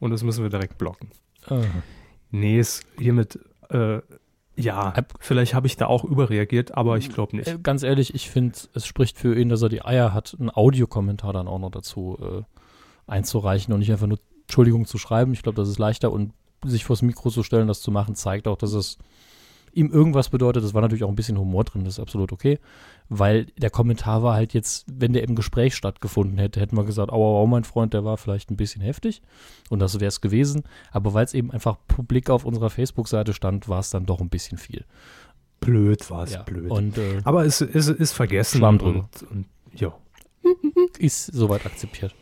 Und 0.00 0.10
das 0.10 0.24
müssen 0.24 0.42
wir 0.42 0.50
direkt 0.50 0.78
blocken. 0.78 1.10
Ah. 1.48 1.60
Nee, 2.30 2.58
ist 2.58 2.84
hiermit, 2.98 3.38
äh, 3.70 4.00
ja, 4.56 4.94
vielleicht 5.20 5.54
habe 5.54 5.66
ich 5.66 5.76
da 5.76 5.86
auch 5.86 6.04
überreagiert, 6.04 6.74
aber 6.74 6.96
ich 6.96 7.10
glaube 7.10 7.36
nicht. 7.36 7.48
Äh, 7.48 7.58
Ganz 7.62 7.82
ehrlich, 7.82 8.14
ich 8.14 8.30
finde, 8.30 8.56
es 8.74 8.86
spricht 8.86 9.18
für 9.18 9.38
ihn, 9.38 9.48
dass 9.48 9.62
er 9.62 9.68
die 9.68 9.84
Eier 9.84 10.14
hat, 10.14 10.36
einen 10.38 10.50
Audiokommentar 10.50 11.32
dann 11.32 11.46
auch 11.46 11.58
noch 11.58 11.70
dazu 11.70 12.18
äh, 12.20 12.42
einzureichen 13.06 13.72
und 13.74 13.80
nicht 13.80 13.92
einfach 13.92 14.06
nur 14.06 14.18
Entschuldigung 14.42 14.86
zu 14.86 14.98
schreiben. 14.98 15.32
Ich 15.32 15.42
glaube, 15.42 15.56
das 15.56 15.68
ist 15.68 15.78
leichter 15.78 16.10
und 16.10 16.32
sich 16.64 16.84
vors 16.84 17.02
Mikro 17.02 17.30
zu 17.30 17.42
stellen, 17.42 17.68
das 17.68 17.80
zu 17.80 17.90
machen, 17.90 18.14
zeigt 18.14 18.48
auch, 18.48 18.56
dass 18.56 18.72
es 18.72 18.98
ihm 19.72 19.92
irgendwas 19.92 20.30
bedeutet. 20.30 20.64
Das 20.64 20.72
war 20.72 20.80
natürlich 20.80 21.04
auch 21.04 21.10
ein 21.10 21.16
bisschen 21.16 21.38
Humor 21.38 21.64
drin, 21.64 21.84
das 21.84 21.94
ist 21.94 22.00
absolut 22.00 22.32
okay. 22.32 22.58
Weil 23.08 23.46
der 23.56 23.70
Kommentar 23.70 24.22
war 24.22 24.34
halt 24.34 24.52
jetzt, 24.52 24.84
wenn 24.88 25.12
der 25.12 25.22
im 25.22 25.36
Gespräch 25.36 25.76
stattgefunden 25.76 26.38
hätte, 26.38 26.60
hätten 26.60 26.76
wir 26.76 26.84
gesagt, 26.84 27.12
aua, 27.12 27.40
aua, 27.40 27.46
mein 27.46 27.64
Freund, 27.64 27.94
der 27.94 28.04
war 28.04 28.16
vielleicht 28.16 28.50
ein 28.50 28.56
bisschen 28.56 28.82
heftig 28.82 29.22
und 29.70 29.78
das 29.78 30.00
wäre 30.00 30.08
es 30.08 30.20
gewesen. 30.20 30.64
Aber 30.90 31.14
weil 31.14 31.24
es 31.24 31.34
eben 31.34 31.52
einfach 31.52 31.76
publik 31.86 32.30
auf 32.30 32.44
unserer 32.44 32.70
Facebook-Seite 32.70 33.32
stand, 33.32 33.68
war 33.68 33.80
es 33.80 33.90
dann 33.90 34.06
doch 34.06 34.20
ein 34.20 34.28
bisschen 34.28 34.58
viel. 34.58 34.84
Blöd 35.60 36.10
war 36.10 36.24
es, 36.24 36.32
Ja, 36.32 36.42
blöd. 36.42 36.70
Und 36.70 36.98
äh, 36.98 37.20
aber 37.24 37.44
es 37.44 37.60
ist, 37.60 37.88
ist 37.88 38.12
vergessen. 38.12 38.58
Schwamm 38.58 38.78
drüber. 38.78 39.08
Und, 39.20 39.30
und, 39.30 39.46
ja. 39.74 39.94
ist 40.98 41.26
soweit 41.26 41.64
akzeptiert. 41.64 42.14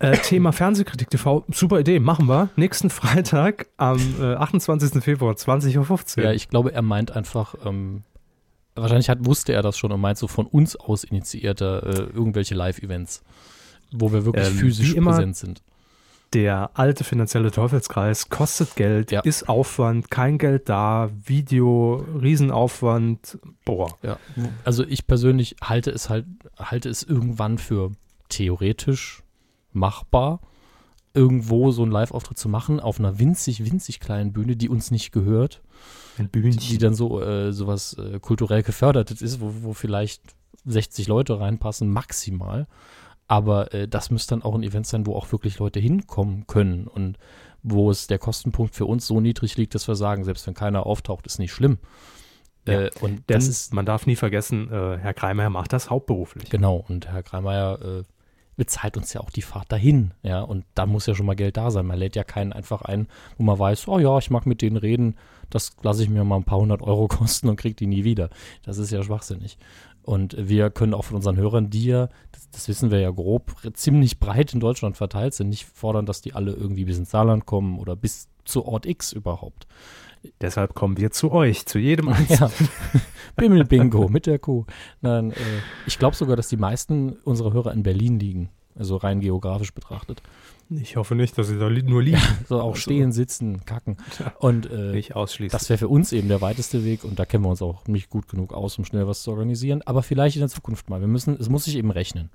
Äh, 0.00 0.16
Thema 0.18 0.52
Fernsehkritik 0.52 1.10
TV, 1.10 1.44
super 1.48 1.80
Idee, 1.80 1.98
machen 1.98 2.28
wir. 2.28 2.50
Nächsten 2.54 2.88
Freitag 2.88 3.66
am 3.78 3.98
äh, 4.20 4.34
28. 4.34 5.02
Februar, 5.02 5.34
20.15 5.34 6.18
Uhr. 6.18 6.24
Ja, 6.24 6.32
ich 6.32 6.48
glaube, 6.48 6.72
er 6.72 6.82
meint 6.82 7.16
einfach, 7.16 7.56
ähm, 7.64 8.04
wahrscheinlich 8.80 9.08
hat, 9.08 9.24
wusste 9.24 9.52
er 9.52 9.62
das 9.62 9.76
schon 9.78 9.92
und 9.92 10.00
meint 10.00 10.18
so 10.18 10.28
von 10.28 10.46
uns 10.46 10.76
aus 10.76 11.04
initiierte 11.04 12.08
äh, 12.12 12.16
irgendwelche 12.16 12.54
Live-Events, 12.54 13.22
wo 13.92 14.12
wir 14.12 14.24
wirklich 14.24 14.46
Ähm, 14.46 14.54
physisch 14.54 14.94
präsent 14.94 15.36
sind. 15.36 15.62
Der 16.34 16.72
alte 16.74 17.04
finanzielle 17.04 17.50
Teufelskreis 17.50 18.28
kostet 18.28 18.76
Geld, 18.76 19.10
Ja. 19.10 19.20
ist 19.20 19.48
Aufwand, 19.48 20.10
kein 20.10 20.36
Geld 20.36 20.68
da, 20.68 21.08
Video, 21.24 22.04
Riesenaufwand. 22.20 23.38
Boah. 23.64 23.96
Ja. 24.02 24.18
Also 24.64 24.84
ich 24.84 25.06
persönlich 25.06 25.56
halte 25.62 25.90
es 25.90 26.10
halt, 26.10 26.26
halte 26.58 26.90
es 26.90 27.02
irgendwann 27.02 27.56
für 27.58 27.92
theoretisch 28.28 29.22
machbar. 29.72 30.40
irgendwo 31.14 31.72
so 31.72 31.82
einen 31.82 31.90
Live-Auftritt 31.90 32.38
zu 32.38 32.48
machen 32.48 32.78
auf 32.78 33.00
einer 33.00 33.18
winzig, 33.18 33.64
winzig 33.64 33.98
kleinen 33.98 34.32
Bühne, 34.32 34.54
die 34.54 34.68
uns 34.68 34.90
nicht 34.90 35.10
gehört. 35.10 35.62
Ein 36.18 36.30
Die, 36.32 36.50
die 36.50 36.78
dann 36.78 36.94
so 36.94 37.22
äh, 37.22 37.52
sowas 37.52 37.94
äh, 37.94 38.18
kulturell 38.20 38.62
gefördertes 38.62 39.22
ist, 39.22 39.40
wo, 39.40 39.52
wo 39.62 39.72
vielleicht 39.72 40.22
60 40.64 41.08
Leute 41.08 41.38
reinpassen, 41.38 41.88
maximal. 41.88 42.66
Aber 43.26 43.74
äh, 43.74 43.86
das 43.86 44.10
müsste 44.10 44.30
dann 44.34 44.42
auch 44.42 44.54
ein 44.54 44.62
Event 44.62 44.86
sein, 44.86 45.06
wo 45.06 45.14
auch 45.14 45.30
wirklich 45.32 45.58
Leute 45.58 45.80
hinkommen 45.80 46.46
können 46.46 46.86
und 46.86 47.18
wo 47.62 47.90
es 47.90 48.06
der 48.06 48.18
Kostenpunkt 48.18 48.74
für 48.74 48.86
uns 48.86 49.06
so 49.06 49.20
niedrig 49.20 49.56
liegt, 49.56 49.74
dass 49.74 49.88
wir 49.88 49.96
sagen, 49.96 50.24
selbst 50.24 50.46
wenn 50.46 50.54
keiner 50.54 50.86
auftaucht, 50.86 51.26
ist 51.26 51.38
nicht 51.38 51.52
schlimm. 51.52 51.78
Ja, 52.66 52.82
Äh, 52.82 52.90
und 53.00 53.28
Denn 53.28 53.42
man 53.72 53.86
darf 53.86 54.06
nie 54.06 54.16
vergessen, 54.16 54.70
äh, 54.70 54.98
Herr 54.98 55.14
Kreimer 55.14 55.50
macht 55.50 55.72
das 55.72 55.90
hauptberuflich. 55.90 56.50
Genau, 56.50 56.84
und 56.88 57.08
Herr 57.08 57.22
Kreimeier 57.22 57.80
äh, 57.82 58.02
bezahlt 58.58 58.96
uns 58.96 59.12
ja 59.12 59.20
auch 59.20 59.30
die 59.30 59.40
Fahrt 59.40 59.70
dahin, 59.70 60.10
ja, 60.22 60.42
und 60.42 60.64
da 60.74 60.84
muss 60.84 61.06
ja 61.06 61.14
schon 61.14 61.26
mal 61.26 61.36
Geld 61.36 61.56
da 61.56 61.70
sein. 61.70 61.86
Man 61.86 61.96
lädt 61.96 62.16
ja 62.16 62.24
keinen 62.24 62.52
einfach 62.52 62.82
ein, 62.82 63.06
wo 63.38 63.44
man 63.44 63.58
weiß, 63.58 63.86
oh 63.86 64.00
ja, 64.00 64.18
ich 64.18 64.30
mag 64.30 64.46
mit 64.46 64.60
denen 64.60 64.76
reden, 64.76 65.14
das 65.48 65.76
lasse 65.82 66.02
ich 66.02 66.10
mir 66.10 66.24
mal 66.24 66.36
ein 66.36 66.44
paar 66.44 66.58
hundert 66.58 66.82
Euro 66.82 67.06
kosten 67.08 67.48
und 67.48 67.56
krieg 67.56 67.76
die 67.76 67.86
nie 67.86 68.02
wieder. 68.02 68.28
Das 68.64 68.76
ist 68.76 68.90
ja 68.90 69.02
schwachsinnig. 69.02 69.58
Und 70.02 70.36
wir 70.36 70.70
können 70.70 70.92
auch 70.92 71.04
von 71.04 71.16
unseren 71.16 71.36
Hörern, 71.36 71.70
die 71.70 71.84
ja, 71.84 72.08
das, 72.32 72.50
das 72.50 72.68
wissen 72.68 72.90
wir 72.90 72.98
ja 72.98 73.10
grob, 73.10 73.54
ziemlich 73.74 74.18
breit 74.18 74.52
in 74.52 74.60
Deutschland 74.60 74.96
verteilt 74.96 75.34
sind, 75.34 75.50
nicht 75.50 75.64
fordern, 75.64 76.04
dass 76.04 76.20
die 76.20 76.34
alle 76.34 76.52
irgendwie 76.52 76.84
bis 76.84 76.98
ins 76.98 77.10
Saarland 77.10 77.46
kommen 77.46 77.78
oder 77.78 77.94
bis 77.94 78.28
zu 78.44 78.66
Ort 78.66 78.86
X 78.86 79.12
überhaupt. 79.12 79.68
Deshalb 80.40 80.74
kommen 80.74 80.96
wir 80.96 81.10
zu 81.10 81.32
euch, 81.32 81.66
zu 81.66 81.78
jedem 81.78 82.08
Einzelnen. 82.10 82.50
Ja, 82.94 83.00
Bimmel-Bingo 83.36 84.08
mit 84.08 84.26
der 84.26 84.38
Kuh. 84.38 84.64
Nein, 85.00 85.30
äh, 85.32 85.34
ich 85.86 85.98
glaube 85.98 86.16
sogar, 86.16 86.36
dass 86.36 86.48
die 86.48 86.56
meisten 86.56 87.12
unserer 87.24 87.52
Hörer 87.52 87.72
in 87.72 87.82
Berlin 87.82 88.18
liegen. 88.18 88.50
Also 88.74 88.96
rein 88.96 89.20
geografisch 89.20 89.72
betrachtet. 89.74 90.22
Ich 90.70 90.96
hoffe 90.96 91.14
nicht, 91.14 91.36
dass 91.38 91.48
sie 91.48 91.58
da 91.58 91.66
li 91.68 91.82
nur 91.82 92.02
liegen. 92.02 92.20
So 92.48 92.60
auch 92.60 92.70
Also- 92.70 92.80
stehen, 92.82 93.10
sitzen, 93.12 93.64
kacken. 93.64 93.96
Und 94.38 94.70
äh, 94.70 94.92
Nicht 94.92 95.16
ausschließen. 95.16 95.50
das 95.56 95.68
wäre 95.68 95.78
für 95.78 95.88
uns 95.88 96.12
eben 96.12 96.28
der 96.28 96.40
weiteste 96.40 96.84
Weg 96.84 97.04
und 97.04 97.18
da 97.18 97.24
kennen 97.24 97.44
wir 97.44 97.48
uns 97.50 97.62
auch 97.62 97.86
nicht 97.86 98.10
gut 98.10 98.28
genug 98.28 98.52
aus, 98.52 98.78
um 98.78 98.84
schnell 98.84 99.06
was 99.06 99.22
zu 99.22 99.30
organisieren. 99.30 99.82
Aber 99.86 100.02
vielleicht 100.02 100.36
in 100.36 100.40
der 100.40 100.48
Zukunft 100.48 100.90
mal. 100.90 101.00
Wir 101.00 101.08
müssen, 101.08 101.36
es 101.40 101.48
muss 101.48 101.64
sich 101.64 101.76
eben 101.76 101.90
rechnen. 101.90 102.30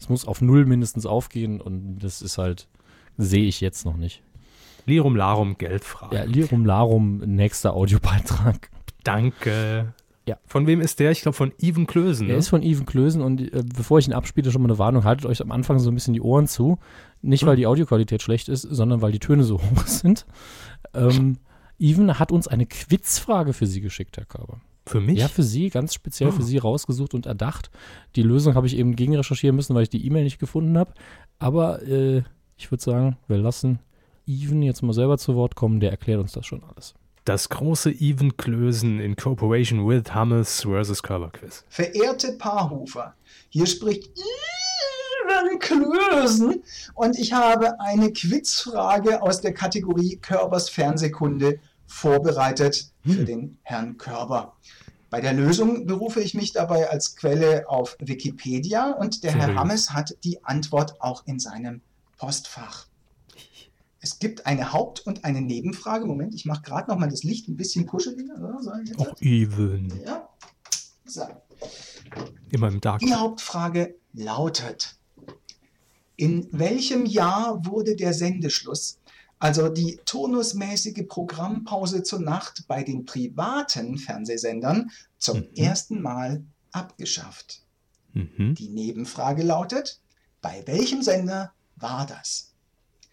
Es 0.00 0.08
muss 0.08 0.26
auf 0.26 0.40
null 0.40 0.64
mindestens 0.66 1.06
aufgehen 1.06 1.60
und 1.60 1.98
das 2.00 2.20
ist 2.22 2.36
halt, 2.38 2.68
sehe 3.16 3.44
ich 3.46 3.60
jetzt 3.60 3.84
noch 3.84 3.96
nicht. 3.96 4.22
Lirum 4.88 5.14
Larum 5.16 5.56
Geldfrage. 5.58 6.16
Ja, 6.16 6.24
Lirum 6.24 6.64
Larum, 6.64 7.18
nächster 7.18 7.74
Audiobeitrag. 7.74 8.70
Danke. 9.04 9.92
Ja. 10.26 10.36
Von 10.46 10.66
wem 10.66 10.80
ist 10.80 10.98
der? 11.00 11.10
Ich 11.10 11.22
glaube 11.22 11.36
von 11.36 11.52
Even 11.60 11.86
Klösen. 11.86 12.26
Er 12.28 12.34
Ne? 12.34 12.38
ist 12.38 12.48
von 12.48 12.62
Even 12.62 12.84
Klösen 12.86 13.22
und 13.22 13.40
äh, 13.40 13.62
bevor 13.74 13.98
ich 13.98 14.06
ihn 14.08 14.12
abspiele, 14.12 14.50
schon 14.50 14.60
mal 14.62 14.68
eine 14.68 14.78
Warnung, 14.78 15.04
haltet 15.04 15.26
euch 15.26 15.40
am 15.40 15.50
Anfang 15.52 15.78
so 15.78 15.90
ein 15.90 15.94
bisschen 15.94 16.12
die 16.14 16.20
Ohren 16.20 16.46
zu. 16.46 16.78
Nicht, 17.22 17.46
weil 17.46 17.56
die 17.56 17.66
Audioqualität 17.66 18.20
schlecht 18.22 18.48
ist, 18.48 18.62
sondern 18.62 19.00
weil 19.00 19.12
die 19.12 19.18
Töne 19.20 19.44
so 19.44 19.58
hoch 19.62 19.86
sind. 19.86 20.26
Ähm, 20.94 21.38
Even 21.78 22.18
hat 22.18 22.32
uns 22.32 22.48
eine 22.48 22.66
Quizfrage 22.66 23.52
für 23.52 23.66
Sie 23.66 23.80
geschickt, 23.80 24.16
Herr 24.16 24.24
Körber. 24.26 24.60
Für 24.86 25.00
mich? 25.00 25.18
Ja, 25.18 25.28
für 25.28 25.42
Sie, 25.42 25.68
ganz 25.70 25.94
speziell 25.94 26.32
für 26.32 26.42
Sie 26.42 26.56
rausgesucht 26.58 27.12
und 27.14 27.26
erdacht. 27.26 27.70
Die 28.16 28.22
Lösung 28.22 28.54
habe 28.54 28.66
ich 28.66 28.76
eben 28.76 28.96
gegen 28.96 29.14
recherchieren 29.16 29.54
müssen, 29.54 29.74
weil 29.74 29.82
ich 29.82 29.90
die 29.90 30.04
E-Mail 30.06 30.24
nicht 30.24 30.38
gefunden 30.38 30.76
habe. 30.78 30.92
Aber 31.38 31.82
äh, 31.86 32.22
ich 32.56 32.70
würde 32.70 32.82
sagen, 32.82 33.16
wir 33.28 33.36
lassen 33.38 33.78
Even 34.28 34.60
jetzt 34.60 34.82
mal 34.82 34.92
selber 34.92 35.16
zu 35.16 35.34
Wort 35.34 35.54
kommen, 35.54 35.80
der 35.80 35.90
erklärt 35.90 36.20
uns 36.20 36.32
das 36.32 36.44
schon 36.44 36.62
alles. 36.62 36.92
Das 37.24 37.48
große 37.48 37.90
Even 37.90 38.36
Klösen 38.36 39.00
in 39.00 39.16
Cooperation 39.16 39.88
with 39.88 40.14
Hammes 40.14 40.62
vs. 40.62 41.02
Körber 41.02 41.30
Quiz. 41.30 41.64
Verehrte 41.70 42.32
Paarhufer, 42.32 43.14
hier 43.48 43.66
spricht 43.66 44.10
Ivan 45.24 45.58
Klösen 45.58 46.62
und 46.94 47.18
ich 47.18 47.32
habe 47.32 47.80
eine 47.80 48.12
Quizfrage 48.12 49.22
aus 49.22 49.40
der 49.40 49.54
Kategorie 49.54 50.16
Körbers 50.16 50.68
Fernsehkunde 50.68 51.58
vorbereitet 51.86 52.92
für 53.06 53.24
den 53.24 53.56
Herrn 53.62 53.96
Körber. 53.96 54.56
Bei 55.08 55.22
der 55.22 55.32
Lösung 55.32 55.86
berufe 55.86 56.20
ich 56.20 56.34
mich 56.34 56.52
dabei 56.52 56.90
als 56.90 57.16
Quelle 57.16 57.66
auf 57.66 57.96
Wikipedia 57.98 58.90
und 58.90 59.24
der 59.24 59.32
Herr. 59.32 59.54
Hammes 59.54 59.94
hat 59.94 60.14
die 60.22 60.44
Antwort 60.44 61.00
auch 61.00 61.22
in 61.24 61.38
seinem 61.38 61.80
Postfach. 62.18 62.87
Es 64.00 64.18
gibt 64.18 64.46
eine 64.46 64.72
Haupt- 64.72 65.00
und 65.06 65.24
eine 65.24 65.40
Nebenfrage. 65.40 66.06
Moment, 66.06 66.34
ich 66.34 66.44
mache 66.44 66.62
gerade 66.62 66.90
noch 66.90 66.98
mal 66.98 67.08
das 67.10 67.24
Licht 67.24 67.48
ein 67.48 67.56
bisschen 67.56 67.86
kuscheliger. 67.86 68.36
So? 68.60 68.70
Auch 68.98 69.20
Even. 69.20 69.92
Ja. 70.04 70.28
So. 71.04 71.26
Immer 72.50 72.68
im 72.68 72.80
Dark. 72.80 73.00
Die 73.00 73.14
Hauptfrage 73.14 73.96
lautet, 74.12 74.96
in 76.16 76.48
welchem 76.52 77.06
Jahr 77.06 77.64
wurde 77.66 77.96
der 77.96 78.12
Sendeschluss, 78.14 78.98
also 79.40 79.68
die 79.68 80.00
turnusmäßige 80.04 81.06
Programmpause 81.08 82.02
zur 82.02 82.20
Nacht 82.20 82.64
bei 82.68 82.82
den 82.82 83.04
privaten 83.04 83.98
Fernsehsendern, 83.98 84.90
zum 85.18 85.38
Mhm. 85.38 85.48
ersten 85.56 86.02
Mal 86.02 86.44
abgeschafft? 86.72 87.62
Mhm. 88.14 88.54
Die 88.54 88.68
Nebenfrage 88.68 89.42
lautet, 89.42 90.00
bei 90.40 90.62
welchem 90.66 91.02
Sender 91.02 91.52
war 91.76 92.06
das? 92.06 92.47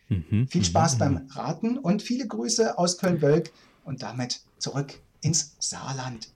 Mhm. 0.09 0.47
Viel 0.47 0.63
Spaß 0.63 0.95
Mhm. 0.95 0.99
beim 0.99 1.21
Raten 1.31 1.77
und 1.77 2.01
viele 2.01 2.27
Grüße 2.27 2.77
aus 2.77 2.97
Köln-Wölk 2.97 3.51
und 3.83 4.03
damit 4.03 4.41
zurück 4.57 4.93
ins 5.21 5.55
Saarland. 5.59 6.29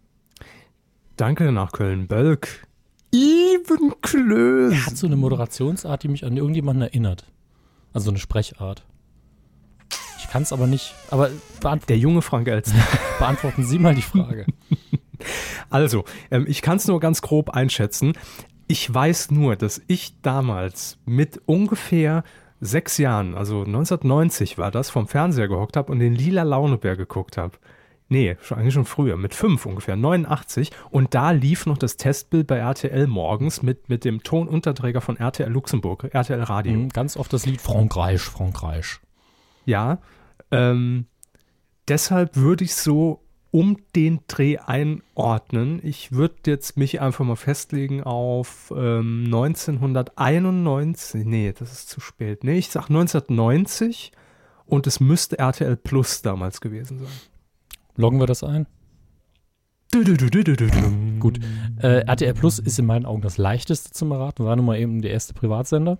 Danke 1.18 1.52
nach 1.52 1.72
Köln-Bölk. 1.72 2.68
Even 3.12 3.94
Klösen. 4.02 4.78
Er 4.78 4.86
hat 4.86 4.98
so 4.98 5.08
eine 5.08 5.16
Moderationsart, 5.16 6.04
die 6.04 6.08
mich 6.08 6.26
an 6.26 6.38
irgendjemanden 6.38 6.84
erinnert. 6.84 7.26
Also 7.94 8.06
so 8.06 8.12
eine 8.12 8.20
Sprechart. 8.20 8.86
Ich 10.20 10.28
kann 10.30 10.44
es 10.44 10.54
aber 10.54 10.68
nicht. 10.68 10.94
Aber 11.10 11.30
Der 11.88 11.98
junge 11.98 12.22
Frank 12.22 12.48
Elstner. 12.48 12.84
beantworten 13.20 13.66
Sie 13.66 13.80
mal 13.80 13.96
die 13.96 14.02
Frage. 14.02 14.46
Also, 15.70 16.06
ähm, 16.32 16.46
ich 16.48 16.62
kann 16.62 16.78
es 16.78 16.88
nur 16.88 17.02
ganz 17.02 17.22
grob 17.22 17.50
einschätzen. 17.50 18.14
Ich 18.68 18.92
weiß 18.92 19.32
nur, 19.32 19.58
dass 19.58 19.82
ich 19.88 20.14
damals 20.22 20.98
mit 21.06 21.42
ungefähr 21.46 22.24
sechs 22.60 22.98
Jahren, 22.98 23.36
also 23.36 23.60
1990 23.64 24.58
war 24.58 24.72
das, 24.72 24.90
vom 24.90 25.08
Fernseher 25.08 25.48
gehockt 25.48 25.78
habe 25.78 25.92
und 25.92 26.00
den 26.00 26.14
Lila 26.14 26.44
Launebär 26.44 26.96
geguckt 26.96 27.38
habe. 27.38 27.58
Nee, 28.12 28.38
schon, 28.42 28.58
eigentlich 28.58 28.74
schon 28.74 28.86
früher, 28.86 29.18
mit 29.18 29.36
fünf 29.36 29.68
ungefähr, 29.68 29.96
89. 29.96 30.72
Und 30.90 31.14
da 31.14 31.30
lief 31.30 31.68
noch 31.68 31.78
das 31.78 31.96
Testbild 31.96 32.48
bei 32.48 32.58
RTL 32.58 33.06
morgens 33.06 33.62
mit, 33.62 33.88
mit 33.88 34.04
dem 34.04 34.24
Tonunterträger 34.24 35.00
von 35.00 35.16
RTL 35.18 35.50
Luxemburg, 35.50 36.10
RTL 36.12 36.42
Radio. 36.42 36.74
Mhm, 36.74 36.90
Ganz 36.90 37.18
oft 37.18 37.32
das 37.32 37.46
Lied 37.46 37.62
Frankreich, 37.62 38.22
Frankreich. 38.22 39.00
Ja, 39.66 40.00
ähm, 40.50 41.06
deshalb 41.88 42.36
würde 42.36 42.64
ich 42.64 42.74
so 42.74 43.22
um 43.52 43.78
den 43.96 44.20
Dreh 44.28 44.58
einordnen. 44.58 45.80
Ich 45.84 46.12
würde 46.12 46.36
jetzt 46.46 46.78
mich 46.78 47.02
einfach 47.02 47.26
mal 47.26 47.36
festlegen 47.36 48.04
auf 48.04 48.72
ähm, 48.76 49.24
1991. 49.26 51.26
Nee, 51.26 51.54
das 51.58 51.72
ist 51.72 51.90
zu 51.90 52.00
spät. 52.00 52.44
Nee, 52.44 52.60
ich 52.60 52.70
sag 52.70 52.90
1990 52.90 54.12
und 54.66 54.88
es 54.88 55.00
müsste 55.00 55.40
RTL 55.40 55.78
Plus 55.78 56.22
damals 56.22 56.62
gewesen 56.62 57.00
sein. 57.00 57.08
Loggen 57.96 58.20
wir 58.20 58.28
das 58.28 58.44
ein? 58.44 58.68
Du, 59.92 60.04
du, 60.04 60.16
du. 60.16 60.30
Gut. 61.20 61.40
Äh, 61.82 62.06
RTL 62.06 62.36
Plus 62.36 62.60
ist 62.60 62.78
in 62.78 62.86
meinen 62.86 63.08
Augen 63.08 63.22
das 63.22 63.38
leichteste 63.38 63.92
zum 63.92 64.12
Erraten. 64.12 64.46
War 64.46 64.56
nun 64.56 64.66
mal 64.66 64.78
eben 64.78 65.02
der 65.02 65.12
erste 65.12 65.34
Privatsender. 65.34 65.98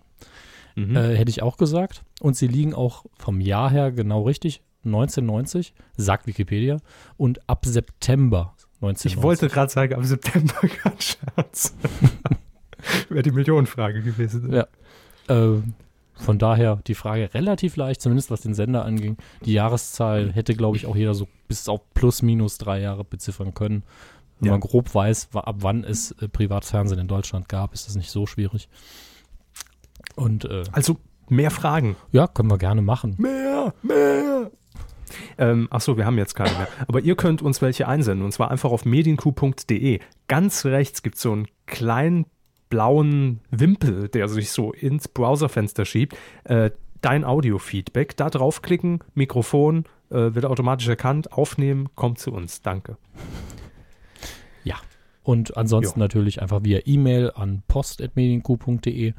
Mhm. 0.76 0.96
Äh, 0.96 1.16
hätte 1.16 1.32
ich 1.32 1.42
auch 1.42 1.58
gesagt. 1.58 2.04
Und 2.22 2.38
sie 2.38 2.48
liegen 2.48 2.76
auch 2.76 3.06
vom 3.18 3.42
Jahr 3.42 3.72
her 3.72 3.92
genau 3.92 4.22
richtig. 4.22 4.62
1990, 4.86 5.74
sagt 5.98 6.28
Wikipedia. 6.28 6.78
Und 7.18 7.48
ab 7.50 7.66
September 7.66 8.54
1990. 8.82 9.14
ich 9.14 9.22
wollte 9.24 9.50
gerade 9.50 9.72
sagen, 9.72 9.94
am 9.96 10.04
September 10.04 10.54
kein 10.62 11.00
Scherz. 11.00 11.76
Wäre 13.10 13.24
die 13.24 13.32
Millionenfrage 13.32 14.02
gewesen. 14.02 14.54
Ja. 14.54 14.68
Äh, 15.28 15.62
von 16.16 16.38
daher 16.38 16.78
die 16.88 16.96
Frage 16.96 17.34
relativ 17.34 17.76
leicht, 17.78 18.02
zumindest 18.02 18.30
was 18.32 18.42
den 18.42 18.54
Sender 18.54 18.84
anging. 18.86 19.18
Die 19.46 19.54
Jahreszahl 19.54 20.32
hätte, 20.34 20.54
glaube 20.56 20.76
ich, 20.78 20.86
auch 20.86 20.96
jeder 20.96 21.14
so 21.14 21.28
bis 21.48 21.68
auf 21.70 21.82
plus 21.94 22.22
minus 22.22 22.58
drei 22.58 22.80
Jahre 22.82 23.04
beziffern 23.04 23.54
können. 23.54 23.84
Wenn 24.40 24.48
Ja. 24.48 24.52
man 24.54 24.62
grob 24.62 24.94
weiß, 24.96 25.30
ab 25.34 25.56
wann 25.60 25.84
es 25.84 26.12
äh, 26.14 26.28
Privatfernsehen 26.30 27.00
in 27.00 27.08
Deutschland 27.08 27.50
gab, 27.50 27.74
ist 27.74 27.88
das 27.88 27.96
nicht 27.96 28.12
so 28.12 28.26
schwierig. 28.26 28.70
Und 30.16 30.46
äh, 30.46 30.64
Also 30.72 30.98
mehr 31.28 31.52
Fragen. 31.52 31.96
ja, 32.12 32.28
können 32.28 32.50
wir 32.50 32.58
gerne 32.58 32.82
machen. 32.82 33.16
Mehr, 33.18 33.74
mehr. 33.82 34.52
Ähm, 35.38 35.68
achso, 35.72 35.98
wir 35.98 36.06
haben 36.06 36.18
jetzt 36.18 36.36
keine 36.36 36.52
mehr. 36.52 36.68
Aber 36.88 37.02
ihr 37.02 37.16
könnt 37.16 37.42
uns 37.42 37.62
welche 37.62 37.88
einsenden 37.88 38.26
und 38.26 38.32
zwar 38.32 38.52
einfach 38.52 38.72
auf 38.72 38.86
medienku.de. 38.86 40.00
Ganz 40.28 40.66
rechts 40.66 41.04
gibt 41.04 41.16
es 41.16 41.22
so 41.22 41.32
einen 41.32 41.48
kleinen 41.66 42.26
blauen 42.70 43.40
Wimpel, 43.50 44.10
der 44.10 44.28
sich 44.28 44.52
so 44.52 44.72
ins 44.74 45.08
Browserfenster 45.08 45.86
schiebt. 45.86 46.16
Äh, 46.44 46.72
dein 47.02 47.24
Audio-Feedback. 47.24 48.16
Da 48.18 48.30
draufklicken, 48.30 49.00
Mikrofon 49.14 49.86
äh, 50.10 50.34
wird 50.36 50.46
automatisch 50.46 50.88
erkannt, 50.88 51.32
aufnehmen, 51.34 51.90
kommt 51.96 52.20
zu 52.20 52.32
uns. 52.32 52.62
Danke. 52.62 52.98
Ja. 54.64 54.76
Und 55.24 55.58
ansonsten 55.58 56.00
Ja. 56.00 56.06
natürlich 56.06 56.42
einfach 56.42 56.64
via 56.64 56.80
E-Mail 56.86 57.32
an 57.36 57.64
post.medienku.de 57.68 59.14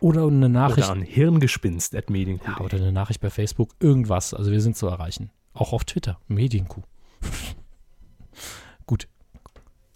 Oder 0.00 0.26
eine 0.26 0.48
Nachricht. 0.48 0.88
Oder 0.88 0.92
an 0.92 1.02
Hirngespinst 1.02 1.94
at 1.94 2.08
Medienkuh. 2.08 2.50
Ja, 2.50 2.60
oder 2.60 2.78
eine 2.78 2.90
Nachricht 2.90 3.20
bei 3.20 3.28
Facebook, 3.28 3.74
irgendwas. 3.80 4.32
Also 4.32 4.50
wir 4.50 4.60
sind 4.60 4.76
zu 4.76 4.86
erreichen. 4.86 5.30
Auch 5.52 5.72
auf 5.74 5.84
Twitter, 5.84 6.18
Medienkuh. 6.26 6.82
Gut. 8.86 9.08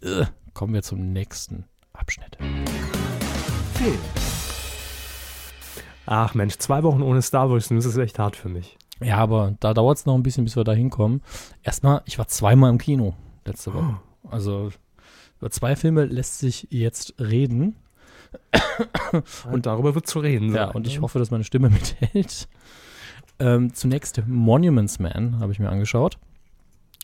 Äh, 0.03 0.27
kommen 0.53 0.75
wir 0.75 0.83
zum 0.83 1.13
nächsten 1.13 1.65
Abschnitt. 1.95 2.37
Film. 3.75 3.99
Ach 6.07 6.35
Mensch, 6.35 6.59
zwei 6.59 6.83
Wochen 6.83 7.01
ohne 7.01 7.23
Star 7.23 7.49
Wars 7.51 7.71
News 7.71 7.87
ist 7.87 7.97
echt 7.97 8.19
hart 8.19 8.37
für 8.37 8.51
mich. 8.51 8.77
Ja, 9.01 9.17
aber 9.17 9.57
da 9.61 9.73
dauert 9.73 9.99
es 9.99 10.07
noch 10.07 10.15
ein 10.15 10.23
bisschen, 10.23 10.45
bis 10.45 10.55
wir 10.55 10.65
da 10.65 10.73
hinkommen. 10.73 11.23
Erstmal, 11.63 12.03
ich 12.05 12.19
war 12.19 12.29
zweimal 12.29 12.71
im 12.71 12.79
Kino 12.79 13.15
letzte 13.47 13.73
Woche. 13.73 14.01
Also 14.29 14.71
über 15.41 15.51
zwei 15.51 15.77
Filme 15.77 16.05
lässt 16.05 16.39
sich 16.39 16.69
jetzt 16.71 17.15
reden. 17.19 17.77
Und 19.51 19.67
darüber 19.67 19.95
wird 19.95 20.07
zu 20.07 20.19
reden 20.19 20.51
sein. 20.51 20.69
Ja, 20.69 20.71
und 20.71 20.87
ich 20.87 21.01
hoffe, 21.01 21.19
dass 21.19 21.31
meine 21.31 21.45
Stimme 21.45 21.71
mithält. 21.71 22.49
Ähm, 23.39 23.73
zunächst 23.73 24.23
Monuments 24.27 24.99
Man 24.99 25.39
habe 25.41 25.53
ich 25.53 25.59
mir 25.59 25.69
angeschaut. 25.69 26.19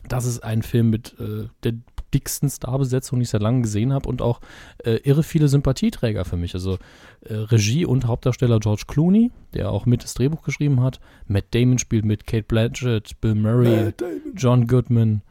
Das 0.09 0.25
ist 0.25 0.43
ein 0.43 0.63
Film 0.63 0.91
mit 0.91 1.15
äh, 1.21 1.49
der 1.63 1.75
dicksten 2.15 2.51
Starbesetzung, 2.51 3.19
die 3.19 3.25
ich 3.25 3.31
seit 3.31 3.43
langem 3.43 3.63
gesehen 3.63 3.93
habe 3.93 4.09
und 4.09 4.23
auch 4.23 4.41
äh, 4.79 4.97
irre 4.97 5.23
viele 5.23 5.49
Sympathieträger 5.49 6.25
für 6.25 6.37
mich. 6.37 6.55
Also 6.55 6.79
äh, 7.21 7.35
Regie 7.35 7.85
und 7.85 8.07
Hauptdarsteller 8.07 8.59
George 8.59 8.85
Clooney, 8.87 9.31
der 9.55 9.71
auch 9.71 9.87
mit 9.87 10.03
das 10.03 10.15
Drehbuch 10.15 10.43
geschrieben 10.43 10.83
hat. 10.83 11.01
Matt 11.27 11.47
Damon 11.53 11.79
spielt 11.79 12.05
mit, 12.05 12.27
Kate 12.27 12.45
Blanchett, 12.45 13.21
Bill 13.21 13.35
Murray, 13.35 13.93
John 14.35 14.67
Goodman, 14.67 15.23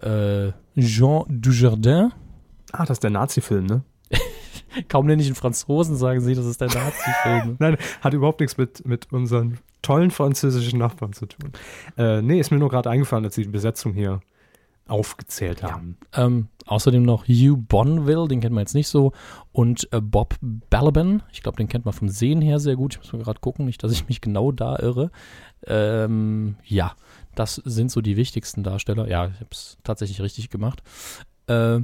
äh, 0.00 0.52
Jean 0.76 1.24
Dujardin. 1.28 2.12
Ah, 2.72 2.84
das 2.86 2.96
ist 2.96 3.04
der 3.04 3.10
Nazi-Film, 3.10 3.66
ne? 3.66 3.82
Kaum 4.88 5.06
nenne 5.06 5.22
ich 5.22 5.28
einen 5.28 5.36
Franzosen, 5.36 5.96
sagen 5.96 6.20
sie, 6.20 6.34
das 6.34 6.46
ist 6.46 6.60
der 6.60 6.68
Nazi-Film. 6.68 7.56
Nein, 7.60 7.76
hat 8.00 8.14
überhaupt 8.14 8.40
nichts 8.40 8.56
mit, 8.56 8.86
mit 8.86 9.12
unseren 9.12 9.58
tollen 9.82 10.10
französischen 10.10 10.78
Nachbarn 10.78 11.12
zu 11.12 11.26
tun. 11.26 11.52
Äh, 11.96 12.22
nee, 12.22 12.40
ist 12.40 12.50
mir 12.50 12.58
nur 12.58 12.70
gerade 12.70 12.90
eingefallen, 12.90 13.24
als 13.24 13.34
sie 13.34 13.42
die 13.42 13.50
Besetzung 13.50 13.92
hier 13.92 14.20
aufgezählt 14.86 15.62
haben. 15.62 15.96
Ähm, 16.14 16.48
außerdem 16.66 17.02
noch 17.02 17.26
Hugh 17.26 17.56
Bonneville, 17.56 18.28
den 18.28 18.40
kennt 18.40 18.54
man 18.54 18.62
jetzt 18.62 18.74
nicht 18.74 18.88
so, 18.88 19.12
und 19.52 19.88
äh, 19.92 20.00
Bob 20.00 20.36
Balaban, 20.42 21.22
ich 21.32 21.42
glaube, 21.42 21.56
den 21.56 21.68
kennt 21.68 21.86
man 21.86 21.94
vom 21.94 22.08
Sehen 22.08 22.42
her 22.42 22.58
sehr 22.58 22.76
gut. 22.76 22.94
Ich 22.94 22.98
muss 22.98 23.12
mal 23.12 23.22
gerade 23.22 23.40
gucken, 23.40 23.64
nicht, 23.64 23.82
dass 23.82 23.92
ich 23.92 24.08
mich 24.08 24.20
genau 24.20 24.52
da 24.52 24.78
irre. 24.78 25.10
Ähm, 25.66 26.56
ja, 26.64 26.94
das 27.34 27.56
sind 27.64 27.90
so 27.90 28.02
die 28.02 28.16
wichtigsten 28.16 28.62
Darsteller. 28.62 29.08
Ja, 29.08 29.26
ich 29.26 29.36
habe 29.36 29.48
es 29.50 29.78
tatsächlich 29.84 30.20
richtig 30.20 30.50
gemacht. 30.50 30.82
Äh, 31.46 31.80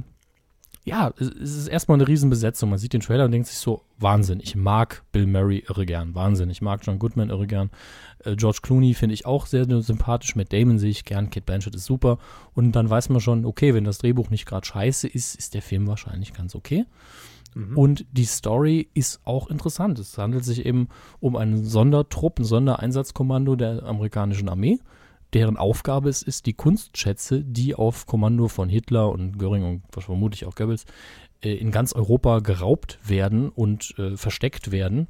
ja, 0.83 1.13
es 1.19 1.27
ist 1.29 1.67
erstmal 1.67 1.97
eine 1.97 2.07
Riesenbesetzung. 2.07 2.69
Man 2.69 2.79
sieht 2.79 2.93
den 2.93 3.01
Trailer 3.01 3.25
und 3.25 3.31
denkt 3.31 3.47
sich 3.47 3.57
so, 3.57 3.83
Wahnsinn, 3.99 4.39
ich 4.41 4.55
mag 4.55 5.03
Bill 5.11 5.27
Murray 5.27 5.63
irre 5.67 5.85
gern. 5.85 6.15
Wahnsinn, 6.15 6.49
ich 6.49 6.61
mag 6.61 6.81
John 6.83 6.97
Goodman 6.97 7.29
irre 7.29 7.45
gern. 7.45 7.69
Äh, 8.25 8.35
George 8.35 8.59
Clooney 8.63 8.95
finde 8.95 9.13
ich 9.13 9.27
auch 9.27 9.45
sehr 9.45 9.65
sympathisch. 9.83 10.35
Mit 10.35 10.51
Damon 10.51 10.79
sehe 10.79 10.89
ich 10.89 11.05
gern. 11.05 11.29
Kate 11.29 11.45
Blanchett 11.45 11.75
ist 11.75 11.85
super. 11.85 12.17
Und 12.55 12.71
dann 12.71 12.89
weiß 12.89 13.09
man 13.09 13.21
schon, 13.21 13.45
okay, 13.45 13.75
wenn 13.75 13.83
das 13.83 13.99
Drehbuch 13.99 14.31
nicht 14.31 14.47
gerade 14.47 14.65
scheiße 14.65 15.07
ist, 15.07 15.35
ist 15.35 15.53
der 15.53 15.61
Film 15.61 15.85
wahrscheinlich 15.85 16.33
ganz 16.33 16.55
okay. 16.55 16.85
Mhm. 17.53 17.77
Und 17.77 18.05
die 18.11 18.25
Story 18.25 18.89
ist 18.95 19.21
auch 19.23 19.51
interessant. 19.51 19.99
Es 19.99 20.17
handelt 20.17 20.45
sich 20.45 20.65
eben 20.65 20.87
um 21.19 21.35
einen 21.35 21.63
Sondertrupp, 21.63 22.39
ein 22.39 22.45
Sondereinsatzkommando 22.45 23.55
der 23.55 23.83
amerikanischen 23.83 24.49
Armee 24.49 24.79
deren 25.33 25.57
Aufgabe 25.57 26.09
es 26.09 26.21
ist, 26.21 26.45
die 26.45 26.53
Kunstschätze, 26.53 27.43
die 27.43 27.75
auf 27.75 28.05
Kommando 28.05 28.47
von 28.47 28.69
Hitler 28.69 29.09
und 29.09 29.37
Göring 29.37 29.63
und 29.63 29.83
vermutlich 29.91 30.45
auch 30.45 30.55
Goebbels 30.55 30.85
äh, 31.41 31.53
in 31.53 31.71
ganz 31.71 31.93
Europa 31.93 32.39
geraubt 32.39 32.99
werden 33.03 33.49
und 33.49 33.97
äh, 33.97 34.17
versteckt 34.17 34.71
werden, 34.71 35.07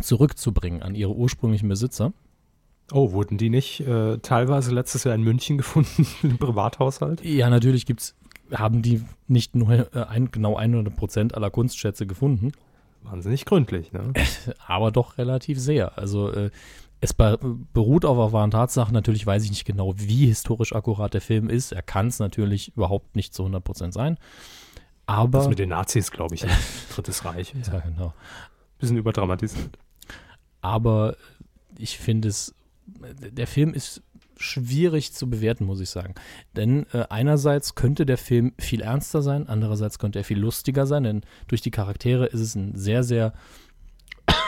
zurückzubringen 0.00 0.82
an 0.82 0.94
ihre 0.94 1.14
ursprünglichen 1.14 1.68
Besitzer. 1.68 2.12
Oh, 2.92 3.12
wurden 3.12 3.38
die 3.38 3.50
nicht 3.50 3.80
äh, 3.80 4.18
teilweise 4.18 4.72
letztes 4.72 5.04
Jahr 5.04 5.14
in 5.14 5.22
München 5.22 5.58
gefunden, 5.58 6.06
im 6.22 6.38
Privathaushalt? 6.38 7.24
Ja, 7.24 7.50
natürlich 7.50 7.86
gibt's, 7.86 8.14
haben 8.52 8.82
die 8.82 9.02
nicht 9.26 9.54
nur 9.54 9.94
äh, 9.94 10.04
ein, 10.04 10.30
genau 10.30 10.56
100 10.56 10.94
Prozent 10.94 11.34
aller 11.34 11.50
Kunstschätze 11.50 12.06
gefunden. 12.06 12.52
Wahnsinnig 13.02 13.44
gründlich, 13.44 13.92
ne? 13.92 14.12
Aber 14.66 14.90
doch 14.90 15.18
relativ 15.18 15.58
sehr. 15.58 15.98
Also 15.98 16.30
äh, 16.30 16.50
es 17.04 17.12
beruht 17.12 18.04
auf 18.06 18.32
wahren 18.32 18.50
Tatsachen. 18.50 18.94
Natürlich 18.94 19.26
weiß 19.26 19.44
ich 19.44 19.50
nicht 19.50 19.66
genau, 19.66 19.94
wie 19.96 20.26
historisch 20.26 20.74
akkurat 20.74 21.12
der 21.12 21.20
Film 21.20 21.50
ist. 21.50 21.72
Er 21.72 21.82
kann 21.82 22.06
es 22.06 22.18
natürlich 22.18 22.74
überhaupt 22.76 23.14
nicht 23.14 23.34
zu 23.34 23.44
100% 23.44 23.92
sein. 23.92 24.18
Aber. 25.06 25.40
Das 25.40 25.48
mit 25.48 25.58
den 25.58 25.68
Nazis, 25.68 26.10
glaube 26.10 26.34
ich, 26.34 26.46
Drittes 26.94 27.24
Reich. 27.24 27.54
ja, 27.70 27.80
genau. 27.80 28.14
Bisschen 28.78 28.96
überdramatisiert. 28.96 29.78
Aber 30.62 31.16
ich 31.76 31.98
finde 31.98 32.28
es, 32.28 32.54
der 32.86 33.46
Film 33.46 33.74
ist 33.74 34.02
schwierig 34.36 35.12
zu 35.12 35.28
bewerten, 35.28 35.66
muss 35.66 35.80
ich 35.80 35.90
sagen. 35.90 36.14
Denn 36.56 36.86
äh, 36.92 37.04
einerseits 37.10 37.74
könnte 37.74 38.06
der 38.06 38.18
Film 38.18 38.54
viel 38.58 38.80
ernster 38.80 39.20
sein, 39.20 39.46
andererseits 39.46 39.98
könnte 39.98 40.20
er 40.20 40.24
viel 40.24 40.38
lustiger 40.38 40.86
sein, 40.86 41.04
denn 41.04 41.20
durch 41.48 41.60
die 41.60 41.70
Charaktere 41.70 42.26
ist 42.26 42.40
es 42.40 42.54
ein 42.54 42.74
sehr, 42.74 43.04
sehr 43.04 43.34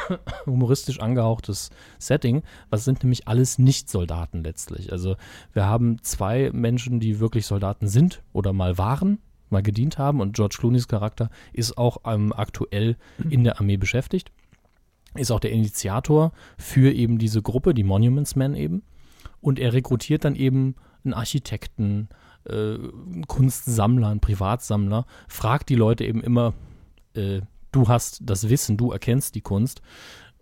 humoristisch 0.47 1.01
angehauchtes 1.01 1.70
Setting. 1.99 2.43
Was 2.70 2.85
sind 2.85 3.03
nämlich 3.03 3.28
alles 3.28 3.59
Nicht-Soldaten 3.59 4.43
letztlich? 4.43 4.93
Also 4.93 5.16
wir 5.53 5.66
haben 5.66 6.03
zwei 6.03 6.51
Menschen, 6.53 7.01
die 7.01 7.20
wirklich 7.20 7.47
Soldaten 7.47 7.89
sind 7.89 8.23
oder 8.33 8.53
mal 8.53 8.78
waren, 8.78 9.19
mal 9.51 9.62
gedient 9.62 9.99
haben 9.99 10.20
und 10.20 10.35
George 10.35 10.57
Clooney's 10.59 10.89
Charakter 10.89 11.31
ist 11.53 11.78
auch 11.78 11.99
ähm, 12.05 12.33
aktuell 12.33 12.97
in 13.31 13.45
der 13.45 13.61
Armee 13.61 13.77
beschäftigt. 13.77 14.33
Ist 15.15 15.31
auch 15.31 15.41
der 15.41 15.53
Initiator 15.53 16.33
für 16.59 16.93
eben 16.93 17.19
diese 17.19 17.43
Gruppe, 17.43 17.74
die 17.74 17.85
Monuments 17.85 18.37
Men 18.37 18.55
eben. 18.55 18.83
Und 19.41 19.59
er 19.59 19.73
rekrutiert 19.73 20.24
dann 20.24 20.35
eben 20.35 20.74
einen 21.05 21.15
Architekten, 21.15 22.09
äh, 22.45 22.74
einen 22.74 23.27
Kunstsammler, 23.27 24.09
einen 24.09 24.20
Privatsammler, 24.20 25.07
fragt 25.28 25.69
die 25.69 25.74
Leute 25.74 26.05
eben 26.05 26.23
immer, 26.23 26.55
äh, 27.15 27.41
du 27.77 27.89
hast 27.89 28.20
das 28.23 28.48
Wissen, 28.48 28.77
du 28.77 28.90
erkennst 28.90 29.35
die 29.35 29.43
Kunst 29.43 29.82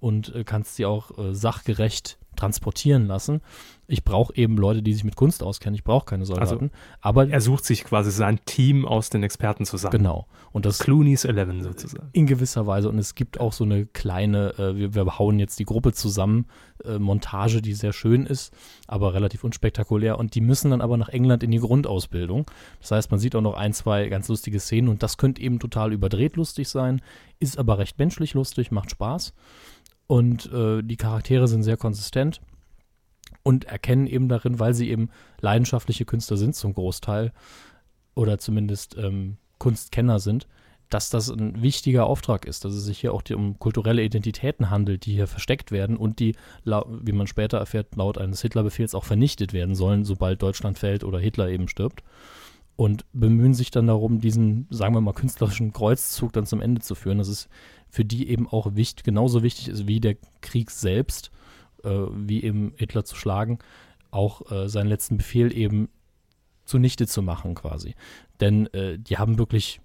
und 0.00 0.34
äh, 0.34 0.44
kannst 0.44 0.76
sie 0.76 0.86
auch 0.86 1.18
äh, 1.18 1.34
sachgerecht 1.34 2.18
transportieren 2.34 3.06
lassen. 3.06 3.40
Ich 3.86 4.02
brauche 4.02 4.34
eben 4.34 4.56
Leute, 4.56 4.82
die 4.82 4.94
sich 4.94 5.04
mit 5.04 5.14
Kunst 5.14 5.42
auskennen. 5.42 5.74
Ich 5.74 5.84
brauche 5.84 6.06
keine 6.06 6.24
Soldaten. 6.24 6.70
Also, 6.72 6.98
aber 7.00 7.28
er 7.28 7.40
sucht 7.40 7.66
sich 7.66 7.84
quasi 7.84 8.10
sein 8.10 8.40
Team 8.46 8.86
aus 8.86 9.10
den 9.10 9.22
Experten 9.22 9.66
zusammen. 9.66 9.92
Genau. 9.98 10.26
Und 10.52 10.64
das 10.64 10.78
Clooney's 10.78 11.24
Eleven 11.24 11.62
sozusagen. 11.62 12.08
In 12.12 12.26
gewisser 12.26 12.66
Weise. 12.66 12.88
Und 12.88 12.98
es 12.98 13.14
gibt 13.14 13.40
auch 13.40 13.52
so 13.52 13.64
eine 13.64 13.84
kleine, 13.84 14.54
äh, 14.58 14.76
wir, 14.76 14.94
wir 14.94 15.18
hauen 15.18 15.38
jetzt 15.38 15.58
die 15.58 15.66
Gruppe 15.66 15.92
zusammen, 15.92 16.46
äh, 16.84 16.98
Montage, 16.98 17.60
die 17.60 17.74
sehr 17.74 17.92
schön 17.92 18.24
ist, 18.24 18.54
aber 18.86 19.12
relativ 19.12 19.44
unspektakulär. 19.44 20.18
Und 20.18 20.34
die 20.34 20.40
müssen 20.40 20.70
dann 20.70 20.80
aber 20.80 20.96
nach 20.96 21.10
England 21.10 21.42
in 21.42 21.50
die 21.50 21.58
Grundausbildung. 21.58 22.46
Das 22.80 22.90
heißt, 22.90 23.10
man 23.10 23.20
sieht 23.20 23.36
auch 23.36 23.42
noch 23.42 23.54
ein, 23.54 23.74
zwei 23.74 24.08
ganz 24.08 24.28
lustige 24.28 24.60
Szenen 24.60 24.88
und 24.88 25.02
das 25.02 25.18
könnte 25.18 25.42
eben 25.42 25.58
total 25.58 25.92
überdreht 25.92 26.36
lustig 26.36 26.68
sein, 26.68 27.02
ist 27.38 27.58
aber 27.58 27.78
recht 27.78 27.98
menschlich 27.98 28.34
lustig, 28.34 28.70
macht 28.70 28.90
Spaß. 28.90 29.34
Und 30.06 30.52
äh, 30.52 30.82
die 30.82 30.96
Charaktere 30.96 31.48
sind 31.48 31.62
sehr 31.62 31.76
konsistent 31.76 32.40
und 33.42 33.64
erkennen 33.64 34.06
eben 34.06 34.28
darin, 34.28 34.58
weil 34.58 34.74
sie 34.74 34.90
eben 34.90 35.10
leidenschaftliche 35.40 36.04
Künstler 36.04 36.36
sind 36.36 36.54
zum 36.54 36.74
Großteil 36.74 37.32
oder 38.14 38.38
zumindest 38.38 38.96
ähm, 38.98 39.36
Kunstkenner 39.58 40.18
sind, 40.18 40.46
dass 40.90 41.10
das 41.10 41.30
ein 41.30 41.62
wichtiger 41.62 42.06
Auftrag 42.06 42.44
ist, 42.46 42.64
dass 42.64 42.72
es 42.72 42.84
sich 42.84 42.98
hier 42.98 43.14
auch 43.14 43.22
um 43.34 43.58
kulturelle 43.58 44.02
Identitäten 44.02 44.70
handelt, 44.70 45.06
die 45.06 45.12
hier 45.14 45.26
versteckt 45.26 45.72
werden 45.72 45.96
und 45.96 46.20
die, 46.20 46.36
wie 46.64 47.12
man 47.12 47.26
später 47.26 47.58
erfährt, 47.58 47.96
laut 47.96 48.18
eines 48.18 48.42
Hitlerbefehls 48.42 48.94
auch 48.94 49.04
vernichtet 49.04 49.52
werden 49.52 49.74
sollen, 49.74 50.04
sobald 50.04 50.42
Deutschland 50.42 50.78
fällt 50.78 51.02
oder 51.04 51.18
Hitler 51.18 51.48
eben 51.48 51.68
stirbt. 51.68 52.02
Und 52.76 53.04
bemühen 53.12 53.54
sich 53.54 53.70
dann 53.70 53.86
darum, 53.86 54.20
diesen, 54.20 54.66
sagen 54.68 54.94
wir 54.94 55.00
mal, 55.00 55.14
künstlerischen 55.14 55.72
Kreuzzug 55.72 56.32
dann 56.32 56.44
zum 56.44 56.60
Ende 56.60 56.80
zu 56.80 56.96
führen. 56.96 57.18
Das 57.18 57.28
ist 57.28 57.48
für 57.94 58.04
die 58.04 58.28
eben 58.28 58.48
auch 58.48 58.74
wichtig, 58.74 59.04
genauso 59.04 59.44
wichtig 59.44 59.68
ist 59.68 59.86
wie 59.86 60.00
der 60.00 60.16
Krieg 60.40 60.72
selbst 60.72 61.30
äh, 61.84 61.90
wie 62.10 62.42
eben 62.42 62.72
Hitler 62.76 63.04
zu 63.04 63.14
schlagen, 63.14 63.60
auch 64.10 64.50
äh, 64.50 64.68
seinen 64.68 64.88
letzten 64.88 65.16
Befehl 65.16 65.56
eben 65.56 65.88
zunichte 66.64 67.06
zu 67.06 67.22
machen 67.22 67.54
quasi. 67.54 67.94
Denn 68.40 68.66
äh, 68.74 68.98
die 68.98 69.16
haben 69.16 69.38
wirklich 69.38 69.80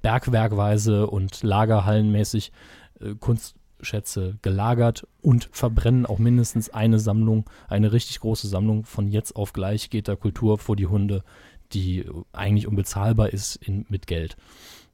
bergwerkweise 0.00 1.08
und 1.08 1.42
lagerhallenmäßig 1.42 2.52
äh, 3.00 3.16
Kunstschätze 3.16 4.38
gelagert 4.42 5.04
und 5.20 5.48
verbrennen 5.50 6.06
auch 6.06 6.20
mindestens 6.20 6.70
eine 6.70 7.00
Sammlung, 7.00 7.50
eine 7.66 7.92
richtig 7.92 8.20
große 8.20 8.46
Sammlung. 8.46 8.84
Von 8.84 9.08
jetzt 9.08 9.34
auf 9.34 9.52
gleich 9.52 9.90
geht 9.90 10.06
der 10.06 10.16
Kultur 10.16 10.56
vor 10.58 10.76
die 10.76 10.86
Hunde, 10.86 11.24
die 11.72 12.08
eigentlich 12.30 12.68
unbezahlbar 12.68 13.30
ist 13.30 13.56
in, 13.56 13.86
mit 13.88 14.06
Geld. 14.06 14.36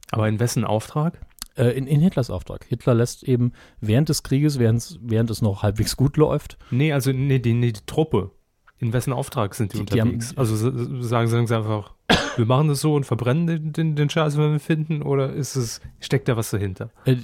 Aber 0.09 0.27
in 0.27 0.39
wessen 0.39 0.65
Auftrag? 0.65 1.19
Äh, 1.57 1.69
in, 1.77 1.87
in, 1.87 2.01
Hitlers 2.01 2.29
Auftrag. 2.29 2.65
Hitler 2.65 2.93
lässt 2.95 3.23
eben 3.23 3.53
während 3.79 4.09
des 4.09 4.23
Krieges, 4.23 4.59
während, 4.59 4.99
während 5.01 5.29
es 5.29 5.41
noch 5.41 5.63
halbwegs 5.63 5.95
gut 5.95 6.17
läuft. 6.17 6.57
Nee, 6.71 6.91
also 6.91 7.11
nee, 7.13 7.39
die, 7.39 7.53
nee, 7.53 7.71
die 7.71 7.85
Truppe. 7.85 8.31
In 8.77 8.91
wessen 8.91 9.13
Auftrag 9.13 9.55
sind 9.55 9.71
die, 9.73 9.77
Die- 9.79 9.85
die 9.85 9.99
unterwegs? 10.01 10.31
haben- 10.31 10.37
also 10.37 11.01
sagen, 11.01 11.27
sie 11.47 11.55
einfach, 11.55 11.93
wir 12.35 12.45
machen 12.45 12.67
das 12.67 12.81
so 12.81 12.93
und 12.93 13.05
verbrennen 13.05 13.47
den, 13.47 13.71
den, 13.73 13.95
den 13.95 14.09
Scheiß, 14.09 14.37
wenn 14.37 14.51
wir 14.51 14.59
finden, 14.59 15.01
oder 15.01 15.31
ist 15.31 15.55
es, 15.55 15.79
steckt 16.01 16.27
da 16.27 16.35
was 16.35 16.49
dahinter? 16.51 16.89
Äh, 17.05 17.15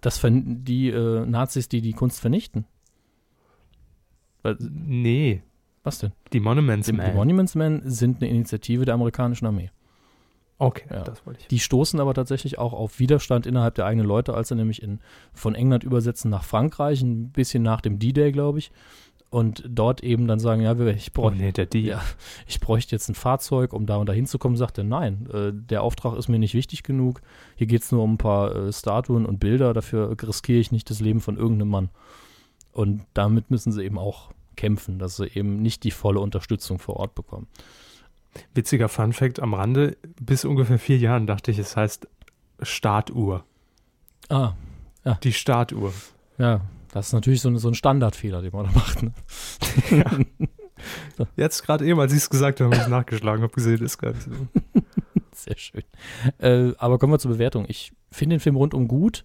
das 0.00 0.18
die 0.64 0.90
äh, 0.90 1.26
Nazis, 1.26 1.68
die 1.68 1.80
die 1.80 1.92
Kunst 1.94 2.20
vernichten. 2.20 2.64
Weil, 4.42 4.56
Nee, 4.60 5.42
was 5.82 5.98
denn? 5.98 6.12
die 6.32 6.40
Monuments 6.40 6.86
Die, 6.86 6.92
die. 6.92 7.12
Monuments 7.14 7.54
Men 7.54 7.82
sind 7.90 8.22
eine 8.22 8.30
Initiative 8.30 8.84
der 8.84 8.94
amerikanischen 8.94 9.46
Armee. 9.46 9.70
Okay, 10.58 10.84
Ja. 10.90 11.02
das 11.02 11.24
wollte 11.26 11.40
ich. 11.40 11.48
Die 11.48 11.58
stoßen 11.58 12.00
aber 12.00 12.14
tatsächlich 12.14 12.58
auch 12.58 12.72
auf 12.72 12.98
Widerstand 12.98 13.46
innerhalb 13.46 13.74
der 13.74 13.86
eigenen 13.86 14.06
Leute, 14.06 14.34
als 14.34 14.48
sie 14.48 14.54
nämlich 14.56 14.82
in, 14.82 15.00
von 15.32 15.54
England 15.54 15.84
übersetzen 15.84 16.30
nach 16.30 16.44
Frankreich, 16.44 17.02
ein 17.02 17.30
bisschen 17.30 17.62
nach 17.62 17.80
dem 17.80 17.98
D-Day, 17.98 18.32
glaube 18.32 18.58
ich. 18.58 18.70
Und 19.30 19.64
dort 19.68 20.04
eben 20.04 20.28
dann 20.28 20.38
sagen, 20.38 20.62
ja, 20.62 20.78
ich 20.78 21.10
Oh 21.16 21.30
nee, 21.30 21.50
der 21.50 21.66
die. 21.66 21.86
Ja. 21.86 22.00
ich 22.46 22.60
bräuchte 22.60 22.94
jetzt 22.94 23.08
ein 23.08 23.16
Fahrzeug, 23.16 23.72
um 23.72 23.84
da 23.84 23.96
und 23.96 24.08
da 24.08 24.12
hinzukommen, 24.12 24.56
sagt 24.56 24.78
er, 24.78 24.84
nein, 24.84 25.28
äh, 25.32 25.50
der 25.52 25.82
Auftrag 25.82 26.16
ist 26.16 26.28
mir 26.28 26.38
nicht 26.38 26.54
wichtig 26.54 26.84
genug. 26.84 27.20
Hier 27.56 27.66
geht 27.66 27.82
es 27.82 27.90
nur 27.90 28.04
um 28.04 28.12
ein 28.12 28.18
paar 28.18 28.54
äh, 28.54 28.72
Statuen 28.72 29.26
und 29.26 29.40
Bilder, 29.40 29.74
dafür 29.74 30.14
riskiere 30.22 30.60
ich 30.60 30.70
nicht 30.70 30.88
das 30.88 31.00
Leben 31.00 31.20
von 31.20 31.36
irgendeinem 31.36 31.70
Mann. 31.70 31.88
Und 32.70 33.02
damit 33.12 33.50
müssen 33.50 33.72
sie 33.72 33.82
eben 33.82 33.98
auch 33.98 34.30
kämpfen, 34.54 35.00
dass 35.00 35.16
sie 35.16 35.26
eben 35.26 35.62
nicht 35.62 35.82
die 35.82 35.90
volle 35.90 36.20
Unterstützung 36.20 36.78
vor 36.78 36.96
Ort 36.96 37.16
bekommen. 37.16 37.48
Witziger 38.54 38.88
Funfact 38.88 39.40
am 39.40 39.54
Rande, 39.54 39.96
bis 40.20 40.44
ungefähr 40.44 40.78
vier 40.78 40.98
Jahren 40.98 41.26
dachte 41.26 41.50
ich, 41.50 41.58
es 41.58 41.76
heißt 41.76 42.08
Startuhr. 42.62 43.44
Ah, 44.28 44.54
Die 45.22 45.32
Startuhr. 45.32 45.92
ja, 46.38 46.60
das 46.92 47.08
ist 47.08 47.12
natürlich 47.12 47.40
so, 47.40 47.48
ein- 47.50 47.58
so 47.58 47.68
ein 47.68 47.74
Standardfehler, 47.74 48.42
den 48.42 48.52
man 48.52 48.66
da 48.66 48.72
macht. 48.72 49.02
Ne? 49.02 49.12
Jetzt 51.36 51.62
gerade 51.64 51.84
eben, 51.86 51.98
als 52.00 52.12
ich 52.12 52.18
es 52.18 52.30
gesagt 52.30 52.60
habe, 52.60 52.66
habe 52.70 52.76
ich 52.76 52.82
es 52.82 52.88
nachgeschlagen, 52.88 53.42
habe 53.42 53.52
gesehen, 53.54 53.82
ist 53.84 53.98
gar 53.98 54.10
nicht 54.12 54.22
so. 54.22 54.30
Sehr 55.32 55.56
schön. 55.56 55.82
Äh, 56.38 56.72
aber 56.78 56.98
kommen 56.98 57.12
wir 57.12 57.18
zur 57.18 57.32
Bewertung. 57.32 57.64
Ich 57.68 57.92
finde 58.10 58.36
den 58.36 58.40
Film 58.40 58.56
rundum 58.56 58.86
gut. 58.88 59.24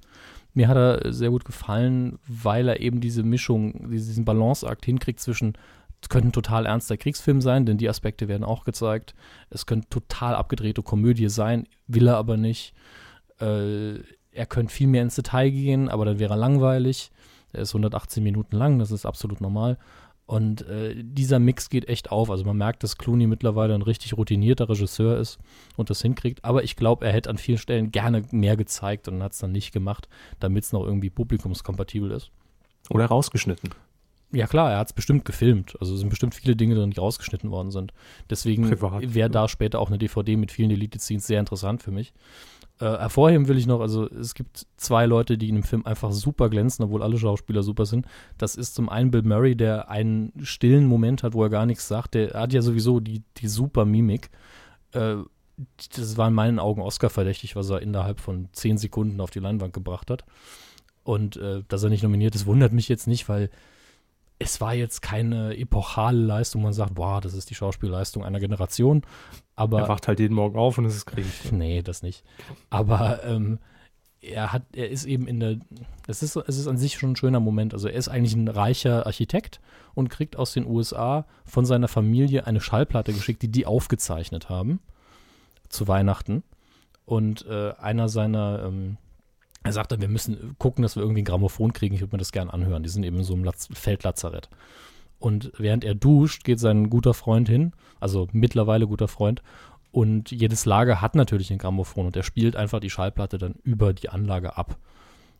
Mir 0.55 0.67
hat 0.67 0.77
er 0.77 1.13
sehr 1.13 1.29
gut 1.29 1.45
gefallen, 1.45 2.17
weil 2.27 2.67
er 2.67 2.79
eben 2.79 2.99
diese 3.01 3.21
Mischung, 3.21 3.91
diesen 3.91 4.25
Balanceakt 4.25 4.83
hinkriegt 4.85 5.19
zwischen, 5.19 5.53
es 6.01 6.09
könnte 6.09 6.29
ein 6.29 6.33
total 6.33 6.65
ernster 6.65 6.97
Kriegsfilm 6.97 7.41
sein, 7.41 7.65
denn 7.65 7.77
die 7.77 7.89
Aspekte 7.89 8.27
werden 8.27 8.43
auch 8.43 8.63
gezeigt. 8.63 9.15
Es 9.49 9.65
könnte 9.65 9.89
total 9.89 10.35
abgedrehte 10.35 10.81
Komödie 10.81 11.29
sein, 11.29 11.67
will 11.87 12.07
er 12.07 12.17
aber 12.17 12.37
nicht. 12.37 12.73
Äh, 13.39 13.99
er 14.31 14.45
könnte 14.47 14.73
viel 14.73 14.87
mehr 14.87 15.03
ins 15.03 15.15
Detail 15.15 15.49
gehen, 15.49 15.89
aber 15.89 16.05
dann 16.05 16.19
wäre 16.19 16.33
er 16.33 16.37
langweilig. 16.37 17.11
Er 17.51 17.61
ist 17.61 17.71
118 17.71 18.23
Minuten 18.23 18.55
lang, 18.55 18.79
das 18.79 18.91
ist 18.91 19.05
absolut 19.05 19.41
normal. 19.41 19.77
Und 20.25 20.61
äh, 20.67 20.93
dieser 20.95 21.39
Mix 21.39 21.69
geht 21.69 21.89
echt 21.89 22.11
auf. 22.11 22.29
Also 22.29 22.45
man 22.45 22.55
merkt, 22.55 22.83
dass 22.83 22.99
Clooney 22.99 23.25
mittlerweile 23.25 23.73
ein 23.73 23.81
richtig 23.81 24.15
routinierter 24.15 24.69
Regisseur 24.69 25.17
ist 25.17 25.39
und 25.75 25.89
das 25.89 26.03
hinkriegt. 26.03 26.45
Aber 26.45 26.63
ich 26.63 26.75
glaube, 26.75 27.03
er 27.03 27.11
hätte 27.11 27.31
an 27.31 27.39
vielen 27.39 27.57
Stellen 27.57 27.91
gerne 27.91 28.23
mehr 28.29 28.55
gezeigt 28.55 29.07
und 29.07 29.23
hat 29.23 29.31
es 29.31 29.39
dann 29.39 29.51
nicht 29.51 29.71
gemacht, 29.71 30.07
damit 30.39 30.65
es 30.65 30.71
noch 30.71 30.85
irgendwie 30.85 31.09
publikumskompatibel 31.09 32.11
ist. 32.11 32.29
Oder 32.91 33.07
rausgeschnitten. 33.07 33.71
Ja 34.31 34.45
klar, 34.45 34.71
er 34.71 34.77
hat 34.77 34.87
es 34.87 34.93
bestimmt 34.93 35.25
gefilmt. 35.25 35.75
Also 35.79 35.93
es 35.93 36.01
sind 36.01 36.09
bestimmt 36.09 36.35
viele 36.35 36.55
Dinge 36.55 36.75
drin, 36.75 36.91
die 36.91 36.99
rausgeschnitten 36.99 37.49
worden 37.49 37.71
sind. 37.71 37.93
Deswegen 38.29 38.69
wäre 38.69 39.29
da 39.29 39.47
später 39.47 39.79
auch 39.79 39.87
eine 39.87 39.97
DVD 39.97 40.35
mit 40.35 40.51
vielen 40.51 40.69
Elite-Scenes 40.69 41.25
sehr 41.25 41.39
interessant 41.39 41.81
für 41.81 41.91
mich. 41.91 42.13
Äh, 42.79 42.85
hervorheben 42.85 43.47
will 43.47 43.57
ich 43.57 43.67
noch, 43.67 43.81
also 43.81 44.07
es 44.09 44.35
gibt 44.35 44.65
zwei 44.77 45.05
Leute, 45.05 45.37
die 45.37 45.49
in 45.49 45.55
dem 45.55 45.63
Film 45.63 45.85
einfach 45.85 46.11
super 46.11 46.49
glänzen, 46.49 46.85
obwohl 46.85 47.03
alle 47.03 47.17
Schauspieler 47.17 47.63
super 47.63 47.85
sind. 47.85 48.05
Das 48.37 48.55
ist 48.55 48.75
zum 48.75 48.87
einen 48.87 49.11
Bill 49.11 49.23
Murray, 49.23 49.55
der 49.55 49.89
einen 49.89 50.31
stillen 50.43 50.85
Moment 50.85 51.23
hat, 51.23 51.33
wo 51.33 51.43
er 51.43 51.49
gar 51.49 51.65
nichts 51.65 51.87
sagt. 51.87 52.13
Der 52.13 52.39
hat 52.39 52.53
ja 52.53 52.61
sowieso 52.61 52.99
die, 52.99 53.23
die 53.37 53.47
super 53.47 53.83
Mimik. 53.83 54.29
Äh, 54.93 55.15
das 55.95 56.17
war 56.17 56.29
in 56.29 56.33
meinen 56.33 56.59
Augen 56.59 56.81
Oscar-verdächtig, 56.81 57.55
was 57.55 57.69
er 57.69 57.81
innerhalb 57.81 58.21
von 58.21 58.47
zehn 58.53 58.77
Sekunden 58.77 59.19
auf 59.19 59.31
die 59.31 59.39
Leinwand 59.39 59.73
gebracht 59.73 60.09
hat. 60.09 60.23
Und 61.03 61.35
äh, 61.35 61.63
dass 61.67 61.83
er 61.83 61.89
nicht 61.89 62.03
nominiert 62.03 62.35
ist, 62.35 62.45
wundert 62.45 62.71
mich 62.71 62.87
jetzt 62.87 63.07
nicht, 63.07 63.27
weil 63.27 63.49
es 64.39 64.61
war 64.61 64.73
jetzt 64.73 65.01
keine 65.01 65.57
epochale 65.57 66.17
Leistung, 66.17 66.61
man 66.61 66.73
sagt, 66.73 66.93
wow, 66.95 67.19
das 67.19 67.33
ist 67.33 67.49
die 67.49 67.55
Schauspielleistung 67.55 68.23
einer 68.23 68.39
Generation. 68.39 69.03
Aber 69.55 69.81
er 69.81 69.87
wacht 69.89 70.07
halt 70.07 70.21
jeden 70.21 70.33
Morgen 70.33 70.57
auf 70.57 70.77
und 70.77 70.85
es 70.85 70.95
ist 70.95 71.05
Krieg. 71.05 71.25
Nee, 71.51 71.81
das 71.81 72.01
nicht. 72.01 72.23
Aber 72.69 73.23
ähm, 73.25 73.59
er 74.21 74.53
hat, 74.53 74.63
er 74.73 74.89
ist 74.89 75.05
eben 75.05 75.27
in 75.27 75.41
der, 75.41 75.57
es 76.07 76.23
ist, 76.23 76.37
es 76.37 76.57
ist 76.57 76.67
an 76.67 76.77
sich 76.77 76.97
schon 76.97 77.11
ein 77.11 77.15
schöner 77.17 77.41
Moment. 77.41 77.73
Also 77.73 77.89
er 77.89 77.95
ist 77.95 78.07
eigentlich 78.07 78.33
ein 78.33 78.47
reicher 78.47 79.05
Architekt 79.05 79.59
und 79.93 80.09
kriegt 80.09 80.37
aus 80.37 80.53
den 80.53 80.65
USA 80.65 81.25
von 81.43 81.65
seiner 81.65 81.89
Familie 81.89 82.47
eine 82.47 82.61
Schallplatte 82.61 83.11
geschickt, 83.11 83.41
die 83.41 83.51
die 83.51 83.65
aufgezeichnet 83.65 84.47
haben 84.47 84.79
zu 85.67 85.87
Weihnachten. 85.89 86.43
Und 87.03 87.45
äh, 87.45 87.73
einer 87.73 88.07
seiner, 88.07 88.63
ähm, 88.65 88.97
er 89.63 89.73
sagt 89.73 89.91
dann, 89.91 90.01
wir 90.01 90.07
müssen 90.07 90.55
gucken, 90.57 90.81
dass 90.81 90.95
wir 90.95 91.03
irgendwie 91.03 91.21
ein 91.21 91.25
Grammophon 91.25 91.73
kriegen. 91.73 91.93
Ich 91.95 92.01
würde 92.01 92.15
mir 92.15 92.19
das 92.19 92.31
gern 92.31 92.49
anhören. 92.49 92.83
Die 92.83 92.89
sind 92.89 93.03
eben 93.03 93.17
in 93.17 93.23
so 93.23 93.33
einem 93.33 93.43
Latz 93.43 93.67
Feldlazarett. 93.71 94.49
Und 95.19 95.51
während 95.57 95.83
er 95.83 95.95
duscht, 95.95 96.45
geht 96.45 96.59
sein 96.59 96.89
guter 96.89 97.13
Freund 97.13 97.49
hin, 97.49 97.73
also 97.99 98.29
mittlerweile 98.31 98.87
guter 98.87 99.09
Freund, 99.09 99.41
und 99.91 100.31
jedes 100.31 100.65
Lager 100.65 101.01
hat 101.01 101.15
natürlich 101.15 101.51
ein 101.51 101.57
Grammophon 101.57 102.05
und 102.05 102.15
er 102.15 102.23
spielt 102.23 102.55
einfach 102.55 102.79
die 102.79 102.89
Schallplatte 102.91 103.37
dann 103.37 103.55
über 103.63 103.93
die 103.93 104.09
Anlage 104.09 104.55
ab. 104.55 104.77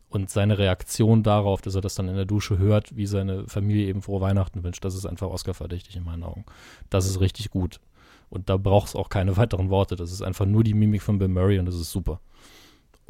Und 0.08 0.28
seine 0.28 0.58
Reaktion 0.58 1.22
darauf, 1.22 1.62
dass 1.62 1.76
er 1.76 1.80
das 1.80 1.94
dann 1.94 2.08
in 2.08 2.16
der 2.16 2.24
Dusche 2.24 2.58
hört, 2.58 2.96
wie 2.96 3.06
seine 3.06 3.46
Familie 3.46 3.86
eben 3.86 4.02
frohe 4.02 4.20
Weihnachten 4.20 4.64
wünscht, 4.64 4.84
das 4.84 4.96
ist 4.96 5.06
einfach 5.06 5.28
Oscar-verdächtig 5.28 5.94
in 5.94 6.04
meinen 6.04 6.24
Augen. 6.24 6.44
Das 6.90 7.06
ist 7.06 7.20
richtig 7.20 7.50
gut. 7.50 7.78
Und 8.28 8.48
da 8.48 8.56
braucht 8.56 8.88
es 8.88 8.96
auch 8.96 9.08
keine 9.08 9.36
weiteren 9.36 9.70
Worte. 9.70 9.94
Das 9.94 10.10
ist 10.10 10.22
einfach 10.22 10.46
nur 10.46 10.64
die 10.64 10.74
Mimik 10.74 11.02
von 11.02 11.18
Bill 11.18 11.28
Murray 11.28 11.60
und 11.60 11.66
das 11.66 11.76
ist 11.76 11.92
super. 11.92 12.20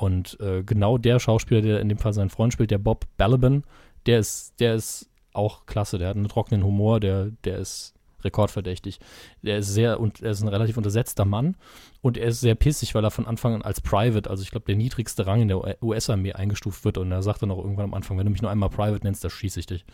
Und 0.00 0.40
äh, 0.40 0.62
genau 0.62 0.96
der 0.96 1.18
Schauspieler, 1.18 1.60
der 1.60 1.80
in 1.80 1.90
dem 1.90 1.98
Fall 1.98 2.14
seinen 2.14 2.30
Freund 2.30 2.54
spielt, 2.54 2.70
der 2.70 2.78
Bob 2.78 3.04
Balaban, 3.18 3.64
der 4.06 4.18
ist, 4.18 4.58
der 4.58 4.74
ist 4.74 5.10
auch 5.34 5.66
klasse. 5.66 5.98
Der 5.98 6.08
hat 6.08 6.16
einen 6.16 6.26
trockenen 6.26 6.64
Humor, 6.64 7.00
der, 7.00 7.32
der 7.44 7.58
ist 7.58 7.92
rekordverdächtig. 8.24 8.98
Der 9.42 9.58
ist 9.58 9.74
sehr 9.74 10.00
und 10.00 10.22
er 10.22 10.30
ist 10.30 10.40
ein 10.40 10.48
relativ 10.48 10.78
untersetzter 10.78 11.26
Mann 11.26 11.54
und 12.00 12.16
er 12.16 12.28
ist 12.28 12.40
sehr 12.40 12.54
pissig, 12.54 12.94
weil 12.94 13.04
er 13.04 13.10
von 13.10 13.26
Anfang 13.26 13.52
an 13.52 13.60
als 13.60 13.82
Private, 13.82 14.30
also 14.30 14.42
ich 14.42 14.50
glaube 14.50 14.64
der 14.64 14.76
niedrigste 14.76 15.26
Rang 15.26 15.42
in 15.42 15.48
der 15.48 15.82
US-Armee 15.82 16.32
eingestuft 16.32 16.82
wird 16.86 16.96
und 16.96 17.12
er 17.12 17.22
sagt 17.22 17.42
dann 17.42 17.50
auch 17.50 17.62
irgendwann 17.62 17.84
am 17.84 17.94
Anfang, 17.94 18.16
wenn 18.16 18.24
du 18.24 18.32
mich 18.32 18.40
nur 18.40 18.50
einmal 18.50 18.70
Private 18.70 19.04
nennst, 19.04 19.22
da 19.22 19.28
schieße 19.28 19.60
ich 19.60 19.66
dich. 19.66 19.84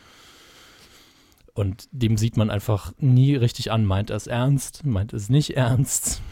Und 1.53 1.89
dem 1.91 2.16
sieht 2.16 2.37
man 2.37 2.51
einfach 2.51 2.93
nie 2.99 3.35
richtig 3.35 3.73
an, 3.73 3.85
meint 3.85 4.11
er 4.11 4.16
es 4.16 4.28
ernst, 4.28 4.87
meint 4.87 5.12
es 5.12 5.31
nicht 5.31 5.57
ernst. 5.57 6.23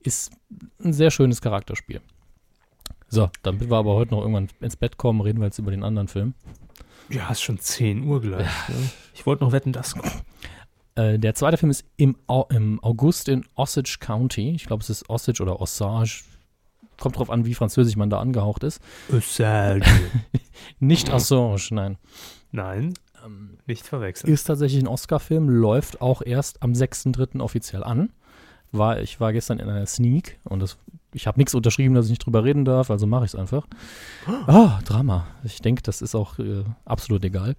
Ist 0.00 0.32
ein 0.82 0.92
sehr 0.92 1.12
schönes 1.12 1.40
Charakterspiel. 1.40 2.00
So, 3.14 3.30
damit 3.44 3.70
wir 3.70 3.76
aber 3.76 3.94
heute 3.94 4.10
noch 4.12 4.22
irgendwann 4.22 4.48
ins 4.60 4.74
Bett 4.74 4.96
kommen, 4.96 5.20
reden 5.20 5.38
wir 5.38 5.46
jetzt 5.46 5.58
über 5.60 5.70
den 5.70 5.84
anderen 5.84 6.08
Film. 6.08 6.34
Ja, 7.10 7.30
ist 7.30 7.42
schon 7.42 7.60
10 7.60 8.02
Uhr 8.04 8.20
gleich. 8.20 8.48
Ne? 8.68 8.90
Ich 9.14 9.24
wollte 9.24 9.44
noch 9.44 9.52
wetten, 9.52 9.72
das 9.72 9.94
Äh, 10.96 11.20
der 11.20 11.36
zweite 11.36 11.56
Film 11.56 11.70
ist 11.70 11.84
im, 11.96 12.16
Au 12.26 12.46
im 12.50 12.82
August 12.82 13.28
in 13.28 13.44
Osage 13.54 13.98
County. 14.00 14.50
Ich 14.50 14.66
glaube, 14.66 14.82
es 14.82 14.90
ist 14.90 15.08
Osage 15.08 15.42
oder 15.44 15.60
Osage. 15.60 16.24
Kommt 16.98 17.16
drauf 17.16 17.30
an, 17.30 17.44
wie 17.44 17.54
französisch 17.54 17.94
man 17.94 18.10
da 18.10 18.18
angehaucht 18.18 18.64
ist. 18.64 18.80
Nicht 20.80 21.08
Assange, 21.12 21.60
nein. 21.70 21.98
Nein, 22.50 22.94
Ähm, 23.24 23.58
nicht 23.66 23.86
verwechseln. 23.86 24.32
ist 24.32 24.44
tatsächlich 24.44 24.82
ein 24.82 24.88
Oscar-Film, 24.88 25.48
läuft 25.48 26.00
auch 26.00 26.20
erst 26.20 26.64
am 26.64 26.72
6.3. 26.72 27.40
offiziell 27.40 27.84
an. 27.84 28.10
War, 28.72 29.00
ich 29.00 29.20
war 29.20 29.32
gestern 29.32 29.60
in 29.60 29.68
einer 29.68 29.86
Sneak 29.86 30.40
und 30.44 30.58
das, 30.60 30.78
ich 31.14 31.26
habe 31.26 31.38
nichts 31.38 31.54
unterschrieben, 31.54 31.94
dass 31.94 32.06
ich 32.06 32.10
nicht 32.10 32.26
drüber 32.26 32.44
reden 32.44 32.64
darf, 32.64 32.90
also 32.90 33.06
mache 33.06 33.24
ich 33.24 33.30
es 33.30 33.34
einfach. 33.34 33.66
Ah, 34.46 34.80
Drama. 34.84 35.26
Ich 35.44 35.62
denke, 35.62 35.82
das 35.82 36.02
ist 36.02 36.14
auch 36.14 36.38
äh, 36.38 36.64
absolut 36.84 37.24
egal. 37.24 37.54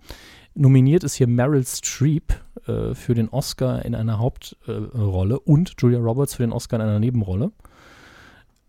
Nominiert 0.54 1.04
ist 1.04 1.16
hier 1.16 1.28
Meryl 1.28 1.66
Streep 1.66 2.34
äh, 2.68 2.94
für 2.94 3.14
den 3.14 3.30
Oscar 3.30 3.84
in 3.84 3.96
einer 3.96 4.20
Hauptrolle 4.20 4.92
äh, 4.94 4.98
Rolle 4.98 5.40
und 5.40 5.74
Julia 5.80 6.00
Roberts 6.00 6.36
für 6.36 6.44
den 6.44 6.52
Oscar 6.52 6.78
in 6.78 6.84
einer 6.84 7.00
Nebenrolle. 7.00 7.52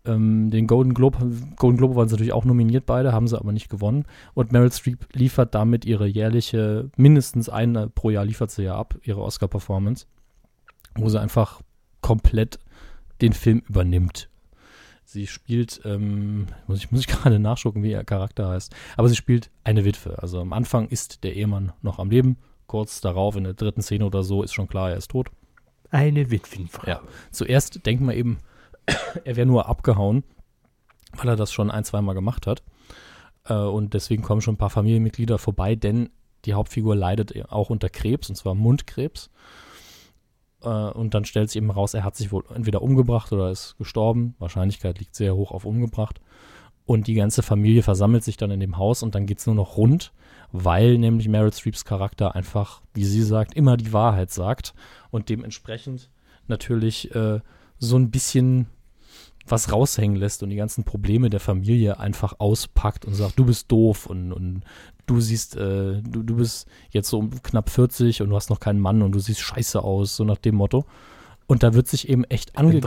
Ähm, 0.05 0.49
den 0.49 0.67
Golden 0.67 0.93
Globe, 0.93 1.17
Golden 1.57 1.77
Globe 1.77 1.95
waren 1.95 2.07
sie 2.07 2.15
natürlich 2.15 2.33
auch 2.33 2.45
nominiert 2.45 2.85
beide, 2.85 3.11
haben 3.11 3.27
sie 3.27 3.37
aber 3.37 3.51
nicht 3.51 3.69
gewonnen. 3.69 4.05
Und 4.33 4.51
Meryl 4.51 4.71
Streep 4.71 5.05
liefert 5.13 5.53
damit 5.53 5.85
ihre 5.85 6.07
jährliche, 6.07 6.89
mindestens 6.95 7.49
eine 7.49 7.89
pro 7.89 8.09
Jahr 8.09 8.25
liefert 8.25 8.51
sie 8.51 8.63
ja 8.63 8.75
ab, 8.75 8.95
ihre 9.03 9.21
Oscar-Performance, 9.21 10.07
wo 10.95 11.09
sie 11.09 11.19
einfach 11.19 11.61
komplett 12.01 12.59
den 13.21 13.33
Film 13.33 13.63
übernimmt. 13.67 14.29
Sie 15.09 15.25
spielt, 15.25 15.79
ähm, 15.85 16.47
muss 16.67 16.79
ich, 16.79 16.91
muss 16.91 16.99
ich 16.99 17.07
gerade 17.07 17.39
nachschauen, 17.39 17.81
wie 17.81 17.91
ihr 17.91 18.03
Charakter 18.03 18.49
heißt, 18.49 18.75
aber 18.97 19.07
sie 19.07 19.15
spielt 19.15 19.49
eine 19.63 19.85
Witwe. 19.85 20.21
Also 20.21 20.41
am 20.41 20.51
Anfang 20.51 20.89
ist 20.89 21.23
der 21.23 21.33
Ehemann 21.33 21.71
noch 21.81 21.97
am 21.97 22.09
Leben, 22.09 22.35
kurz 22.65 22.99
darauf 22.99 23.37
in 23.37 23.45
der 23.45 23.53
dritten 23.53 23.81
Szene 23.81 24.05
oder 24.05 24.23
so 24.23 24.43
ist 24.43 24.53
schon 24.53 24.67
klar, 24.67 24.89
er 24.91 24.97
ist 24.97 25.11
tot. 25.11 25.29
Eine 25.91 26.29
Witwenfrau. 26.29 26.89
Ja. 26.89 27.01
Zuerst 27.31 27.85
denkt 27.85 28.03
man 28.03 28.17
eben, 28.17 28.39
er 29.23 29.37
wäre 29.37 29.47
nur 29.47 29.69
abgehauen, 29.69 30.25
weil 31.13 31.29
er 31.29 31.37
das 31.37 31.53
schon 31.53 31.71
ein, 31.71 31.85
zweimal 31.85 32.13
gemacht 32.13 32.45
hat. 32.45 32.61
Äh, 33.45 33.53
und 33.53 33.93
deswegen 33.93 34.23
kommen 34.23 34.41
schon 34.41 34.55
ein 34.55 34.59
paar 34.59 34.69
Familienmitglieder 34.69 35.37
vorbei, 35.37 35.75
denn 35.75 36.09
die 36.43 36.53
Hauptfigur 36.53 36.97
leidet 36.97 37.49
auch 37.49 37.69
unter 37.69 37.87
Krebs, 37.87 38.27
und 38.27 38.35
zwar 38.35 38.55
Mundkrebs. 38.55 39.29
Äh, 40.61 40.69
und 40.69 41.13
dann 41.13 41.25
stellt 41.25 41.49
sich 41.49 41.57
eben 41.57 41.71
raus, 41.71 41.93
er 41.93 42.03
hat 42.03 42.15
sich 42.15 42.31
wohl 42.31 42.43
entweder 42.53 42.81
umgebracht 42.81 43.31
oder 43.31 43.51
ist 43.51 43.75
gestorben. 43.77 44.35
Wahrscheinlichkeit 44.39 44.99
liegt 44.99 45.15
sehr 45.15 45.35
hoch 45.35 45.51
auf 45.51 45.65
umgebracht. 45.65 46.21
Und 46.85 47.07
die 47.07 47.15
ganze 47.15 47.43
Familie 47.43 47.83
versammelt 47.83 48.23
sich 48.23 48.37
dann 48.37 48.51
in 48.51 48.61
dem 48.61 48.77
Haus 48.77 49.03
und 49.03 49.13
dann 49.13 49.25
geht 49.25 49.39
es 49.39 49.45
nur 49.45 49.55
noch 49.55 49.75
rund, 49.75 50.13
weil 50.53 50.97
nämlich 50.97 51.27
Meryl 51.27 51.51
Streeps 51.51 51.83
Charakter 51.83 52.33
einfach, 52.33 52.81
wie 52.93 53.03
sie 53.03 53.23
sagt, 53.23 53.55
immer 53.55 53.75
die 53.75 53.91
Wahrheit 53.91 54.31
sagt 54.31 54.73
und 55.11 55.27
dementsprechend 55.27 56.09
natürlich 56.47 57.13
äh, 57.13 57.41
so 57.77 57.97
ein 57.97 58.09
bisschen 58.09 58.67
was 59.49 59.71
raushängen 59.71 60.17
lässt 60.17 60.43
und 60.43 60.49
die 60.49 60.55
ganzen 60.55 60.83
Probleme 60.83 61.29
der 61.29 61.39
Familie 61.39 61.99
einfach 61.99 62.35
auspackt 62.39 63.05
und 63.05 63.13
sagt, 63.13 63.39
du 63.39 63.45
bist 63.45 63.71
doof 63.71 64.05
und, 64.05 64.31
und 64.33 64.63
du 65.05 65.19
siehst, 65.19 65.55
äh, 65.55 66.01
du, 66.01 66.23
du 66.23 66.35
bist 66.35 66.67
jetzt 66.89 67.09
so 67.09 67.29
knapp 67.43 67.69
40 67.69 68.21
und 68.21 68.29
du 68.29 68.35
hast 68.35 68.49
noch 68.49 68.59
keinen 68.59 68.79
Mann 68.79 69.01
und 69.01 69.13
du 69.13 69.19
siehst 69.19 69.41
scheiße 69.41 69.81
aus, 69.81 70.15
so 70.15 70.23
nach 70.23 70.37
dem 70.37 70.55
Motto. 70.55 70.85
Und 71.47 71.63
da 71.63 71.73
wird 71.73 71.87
sich 71.87 72.09
eben 72.09 72.25
echt 72.25 72.57
ange 72.57 72.81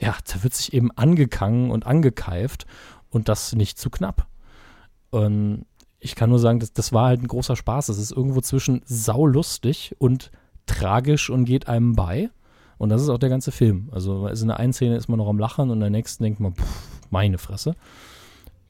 ja, 0.00 0.16
da 0.26 0.42
wird 0.42 0.54
sich 0.54 0.72
eben 0.72 0.90
angegangen 0.92 1.70
und 1.70 1.86
angekeift 1.86 2.66
und 3.10 3.28
das 3.28 3.54
nicht 3.54 3.78
zu 3.78 3.90
knapp. 3.90 4.26
Und 5.10 5.66
ich 6.00 6.14
kann 6.14 6.30
nur 6.30 6.38
sagen, 6.38 6.60
das, 6.60 6.72
das 6.72 6.92
war 6.92 7.06
halt 7.06 7.22
ein 7.22 7.28
großer 7.28 7.56
Spaß. 7.56 7.90
Es 7.90 7.98
ist 7.98 8.12
irgendwo 8.12 8.40
zwischen 8.40 8.82
saulustig 8.86 9.94
und 9.98 10.30
tragisch 10.64 11.30
und 11.30 11.44
geht 11.44 11.68
einem 11.68 11.94
bei. 11.94 12.30
Und 12.78 12.90
das 12.90 13.02
ist 13.02 13.08
auch 13.08 13.18
der 13.18 13.30
ganze 13.30 13.52
Film. 13.52 13.88
Also 13.92 14.26
in 14.26 14.48
der 14.48 14.58
einen 14.58 14.72
Szene 14.72 14.96
ist 14.96 15.08
man 15.08 15.18
noch 15.18 15.28
am 15.28 15.38
Lachen 15.38 15.70
und 15.70 15.76
in 15.76 15.80
der 15.80 15.90
nächsten 15.90 16.22
denkt 16.22 16.40
man, 16.40 16.54
pff, 16.54 17.10
meine 17.10 17.38
Fresse. 17.38 17.74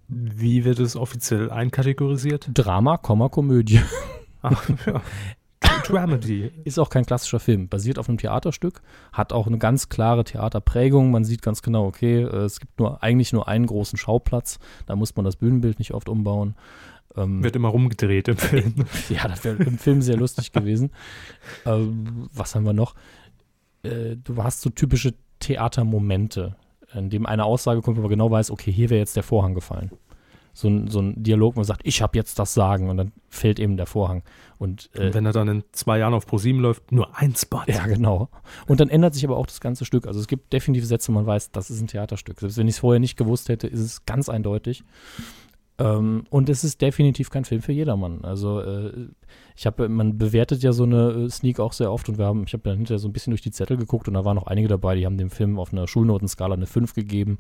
Wie 0.09 0.65
wird 0.65 0.78
es 0.78 0.95
offiziell 0.97 1.51
einkategorisiert? 1.51 2.49
Drama, 2.55 2.97
Komödie. 2.97 3.81
Ach, 4.43 4.69
ja. 4.87 5.03
Dramedy. 5.85 6.51
Ist 6.65 6.78
auch 6.78 6.91
kein 6.91 7.05
klassischer 7.05 7.41
Film. 7.41 7.69
Basiert 7.69 7.99
auf 7.99 8.09
einem 8.09 8.19
Theaterstück, 8.19 8.83
hat 9.12 9.33
auch 9.33 9.47
eine 9.47 9.59
ganz 9.59 9.89
klare 9.89 10.24
Theaterprägung. 10.24 11.11
Man 11.11 11.24
sieht 11.24 11.43
ganz 11.43 11.62
genau, 11.62 11.87
okay, 11.87 12.23
äh, 12.23 12.45
es 12.45 12.61
gibt 12.61 12.78
nur 12.78 13.03
eigentlich 13.03 13.33
nur 13.33 13.49
einen 13.49 13.66
großen 13.66 13.99
Schauplatz. 13.99 14.59
Da 14.87 14.97
muss 14.97 15.16
man 15.16 15.24
das 15.24 15.37
Bühnenbild 15.37 15.78
nicht 15.78 15.93
oft 15.93 16.09
umbauen. 16.09 16.55
Ähm, 17.16 17.43
Wird 17.43 17.57
immer 17.57 17.69
rumgedreht 17.69 18.28
im 18.28 18.37
Film. 18.37 18.74
ja, 19.09 19.27
das 19.28 19.45
wäre 19.45 19.62
im 19.62 19.78
Film 19.78 20.03
sehr 20.03 20.16
lustig 20.16 20.53
gewesen. 20.53 20.91
Ähm, 21.65 22.28
was 22.33 22.55
haben 22.55 22.65
wir 22.65 22.73
noch? 22.73 22.95
Äh, 23.87 24.17
du 24.17 24.43
hast 24.43 24.61
so 24.61 24.71
typische 24.71 25.15
Theatermomente, 25.41 26.57
in 26.95 27.11
dem 27.11 27.27
eine 27.27 27.45
Aussage 27.45 27.83
kommt, 27.83 27.97
wo 27.97 28.03
man 28.03 28.11
genau 28.11 28.31
weiß, 28.31 28.51
okay, 28.51 28.73
hier 28.73 28.91
wäre 28.91 29.01
jetzt 29.01 29.17
der 29.17 29.23
Vorhang 29.23 29.55
gefallen. 29.55 29.91
So 30.55 30.69
ein, 30.69 30.89
so 30.89 31.01
ein 31.01 31.23
Dialog, 31.23 31.55
wo 31.55 31.61
man 31.61 31.67
sagt, 31.67 31.83
ich 31.85 32.01
habe 32.01 32.17
jetzt 32.17 32.39
das 32.39 32.55
Sagen 32.55 32.89
und 32.89 32.97
dann 32.97 33.13
fällt 33.29 33.59
eben 33.61 33.77
der 33.77 33.85
Vorhang. 33.85 34.23
Und, 34.57 34.89
äh, 34.95 35.09
und 35.09 35.15
wenn 35.15 35.27
er 35.27 35.33
dann 35.33 35.49
in 35.49 35.65
zwei 35.73 35.99
Jahren 35.99 36.15
auf 36.15 36.27
ProSieben 36.27 36.63
läuft, 36.63 36.93
nur 36.93 37.15
ein 37.15 37.35
Spot. 37.37 37.61
Ja, 37.67 37.87
genau. 37.87 38.31
Und 38.67 38.81
dann 38.81 38.89
ändert 38.89 39.13
sich 39.13 39.27
aber 39.27 39.37
auch 39.37 39.45
das 39.45 39.61
ganze 39.61 39.85
Stück. 39.85 40.07
Also 40.07 40.19
es 40.19 40.29
gibt 40.29 40.55
definitiv 40.55 40.87
Sätze, 40.87 41.09
wo 41.09 41.13
man 41.13 41.27
weiß, 41.27 41.51
das 41.51 41.69
ist 41.69 41.83
ein 41.83 41.89
Theaterstück. 41.89 42.41
Selbst 42.41 42.57
wenn 42.57 42.69
ich 42.69 42.77
es 42.77 42.79
vorher 42.79 43.01
nicht 43.01 43.19
gewusst 43.19 43.51
hätte, 43.51 43.67
ist 43.67 43.81
es 43.81 44.07
ganz 44.07 44.31
eindeutig. 44.31 44.83
Ähm, 45.78 46.24
und 46.31 46.48
es 46.48 46.65
ist 46.65 46.81
definitiv 46.81 47.31
kein 47.31 47.44
Film 47.44 47.61
für 47.61 47.73
jedermann. 47.73 48.24
Also 48.24 48.61
äh, 48.61 49.09
ich 49.57 49.66
habe, 49.66 49.89
man 49.89 50.16
bewertet 50.16 50.62
ja 50.62 50.73
so 50.73 50.85
eine 50.85 51.11
äh, 51.11 51.31
Sneak 51.31 51.61
auch 51.61 51.73
sehr 51.73 51.93
oft 51.93 52.09
und 52.09 52.19
wir 52.19 52.24
haben, 52.24 52.44
ich 52.47 52.53
habe 52.55 52.62
dann 52.62 52.77
hinterher 52.77 52.98
so 52.98 53.09
ein 53.09 53.12
bisschen 53.12 53.32
durch 53.32 53.43
die 53.43 53.51
Zettel 53.51 53.77
geguckt 53.77 54.09
und 54.09 54.15
da 54.15 54.24
waren 54.24 54.39
auch 54.39 54.47
einige 54.47 54.69
dabei, 54.69 54.97
die 54.97 55.05
haben 55.05 55.19
dem 55.19 55.31
Film 55.31 55.59
auf 55.59 55.73
einer 55.73 55.86
Schulnotenskala 55.86 56.55
eine 56.55 56.66
5 56.66 56.94
gegeben. 56.94 57.39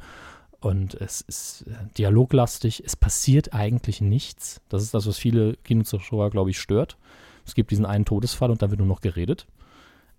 Und 0.60 0.94
es 0.94 1.20
ist 1.22 1.64
äh, 1.68 1.72
dialoglastig, 1.96 2.82
es 2.84 2.96
passiert 2.96 3.54
eigentlich 3.54 4.00
nichts. 4.00 4.60
Das 4.68 4.82
ist 4.82 4.92
das, 4.94 5.06
was 5.06 5.18
viele 5.18 5.54
Kinozuschauer, 5.64 6.30
glaube 6.30 6.50
ich, 6.50 6.58
stört. 6.58 6.98
Es 7.46 7.54
gibt 7.54 7.70
diesen 7.70 7.86
einen 7.86 8.04
Todesfall 8.04 8.50
und 8.50 8.60
da 8.60 8.70
wird 8.70 8.80
nur 8.80 8.88
noch 8.88 9.00
geredet. 9.00 9.46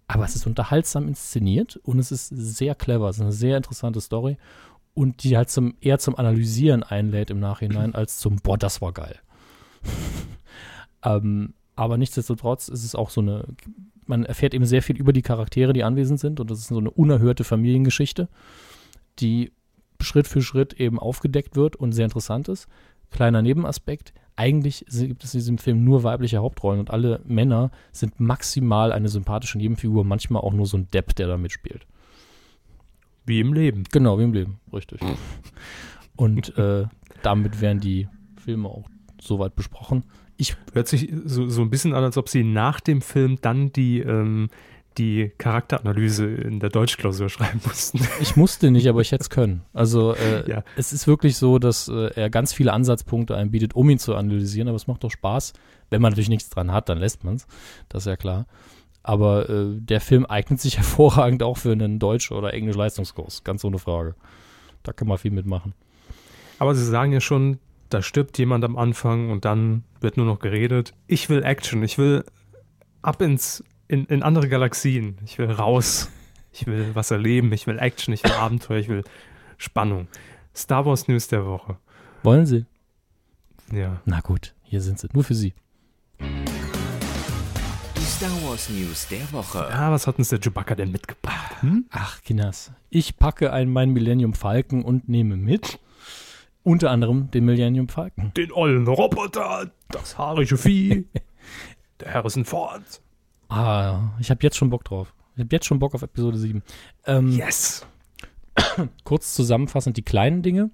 Aber 0.08 0.24
es 0.24 0.36
ist 0.36 0.48
unterhaltsam 0.48 1.08
inszeniert 1.08 1.80
und 1.84 2.00
es 2.00 2.12
ist 2.12 2.30
sehr 2.30 2.76
clever. 2.76 3.10
Es 3.10 3.18
ist 3.18 3.22
eine 3.22 3.34
sehr 3.34 3.58
interessante 3.58 4.00
Story 4.00 4.38
und 4.98 5.24
die 5.24 5.38
halt 5.38 5.52
zum, 5.52 5.76
eher 5.80 6.00
zum 6.00 6.16
Analysieren 6.16 6.82
einlädt 6.82 7.30
im 7.30 7.40
Nachhinein, 7.40 7.94
als 7.94 8.18
zum, 8.18 8.38
boah, 8.38 8.58
das 8.58 8.82
war 8.82 8.94
geil. 8.94 9.20
ähm, 11.04 11.54
aber 11.76 12.00
nichtsdestotrotz 12.00 12.68
ist 12.68 12.84
es 12.84 12.96
auch 12.96 13.12
so 13.12 13.22
eine, 13.22 13.46
man 14.08 14.26
erfährt 14.26 14.56
eben 14.56 14.66
sehr 14.66 14.82
viel 14.82 14.98
über 14.98 15.14
die 15.14 15.22
Charaktere, 15.22 15.72
die 15.72 15.84
anwesend 15.84 16.20
sind 16.20 16.40
und 16.40 16.50
das 16.50 16.58
ist 16.58 16.70
so 16.70 16.80
eine 16.80 16.90
unerhörte 16.90 17.44
Familiengeschichte, 17.44 18.28
die 19.20 19.52
Schritt 20.02 20.28
für 20.28 20.42
Schritt 20.42 20.74
eben 20.74 20.98
aufgedeckt 20.98 21.56
wird 21.56 21.76
und 21.76 21.92
sehr 21.92 22.06
interessant 22.06 22.48
ist. 22.48 22.68
Kleiner 23.12 23.44
Nebenaspekt, 23.44 24.14
eigentlich 24.36 24.84
gibt 24.90 25.24
es 25.24 25.36
in 25.36 25.42
diesem 25.42 25.58
Film 25.60 25.84
nur 25.84 26.02
weibliche 26.02 26.40
Hauptrollen 26.40 26.80
und 26.80 26.90
alle 26.90 27.22
Männer 27.24 27.70
sind 27.92 28.20
maximal 28.20 28.92
eine 28.92 29.10
sympathische 29.10 29.60
Nebenfigur, 29.60 30.04
manchmal 30.04 30.42
auch 30.42 30.54
nur 30.54 30.66
so 30.66 30.78
ein 30.78 30.88
Depp, 30.90 31.16
der 31.16 31.28
da 31.28 31.38
mitspielt. 31.38 31.86
Wie 33.28 33.42
im 33.42 33.54
Leben. 33.54 33.84
Genau, 33.92 34.18
wie 34.18 34.24
im 34.24 34.34
Leben, 34.34 34.60
richtig. 34.74 35.02
Und 36.16 36.58
äh, 36.58 36.86
damit 37.22 37.62
wären 37.62 37.80
die 37.80 38.08
Filme 38.44 38.70
auch 38.70 38.88
soweit 39.22 39.54
besprochen. 39.56 40.06
Ich 40.38 40.56
Hört 40.74 40.88
sich 40.88 41.12
so, 41.26 41.50
so 41.50 41.62
ein 41.62 41.70
bisschen 41.70 41.94
an, 41.94 42.04
als 42.04 42.18
ob 42.18 42.30
sie 42.30 42.44
nach 42.44 42.80
dem 42.80 43.02
Film 43.02 43.38
dann 43.42 43.74
die, 43.74 44.00
ähm, 44.00 44.50
die 44.98 45.32
Charakteranalyse 45.38 46.26
in 46.26 46.62
der 46.62 46.70
Deutschklausur 46.70 47.28
schreiben 47.28 47.60
mussten. 47.66 48.00
Ich 48.22 48.38
musste 48.38 48.72
nicht, 48.72 48.88
aber 48.88 49.02
ich 49.02 49.12
hätte 49.12 49.24
es 49.24 49.30
können. 49.30 49.62
Also 49.74 50.14
äh, 50.14 50.50
ja. 50.50 50.64
es 50.78 50.94
ist 50.94 51.06
wirklich 51.06 51.36
so, 51.36 51.60
dass 51.60 51.90
äh, 51.90 52.12
er 52.16 52.30
ganz 52.30 52.54
viele 52.54 52.72
Ansatzpunkte 52.72 53.36
einbietet, 53.36 53.76
um 53.76 53.90
ihn 53.90 54.00
zu 54.00 54.16
analysieren, 54.16 54.70
aber 54.70 54.78
es 54.78 54.88
macht 54.88 55.04
doch 55.04 55.12
Spaß. 55.12 55.52
Wenn 55.90 56.02
man 56.02 56.12
natürlich 56.12 56.30
nichts 56.30 56.50
dran 56.50 56.72
hat, 56.72 56.88
dann 56.88 56.98
lässt 56.98 57.26
man 57.26 57.36
es. 57.36 57.48
Das 57.90 58.04
ist 58.04 58.08
ja 58.08 58.16
klar. 58.16 58.46
Aber 59.08 59.50
äh, 59.50 59.80
der 59.80 60.02
Film 60.02 60.26
eignet 60.26 60.60
sich 60.60 60.78
hervorragend 60.78 61.42
auch 61.42 61.56
für 61.58 61.72
einen 61.72 61.98
Deutsch- 61.98 62.32
oder 62.32 62.54
Englisch-Leistungskurs, 62.54 63.46
ganz 63.46 63.64
ohne 63.64 63.80
Frage. 63.80 64.16
Da 64.84 64.92
kann 64.92 65.08
man 65.08 65.18
viel 65.18 65.32
mitmachen. 65.32 65.74
Aber 66.60 66.76
Sie 66.76 66.86
sagen 66.86 67.14
ja 67.14 67.22
schon, 67.22 67.60
da 67.88 68.02
stirbt 68.02 68.38
jemand 68.38 68.66
am 68.66 68.78
Anfang 68.78 69.30
und 69.30 69.46
dann 69.46 69.86
wird 70.02 70.18
nur 70.18 70.26
noch 70.26 70.40
geredet. 70.40 70.94
Ich 71.08 71.30
will 71.30 71.42
Action, 71.44 71.84
ich 71.84 71.98
will 71.98 72.26
ab 73.02 73.22
ins, 73.22 73.64
in, 73.88 74.06
in 74.08 74.24
andere 74.24 74.50
Galaxien, 74.50 75.20
ich 75.24 75.38
will 75.38 75.52
raus, 75.52 76.10
ich 76.52 76.68
will 76.68 76.92
was 76.94 77.10
erleben, 77.10 77.54
ich 77.54 77.66
will 77.66 77.80
Action, 77.80 78.14
ich 78.14 78.26
will 78.26 78.34
Abenteuer, 78.34 78.80
ich 78.80 78.90
will 78.90 79.06
Spannung. 79.58 80.10
Star 80.54 80.86
Wars 80.86 81.08
News 81.08 81.30
der 81.30 81.46
Woche. 81.46 81.78
Wollen 82.24 82.46
Sie? 82.46 82.66
Ja. 83.72 84.02
Na 84.04 84.20
gut, 84.20 84.54
hier 84.64 84.82
sind 84.82 85.00
sie, 85.00 85.08
nur 85.14 85.24
für 85.24 85.36
Sie. 85.36 85.54
Star 88.18 88.32
Wars 88.50 88.68
News 88.70 89.08
der 89.10 89.32
Woche. 89.32 89.60
Ja, 89.70 89.92
was 89.92 90.08
hat 90.08 90.18
uns 90.18 90.30
der 90.30 90.40
Chewbacca 90.40 90.74
denn 90.74 90.92
mitgebracht? 90.92 91.62
Hm? 91.62 91.86
Ach, 91.92 92.20
Kinas. 92.24 92.72
Ich 92.90 93.18
packe 93.18 93.54
einen 93.54 93.72
meinen 93.72 93.94
Millennium 93.94 94.34
Falcon 94.34 94.84
und 94.84 95.08
nehme 95.08 95.38
mit 95.38 95.78
unter 96.64 96.90
anderem 96.90 97.30
den 97.30 97.46
Millennium 97.46 97.90
Falcon. 97.90 98.32
Den 98.36 98.52
ollen 98.52 98.88
Roboter, 98.88 99.70
das 99.90 100.18
haarige 100.18 100.58
Vieh, 100.58 101.06
der 102.00 102.16
Harrison 102.16 102.44
Ford. 102.44 102.82
Ah, 103.50 104.10
ich 104.20 104.32
habe 104.32 104.40
jetzt 104.42 104.58
schon 104.58 104.72
Bock 104.72 104.84
drauf. 104.84 105.14
Ich 105.36 105.42
habe 105.42 105.50
jetzt 105.52 105.68
schon 105.68 105.78
Bock 105.78 105.94
auf 105.94 106.02
Episode 106.02 106.40
7. 106.40 106.64
Ähm, 107.06 107.34
yes. 107.34 107.86
Kurz 109.04 109.36
zusammenfassend 109.36 109.96
die 109.96 110.02
kleinen 110.02 110.42
Dinge. 110.42 110.72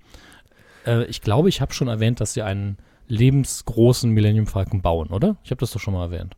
Äh, 0.85 1.03
ich 1.07 1.19
glaube, 1.19 1.49
ich 1.49 1.59
habe 1.59 1.73
schon 1.73 1.89
erwähnt, 1.89 2.21
dass 2.21 2.35
sie 2.35 2.41
einen 2.41 2.77
lebensgroßen 3.09 4.09
Millennium 4.09 4.47
Falcon 4.47 4.81
bauen, 4.81 5.09
oder? 5.09 5.35
Ich 5.43 5.51
habe 5.51 5.59
das 5.59 5.71
doch 5.71 5.81
schon 5.81 5.93
mal 5.93 6.05
erwähnt. 6.05 6.37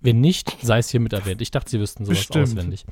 Wenn 0.00 0.20
nicht, 0.20 0.56
sei 0.62 0.78
es 0.78 0.88
hiermit 0.88 1.12
erwähnt. 1.12 1.42
Ich 1.42 1.50
dachte, 1.50 1.70
Sie 1.70 1.78
wüssten 1.78 2.04
sowas 2.04 2.18
Bestimmt. 2.18 2.44
auswendig. 2.44 2.84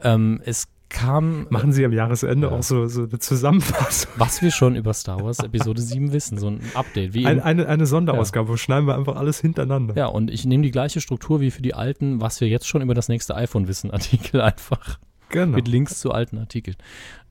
Ähm, 0.00 0.40
es 0.44 0.68
kam. 0.88 1.46
Machen 1.50 1.72
Sie 1.72 1.84
am 1.84 1.92
Jahresende 1.92 2.48
ja. 2.48 2.52
auch 2.52 2.62
so, 2.62 2.86
so 2.86 3.02
eine 3.02 3.18
Zusammenfassung. 3.18 4.12
Was 4.16 4.40
wir 4.40 4.50
schon 4.50 4.76
über 4.76 4.94
Star 4.94 5.22
Wars 5.22 5.40
Episode 5.40 5.82
7 5.82 6.12
wissen, 6.12 6.38
so 6.38 6.48
ein 6.48 6.60
Update. 6.74 7.12
Wie 7.12 7.26
ein, 7.26 7.40
eine, 7.40 7.66
eine 7.66 7.86
Sonderausgabe, 7.86 8.46
ja. 8.46 8.52
wo 8.52 8.56
schneiden 8.56 8.86
wir 8.86 8.94
einfach 8.94 9.16
alles 9.16 9.40
hintereinander. 9.40 9.96
Ja, 9.96 10.06
und 10.06 10.30
ich 10.30 10.44
nehme 10.44 10.62
die 10.62 10.70
gleiche 10.70 11.00
Struktur 11.00 11.40
wie 11.40 11.50
für 11.50 11.62
die 11.62 11.74
alten, 11.74 12.20
was 12.20 12.40
wir 12.40 12.48
jetzt 12.48 12.68
schon 12.68 12.82
über 12.82 12.94
das 12.94 13.08
nächste 13.08 13.34
iPhone 13.34 13.68
wissen, 13.68 13.90
Artikel 13.90 14.40
einfach. 14.40 14.98
Genau. 15.30 15.56
Mit 15.56 15.68
Links 15.68 15.98
zu 15.98 16.12
alten 16.12 16.38
Artikeln. 16.38 16.76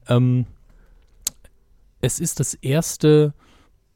Ähm, 0.07 0.45
es 2.01 2.19
ist 2.19 2.41
das 2.41 2.53
erste 2.55 3.33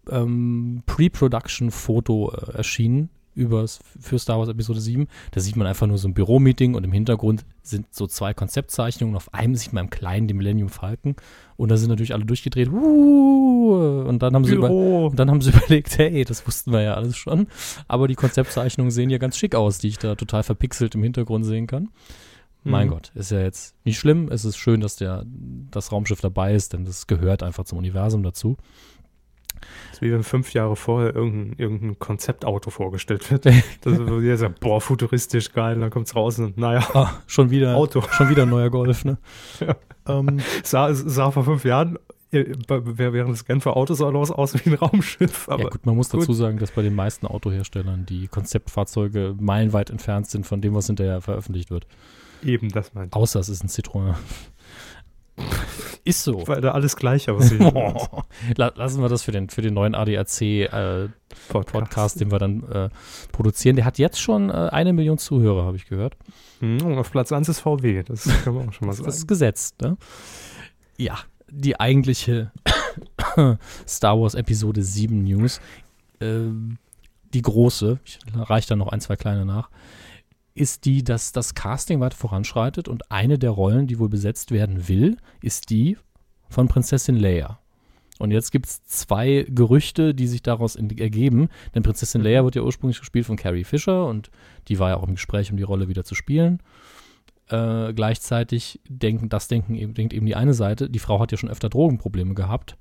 ähm, 0.10 0.84
Pre-Production-Foto 0.86 2.32
äh, 2.32 2.58
erschienen 2.58 3.10
übers, 3.38 3.80
für 4.00 4.20
Star 4.20 4.40
Wars 4.40 4.50
Episode 4.50 4.82
7. 4.82 5.08
Da 5.32 5.40
sieht 5.40 5.56
man 5.56 5.68
einfach 5.68 5.88
nur 5.88 5.98
so 5.98 6.08
ein 6.08 6.14
Büromeeting 6.14 6.76
und 6.76 6.84
im 6.84 6.92
Hintergrund 6.92 7.46
sind 7.62 7.94
so 7.94 8.08
zwei 8.08 8.34
Konzeptzeichnungen. 8.34 9.16
Auf 9.16 9.34
einem 9.34 9.56
sieht 9.56 9.74
man 9.74 9.86
im 9.86 9.90
Kleinen 9.90 10.28
den 10.28 10.38
Millennium 10.38 10.70
Falcon 10.70 11.16
und 11.56 11.70
da 11.70 11.78
sind 11.78 11.90
natürlich 11.90 12.14
alle 12.14 12.26
durchgedreht. 12.26 12.70
Und 12.70 14.20
dann 14.20 14.34
haben, 14.34 14.44
sie 14.44 14.56
über, 14.56 14.70
und 14.70 15.18
dann 15.18 15.30
haben 15.30 15.42
sie 15.42 15.52
überlegt, 15.56 15.98
hey, 15.98 16.26
das 16.26 16.46
wussten 16.48 16.72
wir 16.72 16.82
ja 16.82 16.96
alles 16.96 17.16
schon. 17.16 17.48
Aber 17.88 18.08
die 18.08 18.16
Konzeptzeichnungen 18.16 18.92
sehen 18.92 19.10
ja 19.10 19.18
ganz 19.18 19.38
schick 19.38 19.56
aus, 19.56 19.78
die 19.78 19.90
ich 19.90 19.98
da 19.98 20.16
total 20.16 20.44
verpixelt 20.44 20.96
im 20.96 21.04
Hintergrund 21.04 21.46
sehen 21.46 21.68
kann. 21.68 21.90
Mein 22.64 22.88
mhm. 22.88 22.92
Gott, 22.92 23.12
ist 23.16 23.32
ja 23.32 23.40
jetzt 23.40 23.76
nicht 23.86 23.98
schlimm. 23.98 24.30
Es 24.30 24.44
ist 24.44 24.58
schön, 24.58 24.82
dass 24.82 24.98
der, 24.98 25.26
das 25.72 25.92
Raumschiff 25.92 26.20
dabei 26.20 26.54
ist, 26.54 26.74
denn 26.74 26.86
das 26.86 27.08
gehört 27.08 27.44
einfach 27.44 27.64
zum 27.64 27.78
Universum 27.78 28.24
dazu. 28.24 28.58
Das 29.60 29.94
ist 29.98 30.02
wie 30.02 30.12
wenn 30.12 30.24
fünf 30.24 30.54
Jahre 30.54 30.76
vorher 30.76 31.16
irgendein, 31.16 31.56
irgendein 31.58 32.00
Konzeptauto 32.00 32.70
vorgestellt 32.70 33.30
wird. 33.32 33.46
Das 33.82 33.94
ist 33.98 34.40
sagt, 34.40 34.60
boah, 34.60 34.82
futuristisch 34.82 35.52
geil, 35.54 35.76
und 35.76 35.82
dann 35.82 35.90
kommt's 35.90 36.16
raus 36.16 36.40
und 36.40 36.58
naja, 36.58 36.88
Ah, 36.94 37.12
schon 37.28 37.50
wieder, 37.50 37.76
Auto. 37.76 38.02
schon 38.12 38.30
wieder 38.30 38.44
ein 38.44 38.50
neuer 38.50 38.70
Golf, 38.70 39.06
ne? 39.06 39.18
ähm, 40.08 40.40
Sah, 40.64 40.94
sah 40.94 41.32
vor 41.32 41.44
fünf 41.44 41.64
Jahren 41.66 41.98
äh, 42.32 42.46
während 42.68 43.34
des 43.34 43.46
Genfer 43.46 43.78
Autos 43.78 44.02
auch 44.02 44.14
aus, 44.14 44.32
aus 44.32 44.54
wie 44.54 44.70
ein 44.70 44.76
Raumschiff. 44.76 45.48
Aber 45.50 45.64
ja 45.64 45.70
gut, 45.70 45.86
man 45.86 45.96
muss 45.96 46.10
gut. 46.10 46.22
dazu 46.22 46.34
sagen, 46.34 46.58
dass 46.60 46.72
bei 46.72 46.82
den 46.82 46.96
meisten 46.96 47.26
Autoherstellern 47.26 48.06
die 48.06 48.28
Konzeptfahrzeuge 48.28 49.36
meilenweit 49.40 49.90
entfernt 49.90 50.28
sind 50.30 50.46
von 50.46 50.62
dem, 50.62 50.76
was 50.76 50.88
hinterher 50.88 51.22
veröffentlicht 51.22 51.72
wird. 51.72 51.88
eben 52.44 52.70
das 52.70 52.94
meint. 52.94 53.14
Außer 53.14 53.40
es 53.40 53.50
ist 53.50 53.64
ein 53.64 53.70
Citroën. 53.70 54.16
Ist 56.04 56.24
so. 56.24 56.48
Weil 56.48 56.62
da 56.62 56.72
alles 56.72 56.96
gleich 56.96 57.30
aussieht. 57.30 57.60
La- 58.56 58.72
Lassen 58.76 59.02
wir 59.02 59.10
das 59.10 59.24
für 59.24 59.32
den, 59.32 59.50
für 59.50 59.62
den 59.62 59.74
neuen 59.74 59.94
ADAC 59.94 60.42
äh, 60.42 61.10
den 62.16 62.32
wir 62.32 62.40
dann 62.40 62.64
äh, 62.72 62.90
produzieren. 63.32 63.76
Der 63.76 63.84
hat 63.86 63.98
jetzt 63.98 64.20
schon 64.22 64.50
äh, 64.50 64.54
eine 64.54 64.94
Million 64.94 65.18
Zuhörer, 65.18 65.66
habe 65.66 65.76
ich 65.78 65.86
gehört. 65.88 66.16
Hm, 66.60 66.82
Und 66.82 66.98
auf 66.98 67.12
Platz 67.12 67.32
1 67.32 67.50
ist 67.50 67.60
VW, 67.60 68.04
das 68.04 68.24
kann 68.44 68.56
man 68.56 68.70
auch 68.70 68.74
schon 68.74 68.88
mal 68.88 68.92
Das 68.92 68.98
sagen. 69.00 69.10
ist 69.10 69.28
gesetzt, 69.28 69.82
ne? 69.82 69.98
Ja, 70.98 71.18
die 71.50 71.80
eigentliche 71.80 72.52
Star 73.88 74.20
Wars 74.20 74.34
Episode 74.34 74.82
7 74.84 75.24
News, 75.24 75.60
ähm, 76.22 76.78
die 77.34 77.42
große, 77.42 78.00
ich 78.06 78.20
reiche 78.34 78.70
da 78.70 78.76
noch 78.76 78.88
ein, 78.88 79.02
zwei 79.02 79.16
kleine 79.18 79.46
nach, 79.46 79.70
ist 80.58 80.86
die, 80.86 81.04
dass 81.04 81.32
das 81.32 81.56
Casting 81.56 82.00
weiter 82.00 82.18
voranschreitet 82.18 82.88
und 82.88 83.12
eine 83.12 83.38
der 83.38 83.52
Rollen, 83.52 83.88
die 83.88 84.00
wohl 84.00 84.10
besetzt 84.10 84.52
werden 84.52 84.88
will, 84.88 85.18
ist 85.42 85.70
die 85.70 85.98
von 86.50 86.68
Prinzessin 86.68 87.16
Leia. 87.16 87.60
Und 88.20 88.32
jetzt 88.32 88.52
gibt 88.52 88.66
es 88.66 88.84
zwei 88.84 89.46
Gerüchte, 89.48 90.16
die 90.16 90.28
sich 90.28 90.42
daraus 90.42 90.76
ergeben. 90.76 91.50
Denn 91.76 91.84
Prinzessin 91.84 92.22
Leia 92.22 92.44
wird 92.44 92.56
ja 92.56 92.64
ursprünglich 92.64 93.00
gespielt 93.00 93.26
von 93.26 93.36
Carrie 93.36 93.64
Fisher 93.64 94.06
und 94.08 94.32
die 94.68 94.80
war 94.80 94.90
ja 94.90 94.98
auch 94.98 95.08
im 95.08 95.16
Gespräch, 95.16 95.52
um 95.52 95.58
die 95.58 95.64
Rolle 95.64 95.88
wieder 95.88 96.04
zu 96.04 96.16
spielen. 96.16 96.60
Äh, 97.50 97.94
gleichzeitig 97.94 98.82
denken, 98.90 99.30
das 99.30 99.48
denken 99.48 99.76
eben, 99.76 99.94
denkt 99.94 100.14
eben 100.14 100.26
die 100.26 100.36
eine 100.36 100.54
Seite, 100.54 100.90
die 100.90 101.00
Frau 101.00 101.20
hat 101.20 101.32
ja 101.32 101.38
schon 101.38 101.50
öfter 101.50 101.70
Drogenprobleme 101.70 102.34
gehabt. 102.34 102.76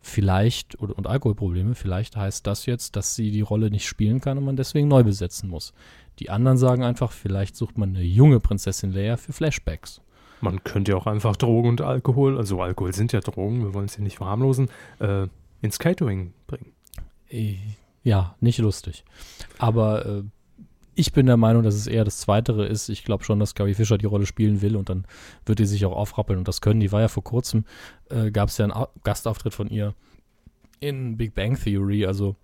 Vielleicht, 0.00 0.80
oder, 0.80 0.96
und 0.96 1.06
Alkoholprobleme, 1.06 1.74
vielleicht 1.74 2.16
heißt 2.16 2.46
das 2.46 2.66
jetzt, 2.66 2.96
dass 2.96 3.14
sie 3.14 3.30
die 3.30 3.40
Rolle 3.40 3.70
nicht 3.70 3.86
spielen 3.86 4.20
kann 4.20 4.38
und 4.38 4.44
man 4.44 4.56
deswegen 4.56 4.88
neu 4.88 5.02
besetzen 5.02 5.50
muss. 5.50 5.72
Die 6.18 6.30
anderen 6.30 6.56
sagen 6.56 6.82
einfach, 6.82 7.12
vielleicht 7.12 7.56
sucht 7.56 7.78
man 7.78 7.90
eine 7.90 8.02
junge 8.02 8.40
Prinzessin 8.40 8.92
Leia 8.92 9.16
für 9.16 9.32
Flashbacks. 9.32 10.00
Man 10.40 10.62
könnte 10.62 10.92
ja 10.92 10.98
auch 10.98 11.06
einfach 11.06 11.36
Drogen 11.36 11.68
und 11.70 11.80
Alkohol, 11.80 12.38
also 12.38 12.62
Alkohol 12.62 12.94
sind 12.94 13.12
ja 13.12 13.20
Drogen, 13.20 13.64
wir 13.64 13.74
wollen 13.74 13.86
es 13.86 13.96
hier 13.96 14.04
nicht 14.04 14.18
verharmlosen, 14.18 14.68
äh, 15.00 15.26
ins 15.62 15.78
Catering 15.78 16.32
bringen. 16.46 16.72
Äh, 17.28 17.56
Ja, 18.04 18.36
nicht 18.40 18.58
lustig. 18.58 19.04
Aber 19.58 20.06
äh, 20.06 20.22
ich 20.98 21.12
bin 21.12 21.26
der 21.26 21.36
Meinung, 21.36 21.62
dass 21.62 21.74
es 21.74 21.86
eher 21.86 22.04
das 22.04 22.18
Zweitere 22.18 22.66
ist. 22.66 22.88
Ich 22.88 23.04
glaube 23.04 23.24
schon, 23.24 23.38
dass 23.38 23.54
Carrie 23.54 23.74
Fisher 23.74 23.98
die 23.98 24.06
Rolle 24.06 24.26
spielen 24.26 24.60
will 24.62 24.76
und 24.76 24.88
dann 24.88 25.06
wird 25.46 25.58
die 25.60 25.66
sich 25.66 25.84
auch 25.86 25.96
aufrappeln 25.96 26.38
und 26.38 26.48
das 26.48 26.60
können. 26.60 26.80
Die 26.80 26.90
war 26.92 27.00
ja 27.00 27.08
vor 27.08 27.24
kurzem, 27.24 27.64
äh, 28.10 28.30
gab 28.30 28.48
es 28.48 28.58
ja 28.58 28.64
einen 28.64 28.72
Au- 28.72 28.88
Gastauftritt 29.04 29.54
von 29.54 29.68
ihr 29.68 29.94
in 30.80 31.16
Big 31.16 31.34
Bang 31.34 31.56
Theory. 31.58 32.06
Also 32.06 32.36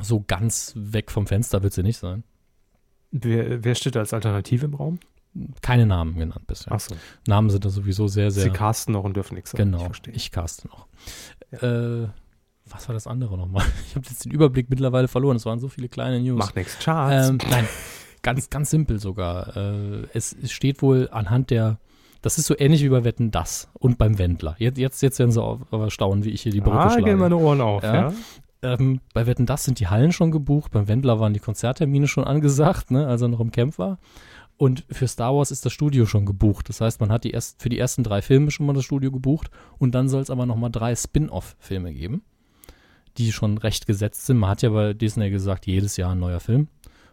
so 0.00 0.24
ganz 0.26 0.72
weg 0.76 1.10
vom 1.10 1.26
Fenster 1.26 1.62
wird 1.62 1.72
sie 1.72 1.82
nicht 1.82 1.98
sein. 1.98 2.22
Wer, 3.12 3.64
wer 3.64 3.74
steht 3.74 3.96
als 3.96 4.12
Alternative 4.12 4.66
im 4.66 4.74
Raum? 4.74 4.98
Keine 5.60 5.84
Namen 5.86 6.16
genannt 6.18 6.46
bisher. 6.46 6.72
Achso, 6.72 6.94
Namen 7.26 7.50
sind 7.50 7.64
da 7.64 7.68
sowieso 7.68 8.08
sehr, 8.08 8.30
sehr. 8.30 8.44
sie 8.44 8.50
casten 8.50 8.94
noch 8.94 9.04
und 9.04 9.16
dürfen 9.16 9.34
nichts 9.34 9.50
sagen. 9.50 9.70
Genau, 9.72 9.90
Ich 10.06 10.14
ich 10.14 10.30
caste 10.30 10.66
noch. 10.68 10.86
Äh, 11.62 12.08
was 12.70 12.88
war 12.88 12.94
das 12.94 13.06
andere 13.06 13.36
nochmal? 13.36 13.64
Ich 13.88 13.94
habe 13.96 14.06
jetzt 14.08 14.24
den 14.24 14.32
Überblick 14.32 14.68
mittlerweile 14.70 15.08
verloren. 15.08 15.36
Es 15.36 15.46
waren 15.46 15.58
so 15.58 15.68
viele 15.68 15.88
kleine 15.88 16.20
News. 16.20 16.38
Macht 16.38 16.56
nichts. 16.56 16.78
Charts. 16.78 17.28
Ähm, 17.28 17.38
nein, 17.50 17.66
ganz, 18.22 18.50
ganz 18.50 18.70
simpel 18.70 18.98
sogar. 18.98 19.56
Äh, 19.56 20.06
es, 20.12 20.36
es 20.42 20.52
steht 20.52 20.82
wohl 20.82 21.08
anhand 21.10 21.50
der, 21.50 21.78
das 22.22 22.38
ist 22.38 22.46
so 22.46 22.54
ähnlich 22.58 22.82
wie 22.82 22.88
bei 22.88 23.04
Wetten 23.04 23.30
Das 23.30 23.68
und 23.74 23.98
beim 23.98 24.18
Wendler. 24.18 24.56
Jetzt, 24.58 24.78
jetzt, 24.78 25.02
jetzt 25.02 25.18
werden 25.18 25.30
sie 25.30 25.42
auf 25.42 25.60
staunen, 25.88 26.24
wie 26.24 26.30
ich 26.30 26.42
hier 26.42 26.52
die 26.52 26.60
Brücke 26.60 26.78
ah, 26.78 26.90
schlage. 26.90 27.04
gehen 27.04 27.18
meine 27.18 27.36
Ohren 27.36 27.60
auf, 27.60 27.82
Ja. 27.82 27.94
ja. 27.94 28.12
Ähm, 28.62 29.00
bei 29.12 29.26
Wetten 29.26 29.46
Das 29.46 29.64
sind 29.64 29.78
die 29.80 29.86
Hallen 29.86 30.12
schon 30.12 30.30
gebucht, 30.30 30.72
beim 30.72 30.88
Wendler 30.88 31.20
waren 31.20 31.34
die 31.34 31.40
Konzerttermine 31.40 32.08
schon 32.08 32.24
angesagt, 32.24 32.90
ne, 32.90 33.06
als 33.06 33.22
er 33.22 33.28
noch 33.28 33.40
im 33.40 33.52
Camp 33.52 33.78
war. 33.78 33.98
Und 34.56 34.84
für 34.90 35.06
Star 35.06 35.34
Wars 35.36 35.50
ist 35.50 35.66
das 35.66 35.72
Studio 35.72 36.06
schon 36.06 36.24
gebucht. 36.24 36.68
Das 36.70 36.80
heißt, 36.80 36.98
man 37.00 37.12
hat 37.12 37.24
die 37.24 37.30
erst, 37.30 37.60
für 37.62 37.68
die 37.68 37.78
ersten 37.78 38.02
drei 38.02 38.22
Filme 38.22 38.50
schon 38.50 38.64
mal 38.66 38.72
das 38.72 38.84
Studio 38.84 39.12
gebucht 39.12 39.50
und 39.78 39.94
dann 39.94 40.08
soll 40.08 40.22
es 40.22 40.30
aber 40.30 40.46
nochmal 40.46 40.70
drei 40.70 40.96
Spin-off-Filme 40.96 41.92
geben, 41.92 42.22
die 43.18 43.32
schon 43.32 43.58
recht 43.58 43.86
gesetzt 43.86 44.26
sind. 44.26 44.38
Man 44.38 44.50
hat 44.50 44.62
ja 44.62 44.70
bei 44.70 44.92
Disney 44.92 45.30
gesagt, 45.30 45.66
jedes 45.66 45.96
Jahr 45.96 46.12
ein 46.12 46.18
neuer 46.18 46.40
Film. 46.40 46.68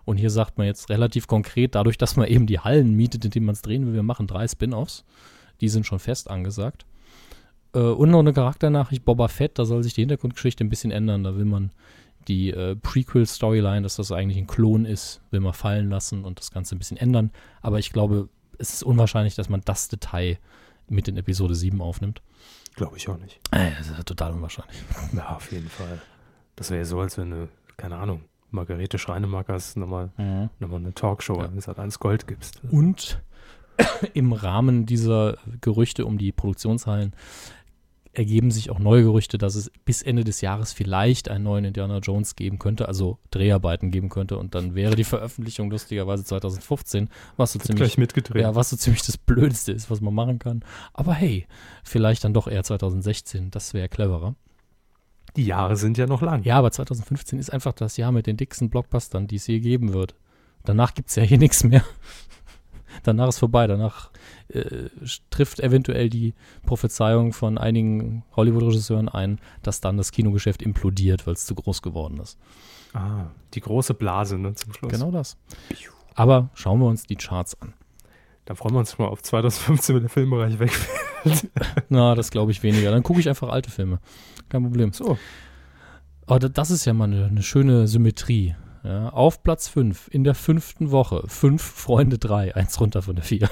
Und 0.06 0.18
hier 0.18 0.30
sagt 0.30 0.58
man 0.58 0.68
jetzt 0.68 0.90
relativ 0.90 1.28
konkret, 1.28 1.76
dadurch, 1.76 1.98
dass 1.98 2.18
man 2.18 2.28
eben 2.28 2.46
die 2.46 2.60
Hallen 2.60 2.96
mietet, 2.96 3.24
in 3.26 3.32
denen 3.32 3.46
man 3.46 3.54
es 3.54 3.62
drehen 3.62 3.86
will, 3.86 3.94
wir 3.94 4.04
machen 4.04 4.28
drei 4.28 4.48
Spin-offs. 4.48 5.06
Die 5.62 5.70
sind 5.70 5.86
schon 5.86 6.00
fest 6.00 6.30
angesagt. 6.30 6.86
Äh, 7.74 7.80
und 7.80 8.10
noch 8.10 8.20
eine 8.20 8.34
Charakternachricht, 8.34 9.06
Boba 9.06 9.28
Fett, 9.28 9.58
da 9.60 9.66
soll 9.66 9.84
sich 9.84 9.94
die 9.94 10.02
Hintergrundgeschichte 10.02 10.64
ein 10.64 10.70
bisschen 10.70 10.92
ändern. 10.92 11.24
Da 11.24 11.36
will 11.36 11.46
man 11.46 11.72
die 12.28 12.52
äh, 12.52 12.76
Prequel-Storyline, 12.76 13.82
dass 13.82 13.96
das 13.96 14.12
eigentlich 14.12 14.38
ein 14.38 14.48
Klon 14.48 14.86
ist, 14.86 15.22
will 15.32 15.40
man 15.40 15.54
fallen 15.54 15.90
lassen 15.90 16.24
und 16.26 16.40
das 16.40 16.52
Ganze 16.52 16.76
ein 16.76 16.80
bisschen 16.80 16.98
ändern. 16.98 17.32
Aber 17.62 17.80
ich 17.80 17.92
glaube, 17.92 18.30
es 18.58 18.74
ist 18.74 18.84
unwahrscheinlich, 18.84 19.36
dass 19.36 19.50
man 19.50 19.62
das 19.66 19.88
Detail 19.88 20.38
mit 20.90 21.08
in 21.08 21.18
Episode 21.18 21.56
7 21.56 21.82
aufnimmt. 21.82 22.22
Glaube 22.76 22.98
ich 22.98 23.08
auch 23.10 23.18
nicht. 23.18 23.40
Das 23.52 23.88
ist 23.90 24.06
total 24.06 24.32
unwahrscheinlich. 24.34 24.78
Ja, 25.14 25.36
auf 25.36 25.52
jeden 25.52 25.70
Fall. 25.70 26.02
Das 26.56 26.70
wäre 26.70 26.80
ja 26.80 26.86
so, 26.86 27.00
als 27.00 27.18
wenn 27.18 27.32
du, 27.32 27.50
keine 27.78 27.98
Ahnung, 27.98 28.22
Margarete 28.52 28.98
Schreinemakers 28.98 29.76
nochmal 29.76 30.12
nochmal 30.60 30.80
eine 30.80 30.94
Talkshow 30.94 31.38
Ja. 31.38 31.46
ja. 31.46 31.52
es 31.58 31.68
hat 31.68 31.80
eins 31.80 32.00
Gold 32.00 32.28
gibst. 32.28 32.62
Und 32.72 33.22
im 34.14 34.34
Rahmen 34.34 34.86
dieser 34.86 35.38
Gerüchte 35.62 36.06
um 36.06 36.18
die 36.18 36.32
Produktionshallen 36.32 37.14
ergeben 38.14 38.52
sich 38.52 38.70
auch 38.70 38.80
neue 38.80 39.04
Gerüchte, 39.04 39.38
dass 39.38 39.56
es 39.56 39.72
bis 39.86 40.02
Ende 40.02 40.24
des 40.24 40.42
Jahres 40.42 40.72
vielleicht 40.72 41.30
einen 41.30 41.44
neuen 41.44 41.66
Indiana 41.66 41.98
Jones 41.98 42.36
geben 42.36 42.60
könnte, 42.60 42.88
also 42.88 43.18
Dreharbeiten 43.32 43.92
geben 43.92 44.10
könnte. 44.10 44.38
Und 44.38 44.56
dann 44.56 44.76
wäre 44.76 44.96
die 44.96 45.04
Veröffentlichung 45.04 45.72
lustigerweise 45.72 46.24
2015, 46.24 47.10
was 47.38 47.54
so 47.54 47.60
Wird 47.60 47.68
ziemlich 47.68 47.98
mitgedreht. 47.98 48.44
Ja, 48.44 48.56
was 48.56 48.70
so 48.70 48.78
ziemlich 48.78 49.02
das 49.02 49.18
Blödeste 49.18 49.72
ist, 49.72 49.90
was 49.90 50.00
man 50.00 50.14
machen 50.14 50.40
kann. 50.40 50.64
Aber 50.94 51.14
hey, 51.14 51.48
vielleicht 51.84 52.24
dann 52.24 52.34
doch 52.34 52.48
eher 52.48 52.64
2016. 52.64 53.50
Das 53.50 53.74
wäre 53.74 53.90
cleverer. 53.90 54.36
Die 55.36 55.46
Jahre 55.46 55.76
sind 55.76 55.98
ja 55.98 56.06
noch 56.06 56.22
lang. 56.22 56.44
Ja, 56.44 56.58
aber 56.60 56.72
2015 56.72 57.40
ist 57.40 57.52
einfach 57.52 57.74
das 57.74 57.98
Jahr 57.98 58.12
mit 58.12 58.28
den 58.28 58.38
dicksten 58.38 58.70
Blockbustern, 58.70 59.26
die 59.26 59.38
es 59.38 59.48
je 59.48 59.60
geben 59.60 59.94
wird. 59.94 60.16
Danach 60.64 60.94
gibt 60.94 61.10
es 61.10 61.16
ja 61.16 61.24
hier 61.24 61.40
nichts 61.40 61.64
mehr. 61.64 61.84
Danach 63.04 63.30
ist 63.30 63.40
vorbei. 63.40 63.66
Danach 63.68 64.12
äh, 64.50 64.90
trifft 65.32 65.60
eventuell 65.60 66.10
die 66.10 66.34
Prophezeiung 66.66 67.34
von 67.34 67.58
einigen 67.58 68.24
Hollywood-Regisseuren 68.36 69.10
ein, 69.10 69.40
dass 69.64 69.82
dann 69.82 69.98
das 69.98 70.12
Kinogeschäft 70.12 70.62
implodiert, 70.62 71.26
weil 71.26 71.34
es 71.34 71.46
zu 71.46 71.56
groß 71.56 71.82
geworden 71.82 72.20
ist. 72.20 72.38
Ah, 72.94 73.26
die 73.56 73.62
große 73.62 73.94
Blase, 73.96 74.38
ne, 74.38 74.54
zum 74.54 74.74
Schluss. 74.74 74.92
Genau 74.92 75.10
das. 75.12 75.38
Aber 76.16 76.50
schauen 76.54 76.80
wir 76.80 76.86
uns 76.88 77.08
die 77.08 77.16
Charts 77.16 77.60
an. 77.60 77.74
Dann 78.46 78.56
freuen 78.58 78.76
wir 78.76 78.80
uns 78.80 78.98
mal 79.00 79.08
auf 79.08 79.24
2015, 79.24 79.96
wenn 79.96 80.04
der 80.04 80.10
Filmbereich 80.10 80.60
wegfällt. 80.60 81.50
Na, 81.90 82.14
das 82.14 82.30
glaube 82.30 82.52
ich 82.52 82.62
weniger. 82.62 82.92
Dann 82.92 83.02
gucke 83.02 83.20
ich 83.20 83.30
einfach 83.30 83.50
alte 83.50 83.72
Filme. 83.72 84.00
Kein 84.50 84.64
Problem. 84.64 84.92
So. 84.94 85.18
Aber 86.28 86.40
da- 86.40 86.50
das 86.50 86.70
ist 86.70 86.86
ja 86.86 86.94
mal 86.94 87.06
eine, 87.06 87.26
eine 87.26 87.42
schöne 87.42 87.88
Symmetrie. 87.88 88.56
Ja, 88.84 89.10
auf 89.10 89.44
Platz 89.44 89.70
5 89.70 90.10
in 90.12 90.24
der 90.24 90.36
fünften 90.36 90.92
Woche. 90.92 91.24
Fünf 91.28 91.62
Freunde 91.62 92.18
3, 92.18 92.56
eins 92.56 92.80
runter 92.80 93.02
von 93.02 93.16
der 93.16 93.24
4. 93.24 93.50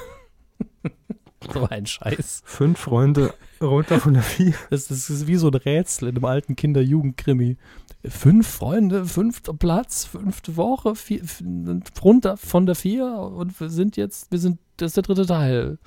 so 1.53 1.67
ein 1.69 1.85
Scheiß. 1.85 2.43
Fünf 2.45 2.79
Freunde 2.79 3.33
runter 3.61 3.99
von 3.99 4.13
der 4.13 4.23
Vier. 4.23 4.53
Das, 4.69 4.87
das 4.87 5.09
ist 5.09 5.27
wie 5.27 5.35
so 5.35 5.47
ein 5.47 5.55
Rätsel 5.55 6.09
in 6.09 6.15
einem 6.15 6.25
alten 6.25 6.55
Kinder-Jugend-Krimi. 6.55 7.57
Fünf 8.05 8.47
Freunde, 8.47 9.05
fünfter 9.05 9.53
Platz, 9.53 10.05
fünfte 10.05 10.57
Woche, 10.57 10.95
vier, 10.95 11.21
runter 12.03 12.35
von 12.35 12.65
der 12.65 12.75
4 12.75 13.05
und 13.05 13.59
wir 13.59 13.69
sind 13.69 13.95
jetzt, 13.95 14.31
wir 14.31 14.39
sind, 14.39 14.59
das 14.77 14.87
ist 14.87 14.97
der 14.97 15.03
dritte 15.03 15.25
Teil. 15.25 15.77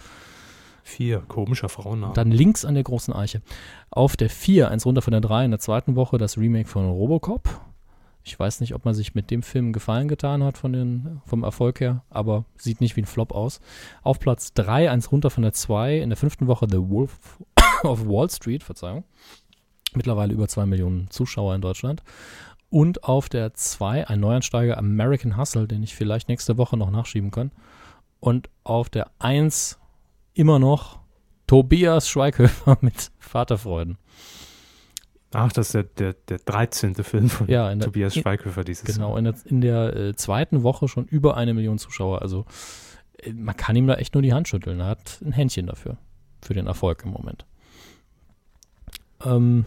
Vier, 0.85 1.21
komischer 1.27 1.69
Frauenname. 1.69 2.13
Dann 2.13 2.31
links 2.31 2.65
an 2.65 2.75
der 2.75 2.85
großen 2.85 3.13
Eiche. 3.13 3.43
Auf 3.91 4.17
der 4.17 4.31
4, 4.31 4.71
eins 4.71 4.87
runter 4.87 5.03
von 5.03 5.13
der 5.13 5.23
3, 5.23 5.47
in 5.47 5.51
der 5.51 5.61
zweiten 5.61 5.97
Woche 5.97 6.19
das 6.19 6.39
Remake 6.39 6.69
von 6.69 6.89
Robocop. 6.89 7.49
Ich 8.27 8.39
weiß 8.39 8.61
nicht, 8.61 8.75
ob 8.75 8.87
man 8.87 8.95
sich 8.95 9.15
mit 9.15 9.31
dem 9.31 9.43
Film 9.43 9.75
Gefallen 9.75 10.09
getan 10.09 10.43
hat 10.43 10.57
von 10.57 10.73
den, 10.73 11.21
vom 11.27 11.45
Erfolg 11.45 11.81
her, 11.81 12.03
aber 12.09 12.47
sieht 12.57 12.81
nicht 12.81 12.97
wie 12.97 13.03
ein 13.03 13.07
Flop 13.07 13.33
aus. 13.33 13.61
Auf 14.03 14.19
Platz 14.19 14.55
3, 14.55 14.91
eins 14.91 15.13
runter 15.13 15.29
von 15.29 15.43
der 15.43 15.53
2, 15.53 15.99
in 15.99 16.09
der 16.09 16.17
fünften 16.17 16.47
Woche 16.47 16.67
The 16.69 16.79
Wolf 16.79 17.43
of 17.83 18.07
Wall 18.07 18.31
Street, 18.31 18.63
Verzeihung. 18.63 19.05
Mittlerweile 19.93 20.33
über 20.33 20.49
2 20.49 20.65
Millionen 20.65 21.11
Zuschauer 21.11 21.55
in 21.55 21.61
Deutschland. 21.61 22.03
Und 22.71 23.05
auf 23.05 23.29
der 23.29 23.53
2 23.53 24.09
ein 24.09 24.21
Neuansteiger 24.21 24.79
American 24.79 25.37
Hustle, 25.37 25.69
den 25.69 25.83
ich 25.83 25.95
vielleicht 25.95 26.29
nächste 26.29 26.57
Woche 26.57 26.79
noch 26.79 26.91
nachschieben 26.91 27.31
kann. 27.31 27.53
Und 28.21 28.49
auf 28.65 28.89
der 28.89 29.11
1 29.19 29.79
immer 30.33 30.59
noch 30.59 30.99
Tobias 31.47 32.09
Schweighöfer 32.09 32.79
mit 32.81 33.13
Vaterfreuden. 33.19 33.99
Ach, 35.35 35.53
das 35.53 35.67
ist 35.69 35.75
der, 35.75 35.83
der, 35.85 36.13
der 36.29 36.39
13. 36.39 36.95
Film 36.97 37.29
von 37.29 37.49
Ja, 37.49 37.75
der- 37.75 37.85
Tobias 37.85 38.15
Schweighöfer 38.15 38.65
dieses 38.65 38.85
Genau, 38.85 39.11
Jahr. 39.11 39.19
in 39.19 39.25
der, 39.25 39.35
in 39.47 39.61
der 39.61 39.97
äh, 39.97 40.15
zweiten 40.17 40.63
Woche 40.63 40.89
schon 40.89 41.07
über 41.07 41.37
eine 41.37 41.55
Million 41.55 41.79
Zuschauer. 41.79 42.23
Also 42.23 42.45
äh, 43.19 43.33
man 43.33 43.57
kann 43.57 43.77
ihm 43.77 43.87
da 43.87 43.95
echt 43.97 44.15
nur 44.15 44.23
die 44.23 44.33
Hand 44.33 44.49
schütteln. 44.49 44.81
Er 44.81 44.87
hat 44.87 45.21
ein 45.25 45.33
Händchen 45.33 45.67
dafür, 45.67 45.97
für 46.43 46.55
den 46.55 46.67
Erfolg 46.67 47.03
im 47.05 47.11
Moment. 47.11 47.45
Ähm, 49.25 49.65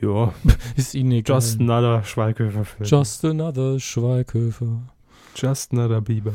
Ja, 0.00 0.32
ist 0.76 0.94
Ihnen 0.94 1.12
egal. 1.12 1.36
just 1.36 1.60
another 1.60 2.02
Schweighöfer-Film. 2.04 2.84
Just 2.88 3.24
another 3.24 3.78
Schweighöfer. 3.78 4.82
just 5.36 5.72
another 5.72 6.00
Bieber. 6.00 6.32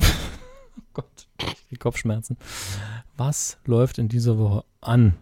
Gott, 0.94 1.26
ich 1.38 1.68
krieg 1.68 1.80
Kopfschmerzen. 1.80 2.36
Was 3.16 3.58
läuft 3.66 3.98
in 3.98 4.08
dieser 4.08 4.38
Woche 4.38 4.64
an? 4.80 5.14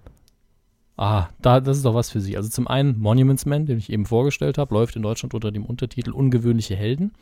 Ah, 0.97 1.29
da, 1.43 1.61
das 1.61 1.79
ist 1.79 1.85
doch 1.85 1.95
was 1.95 2.11
für 2.11 2.21
Sie. 2.21 2.37
Also 2.37 2.49
zum 2.49 2.69
einen 2.69 3.01
Monuments 3.01 3.47
Man, 3.47 3.66
den 3.66 3.79
ich 3.79 3.91
eben 3.91 4.07
vorgestellt 4.07 4.59
habe, 4.59 4.75
läuft 4.75 4.95
in 4.97 5.03
Deutschland 5.03 5.35
unter 5.35 5.51
dem 5.51 5.65
Untertitel 5.65 6.12
Ungewöhnliche 6.12 6.77
Helden. 6.77 7.12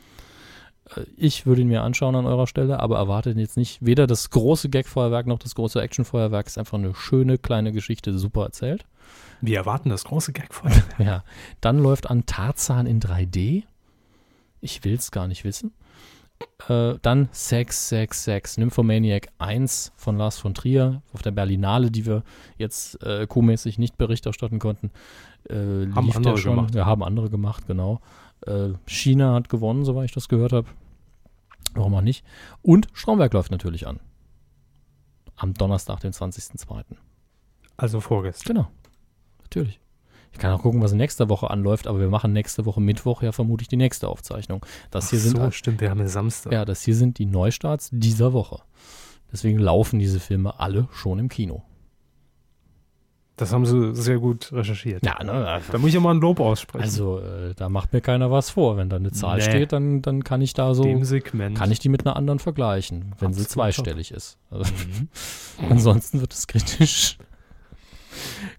Äh, 0.95 1.01
Ich 1.17 1.45
würde 1.47 1.61
ihn 1.61 1.69
mir 1.69 1.81
anschauen 1.81 2.15
an 2.15 2.25
eurer 2.27 2.45
Stelle, 2.45 2.79
aber 2.79 2.97
erwartet 2.97 3.37
jetzt 3.37 3.57
nicht 3.57 3.83
weder 3.83 4.05
das 4.05 4.29
große 4.29 4.69
Gagfeuerwerk 4.69 5.25
noch 5.25 5.39
das 5.39 5.55
große 5.55 5.81
Actionfeuerwerk. 5.81 6.45
Ist 6.45 6.59
einfach 6.59 6.77
eine 6.77 6.93
schöne 6.93 7.37
kleine 7.39 7.71
Geschichte, 7.71 8.17
super 8.17 8.43
erzählt. 8.43 8.85
Wir 9.41 9.57
erwarten 9.57 9.89
das 9.89 10.03
große 10.05 10.33
Gagfeuer. 10.33 10.71
Ja, 10.99 11.23
dann 11.59 11.79
läuft 11.79 12.09
an 12.09 12.25
Tarzan 12.27 12.85
in 12.85 12.99
3D. 13.01 13.63
Ich 14.61 14.83
will 14.83 14.93
es 14.95 15.09
gar 15.11 15.27
nicht 15.27 15.43
wissen. 15.43 15.73
Äh, 16.69 16.95
dann 17.01 17.29
Sex, 17.31 17.89
Sex, 17.89 18.23
Sex, 18.23 18.57
Nymphomaniac 18.57 19.27
1 19.37 19.91
von 19.95 20.17
Lars 20.17 20.37
von 20.37 20.53
Trier 20.53 21.01
auf 21.13 21.21
der 21.21 21.31
Berlinale, 21.31 21.91
die 21.91 22.05
wir 22.05 22.23
jetzt 22.57 23.01
äh, 23.03 23.27
co-mäßig 23.27 23.77
nicht 23.79 23.97
Bericht 23.97 24.25
erstatten 24.25 24.59
konnten. 24.59 24.91
Äh, 25.49 25.53
Haben 25.55 26.05
lief 26.05 26.11
der 26.11 26.15
andere 26.17 26.37
schon. 26.37 26.55
gemacht. 26.55 26.75
Ja, 26.75 26.85
haben 26.85 27.03
andere 27.03 27.29
gemacht, 27.29 27.67
genau. 27.67 27.99
Äh, 28.45 28.69
China 28.85 29.33
hat 29.33 29.49
gewonnen, 29.49 29.85
soweit 29.85 30.05
ich 30.05 30.13
das 30.13 30.29
gehört 30.29 30.53
habe. 30.53 30.67
Warum 31.73 31.95
auch 31.95 32.01
nicht? 32.01 32.25
Und 32.61 32.87
Stromberg 32.93 33.33
läuft 33.33 33.51
natürlich 33.51 33.87
an. 33.87 33.99
Am 35.35 35.53
Donnerstag, 35.53 36.01
den 36.01 36.13
20.02. 36.13 36.83
Also 37.75 37.99
vorgestern. 37.99 38.55
Genau. 38.55 38.67
Natürlich. 39.41 39.79
Ich 40.33 40.39
kann 40.39 40.51
auch 40.51 40.61
gucken, 40.63 40.81
was 40.81 40.91
nächste 40.93 41.29
Woche 41.29 41.49
anläuft, 41.49 41.87
aber 41.87 41.99
wir 41.99 42.09
machen 42.09 42.33
nächste 42.33 42.65
Woche 42.65 42.81
Mittwoch 42.81 43.21
ja 43.21 43.31
vermutlich 43.31 43.67
die 43.69 43.77
nächste 43.77 44.07
Aufzeichnung. 44.09 44.65
Das 44.91 45.09
hier 45.11 45.19
Ach 45.19 45.23
sind 45.23 45.37
so, 45.37 45.51
stimmt, 45.51 45.79
wir 45.79 45.89
haben 45.91 46.05
Samstag. 46.07 46.51
ja, 46.51 46.65
das 46.65 46.81
hier 46.81 46.95
sind 46.95 47.19
die 47.19 47.25
Neustarts 47.27 47.89
dieser 47.93 48.33
Woche. 48.33 48.59
Deswegen 49.31 49.59
laufen 49.59 49.99
diese 49.99 50.19
Filme 50.19 50.59
alle 50.59 50.87
schon 50.91 51.19
im 51.19 51.29
Kino. 51.29 51.63
Das 53.35 53.51
haben 53.51 53.65
sie 53.65 53.95
sehr 53.95 54.19
gut 54.19 54.51
recherchiert. 54.53 55.03
Ja, 55.03 55.23
ne, 55.23 55.59
Da 55.71 55.77
muss 55.79 55.87
ich 55.87 55.95
ja 55.95 55.99
mal 55.99 56.13
ein 56.13 56.21
Lob 56.21 56.39
aussprechen. 56.39 56.83
also 56.83 57.19
äh, 57.19 57.55
da 57.55 57.67
macht 57.67 57.91
mir 57.91 58.01
keiner 58.01 58.29
was 58.29 58.51
vor. 58.51 58.77
Wenn 58.77 58.89
da 58.89 58.97
eine 58.97 59.11
Zahl 59.11 59.37
Nee. 59.37 59.43
steht, 59.43 59.71
dann, 59.71 60.03
dann 60.03 60.23
kann 60.23 60.41
ich 60.41 60.53
da 60.53 60.75
so, 60.75 60.83
dem 60.83 61.03
Segment. 61.03 61.57
kann 61.57 61.71
ich 61.71 61.79
die 61.79 61.89
mit 61.89 62.05
einer 62.05 62.15
anderen 62.15 62.37
vergleichen, 62.37 63.13
wenn 63.19 63.33
sie 63.33 63.41
Absolut 63.41 63.49
zweistellig 63.49 64.11
ist. 64.11 64.37
Also, 64.51 64.71
Mhm. 64.71 65.07
Ansonsten 65.69 66.21
wird 66.21 66.31
es 66.33 66.45
kritisch. 66.45 67.17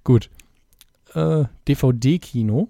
Gut. 0.02 0.28
Äh, 1.14 1.44
DVD-Kino. 1.68 2.68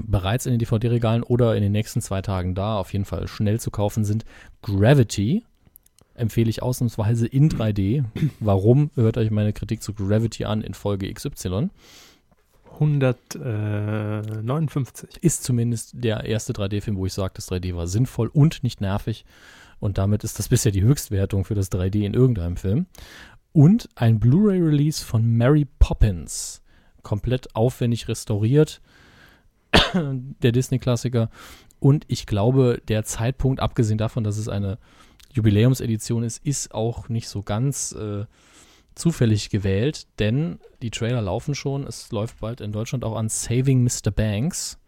Bereits 0.00 0.46
in 0.46 0.52
den 0.52 0.60
DVD-Regalen 0.60 1.24
oder 1.24 1.56
in 1.56 1.62
den 1.62 1.72
nächsten 1.72 2.00
zwei 2.00 2.22
Tagen 2.22 2.54
da, 2.54 2.78
auf 2.78 2.92
jeden 2.92 3.04
Fall 3.04 3.26
schnell 3.26 3.58
zu 3.58 3.72
kaufen 3.72 4.04
sind 4.04 4.24
Gravity. 4.62 5.44
Empfehle 6.14 6.48
ich 6.50 6.62
ausnahmsweise 6.62 7.26
in 7.26 7.48
3D. 7.48 8.04
Warum? 8.40 8.90
Hört 8.94 9.18
euch 9.18 9.30
meine 9.30 9.52
Kritik 9.52 9.82
zu 9.82 9.94
Gravity 9.94 10.44
an 10.44 10.62
in 10.62 10.74
Folge 10.74 11.12
XY. 11.12 11.70
159. 12.74 15.22
Ist 15.22 15.42
zumindest 15.42 15.92
der 15.94 16.24
erste 16.24 16.52
3D-Film, 16.52 16.96
wo 16.96 17.06
ich 17.06 17.12
sage, 17.12 17.32
das 17.34 17.50
3D 17.50 17.74
war 17.74 17.88
sinnvoll 17.88 18.28
und 18.28 18.62
nicht 18.62 18.80
nervig. 18.80 19.24
Und 19.80 19.98
damit 19.98 20.22
ist 20.24 20.38
das 20.38 20.48
bisher 20.48 20.72
die 20.72 20.82
Höchstwertung 20.82 21.44
für 21.44 21.54
das 21.54 21.70
3D 21.72 22.04
in 22.04 22.14
irgendeinem 22.14 22.56
Film. 22.56 22.86
Und 23.52 23.88
ein 23.94 24.18
Blu-ray-Release 24.20 25.04
von 25.04 25.36
Mary 25.36 25.66
Poppins. 25.78 26.62
Komplett 27.02 27.54
aufwendig 27.54 28.08
restauriert. 28.08 28.80
der 29.94 30.52
Disney-Klassiker. 30.52 31.30
Und 31.80 32.04
ich 32.08 32.26
glaube, 32.26 32.80
der 32.88 33.04
Zeitpunkt, 33.04 33.60
abgesehen 33.60 33.98
davon, 33.98 34.24
dass 34.24 34.38
es 34.38 34.48
eine 34.48 34.78
Jubiläumsedition 35.32 36.22
ist, 36.22 36.44
ist 36.44 36.74
auch 36.74 37.08
nicht 37.08 37.28
so 37.28 37.42
ganz 37.42 37.92
äh, 37.92 38.24
zufällig 38.94 39.50
gewählt, 39.50 40.06
denn 40.18 40.58
die 40.82 40.90
Trailer 40.90 41.22
laufen 41.22 41.54
schon. 41.54 41.86
Es 41.86 42.10
läuft 42.10 42.40
bald 42.40 42.60
in 42.60 42.72
Deutschland 42.72 43.04
auch 43.04 43.16
an 43.16 43.28
Saving 43.28 43.84
Mr. 43.84 44.10
Banks, 44.10 44.78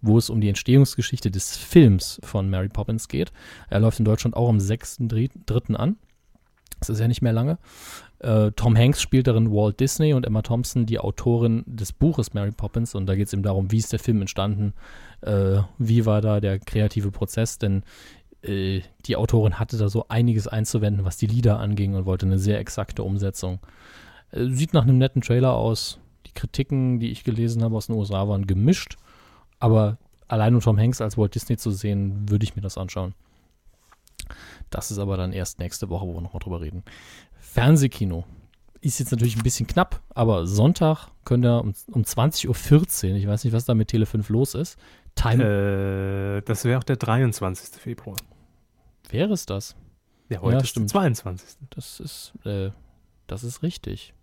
wo 0.00 0.18
es 0.18 0.30
um 0.30 0.40
die 0.40 0.48
Entstehungsgeschichte 0.48 1.30
des 1.30 1.56
Films 1.56 2.20
von 2.24 2.48
Mary 2.50 2.68
Poppins 2.68 3.06
geht. 3.06 3.32
Er 3.68 3.80
läuft 3.80 3.98
in 4.00 4.04
Deutschland 4.04 4.34
auch 4.34 4.48
am 4.48 4.58
6.3. 4.58 5.74
an. 5.74 5.96
Das 6.80 6.88
ist 6.88 6.98
ja 6.98 7.08
nicht 7.08 7.22
mehr 7.22 7.34
lange. 7.34 7.58
Äh, 8.20 8.52
Tom 8.52 8.76
Hanks 8.76 9.00
spielt 9.00 9.26
darin 9.26 9.50
Walt 9.50 9.80
Disney 9.80 10.12
und 10.12 10.26
Emma 10.26 10.42
Thompson, 10.42 10.86
die 10.86 10.98
Autorin 10.98 11.64
des 11.66 11.92
Buches 11.92 12.34
Mary 12.34 12.52
Poppins. 12.52 12.94
Und 12.94 13.06
da 13.06 13.14
geht 13.14 13.26
es 13.26 13.32
eben 13.32 13.42
darum, 13.42 13.72
wie 13.72 13.78
ist 13.78 13.92
der 13.92 13.98
Film 13.98 14.20
entstanden, 14.20 14.74
äh, 15.22 15.60
wie 15.78 16.06
war 16.06 16.20
da 16.20 16.40
der 16.40 16.58
kreative 16.58 17.10
Prozess, 17.10 17.58
denn 17.58 17.82
äh, 18.42 18.82
die 19.06 19.16
Autorin 19.16 19.58
hatte 19.58 19.78
da 19.78 19.88
so 19.88 20.06
einiges 20.08 20.46
einzuwenden, 20.46 21.04
was 21.04 21.16
die 21.16 21.26
Lieder 21.26 21.58
anging 21.58 21.94
und 21.94 22.06
wollte 22.06 22.26
eine 22.26 22.38
sehr 22.38 22.58
exakte 22.58 23.02
Umsetzung. 23.02 23.58
Äh, 24.32 24.46
sieht 24.48 24.74
nach 24.74 24.82
einem 24.82 24.98
netten 24.98 25.22
Trailer 25.22 25.54
aus. 25.54 25.98
Die 26.26 26.32
Kritiken, 26.32 27.00
die 27.00 27.10
ich 27.10 27.24
gelesen 27.24 27.62
habe 27.62 27.76
aus 27.76 27.86
den 27.86 27.96
USA, 27.96 28.28
waren 28.28 28.46
gemischt. 28.46 28.96
Aber 29.58 29.98
allein 30.28 30.54
um 30.54 30.60
Tom 30.60 30.78
Hanks 30.78 31.00
als 31.00 31.16
Walt 31.16 31.34
Disney 31.34 31.56
zu 31.56 31.70
sehen, 31.70 32.28
würde 32.28 32.44
ich 32.44 32.54
mir 32.54 32.62
das 32.62 32.78
anschauen. 32.78 33.14
Das 34.70 34.90
ist 34.90 34.98
aber 34.98 35.16
dann 35.16 35.32
erst 35.32 35.58
nächste 35.58 35.88
Woche, 35.88 36.06
wo 36.06 36.14
wir 36.14 36.20
nochmal 36.20 36.40
drüber 36.40 36.60
reden. 36.60 36.84
Fernsehkino. 37.40 38.24
Ist 38.82 38.98
jetzt 38.98 39.10
natürlich 39.12 39.36
ein 39.36 39.42
bisschen 39.42 39.66
knapp, 39.66 40.00
aber 40.14 40.46
Sonntag 40.46 41.08
könnt 41.24 41.44
ihr 41.44 41.60
um, 41.60 41.74
um 41.88 42.02
20.14 42.02 43.10
Uhr, 43.10 43.16
ich 43.16 43.26
weiß 43.26 43.44
nicht, 43.44 43.52
was 43.52 43.66
da 43.66 43.74
mit 43.74 43.88
Tele 43.88 44.06
5 44.06 44.28
los 44.30 44.54
ist. 44.54 44.78
Time, 45.14 46.38
Äh, 46.38 46.42
das 46.42 46.64
wäre 46.64 46.78
auch 46.78 46.84
der 46.84 46.96
23. 46.96 47.78
Februar. 47.80 48.16
wäre 49.10 49.32
es 49.34 49.44
das? 49.44 49.74
Ja, 50.30 50.40
heute 50.40 50.56
Ja, 50.56 50.62
ist 50.62 50.68
stimmt. 50.68 50.90
der 50.90 51.00
22. 51.00 51.58
Das 51.70 52.00
ist, 52.00 52.32
äh, 52.46 52.70
das 53.26 53.44
ist 53.44 53.62
richtig. 53.62 54.14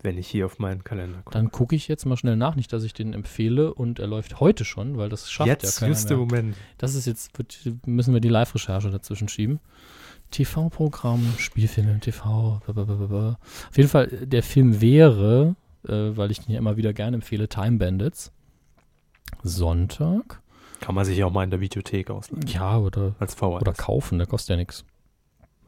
Wenn 0.00 0.16
ich 0.16 0.28
hier 0.28 0.46
auf 0.46 0.58
meinen 0.60 0.84
Kalender 0.84 1.18
gucke. 1.18 1.30
Dann 1.32 1.50
gucke 1.50 1.74
ich 1.74 1.88
jetzt 1.88 2.04
mal 2.04 2.16
schnell 2.16 2.36
nach, 2.36 2.54
nicht, 2.54 2.72
dass 2.72 2.84
ich 2.84 2.92
den 2.94 3.14
empfehle 3.14 3.74
und 3.74 3.98
er 3.98 4.06
läuft 4.06 4.38
heute 4.38 4.64
schon, 4.64 4.96
weil 4.96 5.08
das 5.08 5.28
schafft 5.30 5.48
Jetzt, 5.48 5.80
ja 5.80 5.88
keiner 5.88 6.04
mehr. 6.08 6.16
Moment. 6.18 6.56
Das 6.76 6.94
ist 6.94 7.06
jetzt, 7.06 7.30
müssen 7.86 8.14
wir 8.14 8.20
die 8.20 8.28
Live-Recherche 8.28 8.90
dazwischen 8.90 9.28
schieben. 9.28 9.58
TV-Programm, 10.30 11.34
Spielfilme 11.38 11.92
im 11.92 12.00
TV. 12.00 12.60
blablabla. 12.66 13.38
Auf 13.70 13.76
jeden 13.76 13.88
Fall, 13.88 14.06
der 14.08 14.42
Film 14.42 14.80
wäre, 14.80 15.56
äh, 15.86 15.92
weil 16.16 16.30
ich 16.30 16.40
den 16.40 16.52
ja 16.52 16.58
immer 16.58 16.76
wieder 16.76 16.92
gerne 16.92 17.16
empfehle, 17.16 17.48
Time 17.48 17.78
Bandits. 17.78 18.32
Sonntag. 19.42 20.40
Kann 20.80 20.94
man 20.94 21.04
sich 21.04 21.22
auch 21.24 21.32
mal 21.32 21.44
in 21.44 21.50
der 21.50 21.60
Videothek 21.60 22.10
ausleihen. 22.10 22.46
Ja, 22.46 22.78
oder, 22.78 23.14
Als 23.18 23.34
VHS. 23.34 23.42
oder 23.62 23.72
kaufen, 23.72 24.18
der 24.18 24.26
kostet 24.26 24.50
ja 24.50 24.56
nichts. 24.56 24.84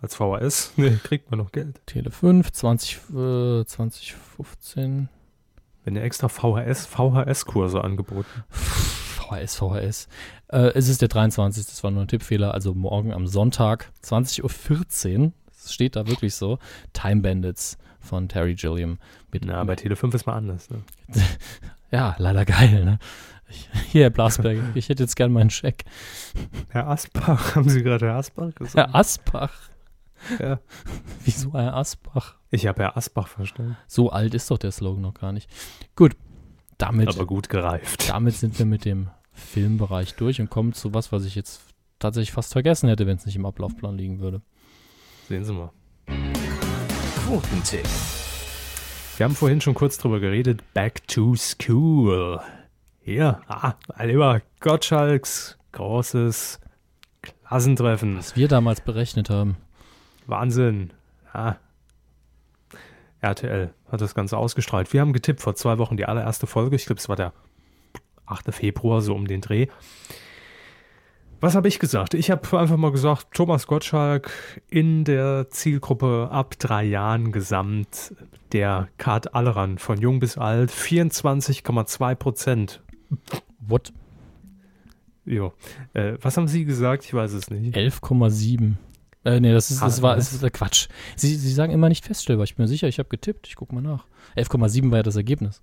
Als 0.03 0.15
VHS? 0.15 0.73
Nee, 0.77 0.99
kriegt 1.03 1.31
man 1.31 1.39
noch 1.39 1.53
Geld. 1.53 1.81
Tele 1.87 2.11
5, 2.11 2.53
20, 2.53 2.97
äh, 3.11 3.65
2015. 3.65 5.09
Wenn 5.85 5.97
ihr 5.97 6.03
extra 6.03 6.29
VHS, 6.29 6.87
VHS-Kurse 6.87 7.83
angeboten. 7.83 8.45
VHS, 9.31 9.57
VHS. 9.57 10.09
Äh, 10.49 10.73
es 10.75 10.89
ist 10.89 11.01
der 11.01 11.09
23. 11.09 11.67
Das 11.67 11.83
war 11.85 11.91
nur 11.91 12.03
ein 12.03 12.09
Tippfehler. 12.09 12.55
Also 12.55 12.75
morgen 12.75 13.13
am 13.13 13.27
Sonntag, 13.27 13.93
20.14 14.05 15.19
Uhr. 15.19 15.33
Es 15.51 15.73
steht 15.73 15.97
da 15.97 16.07
wirklich 16.07 16.35
so. 16.35 16.59
Time 16.93 17.21
Bandits 17.21 17.79
von 18.01 18.29
Terry 18.29 18.55
Gilliam. 18.55 18.99
Mit, 19.31 19.45
Na, 19.45 19.63
bei 19.65 19.77
Tele 19.77 19.97
5 19.97 20.15
ist 20.15 20.27
mal 20.27 20.35
anders. 20.35 20.71
Ne? 20.71 20.83
ja, 21.91 22.17
leider 22.19 22.45
geil, 22.45 22.85
ne? 22.85 22.99
Hier, 23.89 24.03
Herr 24.05 24.11
Blasberg, 24.11 24.59
ich 24.75 24.89
hätte 24.89 25.03
jetzt 25.03 25.17
gern 25.17 25.33
meinen 25.33 25.51
Scheck. 25.51 25.85
Herr 26.71 26.87
Asbach, 26.87 27.57
haben 27.57 27.69
Sie 27.69 27.83
gerade 27.83 28.07
Herr 28.07 28.17
Asbach 28.17 28.55
gesagt? 28.55 28.77
Herr 28.77 28.95
Asbach. 28.95 29.53
Ja. 30.39 30.61
Wieso 31.25 31.53
Herr 31.55 31.75
Asbach? 31.75 32.37
Ich 32.51 32.67
habe 32.67 32.83
Herr 32.83 32.97
Asbach 32.97 33.29
verstanden. 33.29 33.77
So 33.87 34.11
alt 34.11 34.35
ist 34.35 34.51
doch 34.51 34.59
der 34.59 34.71
Slogan 34.71 35.03
noch 35.03 35.15
gar 35.15 35.33
nicht. 35.33 35.51
Gut, 35.97 36.17
damit, 36.79 37.09
Aber 37.09 37.27
gut 37.27 37.49
gereift. 37.49 38.09
damit 38.09 38.35
sind 38.35 38.59
wir 38.59 38.67
mit 38.67 38.85
dem 38.85 39.11
Filmbereich 39.33 40.15
durch 40.15 40.41
und 40.41 40.51
kommen 40.51 40.73
zu 40.73 40.95
was, 40.95 41.13
was 41.13 41.25
ich 41.25 41.35
jetzt 41.35 41.63
tatsächlich 41.99 42.33
fast 42.33 42.53
vergessen 42.53 42.89
hätte, 42.89 43.07
wenn 43.07 43.17
es 43.17 43.27
nicht 43.27 43.37
im 43.37 43.47
Ablaufplan 43.47 43.97
liegen 43.97 44.21
würde. 44.21 44.43
Sehen 45.29 45.45
Sie 45.45 45.53
mal. 45.53 45.71
Quotentipp. 47.27 47.87
Wir 49.17 49.25
haben 49.25 49.35
vorhin 49.35 49.61
schon 49.61 49.75
kurz 49.75 49.99
drüber 49.99 50.19
geredet. 50.19 50.63
Back 50.75 51.07
to 51.07 51.37
School. 51.37 52.41
Hier, 53.03 53.41
ah, 53.49 53.75
Oliver 53.99 54.43
Gottschalks 54.61 55.59
großes 55.73 56.61
Klassentreffen. 57.23 58.19
Was 58.19 58.37
wir 58.37 58.49
damals 58.49 58.81
berechnet 58.81 59.31
haben. 59.31 59.57
Wahnsinn. 60.27 60.93
Ja. 61.35 61.59
RTL 63.21 63.75
hat 63.91 64.01
das 64.01 64.15
Ganze 64.15 64.39
ausgestrahlt. 64.39 64.93
Wir 64.93 65.03
haben 65.03 65.13
getippt 65.13 65.41
vor 65.41 65.55
zwei 65.55 65.79
Wochen 65.79 65.97
die 65.97 66.07
allererste 66.07 66.47
Folge. 66.47 66.77
Ich 66.77 66.87
glaube, 66.87 67.01
es 67.01 67.09
war 67.09 67.17
der 67.17 67.33
8. 68.31 68.55
Februar, 68.55 69.01
so 69.01 69.15
um 69.15 69.27
den 69.27 69.41
Dreh. 69.41 69.67
Was 71.41 71.55
habe 71.55 71.69
ich 71.69 71.79
gesagt? 71.79 72.13
Ich 72.13 72.31
habe 72.31 72.59
einfach 72.59 72.77
mal 72.77 72.93
gesagt, 72.93 73.29
Thomas 73.33 73.67
Gottschalk 73.67 74.31
in 74.69 75.05
der 75.05 75.49
Zielgruppe 75.49 76.29
ab 76.31 76.59
drei 76.59 76.85
Jahren 76.85 77.33
gesamt, 77.33 78.15
der 78.53 78.89
Kart 78.99 79.35
Alleran 79.35 79.79
von 79.79 79.99
jung 79.99 80.21
bis 80.21 80.37
alt, 80.37 80.71
24,2 80.71 82.15
Prozent. 82.15 82.83
What? 83.59 83.95
Jo. 85.25 85.55
Äh, 85.95 86.15
was 86.21 86.37
haben 86.37 86.47
Sie 86.47 86.67
gesagt? 86.67 87.05
Ich 87.05 87.15
weiß 87.15 87.33
es 87.33 87.51
nicht. 87.51 87.75
11,7. 87.75 88.75
Äh, 89.25 89.41
nee, 89.41 89.53
das 89.53 89.71
ist, 89.71 89.83
das 89.83 90.03
war, 90.03 90.17
das 90.17 90.33
ist 90.33 90.43
der 90.43 90.51
Quatsch. 90.51 90.89
Sie, 91.17 91.37
Sie 91.37 91.53
sagen 91.53 91.73
immer 91.73 91.89
nicht 91.89 92.05
feststellbar. 92.05 92.45
Ich 92.45 92.57
bin 92.57 92.65
mir 92.65 92.69
sicher, 92.69 92.89
ich 92.89 92.99
habe 92.99 93.09
getippt. 93.09 93.47
Ich 93.47 93.57
gucke 93.57 93.75
mal 93.75 93.83
nach. 93.83 94.07
11,7 94.37 94.91
war 94.91 94.99
ja 94.99 95.03
das 95.03 95.17
Ergebnis. 95.17 95.63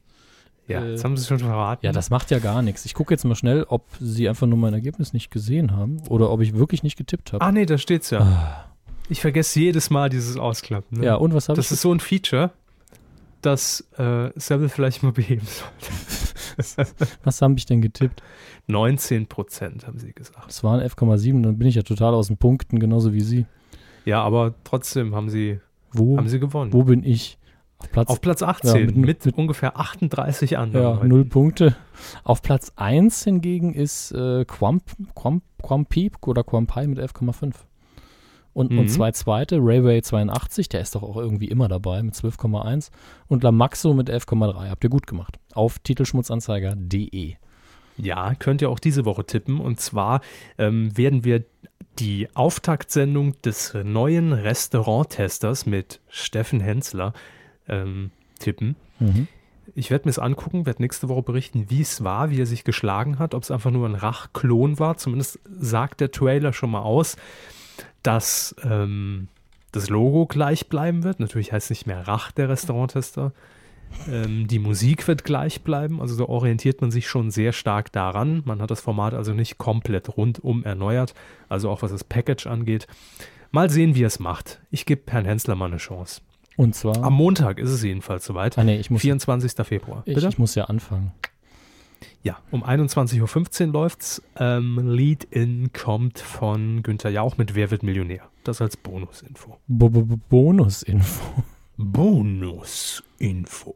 Ja, 0.68 0.84
Äh, 0.84 0.91
jetzt 0.91 1.03
haben 1.03 1.15
Sie 1.18 1.26
schon 1.26 1.39
verraten. 1.39 1.85
Ja, 1.85 1.91
das 1.91 2.10
macht 2.10 2.30
ja 2.31 2.39
gar 2.39 2.61
nichts. 2.61 2.85
Ich 2.85 2.94
gucke 2.94 3.14
jetzt 3.14 3.23
mal 3.23 3.35
schnell, 3.35 3.65
ob 3.69 3.84
Sie 3.99 4.27
einfach 4.27 4.48
nur 4.48 4.57
mein 4.57 4.73
Ergebnis 4.73 5.14
nicht 5.14 5.31
gesehen 5.31 5.72
haben 5.76 6.02
oder 6.10 6.30
ob 6.30 6.41
ich 6.41 6.56
wirklich 6.56 6.84
nicht 6.84 6.98
getippt 6.98 7.34
habe. 7.34 7.44
Ah, 7.44 7.52
nee, 7.52 7.65
da 7.65 7.77
steht's 7.77 8.10
ja. 8.10 8.19
Ah. 8.22 8.64
Ich 9.10 9.22
vergesse 9.22 9.60
jedes 9.61 9.89
Mal 9.89 10.10
dieses 10.10 10.35
Ausklappen. 10.38 10.99
Ne? 10.99 11.06
Ja, 11.06 11.15
und 11.15 11.34
was 11.34 11.48
habe 11.48 11.60
ich? 11.60 11.65
Das 11.68 11.72
ist 11.72 11.81
so 11.81 11.94
ein 11.94 12.02
Feature, 12.02 12.52
das 13.41 13.88
äh, 13.98 14.30
Seville 14.35 14.68
vielleicht 14.69 15.03
mal 15.03 15.14
beheben 15.14 15.45
sollte. 15.45 15.94
Was 17.23 17.41
habe 17.44 17.53
ich 17.57 17.68
denn 17.68 17.81
getippt? 17.81 18.23
19 18.65 19.27
Prozent, 19.27 19.85
haben 19.85 19.99
Sie 19.99 20.11
gesagt. 20.11 20.48
Das 20.48 20.64
waren 20.64 20.81
11,7. 20.81 21.44
Dann 21.44 21.57
bin 21.60 21.68
ich 21.68 21.76
ja 21.76 21.84
total 21.84 22.15
aus 22.15 22.27
den 22.27 22.38
Punkten, 22.38 22.80
genauso 22.80 23.14
wie 23.14 23.22
Sie. 23.22 23.45
Ja, 24.06 24.23
aber 24.23 24.56
trotzdem 24.64 25.14
haben 25.14 25.30
Sie, 25.30 25.60
Wo, 25.91 26.18
haben 26.18 26.27
Sie 26.27 26.39
gewonnen. 26.39 26.73
wo 26.73 26.84
bin 26.84 27.03
ich? 27.03 27.38
Auf 27.79 27.91
Platz 27.91 28.09
Auf 28.09 28.21
Platz 28.21 28.41
18 28.41 28.85
mit- 28.87 28.95
mit, 28.97 29.25
mit- 29.25 29.37
ungefähr 29.37 29.77
38 29.79 30.57
anderen. 30.57 30.97
Ja, 30.99 31.03
null 31.03 31.25
Punkte. 31.25 31.75
Auf 32.23 32.41
Platz 32.41 32.71
1 32.75 33.23
hingegen 33.23 33.73
ist 33.73 34.11
äh, 34.13 34.45
Quamp, 34.45 34.83
Quamp, 35.15 35.43
Quampeep 35.61 36.25
oder 36.27 36.43
Quampai 36.43 36.87
mit 36.87 36.97
11,5. 36.99 37.53
Und, 38.53 38.71
Mhm. 38.71 38.79
und 38.79 38.87
zwei 38.89 39.11
zweite, 39.11 39.57
Rayway 39.59 40.01
82, 40.01 40.67
der 40.69 40.81
ist 40.81 40.95
doch 40.95 41.03
auch 41.03 41.17
irgendwie 41.17 41.47
immer 41.47 41.67
dabei 41.67 42.01
mit 42.01 42.15
12,1. 42.15 42.89
Und 43.27 43.43
Lamaxo 43.43 43.93
mit 43.93 44.09
11,3. 44.09 44.69
Habt 44.71 44.83
ihr 44.83 44.89
gut 44.89 45.05
gemacht. 45.05 45.37
Auf 45.53 45.77
titelschmutzanzeiger.de. 45.79 47.35
Ja, 47.97 48.33
könnt 48.35 48.61
ihr 48.61 48.69
auch 48.69 48.79
diese 48.79 49.05
Woche 49.05 49.25
tippen. 49.25 49.59
Und 49.59 49.79
zwar 49.79 50.21
ähm, 50.57 50.95
werden 50.97 51.23
wir 51.23 51.43
die 51.99 52.27
Auftaktsendung 52.35 53.39
des 53.43 53.73
neuen 53.83 54.33
Restauranttesters 54.33 55.65
mit 55.65 55.99
Steffen 56.07 56.59
Hensler 56.59 57.13
ähm, 57.68 58.11
tippen. 58.39 58.76
Mhm. 58.99 59.27
Ich 59.76 59.91
werde 59.91 60.06
mir 60.06 60.11
es 60.11 60.19
angucken, 60.19 60.65
werde 60.65 60.81
nächste 60.81 61.10
Woche 61.10 61.23
berichten, 61.23 61.65
wie 61.69 61.81
es 61.81 62.03
war, 62.03 62.30
wie 62.30 62.39
er 62.39 62.45
sich 62.45 62.64
geschlagen 62.64 63.19
hat, 63.19 63.34
ob 63.34 63.44
es 63.44 63.52
einfach 63.52 63.72
nur 63.72 63.88
ein 63.88 63.95
Rachklon 63.95 64.80
war. 64.80 64.98
Zumindest 64.98 65.39
sagt 65.45 65.99
der 65.99 66.11
Trailer 66.11 66.53
schon 66.53 66.72
mal 66.72 66.81
aus, 66.81 67.18
dass 68.02 68.56
ähm, 68.64 69.27
das 69.72 69.89
Logo 69.89 70.26
gleich 70.26 70.68
bleiben 70.68 71.03
wird. 71.03 71.19
Natürlich 71.19 71.52
heißt 71.52 71.65
es 71.65 71.69
nicht 71.69 71.88
mehr 71.88 72.07
Rach 72.07 72.31
der 72.31 72.49
Restauranttester. 72.49 73.34
Ähm, 74.10 74.48
die 74.48 74.60
Musik 74.60 75.07
wird 75.07 75.23
gleich 75.23 75.61
bleiben, 75.61 76.02
also 76.02 76.18
da 76.18 76.30
orientiert 76.30 76.81
man 76.81 76.91
sich 76.91 77.07
schon 77.07 77.31
sehr 77.31 77.53
stark 77.53 77.91
daran. 77.91 78.41
Man 78.45 78.61
hat 78.61 78.72
das 78.72 78.81
Format 78.81 79.14
also 79.14 79.34
nicht 79.34 79.57
komplett 79.57 80.18
rundum 80.18 80.64
erneuert, 80.64 81.14
also 81.49 81.69
auch 81.69 81.81
was 81.81 81.91
das 81.91 82.03
Package 82.03 82.48
angeht. 82.48 82.88
Mal 83.52 83.69
sehen, 83.69 83.95
wie 83.95 84.03
er 84.03 84.07
es 84.07 84.19
macht. 84.19 84.60
Ich 84.72 84.85
gebe 84.85 85.11
Herrn 85.11 85.26
Hensler 85.26 85.56
mal 85.56 85.65
eine 85.65 85.77
Chance. 85.77 86.22
Und 86.57 86.75
zwar. 86.75 87.03
Am 87.03 87.13
Montag 87.13 87.59
ist 87.59 87.69
es 87.69 87.81
jedenfalls 87.84 88.25
soweit. 88.25 88.57
ah, 88.57 88.63
nee, 88.65 88.77
ich 88.79 88.89
muss, 88.89 89.01
24. 89.01 89.65
Februar. 89.65 90.03
ich, 90.05 90.15
Bitte? 90.15 90.27
ich 90.27 90.38
muss 90.38 90.55
ja 90.55 90.65
anfangen. 90.65 91.11
Ja, 92.23 92.38
um 92.51 92.63
21.15 92.63 93.67
Uhr 93.67 93.73
läuft's. 93.73 94.21
Ähm, 94.38 94.79
Lead-In 94.91 95.71
kommt 95.71 96.19
von 96.19 96.84
Günther 96.84 97.09
Jauch 97.09 97.38
mit 97.38 97.55
Wer 97.55 97.71
wird 97.71 97.84
Millionär? 97.84 98.21
Das 98.43 98.59
als 98.61 98.75
Bonusinfo. 98.75 99.57
Bo 99.67 99.85
-bo 99.88 100.03
-bo 100.03 100.19
Bonusinfo. 100.29 101.43
Bonusinfo. 101.77 103.75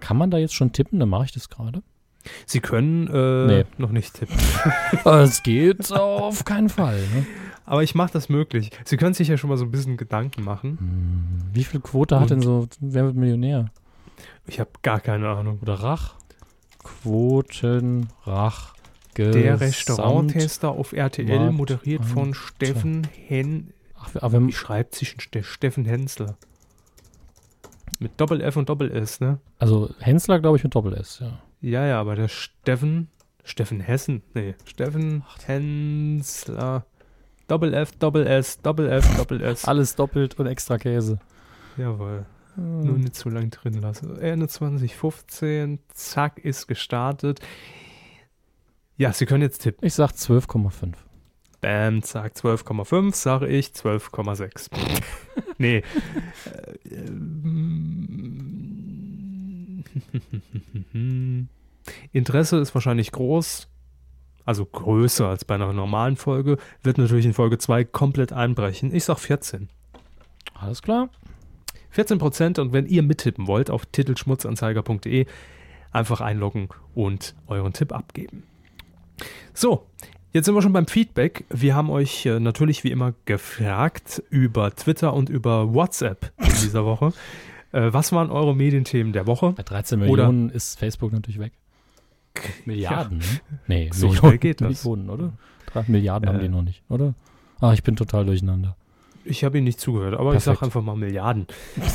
Kann 0.00 0.16
man 0.16 0.30
da 0.30 0.38
jetzt 0.38 0.54
schon 0.54 0.72
tippen? 0.72 1.00
Dann 1.00 1.08
mache 1.08 1.24
ich 1.26 1.32
das 1.32 1.48
gerade. 1.48 1.82
Sie 2.46 2.60
können 2.60 3.06
äh, 3.08 3.46
Nee. 3.46 3.64
noch 3.78 3.90
nicht 3.90 4.14
tippen. 4.14 4.36
Es 5.04 5.42
geht 5.42 5.92
auf 5.92 6.44
keinen 6.44 6.68
Fall. 6.68 6.98
Ne? 7.14 7.26
Aber 7.64 7.82
ich 7.82 7.94
mache 7.94 8.12
das 8.12 8.28
möglich. 8.28 8.70
Sie 8.84 8.96
können 8.96 9.14
sich 9.14 9.28
ja 9.28 9.36
schon 9.38 9.48
mal 9.50 9.56
so 9.56 9.64
ein 9.64 9.70
bisschen 9.70 9.96
Gedanken 9.96 10.44
machen. 10.44 10.78
Hm, 10.78 11.54
Wie 11.54 11.64
viel 11.64 11.80
Quote 11.80 12.16
hat 12.16 12.24
Und- 12.24 12.30
denn 12.30 12.40
so 12.42 12.68
Wer 12.80 13.04
wird 13.06 13.16
Millionär? 13.16 13.70
Ich 14.46 14.60
habe 14.60 14.70
gar 14.82 15.00
keine 15.00 15.28
Ahnung. 15.30 15.58
Oder 15.62 15.74
Rach? 15.74 16.14
Quoten, 16.82 18.08
Rach, 18.24 18.74
Der 19.16 19.60
Restauranttester 19.60 20.70
auf 20.70 20.92
RTL, 20.92 21.38
Markt- 21.38 21.54
moderiert 21.54 22.04
von 22.04 22.34
Steffen 22.34 23.06
Hen. 23.26 23.72
Ach, 23.98 24.10
aber 24.22 24.46
Wie 24.46 24.52
schreibt 24.52 24.94
sich 24.94 25.16
Steffen 25.42 25.84
Hensler? 25.86 26.36
Mit 28.00 28.20
Doppel 28.20 28.40
F 28.42 28.56
und 28.56 28.68
Doppel 28.68 28.90
S, 28.90 29.20
ne? 29.20 29.38
also 29.58 29.88
Hensler, 30.00 30.40
glaube 30.40 30.56
ich, 30.58 30.64
mit 30.64 30.74
Doppel-S, 30.74 31.20
ja. 31.20 31.38
Ja, 31.60 31.86
ja, 31.86 32.00
aber 32.00 32.16
der 32.16 32.28
Steffen, 32.28 33.08
Steffen 33.44 33.80
Hessen, 33.80 34.22
nee, 34.34 34.54
Steffen 34.66 35.22
Hensler, 35.46 36.84
Doppel 37.46 37.74
F, 37.74 37.92
Doppel 37.98 38.26
S, 38.26 38.60
Doppel 38.60 38.88
F, 38.90 39.16
Doppel 39.16 39.40
S. 39.42 39.64
Alles 39.66 39.94
doppelt 39.96 40.38
und 40.38 40.46
extra 40.46 40.78
Käse. 40.78 41.18
Jawohl, 41.76 42.24
nur 42.56 42.94
Hm. 42.94 43.00
nicht 43.00 43.14
zu 43.16 43.28
lang 43.30 43.50
drin 43.50 43.74
lassen. 43.80 44.18
Ende 44.18 44.48
2015, 44.48 45.78
zack, 45.92 46.38
ist 46.38 46.66
gestartet. 46.66 47.40
Ja, 48.96 49.12
Sie 49.12 49.26
können 49.26 49.42
jetzt 49.42 49.58
tippen. 49.62 49.84
Ich 49.86 49.94
sag 49.94 50.12
12,5. 50.12 50.92
Bam, 51.60 52.02
zack, 52.02 52.34
12,5, 52.34 53.14
sage 53.14 53.48
ich 53.48 53.68
12,6. 53.68 54.70
nee. 55.58 55.82
Äh, 56.90 56.96
ähm, 60.92 61.48
Interesse 62.12 62.58
ist 62.58 62.74
wahrscheinlich 62.74 63.12
groß, 63.12 63.68
also 64.44 64.64
größer 64.66 65.28
als 65.28 65.44
bei 65.44 65.54
einer 65.54 65.72
normalen 65.72 66.16
Folge, 66.16 66.58
wird 66.82 66.98
natürlich 66.98 67.26
in 67.26 67.32
Folge 67.34 67.58
2 67.58 67.84
komplett 67.84 68.32
einbrechen. 68.32 68.94
Ich 68.94 69.04
sag 69.04 69.18
14. 69.18 69.68
Alles 70.54 70.82
klar. 70.82 71.08
14 71.90 72.18
Prozent 72.18 72.58
und 72.58 72.72
wenn 72.72 72.86
ihr 72.86 73.02
mittippen 73.02 73.46
wollt, 73.46 73.70
auf 73.70 73.86
titelschmutzanzeiger.de 73.86 75.26
einfach 75.92 76.20
einloggen 76.20 76.68
und 76.94 77.34
euren 77.46 77.72
Tipp 77.72 77.92
abgeben. 77.92 78.42
So, 79.52 79.86
jetzt 80.32 80.46
sind 80.46 80.54
wir 80.54 80.62
schon 80.62 80.72
beim 80.72 80.88
Feedback. 80.88 81.44
Wir 81.50 81.76
haben 81.76 81.90
euch 81.90 82.26
äh, 82.26 82.40
natürlich 82.40 82.82
wie 82.82 82.90
immer 82.90 83.14
gefragt 83.26 84.22
über 84.28 84.74
Twitter 84.74 85.14
und 85.14 85.28
über 85.28 85.72
WhatsApp 85.72 86.32
in 86.38 86.46
dieser 86.46 86.84
Woche. 86.84 87.12
Äh, 87.70 87.92
was 87.92 88.12
waren 88.12 88.30
eure 88.30 88.56
Medienthemen 88.56 89.12
der 89.12 89.26
Woche? 89.28 89.52
Bei 89.52 89.62
13 89.62 90.02
Oder- 90.02 90.26
Millionen 90.28 90.50
ist 90.50 90.78
Facebook 90.78 91.12
natürlich 91.12 91.38
weg. 91.38 91.52
Milliarden, 92.64 93.18
ne? 93.18 93.24
Nee, 93.66 93.90
So 93.92 94.06
Millionen, 94.08 94.18
schnell 94.28 94.38
geht 94.38 94.60
das. 94.60 94.84
Millionen, 94.84 95.10
oder? 95.10 95.32
Drei 95.66 95.84
Milliarden 95.88 96.28
haben 96.28 96.38
Äh. 96.38 96.42
die 96.42 96.48
noch 96.48 96.62
nicht, 96.62 96.82
oder? 96.88 97.14
Ah, 97.60 97.72
ich 97.72 97.82
bin 97.82 97.96
total 97.96 98.24
durcheinander. 98.26 98.76
Ich 99.24 99.42
habe 99.44 99.58
ihn 99.58 99.64
nicht 99.64 99.80
zugehört, 99.80 100.14
aber 100.14 100.34
ich 100.34 100.42
Perfekt. 100.42 100.58
sage 100.58 100.66
einfach 100.66 100.82
mal 100.82 100.96
Milliarden. 100.96 101.46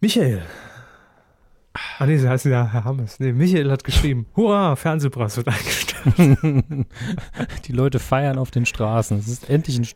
Michael. 0.00 0.42
Ah 1.98 2.06
nee, 2.06 2.16
sie 2.16 2.28
heißen 2.28 2.50
ja 2.50 2.68
Herr 2.72 2.84
Hammes. 2.84 3.20
Nee, 3.20 3.32
Michael 3.32 3.70
hat 3.70 3.84
geschrieben, 3.84 4.26
hurra, 4.36 4.76
Fernsehpreis 4.76 5.36
wird 5.36 5.48
eingestellt. 5.48 5.88
die 7.66 7.72
Leute 7.72 7.98
feiern 7.98 8.38
auf 8.38 8.50
den 8.50 8.66
Straßen. 8.66 9.18
Es 9.18 9.28
ist 9.28 9.48
endlich 9.48 9.78
ein, 9.78 9.86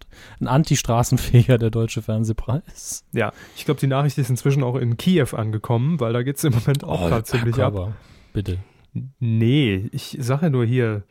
ein 0.40 0.48
anti-straßenfähiger 0.48 1.58
der 1.58 1.70
deutsche 1.70 2.02
Fernsehpreis. 2.02 3.04
Ja, 3.12 3.32
ich 3.56 3.64
glaube, 3.64 3.80
die 3.80 3.86
Nachricht 3.86 4.18
ist 4.18 4.30
inzwischen 4.30 4.62
auch 4.62 4.76
in 4.76 4.96
Kiew 4.96 5.28
angekommen, 5.32 6.00
weil 6.00 6.12
da 6.12 6.22
geht 6.22 6.36
es 6.36 6.44
im 6.44 6.54
Moment 6.54 6.84
auch 6.84 7.08
gerade 7.08 7.24
ziemlich 7.24 7.56
ab. 7.56 7.74
aber 7.74 7.92
bitte. 8.32 8.58
Nee, 9.20 9.88
ich 9.92 10.16
sage 10.20 10.46
ja 10.46 10.50
nur 10.50 10.64
hier, 10.64 11.04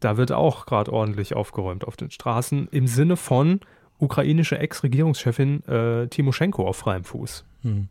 da 0.00 0.16
wird 0.16 0.32
auch 0.32 0.66
gerade 0.66 0.92
ordentlich 0.92 1.34
aufgeräumt 1.34 1.86
auf 1.86 1.96
den 1.96 2.10
Straßen 2.10 2.68
im 2.70 2.86
Sinne 2.86 3.16
von 3.16 3.60
ukrainische 3.98 4.58
Ex-Regierungschefin 4.58 5.64
äh, 5.64 6.08
Timoschenko 6.08 6.66
auf 6.66 6.76
freiem 6.76 7.04
Fuß. 7.04 7.44
Hm. 7.62 7.88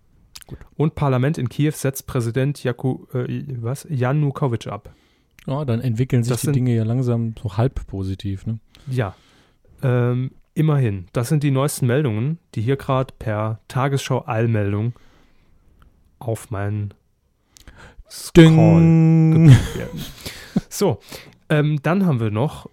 Und 0.76 0.96
Parlament 0.96 1.38
in 1.38 1.50
Kiew 1.50 1.72
setzt 1.72 2.08
Präsident 2.08 2.64
Jaku, 2.64 3.06
äh, 3.14 3.44
was? 3.62 3.86
Janukowitsch 3.90 4.68
ab. 4.68 4.94
Ja, 5.46 5.64
dann 5.66 5.80
entwickeln 5.82 6.24
sich 6.24 6.32
Das 6.32 6.42
die 6.42 6.46
sind- 6.48 6.56
Dinge 6.56 6.76
ja 6.76 6.84
langsam 6.84 7.34
so 7.42 7.56
halb 7.58 7.86
positiv. 7.88 8.46
Ne? 8.46 8.60
Ja, 8.90 9.16
ähm, 9.82 10.32
immerhin. 10.54 11.08
Das 11.14 11.30
sind 11.30 11.44
die 11.44 11.52
neuesten 11.52 11.88
Meldungen, 11.88 12.40
die 12.56 12.62
hier 12.62 12.76
gerade 12.78 13.14
per 13.18 13.60
Tagesschau-Eilmeldung 13.68 14.94
auf 16.20 16.50
meinen 16.50 16.94
Scroll 18.10 18.48
gebracht 19.34 19.78
werden. 19.78 20.02
So, 20.70 21.00
ähm, 21.50 21.80
dann 21.84 22.06
haben 22.06 22.20
wir 22.20 22.32
noch 22.32 22.70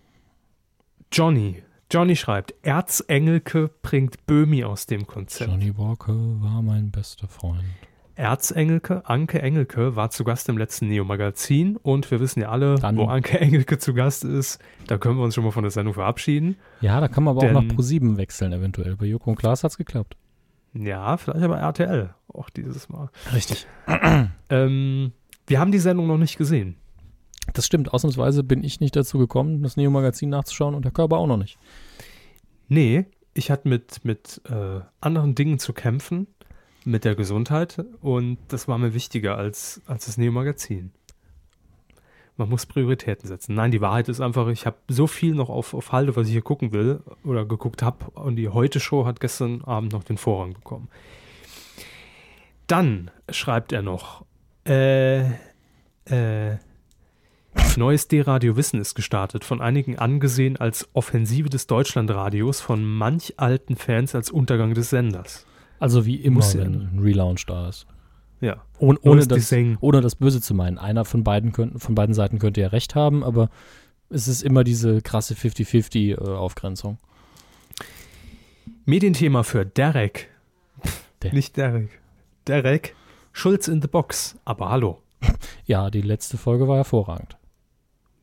Johnny 1.12 1.62
Johnny 1.94 2.16
schreibt, 2.16 2.54
Erzengelke 2.62 3.70
bringt 3.82 4.26
Böhmi 4.26 4.64
aus 4.64 4.86
dem 4.86 5.06
Konzept. 5.06 5.48
Johnny 5.48 5.78
Walker 5.78 6.12
war 6.12 6.60
mein 6.60 6.90
bester 6.90 7.28
Freund. 7.28 7.62
Erzengelke, 8.16 9.02
Anke 9.08 9.40
Engelke, 9.40 9.94
war 9.94 10.10
zu 10.10 10.24
Gast 10.24 10.48
im 10.48 10.58
letzten 10.58 10.88
Neo-Magazin 10.88 11.76
und 11.76 12.10
wir 12.10 12.18
wissen 12.18 12.40
ja 12.40 12.48
alle, 12.48 12.76
Dann- 12.80 12.96
wo 12.96 13.04
Anke 13.04 13.38
Engelke 13.40 13.78
zu 13.78 13.94
Gast 13.94 14.24
ist, 14.24 14.58
da 14.88 14.98
können 14.98 15.18
wir 15.18 15.22
uns 15.24 15.36
schon 15.36 15.44
mal 15.44 15.52
von 15.52 15.62
der 15.62 15.70
Sendung 15.70 15.94
verabschieden. 15.94 16.56
Ja, 16.80 17.00
da 17.00 17.06
kann 17.06 17.22
man 17.22 17.36
aber 17.36 17.46
Denn- 17.46 17.56
auch 17.56 17.62
nach 17.62 17.74
Pro7 17.76 18.16
wechseln 18.16 18.52
eventuell. 18.52 18.96
Bei 18.96 19.06
Joko 19.06 19.30
und 19.30 19.36
Klaas 19.36 19.62
hat's 19.62 19.78
geklappt. 19.78 20.16
Ja, 20.74 21.16
vielleicht 21.16 21.44
aber 21.44 21.58
RTL, 21.58 22.12
auch 22.32 22.50
dieses 22.50 22.88
Mal. 22.88 23.08
Richtig. 23.32 23.66
Ähm, 24.50 25.12
wir 25.46 25.58
haben 25.60 25.70
die 25.72 25.78
Sendung 25.78 26.06
noch 26.08 26.18
nicht 26.18 26.36
gesehen. 26.38 26.76
Das 27.52 27.66
stimmt. 27.66 27.92
Ausnahmsweise 27.92 28.42
bin 28.44 28.62
ich 28.64 28.80
nicht 28.80 28.96
dazu 28.96 29.18
gekommen, 29.18 29.62
das 29.62 29.76
Neo-Magazin 29.76 30.30
nachzuschauen 30.30 30.74
und 30.74 30.84
der 30.84 30.92
Körper 30.92 31.16
auch 31.18 31.26
noch 31.26 31.36
nicht. 31.36 31.58
Nee, 32.68 33.06
ich 33.34 33.50
hatte 33.50 33.68
mit, 33.68 34.04
mit 34.04 34.40
äh, 34.48 34.80
anderen 35.00 35.34
Dingen 35.34 35.58
zu 35.58 35.72
kämpfen, 35.72 36.26
mit 36.84 37.04
der 37.04 37.14
Gesundheit 37.14 37.84
und 38.00 38.38
das 38.48 38.68
war 38.68 38.78
mir 38.78 38.94
wichtiger 38.94 39.36
als, 39.36 39.80
als 39.86 40.06
das 40.06 40.16
Neo-Magazin. 40.16 40.92
Man 42.36 42.48
muss 42.48 42.66
Prioritäten 42.66 43.28
setzen. 43.28 43.54
Nein, 43.54 43.70
die 43.70 43.80
Wahrheit 43.80 44.08
ist 44.08 44.20
einfach, 44.20 44.48
ich 44.48 44.66
habe 44.66 44.76
so 44.88 45.06
viel 45.06 45.34
noch 45.34 45.48
auf, 45.48 45.72
auf 45.72 45.92
Halde, 45.92 46.16
was 46.16 46.26
ich 46.26 46.32
hier 46.32 46.42
gucken 46.42 46.72
will 46.72 47.00
oder 47.22 47.44
geguckt 47.44 47.82
habe 47.82 48.10
und 48.10 48.36
die 48.36 48.48
Heute-Show 48.48 49.06
hat 49.06 49.20
gestern 49.20 49.62
Abend 49.62 49.92
noch 49.92 50.02
den 50.02 50.18
Vorrang 50.18 50.54
bekommen. 50.54 50.88
Dann 52.66 53.10
schreibt 53.28 53.72
er 53.72 53.82
noch, 53.82 54.24
äh, 54.66 55.20
äh, 56.06 56.56
Neues 57.76 58.06
D-Radio 58.08 58.56
Wissen 58.56 58.80
ist 58.80 58.94
gestartet, 58.94 59.44
von 59.44 59.60
einigen 59.60 59.98
angesehen 59.98 60.56
als 60.56 60.88
Offensive 60.92 61.48
des 61.48 61.66
Deutschlandradios, 61.66 62.60
von 62.60 62.84
manch 62.84 63.34
alten 63.36 63.76
Fans 63.76 64.14
als 64.14 64.30
Untergang 64.30 64.74
des 64.74 64.90
Senders. 64.90 65.44
Also 65.80 66.06
wie 66.06 66.16
immer, 66.16 66.36
Muss 66.36 66.56
wenn 66.56 66.74
ein 66.94 66.98
Relaunch 67.00 67.44
da 67.46 67.68
ist. 67.68 67.86
Ja. 68.40 68.62
Ohne, 68.78 68.98
ohne, 69.02 69.26
das, 69.26 69.52
ohne 69.80 70.00
das 70.00 70.14
Böse 70.16 70.40
zu 70.40 70.54
meinen. 70.54 70.78
Einer 70.78 71.04
von 71.04 71.24
beiden, 71.24 71.52
könnten, 71.52 71.80
von 71.80 71.94
beiden 71.94 72.14
Seiten 72.14 72.38
könnte 72.38 72.60
ja 72.60 72.68
recht 72.68 72.94
haben, 72.94 73.24
aber 73.24 73.48
es 74.10 74.28
ist 74.28 74.42
immer 74.42 74.62
diese 74.64 75.02
krasse 75.02 75.34
50-50-Aufgrenzung. 75.34 76.98
Medienthema 78.84 79.42
für 79.42 79.64
Derek. 79.64 80.28
Der- 81.22 81.32
Nicht 81.32 81.56
Derek. 81.56 82.00
Derek. 82.46 82.94
Schulz 83.32 83.66
in 83.66 83.80
the 83.82 83.88
Box. 83.88 84.38
Aber 84.44 84.68
hallo. 84.68 85.00
ja, 85.66 85.90
die 85.90 86.02
letzte 86.02 86.36
Folge 86.36 86.68
war 86.68 86.76
hervorragend. 86.76 87.36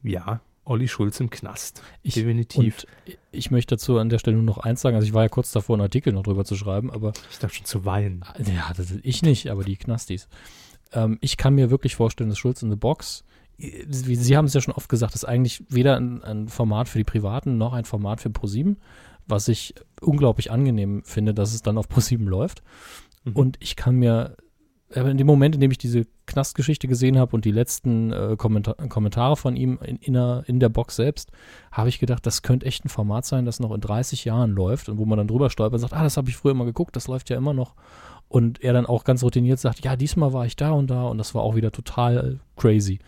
Ja, 0.03 0.41
Olli 0.63 0.87
Schulz 0.87 1.19
im 1.19 1.29
Knast. 1.29 1.81
Ich, 2.03 2.13
Definitiv. 2.13 2.85
Ich 3.31 3.51
möchte 3.51 3.75
dazu 3.75 3.97
an 3.97 4.09
der 4.09 4.19
Stelle 4.19 4.37
nur 4.37 4.45
noch 4.45 4.59
eins 4.59 4.81
sagen. 4.81 4.95
Also 4.95 5.07
ich 5.07 5.13
war 5.13 5.23
ja 5.23 5.29
kurz 5.29 5.51
davor, 5.51 5.75
einen 5.75 5.83
Artikel 5.83 6.13
noch 6.13 6.23
drüber 6.23 6.45
zu 6.45 6.55
schreiben, 6.55 6.91
aber 6.91 7.13
Ich 7.31 7.39
darf 7.39 7.53
schon 7.53 7.65
zu 7.65 7.85
weinen. 7.85 8.23
Ja, 8.45 8.71
das, 8.75 8.93
ich 9.01 9.21
nicht, 9.21 9.49
aber 9.49 9.63
die 9.63 9.75
Knastis. 9.75 10.27
Ähm, 10.93 11.17
ich 11.21 11.37
kann 11.37 11.55
mir 11.55 11.71
wirklich 11.71 11.95
vorstellen, 11.95 12.29
dass 12.29 12.37
Schulz 12.37 12.61
in 12.61 12.69
the 12.69 12.75
Box, 12.75 13.23
äh, 13.57 13.85
wie 13.87 14.15
Sie 14.15 14.37
haben 14.37 14.45
es 14.45 14.53
ja 14.53 14.61
schon 14.61 14.73
oft 14.73 14.89
gesagt, 14.89 15.15
ist 15.15 15.25
eigentlich 15.25 15.63
weder 15.69 15.97
ein, 15.97 16.23
ein 16.23 16.47
Format 16.47 16.89
für 16.89 16.99
die 16.99 17.03
Privaten 17.03 17.57
noch 17.57 17.73
ein 17.73 17.85
Format 17.85 18.21
für 18.21 18.29
ProSieben, 18.29 18.77
was 19.27 19.47
ich 19.47 19.73
unglaublich 19.99 20.51
angenehm 20.51 21.03
finde, 21.05 21.33
dass 21.33 21.53
es 21.53 21.63
dann 21.63 21.77
auf 21.77 21.89
ProSieben 21.89 22.27
läuft. 22.27 22.61
Mhm. 23.23 23.35
Und 23.35 23.57
ich 23.59 23.75
kann 23.75 23.95
mir, 23.95 24.37
in 24.93 25.17
dem 25.17 25.27
Moment, 25.27 25.55
in 25.55 25.61
dem 25.61 25.71
ich 25.71 25.77
diese 25.77 26.05
Knastgeschichte 26.25 26.87
gesehen 26.87 27.17
habe 27.17 27.35
und 27.35 27.45
die 27.45 27.51
letzten 27.51 28.11
äh, 28.11 28.35
Kommentar 28.37 28.75
Kommentare 28.89 29.37
von 29.37 29.55
ihm 29.55 29.79
in, 29.83 29.97
in, 29.97 30.13
der, 30.13 30.43
in 30.47 30.59
der 30.59 30.69
Box 30.69 30.97
selbst, 30.97 31.31
habe 31.71 31.89
ich 31.89 31.99
gedacht, 31.99 32.25
das 32.25 32.41
könnte 32.41 32.65
echt 32.65 32.85
ein 32.85 32.89
Format 32.89 33.25
sein, 33.25 33.45
das 33.45 33.59
noch 33.59 33.73
in 33.73 33.81
30 33.81 34.25
Jahren 34.25 34.51
läuft 34.51 34.89
und 34.89 34.97
wo 34.97 35.05
man 35.05 35.17
dann 35.17 35.27
drüber 35.27 35.49
stolpert 35.49 35.75
und 35.75 35.79
sagt, 35.79 35.93
ah, 35.93 36.03
das 36.03 36.17
habe 36.17 36.29
ich 36.29 36.37
früher 36.37 36.53
mal 36.53 36.65
geguckt, 36.65 36.95
das 36.95 37.07
läuft 37.07 37.29
ja 37.29 37.37
immer 37.37 37.53
noch. 37.53 37.75
Und 38.27 38.63
er 38.63 38.73
dann 38.73 38.85
auch 38.85 39.03
ganz 39.03 39.23
routiniert 39.23 39.59
sagt, 39.59 39.83
ja, 39.83 39.95
diesmal 39.95 40.33
war 40.33 40.45
ich 40.45 40.55
da 40.55 40.71
und 40.71 40.89
da 40.89 41.03
und 41.03 41.17
das 41.17 41.35
war 41.35 41.41
auch 41.41 41.55
wieder 41.55 41.71
total 41.71 42.39
crazy. 42.55 42.99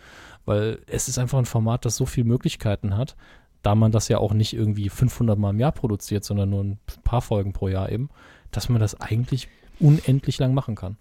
Weil 0.44 0.80
es 0.86 1.08
ist 1.08 1.18
einfach 1.18 1.38
ein 1.38 1.46
Format, 1.46 1.84
das 1.84 1.96
so 1.96 2.04
viele 2.04 2.26
Möglichkeiten 2.26 2.96
hat, 2.96 3.16
da 3.62 3.74
man 3.74 3.92
das 3.92 4.08
ja 4.08 4.18
auch 4.18 4.34
nicht 4.34 4.52
irgendwie 4.52 4.90
500 4.90 5.38
Mal 5.38 5.50
im 5.50 5.60
Jahr 5.60 5.72
produziert, 5.72 6.24
sondern 6.24 6.50
nur 6.50 6.62
ein 6.62 6.78
paar 7.02 7.22
Folgen 7.22 7.54
pro 7.54 7.68
Jahr 7.68 7.90
eben, 7.90 8.10
dass 8.50 8.68
man 8.68 8.80
das 8.80 9.00
eigentlich 9.00 9.48
unendlich 9.80 10.38
lang 10.38 10.52
machen 10.52 10.74
kann. 10.74 10.98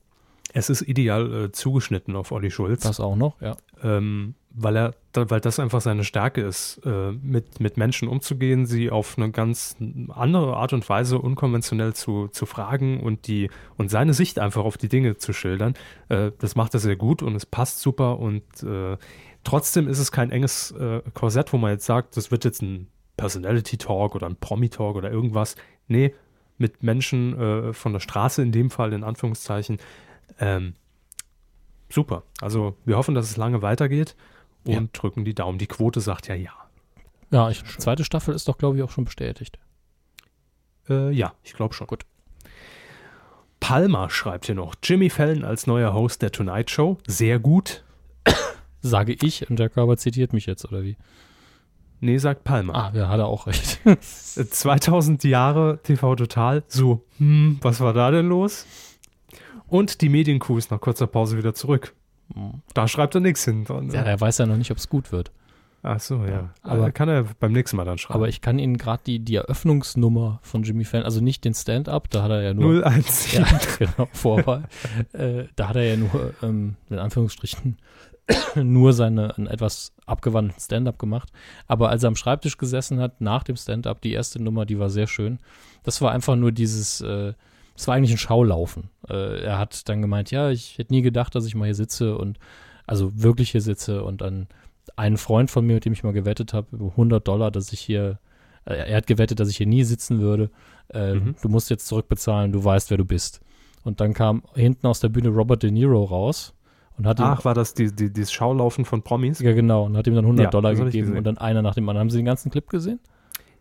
Es 0.54 0.70
ist 0.70 0.82
ideal 0.84 1.46
äh, 1.46 1.52
zugeschnitten 1.52 2.16
auf 2.16 2.32
Olli 2.32 2.52
Schulz. 2.52 2.84
Das 2.84 3.00
auch 3.00 3.16
noch, 3.16 3.42
ja. 3.42 3.58
ähm, 3.84 4.36
weil 4.52 4.78
er, 4.78 4.94
weil 5.14 5.42
das 5.42 5.60
einfach 5.60 5.82
seine 5.82 6.04
Stärke 6.04 6.42
ist, 6.42 6.80
äh, 6.86 7.12
mit, 7.12 7.60
mit 7.60 7.76
Menschen 7.76 8.08
umzugehen, 8.08 8.68
sie 8.68 8.92
auf 8.92 9.18
eine 9.18 9.32
ganz 9.32 9.76
andere 10.10 10.56
Art 10.56 10.74
und 10.74 10.88
Weise 10.88 11.18
unkonventionell 11.18 11.94
zu, 11.94 12.28
zu 12.28 12.46
fragen 12.46 13.00
und 13.00 13.28
die 13.28 13.50
und 13.78 13.90
seine 13.90 14.14
Sicht 14.14 14.38
einfach 14.38 14.64
auf 14.64 14.78
die 14.78 14.90
Dinge 14.90 15.18
zu 15.18 15.34
schildern. 15.34 15.74
Äh, 16.10 16.32
das 16.38 16.56
macht 16.56 16.76
er 16.76 16.80
sehr 16.80 16.96
gut 16.96 17.24
und 17.24 17.36
es 17.36 17.48
passt 17.48 17.80
super 17.80 18.20
und 18.20 18.44
äh, 18.62 18.98
trotzdem 19.44 19.88
ist 19.88 20.00
es 20.00 20.12
kein 20.12 20.30
enges 20.30 20.72
äh, 20.72 21.02
Korsett, 21.16 21.52
wo 21.52 21.58
man 21.58 21.72
jetzt 21.72 21.86
sagt, 21.86 22.16
das 22.16 22.30
wird 22.30 22.46
jetzt 22.46 22.62
ein 22.62 22.88
Personality 23.18 23.78
Talk 23.78 24.14
oder 24.14 24.28
ein 24.28 24.36
Promi 24.36 24.70
Talk 24.70 24.96
oder 24.96 25.12
irgendwas. 25.12 25.56
Nee, 25.88 26.14
mit 26.58 26.84
Menschen 26.84 27.40
äh, 27.40 27.74
von 27.74 27.94
der 27.94 28.00
Straße 28.00 28.42
in 28.42 28.52
dem 28.52 28.70
Fall, 28.70 28.94
in 28.94 29.04
Anführungszeichen. 29.04 29.78
Ähm, 30.40 30.74
super. 31.90 32.24
Also 32.42 32.76
wir 32.86 32.98
hoffen, 32.98 33.16
dass 33.16 33.30
es 33.30 33.38
lange 33.38 33.62
weitergeht 33.62 34.16
und 34.66 34.74
Ja. 34.74 34.82
drücken 34.94 35.26
die 35.26 35.36
Daumen. 35.36 35.58
Die 35.58 35.68
Quote 35.68 36.00
sagt 36.02 36.28
ja 36.28 36.36
ja. 36.36 36.52
Ja, 37.32 37.50
ich, 37.50 37.64
die 37.64 37.78
zweite 37.78 38.04
Staffel 38.04 38.36
ist 38.36 38.48
doch, 38.48 38.58
glaube 38.58 38.78
ich, 38.78 38.84
auch 38.84 38.92
schon 38.92 39.06
bestätigt. 39.06 39.58
Äh, 40.90 41.12
ja, 41.12 41.34
ich 41.44 41.54
glaube 41.54 41.74
schon. 41.74 41.88
Gut. 41.88 42.06
Palmer 43.60 44.10
schreibt 44.10 44.46
hier 44.48 44.56
noch, 44.56 44.76
Jimmy 44.84 45.10
Fallon 45.10 45.44
als 45.46 45.68
neuer 45.68 45.94
Host 45.94 46.22
der 46.22 46.32
Tonight 46.32 46.70
Show. 46.70 46.98
Sehr 47.08 47.40
gut. 47.40 47.84
Sage 48.82 49.14
ich 49.14 49.50
und 49.50 49.58
der 49.58 49.70
Körper 49.70 49.96
zitiert 49.98 50.34
mich 50.34 50.46
jetzt, 50.46 50.66
oder 50.66 50.84
wie? 50.84 50.98
Nee, 52.02 52.18
sagt 52.18 52.44
Palmer. 52.44 52.76
Ah, 52.76 52.92
ja, 52.94 53.08
hat 53.08 53.20
er 53.20 53.28
auch 53.28 53.48
recht. 53.48 53.80
Äh, 53.86 54.46
2000 54.48 55.24
Jahre 55.24 55.80
TV 55.84 56.16
Total. 56.16 56.64
So, 56.68 57.06
hm, 57.20 57.60
was 57.62 57.80
war 57.80 57.94
da 57.94 58.12
denn 58.12 58.28
los? 58.28 58.66
Und 59.74 60.02
die 60.02 60.10
Medienkuh 60.10 60.58
ist 60.60 60.70
nach 60.70 60.80
kurzer 60.80 61.08
Pause 61.08 61.36
wieder 61.36 61.56
zurück. 61.56 61.96
Da 62.76 62.88
schreibt 62.88 63.16
er 63.16 63.22
nichts 63.22 63.44
hin. 63.44 63.66
dran, 63.66 63.88
ne? 63.88 63.94
ja, 63.96 64.02
er 64.04 64.22
weiß 64.22 64.38
ja 64.38 64.46
noch 64.46 64.56
nicht, 64.58 64.70
ob 64.70 64.78
es 64.78 64.88
gut 64.88 65.12
wird. 65.12 65.32
Ach 65.82 66.00
so, 66.00 66.24
ja. 66.26 66.52
Aber- 66.62 66.74
Aber 66.74 66.92
kann 66.92 67.10
er 67.10 67.24
beim 67.40 67.52
nächsten 67.54 67.78
Mal 67.78 67.84
dann 67.84 67.98
schreiben. 67.98 68.14
Aber 68.14 68.30
ich 68.30 68.40
kann 68.42 68.60
Ihnen 68.60 68.78
gerade 68.78 69.02
die, 69.06 69.18
die 69.20 69.36
Eröffnungsnummer 69.36 70.40
von 70.44 70.62
Jimmy 70.62 70.86
Fallon, 70.86 71.06
also 71.06 71.22
nicht 71.22 71.44
den 71.44 71.56
Stand-up, 71.56 72.08
da 72.12 72.22
hat 72.22 72.30
er 72.30 72.42
ja 72.44 72.54
nur 72.54 72.84
017. 72.88 73.42
Ja, 73.44 73.60
genau, 73.80 74.08
Vorwahl. 74.14 74.66
äh, 75.14 75.46
da 75.56 75.70
hat 75.70 75.76
er 75.76 75.84
ja 75.86 75.98
nur, 75.98 76.34
ähm, 76.44 76.76
in 76.92 77.00
Anführungsstrichen, 77.00 77.78
nur 78.56 78.94
seine 78.94 79.36
einen 79.38 79.48
etwas 79.48 79.92
abgewandelten 80.06 80.62
Stand-up 80.62 81.00
gemacht. 81.00 81.30
Aber 81.68 81.90
als 81.90 82.04
er 82.04 82.10
am 82.10 82.16
Schreibtisch 82.16 82.58
gesessen 82.58 83.00
hat, 83.00 83.22
nach 83.22 83.42
dem 83.44 83.56
Stand-up, 83.56 84.02
die 84.02 84.14
erste 84.14 84.42
Nummer, 84.42 84.66
die 84.68 84.78
war 84.78 84.92
sehr 84.92 85.08
schön. 85.08 85.40
Das 85.84 86.00
war 86.00 86.12
einfach 86.12 86.36
nur 86.36 86.52
dieses, 86.52 87.02
äh, 87.02 87.34
es 87.76 87.88
war 87.88 87.96
eigentlich 87.96 88.12
ein 88.12 88.18
Schaulaufen. 88.18 88.90
Äh, 89.10 89.42
er 89.44 89.58
hat 89.58 89.88
dann 89.90 90.02
gemeint, 90.02 90.32
ja, 90.32 90.50
ich 90.52 90.78
hätte 90.78 90.94
nie 90.94 91.02
gedacht, 91.02 91.34
dass 91.36 91.46
ich 91.46 91.56
mal 91.56 91.66
hier 91.66 91.76
sitze 91.76 92.18
und, 92.18 92.38
also 92.86 93.12
wirklich 93.22 93.52
hier 93.52 93.62
sitze 93.62 94.04
und 94.04 94.22
dann 94.22 94.48
einen 94.96 95.18
Freund 95.18 95.50
von 95.50 95.66
mir, 95.66 95.76
mit 95.76 95.86
dem 95.86 95.94
ich 95.94 96.04
mal 96.04 96.14
gewettet 96.14 96.54
habe, 96.54 96.68
über 96.74 96.88
100 96.92 97.28
Dollar, 97.28 97.50
dass 97.52 97.72
ich 97.74 97.80
hier, 97.80 98.20
äh, 98.66 98.74
er 98.92 98.98
hat 98.98 99.08
gewettet, 99.08 99.40
dass 99.40 99.50
ich 99.50 99.58
hier 99.58 99.68
nie 99.68 99.84
sitzen 99.84 100.20
würde. 100.20 100.50
Äh, 100.94 101.16
Mhm. 101.16 101.36
Du 101.42 101.50
musst 101.50 101.70
jetzt 101.70 101.88
zurückbezahlen, 101.88 102.52
du 102.52 102.64
weißt, 102.64 102.90
wer 102.90 102.98
du 102.98 103.06
bist. 103.06 103.40
Und 103.84 104.00
dann 104.02 104.14
kam 104.14 104.44
hinten 104.56 104.86
aus 104.88 105.00
der 105.00 105.10
Bühne 105.10 105.30
Robert 105.30 105.64
De 105.64 105.72
Niro 105.72 106.04
raus 106.04 106.54
und 106.98 107.08
hat 107.08 107.20
ihm, 107.20 107.26
Ach, 107.26 107.44
war 107.44 107.54
das 107.54 107.74
die, 107.74 107.94
die, 107.94 108.12
dieses 108.14 108.32
Schaulaufen 108.32 108.86
von 108.86 109.02
Promis? 109.02 109.40
ja 109.40 109.54
genau, 109.54 109.86
und 109.86 109.98
hat 109.98 110.06
ihm 110.08 110.16
dann 110.16 110.26
100 110.26 110.44
Ja, 110.46 110.50
Dollar 110.52 110.76
gegeben 110.76 111.18
und 111.18 111.24
dann 111.24 111.38
einer 111.38 111.62
nach 111.62 111.76
dem 111.76 111.88
anderen. 111.90 112.02
Haben 112.06 112.10
Sie 112.10 112.18
den 112.18 112.26
ganzen 112.26 112.52
Clip 112.52 112.70
gesehen? 112.70 113.00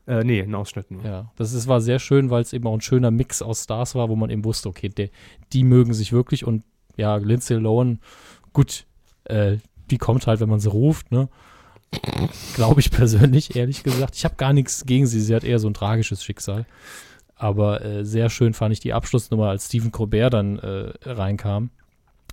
Äh, 0.06 0.24
nee, 0.24 0.42
ein 0.42 0.54
Ausschnitt 0.54 0.90
nur. 0.90 1.04
Ja, 1.04 1.30
das 1.36 1.52
ist, 1.52 1.68
war 1.68 1.80
sehr 1.80 1.98
schön, 1.98 2.30
weil 2.30 2.42
es 2.42 2.52
eben 2.52 2.66
auch 2.66 2.74
ein 2.74 2.80
schöner 2.80 3.10
Mix 3.10 3.40
aus 3.40 3.64
Stars 3.64 3.94
war, 3.94 4.08
wo 4.08 4.16
man 4.16 4.30
eben 4.30 4.44
wusste, 4.44 4.68
okay, 4.68 4.88
der, 4.88 5.10
die 5.52 5.64
mögen 5.64 5.94
sich 5.94 6.12
wirklich 6.12 6.44
und 6.44 6.64
ja, 6.96 7.16
Lindsay 7.16 7.56
Lohan, 7.56 8.00
gut, 8.52 8.86
äh, 9.24 9.58
die 9.90 9.98
kommt 9.98 10.26
halt, 10.26 10.40
wenn 10.40 10.48
man 10.48 10.60
sie 10.60 10.70
ruft, 10.70 11.12
ne? 11.12 11.28
Glaube 12.54 12.80
ich 12.80 12.90
persönlich, 12.90 13.54
ehrlich 13.54 13.82
gesagt. 13.82 14.16
Ich 14.16 14.24
habe 14.24 14.36
gar 14.36 14.52
nichts 14.52 14.86
gegen 14.86 15.06
sie, 15.06 15.20
sie 15.20 15.34
hat 15.34 15.44
eher 15.44 15.58
so 15.58 15.68
ein 15.68 15.74
tragisches 15.74 16.24
Schicksal. 16.24 16.66
Aber 17.36 17.84
äh, 17.84 18.04
sehr 18.04 18.30
schön 18.30 18.54
fand 18.54 18.72
ich 18.72 18.80
die 18.80 18.92
Abschlussnummer, 18.92 19.48
als 19.48 19.66
Stephen 19.66 19.92
Colbert 19.92 20.32
dann 20.32 20.58
äh, 20.58 20.92
reinkam, 21.04 21.70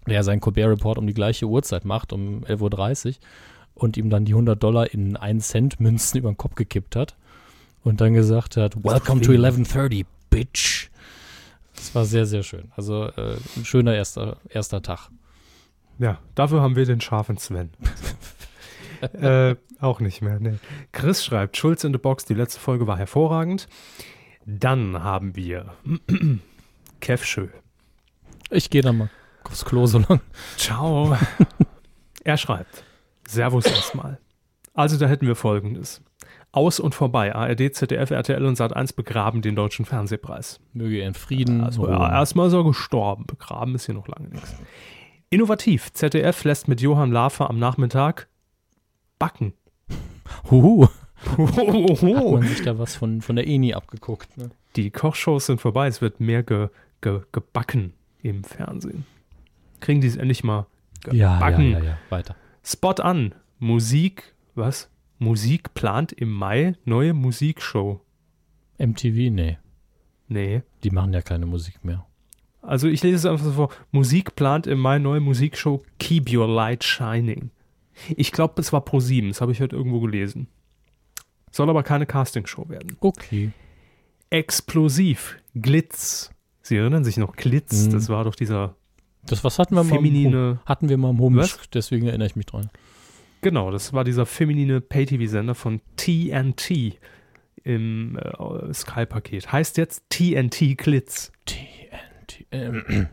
der 0.08 0.24
seinen 0.24 0.40
Colbert-Report 0.40 0.98
um 0.98 1.08
die 1.08 1.14
gleiche 1.14 1.46
Uhrzeit 1.46 1.84
macht, 1.84 2.14
um 2.14 2.44
11.30 2.46 3.08
Uhr, 3.08 3.14
und 3.74 3.98
ihm 3.98 4.10
dann 4.10 4.26
die 4.26 4.34
100 4.34 4.62
Dollar 4.62 4.94
in 4.94 5.18
1 5.18 5.48
Cent 5.48 5.80
Münzen 5.80 6.20
über 6.20 6.32
den 6.32 6.38
Kopf 6.38 6.56
gekippt 6.56 6.96
hat 6.96 7.16
und 7.84 8.02
dann 8.02 8.14
gesagt 8.14 8.58
hat, 8.58 8.84
Welcome 8.84 9.22
to 9.22 9.32
11.30, 9.32 10.06
Bitch. 10.30 10.90
Das 11.76 11.96
war 11.96 12.06
sehr, 12.06 12.26
sehr 12.26 12.44
schön. 12.44 12.72
Also 12.76 13.06
äh, 13.06 13.38
ein 13.56 13.66
schöner 13.66 13.96
erster, 13.96 14.38
erster 14.50 14.82
Tag. 14.82 15.10
Ja, 15.98 16.20
dafür 16.36 16.62
haben 16.62 16.76
wir 16.76 16.86
den 16.86 17.02
scharfen 17.02 17.38
Sven. 17.38 17.72
äh, 19.14 19.56
auch 19.80 20.00
nicht 20.00 20.22
mehr, 20.22 20.40
nee. 20.40 20.56
Chris 20.92 21.24
schreibt, 21.24 21.58
Schulz 21.58 21.84
in 21.84 21.94
the 21.94 22.00
Box, 22.00 22.26
die 22.26 22.34
letzte 22.34 22.60
Folge 22.60 22.88
war 22.88 22.98
hervorragend. 22.98 23.68
Dann 24.46 25.04
haben 25.04 25.36
wir 25.36 25.74
Kev 27.00 27.24
Schö. 27.24 27.48
Ich 28.50 28.70
gehe 28.70 28.82
dann 28.82 28.98
mal 28.98 29.10
aufs 29.44 29.66
Klo 29.66 29.86
so 29.86 30.00
lang. 30.00 30.22
Ciao. 30.58 31.18
er 32.24 32.38
schreibt, 32.38 32.84
Servus 33.28 33.66
erstmal. 33.66 34.20
Also 34.74 34.98
da 34.98 35.08
hätten 35.08 35.28
wir 35.28 35.36
folgendes. 35.36 36.02
Aus 36.52 36.80
und 36.80 36.96
vorbei. 36.96 37.36
ARD, 37.36 37.76
ZDF, 37.76 38.10
RTL 38.12 38.44
und 38.46 38.58
Sat1 38.58 38.96
begraben 38.96 39.42
den 39.42 39.56
deutschen 39.56 39.86
Fernsehpreis. 39.86 40.60
Möge 40.74 40.98
er 40.98 41.08
in 41.08 41.14
Frieden. 41.14 41.64
Also 41.64 41.88
ja, 41.88 42.10
erstmal 42.12 42.48
ist 42.48 42.54
er 42.54 42.64
gestorben. 42.64 43.26
Begraben 43.28 43.76
ist 43.76 43.86
hier 43.86 43.94
noch 43.96 44.08
lange 44.08 44.30
nichts. 44.30 44.56
Innovativ. 45.30 45.92
ZDF 45.94 46.44
lässt 46.44 46.68
mit 46.68 46.82
Johann 46.82 47.12
Lafer 47.12 47.50
am 47.50 47.60
Nachmittag 47.60 48.28
backen. 49.20 49.54
Huhu. 50.50 50.88
Hat 50.88 51.38
Hohoho. 51.38 52.32
man 52.40 52.48
sich 52.48 52.64
da 52.64 52.80
was 52.80 52.96
von, 52.96 53.22
von 53.22 53.36
der 53.36 53.46
ENI 53.46 53.74
abgeguckt. 53.76 54.36
Ne? 54.38 54.50
Die 54.76 54.90
Kochshows 54.90 55.46
sind 55.48 55.62
vorbei. 55.62 55.88
Es 55.88 56.02
wird 56.02 56.20
mehr 56.20 56.42
ge, 56.44 56.70
ge, 57.02 57.22
gebacken 57.32 57.94
im 58.24 58.44
Fernsehen. 58.44 59.06
Kriegen 59.82 60.02
die 60.02 60.08
es 60.08 60.16
endlich 60.16 60.44
mal 60.44 60.66
Ja, 61.06 61.14
ja, 61.14 61.34
gebacken? 61.36 61.72
ja, 61.72 61.80
ja. 61.80 61.98
Weiter. 62.10 62.36
Spot 62.64 62.94
an. 63.04 63.36
Musik, 63.60 64.34
was? 64.56 64.90
Musik 65.20 65.74
plant 65.74 66.12
im 66.14 66.32
Mai 66.32 66.76
neue 66.86 67.14
Musikshow. 67.14 68.02
MTV? 68.78 69.32
Nee. 69.32 69.58
Nee. 70.28 70.62
Die 70.84 70.90
machen 70.92 71.14
ja 71.14 71.22
keine 71.22 71.46
Musik 71.46 71.84
mehr. 71.84 72.06
Also 72.62 72.88
ich 72.88 73.04
lese 73.04 73.16
es 73.16 73.26
einfach 73.26 73.44
so 73.46 73.52
vor. 73.52 73.70
Musik 73.92 74.36
plant 74.36 74.68
im 74.68 74.80
Mai 74.80 75.00
neue 75.00 75.20
Musikshow 75.20 75.84
Keep 76.00 76.32
Your 76.34 76.48
Light 76.48 76.84
Shining. 76.84 77.52
Ich 78.16 78.32
glaube, 78.32 78.62
es 78.62 78.72
war 78.72 78.82
Pro 78.82 79.00
7, 79.02 79.28
das 79.30 79.42
habe 79.42 79.52
ich 79.52 79.60
heute 79.62 79.76
irgendwo 79.76 80.00
gelesen. 80.00 80.48
Soll 81.52 81.70
aber 81.70 81.84
keine 81.84 82.06
Castingshow 82.06 82.70
werden. 82.70 82.96
Okay. 83.02 83.52
Explosiv, 84.30 85.38
Glitz. 85.56 86.30
Sie 86.62 86.78
erinnern 86.78 87.04
sich 87.04 87.18
noch, 87.18 87.36
Glitz, 87.36 87.88
Mhm. 87.88 87.92
das 87.92 88.08
war 88.10 88.24
doch 88.24 88.36
dieser, 88.36 88.76
Das 89.26 89.44
was 89.44 89.58
hatten 89.60 89.76
wir 89.76 89.84
mal 89.84 89.90
im 89.90 89.96
Feminine- 89.98 90.60
hatten 90.66 90.88
wir 90.88 90.98
mal 90.98 91.10
im 91.10 91.36
Was? 91.36 91.60
deswegen 91.74 92.06
erinnere 92.08 92.28
ich 92.28 92.36
mich 92.36 92.46
dran. 92.46 92.70
Genau, 93.42 93.72
das 93.72 93.94
war 93.94 94.04
dieser 94.04 94.26
feminine 94.26 94.82
Pay-TV-Sender 94.82 95.56
von 95.56 95.82
TNT 95.96 96.98
im 97.64 98.18
äh, 98.18 98.74
Sky-Paket. 98.74 99.52
Heißt 99.52 99.78
jetzt 99.78 100.04
TNT 100.10 100.78
Glitz. 100.78 101.32
TNT. 101.46 102.46
Ähm, 102.52 103.08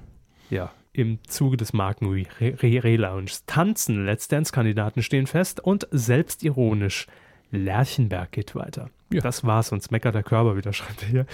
Ja, 0.51 0.73
im 0.93 1.19
Zuge 1.27 1.57
des 1.57 1.73
Marken-Relaunchs. 1.73 3.45
Tanzen, 3.47 4.07
Let's 4.07 4.29
Dance-Kandidaten 4.29 5.03
stehen 5.03 5.27
fest 5.27 5.61
und 5.61 5.87
selbstironisch. 5.91 7.07
Lerchenberg 7.51 8.33
geht 8.33 8.55
weiter. 8.55 8.91
Ja. 9.13 9.21
Das 9.21 9.45
war's, 9.45 9.69
sonst 9.69 9.91
meckert 9.93 10.15
der 10.15 10.23
Körper 10.23 10.57
wieder, 10.57 10.73
schreibt 10.73 11.03
er 11.03 11.09
hier. 11.09 11.27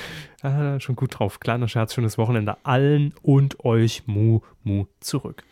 Ah, 0.43 0.81
schon 0.81 0.97
gut 0.97 1.19
drauf. 1.19 1.41
Kleiner 1.41 1.69
Scherz, 1.69 1.95
schönes 1.95 2.19
Wochenende 2.19 2.57
allen 2.65 3.15
und 3.23 3.65
euch 3.65 4.07
Mu 4.07 4.41
Mu 4.63 4.87
zurück. 5.01 5.43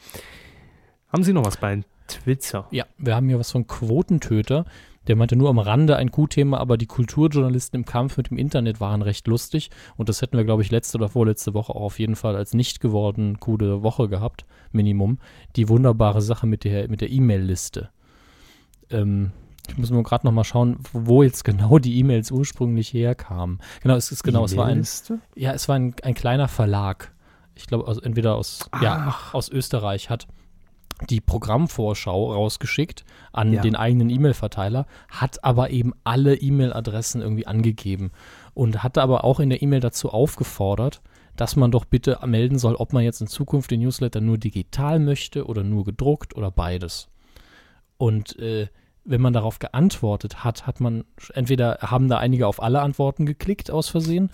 Haben 1.13 1.23
Sie 1.23 1.33
noch 1.33 1.45
was 1.45 1.57
bei 1.57 1.83
Twitter? 2.11 2.67
ja, 2.71 2.85
wir 2.99 3.15
haben 3.15 3.29
hier 3.29 3.39
was 3.39 3.51
von 3.51 3.67
Quotentöter. 3.67 4.65
Der 5.07 5.17
meinte 5.17 5.35
nur 5.35 5.49
am 5.49 5.59
Rande 5.59 5.97
ein 5.97 6.11
Q-Thema, 6.11 6.59
aber 6.59 6.77
die 6.77 6.87
Kulturjournalisten 6.87 7.81
im 7.81 7.87
Kampf 7.87 8.17
mit 8.19 8.31
dem 8.31 8.37
Internet 8.37 8.81
waren 8.81 9.01
recht 9.03 9.27
lustig. 9.27 9.71
Und 9.97 10.09
das 10.09 10.21
hätten 10.21 10.37
wir, 10.37 10.45
glaube 10.45 10.63
ich, 10.63 10.71
letzte 10.71 10.99
oder 10.99 11.09
vorletzte 11.09 11.55
Woche 11.55 11.75
auch 11.75 11.81
auf 11.81 11.99
jeden 11.99 12.17
Fall 12.17 12.37
als 12.37 12.53
nicht 12.53 12.81
geworden 12.81 13.41
Coup 13.41 13.59
der 13.59 13.83
Woche 13.83 14.09
gehabt, 14.09 14.45
Minimum. 14.73 15.19
Die 15.57 15.69
wunderbare 15.69 16.21
Sache 16.21 16.47
mit 16.47 16.65
der 16.65 16.89
mit 16.89 17.01
der 17.01 17.11
E-Mail-Liste. 17.11 17.89
Ähm, 18.91 19.33
ich 19.69 19.79
muss 19.79 19.91
mal 19.91 20.03
gerade 20.03 20.27
noch 20.27 20.33
mal 20.33 20.45
schauen, 20.45 20.79
wo 20.93 21.23
jetzt 21.23 21.45
genau 21.45 21.79
die 21.79 21.99
E-Mails 21.99 22.31
ursprünglich 22.31 22.93
herkamen. 22.93 23.61
Genau, 23.83 23.95
es 23.95 24.13
ist 24.13 24.23
genau, 24.23 24.45
es 24.45 24.57
war 24.57 24.67
ein, 24.67 24.87
ja, 25.35 25.53
es 25.53 25.69
war 25.69 25.77
ein, 25.77 25.95
ein 26.03 26.15
kleiner 26.15 26.49
Verlag. 26.49 27.13
Ich 27.55 27.67
glaube, 27.67 28.01
entweder 28.03 28.37
aus, 28.37 28.71
ja, 28.83 29.17
aus 29.33 29.49
Österreich 29.49 30.11
hat 30.11 30.27
die 31.09 31.21
Programmvorschau 31.21 32.33
rausgeschickt 32.33 33.05
an 33.33 33.53
Ja. 33.53 33.63
den 33.63 33.75
eigenen 33.77 34.11
E-Mail-Verteiler, 34.11 34.87
hat 35.09 35.43
aber 35.45 35.71
eben 35.71 35.93
alle 36.05 36.35
E-Mail-Adressen 36.37 37.23
irgendwie 37.23 37.47
angegeben 37.47 38.11
und 38.55 38.83
hatte 38.83 39.01
aber 39.03 39.25
auch 39.25 39.41
in 39.41 39.49
der 39.51 39.63
E-Mail 39.63 39.81
dazu 39.81 40.11
aufgefordert, 40.11 41.01
dass 41.37 41.57
man 41.57 41.71
doch 41.71 41.87
bitte 41.87 42.19
melden 42.27 42.59
soll, 42.59 42.75
ob 42.75 42.93
man 42.93 43.03
jetzt 43.03 43.21
in 43.23 43.27
Zukunft 43.29 43.71
den 43.71 43.81
Newsletter 43.81 44.21
nur 44.21 44.37
digital 44.37 44.99
möchte 44.99 45.47
oder 45.47 45.63
nur 45.65 45.85
gedruckt 45.85 46.37
oder 46.37 46.51
beides. 46.51 47.09
Und 47.97 48.39
äh, 48.39 48.69
wenn 49.05 49.23
man 49.23 49.33
darauf 49.33 49.59
geantwortet 49.59 50.45
hat, 50.45 50.67
hat 50.67 50.81
man 50.81 51.05
entweder 51.33 51.79
haben 51.81 52.09
da 52.09 52.19
einige 52.19 52.47
auf 52.47 52.63
alle 52.63 52.83
Antworten 52.83 53.25
geklickt 53.25 53.71
aus 53.71 53.89
Versehen 53.89 54.31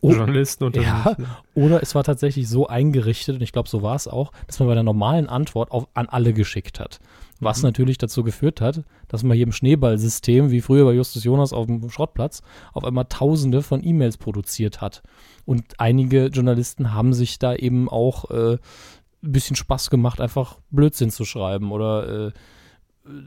Oh, 0.00 0.12
Journalisten 0.12 0.64
unter 0.64 0.80
ja, 0.80 1.16
oder 1.54 1.82
es 1.82 1.94
war 1.94 2.04
tatsächlich 2.04 2.48
so 2.48 2.68
eingerichtet, 2.68 3.36
und 3.36 3.42
ich 3.42 3.52
glaube, 3.52 3.68
so 3.68 3.82
war 3.82 3.96
es 3.96 4.06
auch, 4.06 4.30
dass 4.46 4.60
man 4.60 4.68
bei 4.68 4.74
der 4.74 4.84
normalen 4.84 5.28
Antwort 5.28 5.72
auf, 5.72 5.88
an 5.94 6.06
alle 6.08 6.32
geschickt 6.32 6.78
hat. 6.78 7.00
Was 7.40 7.62
natürlich 7.62 7.98
dazu 7.98 8.24
geführt 8.24 8.60
hat, 8.60 8.82
dass 9.06 9.22
man 9.22 9.36
hier 9.36 9.46
im 9.46 9.52
Schneeballsystem, 9.52 10.50
wie 10.50 10.60
früher 10.60 10.84
bei 10.84 10.92
Justus 10.92 11.22
Jonas 11.22 11.52
auf 11.52 11.66
dem 11.66 11.88
Schrottplatz, 11.88 12.42
auf 12.72 12.84
einmal 12.84 13.06
tausende 13.08 13.62
von 13.62 13.84
E-Mails 13.84 14.16
produziert 14.16 14.80
hat. 14.80 15.02
Und 15.44 15.64
einige 15.78 16.26
Journalisten 16.26 16.94
haben 16.94 17.12
sich 17.12 17.38
da 17.38 17.54
eben 17.54 17.88
auch 17.88 18.30
äh, 18.30 18.54
ein 18.54 19.32
bisschen 19.32 19.56
Spaß 19.56 19.90
gemacht, 19.90 20.20
einfach 20.20 20.58
Blödsinn 20.70 21.10
zu 21.10 21.24
schreiben 21.24 21.70
oder 21.70 22.26
äh, 22.28 22.32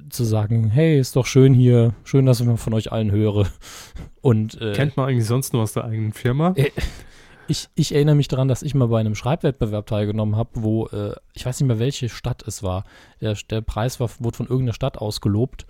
zu 0.09 0.23
sagen, 0.23 0.69
hey, 0.69 0.99
ist 0.99 1.15
doch 1.15 1.25
schön 1.25 1.53
hier, 1.53 1.93
schön, 2.03 2.25
dass 2.25 2.39
ich 2.39 2.45
mal 2.45 2.57
von 2.57 2.73
euch 2.73 2.91
allen 2.91 3.11
höre. 3.11 3.47
Und 4.21 4.59
äh, 4.61 4.73
Kennt 4.73 4.97
man 4.97 5.09
eigentlich 5.09 5.25
sonst 5.25 5.53
nur 5.53 5.63
aus 5.63 5.73
der 5.73 5.85
eigenen 5.85 6.13
Firma? 6.13 6.53
ich, 7.47 7.67
ich 7.75 7.93
erinnere 7.93 8.15
mich 8.15 8.27
daran, 8.27 8.47
dass 8.47 8.63
ich 8.63 8.75
mal 8.75 8.87
bei 8.87 8.99
einem 8.99 9.15
Schreibwettbewerb 9.15 9.87
teilgenommen 9.87 10.35
habe, 10.35 10.49
wo, 10.55 10.87
äh, 10.87 11.15
ich 11.33 11.45
weiß 11.45 11.59
nicht 11.59 11.67
mehr, 11.67 11.79
welche 11.79 12.09
Stadt 12.09 12.43
es 12.47 12.63
war. 12.63 12.83
Der, 13.19 13.35
der 13.49 13.61
Preis 13.61 13.99
war, 13.99 14.09
wurde 14.19 14.37
von 14.37 14.47
irgendeiner 14.47 14.73
Stadt 14.73 14.97
ausgelobt 14.97 15.65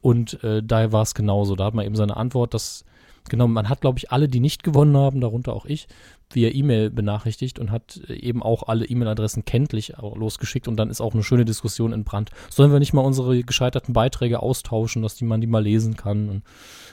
und 0.00 0.42
äh, 0.44 0.62
da 0.62 0.92
war 0.92 1.02
es 1.02 1.14
genauso. 1.14 1.56
Da 1.56 1.64
hat 1.64 1.74
man 1.74 1.84
eben 1.84 1.96
seine 1.96 2.16
Antwort, 2.16 2.54
dass, 2.54 2.84
genau, 3.28 3.48
man 3.48 3.68
hat, 3.68 3.80
glaube 3.80 3.98
ich, 3.98 4.10
alle, 4.10 4.28
die 4.28 4.40
nicht 4.40 4.62
gewonnen 4.62 4.96
haben, 4.96 5.20
darunter 5.20 5.52
auch 5.52 5.66
ich, 5.66 5.88
via 6.30 6.50
E-Mail 6.50 6.90
benachrichtigt 6.90 7.58
und 7.58 7.70
hat 7.70 8.00
äh, 8.08 8.14
eben 8.14 8.42
auch 8.42 8.64
alle 8.64 8.84
E-Mail-Adressen 8.84 9.44
kenntlich 9.44 9.98
auch 9.98 10.16
losgeschickt 10.16 10.68
und 10.68 10.76
dann 10.76 10.90
ist 10.90 11.00
auch 11.00 11.14
eine 11.14 11.22
schöne 11.22 11.44
Diskussion 11.44 11.92
entbrannt. 11.92 12.30
Sollen 12.50 12.72
wir 12.72 12.78
nicht 12.78 12.92
mal 12.92 13.02
unsere 13.02 13.42
gescheiterten 13.42 13.94
Beiträge 13.94 14.40
austauschen, 14.40 15.02
dass 15.02 15.16
die 15.16 15.24
man 15.24 15.40
die 15.40 15.46
mal 15.46 15.62
lesen 15.62 15.96
kann? 15.96 16.28
Und 16.28 16.42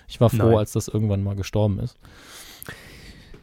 ich 0.07 0.21
war 0.21 0.29
froh, 0.29 0.49
Nein. 0.49 0.57
als 0.57 0.71
das 0.71 0.87
irgendwann 0.87 1.23
mal 1.23 1.35
gestorben 1.35 1.79
ist. 1.79 1.97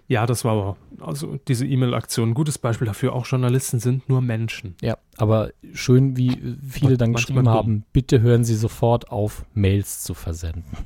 Ja, 0.08 0.26
das 0.26 0.44
war 0.44 0.52
aber, 0.52 0.76
also 1.00 1.38
diese 1.48 1.64
E-Mail-Aktion, 1.66 2.30
ein 2.30 2.34
gutes 2.34 2.58
Beispiel 2.58 2.86
dafür, 2.86 3.14
auch 3.14 3.24
Journalisten 3.24 3.80
sind 3.80 4.08
nur 4.08 4.20
Menschen. 4.20 4.74
Ja, 4.82 4.98
aber 5.16 5.52
schön, 5.72 6.16
wie 6.16 6.28
äh, 6.28 6.56
viele 6.68 6.92
Und 6.92 7.00
dann 7.00 7.12
geschrieben 7.14 7.48
haben, 7.48 7.84
bitte 7.92 8.20
hören 8.20 8.44
Sie 8.44 8.54
sofort 8.54 9.10
auf, 9.10 9.46
Mails 9.54 10.02
zu 10.02 10.12
versenden. 10.14 10.76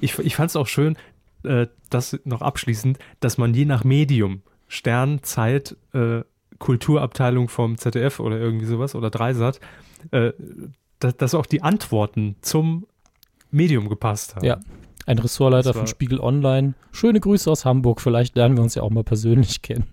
Ich, 0.00 0.18
ich 0.18 0.36
fand 0.36 0.50
es 0.50 0.56
auch 0.56 0.66
schön, 0.66 0.96
äh, 1.44 1.66
das 1.90 2.18
noch 2.24 2.42
abschließend, 2.42 2.98
dass 3.20 3.38
man 3.38 3.54
je 3.54 3.64
nach 3.64 3.84
Medium, 3.84 4.42
Stern, 4.68 5.22
Zeit, 5.22 5.76
äh, 5.92 6.22
Kulturabteilung 6.58 7.48
vom 7.48 7.76
ZDF 7.78 8.20
oder 8.20 8.38
irgendwie 8.38 8.66
sowas 8.66 8.94
oder 8.94 9.10
Dreisat, 9.10 9.58
äh, 10.12 10.32
dass, 11.00 11.16
dass 11.16 11.34
auch 11.34 11.46
die 11.46 11.62
Antworten 11.62 12.36
zum 12.42 12.86
Medium 13.50 13.88
gepasst 13.88 14.36
haben. 14.36 14.44
Ja. 14.44 14.60
Ein 15.04 15.18
Ressortleiter 15.18 15.74
von 15.74 15.88
Spiegel 15.88 16.20
Online. 16.20 16.74
Schöne 16.92 17.18
Grüße 17.18 17.50
aus 17.50 17.64
Hamburg. 17.64 18.00
Vielleicht 18.00 18.36
lernen 18.36 18.56
wir 18.56 18.62
uns 18.62 18.76
ja 18.76 18.82
auch 18.82 18.90
mal 18.90 19.02
persönlich 19.02 19.62
kennen. 19.62 19.88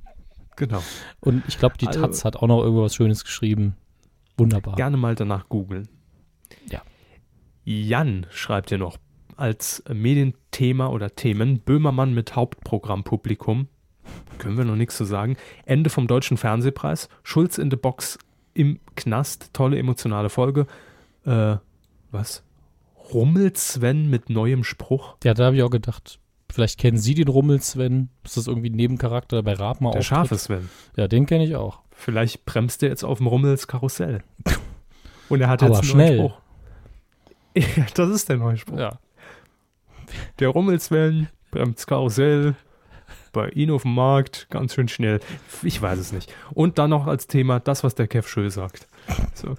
Genau. 0.55 0.83
Und 1.19 1.43
ich 1.47 1.57
glaube, 1.57 1.77
die 1.79 1.87
Also- 1.87 2.01
Taz 2.01 2.25
hat 2.25 2.35
auch 2.35 2.47
noch 2.47 2.61
irgendwas 2.61 2.93
Schönes 2.93 3.23
geschrieben. 3.23 3.75
Wunderbar. 4.37 4.75
Gerne 4.75 4.97
mal 4.97 5.15
danach 5.15 5.49
googeln. 5.49 5.89
Ja. 6.69 6.81
Jan 7.69 8.25
schreibt 8.31 8.69
hier 8.69 8.79
noch 8.79 8.97
als 9.37 9.83
Medienthema 9.87 10.87
oder 10.87 11.15
Themen 11.15 11.59
Böhmermann 11.59 12.15
mit 12.15 12.35
Hauptprogrammpublikum. 12.35 13.67
Können 14.39 14.57
wir 14.57 14.65
noch 14.65 14.75
nichts 14.75 14.97
zu 14.97 15.05
sagen. 15.05 15.37
Ende 15.65 15.91
vom 15.91 16.07
Deutschen 16.07 16.37
Fernsehpreis. 16.37 17.09
Schulz 17.21 17.59
in 17.59 17.69
the 17.69 17.77
Box 17.77 18.17
im 18.55 18.79
Knast. 18.95 19.53
Tolle 19.53 19.77
emotionale 19.77 20.29
Folge. 20.29 20.65
Äh, 21.25 21.57
was? 22.09 22.43
Rummelt 23.13 23.59
Sven 23.59 24.09
mit 24.09 24.31
neuem 24.31 24.63
Spruch? 24.63 25.17
Ja, 25.23 25.35
da 25.35 25.45
habe 25.45 25.57
ich 25.57 25.61
auch 25.61 25.69
gedacht, 25.69 26.19
vielleicht 26.51 26.79
kennen 26.79 26.97
Sie 26.97 27.13
den 27.13 27.27
Rummel 27.27 27.61
Sven. 27.61 28.09
Ist 28.23 28.35
das 28.35 28.47
irgendwie 28.47 28.71
ein 28.71 28.75
Nebencharakter, 28.75 29.43
bei 29.43 29.53
Raab 29.53 29.79
mal 29.79 29.91
Der 29.91 30.01
scharfe 30.01 30.39
Sven. 30.39 30.69
Ja, 30.97 31.07
den 31.07 31.27
kenne 31.27 31.43
ich 31.45 31.55
auch. 31.55 31.81
Vielleicht 31.91 32.45
bremst 32.45 32.81
er 32.81 32.89
jetzt 32.89 33.03
auf 33.03 33.19
dem 33.19 33.27
Rummels 33.27 33.67
Karussell. 33.67 34.23
Und 35.29 35.41
er 35.41 35.49
hat 35.49 35.61
Aber 35.61 35.75
jetzt 35.75 35.81
einen 35.83 35.89
schnell. 35.91 36.17
neuen 36.17 36.29
Spruch. 36.29 36.41
Ja, 37.55 37.85
das 37.93 38.09
ist 38.09 38.29
der 38.29 38.37
neue 38.37 38.57
Spruch. 38.57 38.77
Ja. 38.77 38.99
Der 40.39 40.49
Rummelswellen, 40.49 41.29
bremst 41.51 41.87
Karussell, 41.87 42.55
bei 43.31 43.49
Ihnen 43.49 43.71
auf 43.71 43.83
dem 43.83 43.95
Markt, 43.95 44.47
ganz 44.49 44.73
schön 44.73 44.87
schnell. 44.87 45.19
Ich 45.63 45.81
weiß 45.81 45.99
es 45.99 46.11
nicht. 46.11 46.33
Und 46.51 46.77
dann 46.77 46.89
noch 46.89 47.07
als 47.07 47.27
Thema 47.27 47.59
das, 47.59 47.83
was 47.83 47.95
der 47.95 48.07
Kev 48.07 48.27
Schö 48.27 48.49
sagt. 48.49 48.87
So. 49.33 49.55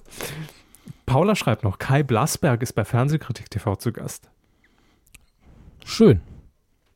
Paula 1.07 1.35
schreibt 1.35 1.65
noch, 1.65 1.79
Kai 1.79 2.03
Blasberg 2.03 2.63
ist 2.63 2.73
bei 2.73 2.85
Fernsehkritik 2.85 3.51
TV 3.51 3.77
zu 3.77 3.93
Gast. 3.93 4.31
Schön. 5.85 6.21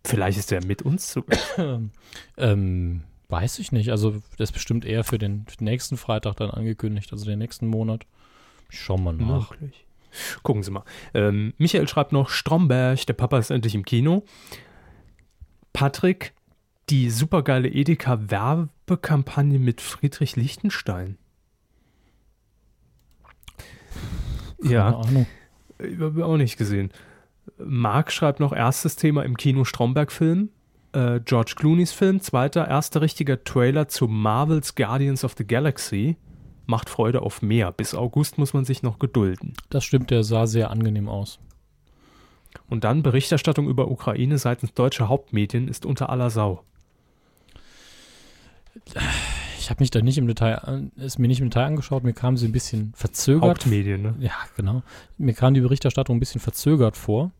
Vielleicht 0.05 0.39
ist 0.39 0.53
er 0.53 0.65
mit 0.65 0.83
uns 0.83 1.09
zu 1.09 1.23
Gast. 1.23 1.59
ähm, 2.37 3.03
weiß 3.29 3.59
ich 3.59 3.73
nicht. 3.73 3.91
Also, 3.91 4.23
das 4.37 4.51
ist 4.51 4.53
bestimmt 4.53 4.85
eher 4.85 5.05
für 5.05 5.19
den, 5.19 5.47
für 5.49 5.57
den 5.57 5.65
nächsten 5.65 5.97
Freitag 5.97 6.37
dann 6.37 6.51
angekündigt, 6.51 7.13
also 7.13 7.25
den 7.25 7.39
nächsten 7.39 7.67
Monat. 7.67 8.07
Ich 8.71 8.81
schau 8.81 8.97
mal 8.97 9.15
nach. 9.15 9.51
Möglich. 9.51 9.84
Gucken 10.43 10.63
Sie 10.63 10.71
mal. 10.71 10.85
Ähm, 11.13 11.55
Michael 11.59 11.89
schreibt 11.89 12.13
noch, 12.13 12.29
Stromberg, 12.29 13.07
der 13.07 13.15
Papa 13.15 13.39
ist 13.39 13.51
endlich 13.51 13.75
im 13.75 13.85
Kino. 13.85 14.25
Patrick, 15.73 16.35
die 16.91 17.11
supergeile 17.11 17.69
Edeka-Werbekampagne 17.69 19.59
mit 19.59 19.81
Friedrich 19.81 20.37
Lichtenstein. 20.37 21.19
Ja, 24.63 24.97
Ahnung. 24.97 25.27
ich 25.79 25.99
habe 25.99 26.25
auch 26.25 26.37
nicht 26.37 26.57
gesehen. 26.57 26.91
Marc 27.59 28.13
schreibt 28.13 28.41
noch, 28.41 28.53
erstes 28.53 28.97
Thema 28.97 29.25
im 29.25 29.37
Kino 29.37 29.65
Stromberg-Film. 29.65 30.49
Äh, 30.93 31.21
George 31.25 31.55
Clooney's 31.57 31.93
Film, 31.93 32.21
zweiter, 32.21 32.69
erster 32.69 33.03
richtiger 33.03 33.43
Trailer 33.45 33.89
zu 33.89 34.07
Marvel's 34.07 34.75
Guardians 34.75 35.25
of 35.25 35.35
the 35.37 35.47
Galaxy. 35.47 36.17
Macht 36.67 36.89
Freude 36.89 37.23
auf 37.23 37.43
mehr. 37.43 37.73
Bis 37.73 37.95
August 37.95 38.39
muss 38.39 38.55
man 38.55 38.65
sich 38.65 38.83
noch 38.83 38.99
gedulden. 38.99 39.55
Das 39.71 39.85
stimmt, 39.85 40.11
der 40.11 40.25
sah 40.25 40.47
sehr 40.47 40.71
angenehm 40.71 41.09
aus. 41.09 41.39
Und 42.71 42.85
dann 42.85 43.03
Berichterstattung 43.03 43.69
über 43.69 43.91
Ukraine 43.91 44.39
seitens 44.39 44.73
deutscher 44.75 45.09
Hauptmedien 45.09 45.69
ist 45.69 45.85
unter 45.85 46.09
aller 46.09 46.31
Sau. 46.31 46.63
Ich 49.59 49.71
habe 49.71 49.83
mich 49.83 49.91
da 49.91 50.01
nicht 50.03 50.19
im 50.19 50.27
Detail, 50.27 50.57
an- 50.57 50.93
ist 50.97 51.19
mir 51.19 51.29
nicht 51.29 51.41
im 51.41 51.47
Detail 51.51 51.65
angeschaut, 51.67 52.05
mir 52.05 52.13
kam 52.13 52.37
sie 52.37 52.47
ein 52.47 52.53
bisschen 52.53 52.93
verzögert. 52.95 53.43
Hauptmedien, 53.51 54.03
ne? 54.03 54.15
Ja, 54.19 54.33
genau. 54.57 54.83
Mir 55.17 55.33
kam 55.35 55.55
die 55.55 55.61
Berichterstattung 55.61 56.17
ein 56.17 56.21
bisschen 56.21 56.41
verzögert 56.41 56.97
vor. 56.97 57.31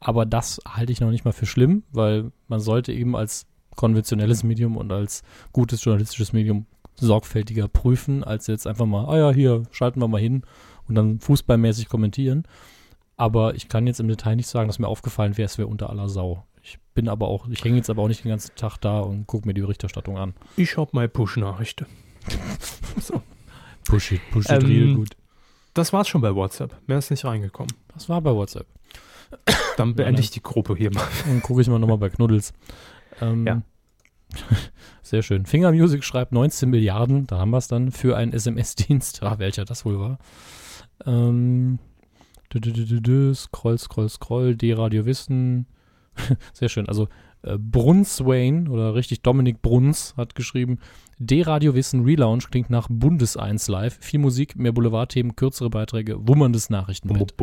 Aber 0.00 0.24
das 0.26 0.60
halte 0.68 0.92
ich 0.92 1.00
noch 1.00 1.10
nicht 1.10 1.24
mal 1.24 1.32
für 1.32 1.46
schlimm, 1.46 1.82
weil 1.90 2.30
man 2.46 2.60
sollte 2.60 2.92
eben 2.92 3.16
als 3.16 3.46
konventionelles 3.74 4.44
Medium 4.44 4.76
und 4.76 4.92
als 4.92 5.22
gutes 5.52 5.82
journalistisches 5.82 6.32
Medium 6.32 6.66
sorgfältiger 7.00 7.68
prüfen, 7.68 8.24
als 8.24 8.46
jetzt 8.46 8.66
einfach 8.66 8.86
mal, 8.86 9.06
ah 9.06 9.18
ja, 9.18 9.30
hier 9.32 9.62
schalten 9.70 10.00
wir 10.00 10.08
mal 10.08 10.20
hin 10.20 10.42
und 10.88 10.94
dann 10.94 11.20
fußballmäßig 11.20 11.88
kommentieren. 11.88 12.44
Aber 13.16 13.54
ich 13.54 13.68
kann 13.68 13.86
jetzt 13.86 14.00
im 14.00 14.08
Detail 14.08 14.36
nicht 14.36 14.48
sagen, 14.48 14.68
dass 14.68 14.78
mir 14.78 14.88
aufgefallen 14.88 15.36
wäre, 15.36 15.46
es 15.46 15.58
wäre 15.58 15.68
unter 15.68 15.90
aller 15.90 16.08
Sau. 16.08 16.44
Ich 16.62 16.78
bin 16.94 17.08
aber 17.08 17.28
auch, 17.28 17.48
ich 17.48 17.64
hänge 17.64 17.76
jetzt 17.76 17.90
aber 17.90 18.02
auch 18.02 18.08
nicht 18.08 18.24
den 18.24 18.30
ganzen 18.30 18.54
Tag 18.54 18.78
da 18.78 19.00
und 19.00 19.26
gucke 19.26 19.46
mir 19.46 19.54
die 19.54 19.60
Berichterstattung 19.60 20.18
an. 20.18 20.34
Ich 20.56 20.76
hab 20.76 20.92
mal 20.92 21.08
Push-Nachrichten. 21.08 21.86
Push 23.88 24.12
it, 24.12 24.20
push 24.30 24.44
it 24.50 24.64
real 24.64 24.94
gut. 24.94 25.16
Das 25.72 25.94
war's 25.94 26.08
schon 26.08 26.20
bei 26.20 26.34
WhatsApp. 26.34 26.76
Mehr 26.86 26.98
ist 26.98 27.10
nicht 27.10 27.24
reingekommen. 27.24 27.72
Das 27.94 28.08
war 28.10 28.20
bei 28.20 28.34
WhatsApp. 28.34 28.66
Dann 29.78 29.94
beende 29.94 30.12
Nein, 30.12 30.20
ich 30.20 30.30
die 30.30 30.42
Gruppe 30.42 30.76
hier 30.76 30.92
mal. 30.92 31.06
Und 31.30 31.42
gucke 31.42 31.62
ich 31.62 31.68
mal 31.68 31.78
nochmal 31.78 31.96
bei 31.96 32.10
Knuddels. 32.10 32.52
Ähm, 33.22 33.46
Ja. 33.46 33.62
Sehr 35.02 35.22
schön. 35.22 35.46
Finger 35.46 35.72
Music 35.72 36.04
schreibt 36.04 36.32
19 36.32 36.68
Milliarden, 36.68 37.26
da 37.26 37.38
haben 37.38 37.50
wir 37.50 37.58
es 37.58 37.68
dann, 37.68 37.90
für 37.90 38.16
einen 38.16 38.32
SMS-Dienst. 38.32 39.22
Ah, 39.28 39.38
welcher 39.38 39.64
das 39.64 39.84
wohl 39.84 39.98
war. 39.98 40.18
Ähm, 41.06 41.78
dü, 42.52 42.60
dü, 42.60 43.00
dü, 43.00 43.34
scroll, 43.34 43.78
scroll, 43.78 44.08
scroll, 44.08 44.56
D-Radio 44.56 45.06
Wissen. 45.06 45.66
Sehr 46.52 46.68
schön. 46.68 46.88
Also 46.88 47.08
äh, 47.42 47.56
Bruns 47.58 48.20
Wayne 48.20 48.70
oder 48.70 48.94
richtig 48.94 49.22
Dominik 49.22 49.62
Bruns 49.62 50.14
hat 50.16 50.34
geschrieben, 50.34 50.78
D-Radio 51.20 51.74
Wissen 51.74 52.04
Relaunch 52.04 52.48
klingt 52.50 52.70
nach 52.70 52.86
Bundes 52.90 53.36
1 53.36 53.68
Live. 53.68 53.98
Viel 54.00 54.20
Musik, 54.20 54.56
mehr 54.56 54.72
Boulevardthemen, 54.72 55.34
kürzere 55.36 55.68
Beiträge, 55.70 56.16
wummerndes 56.28 56.70
Nachrichtenbett. 56.70 57.34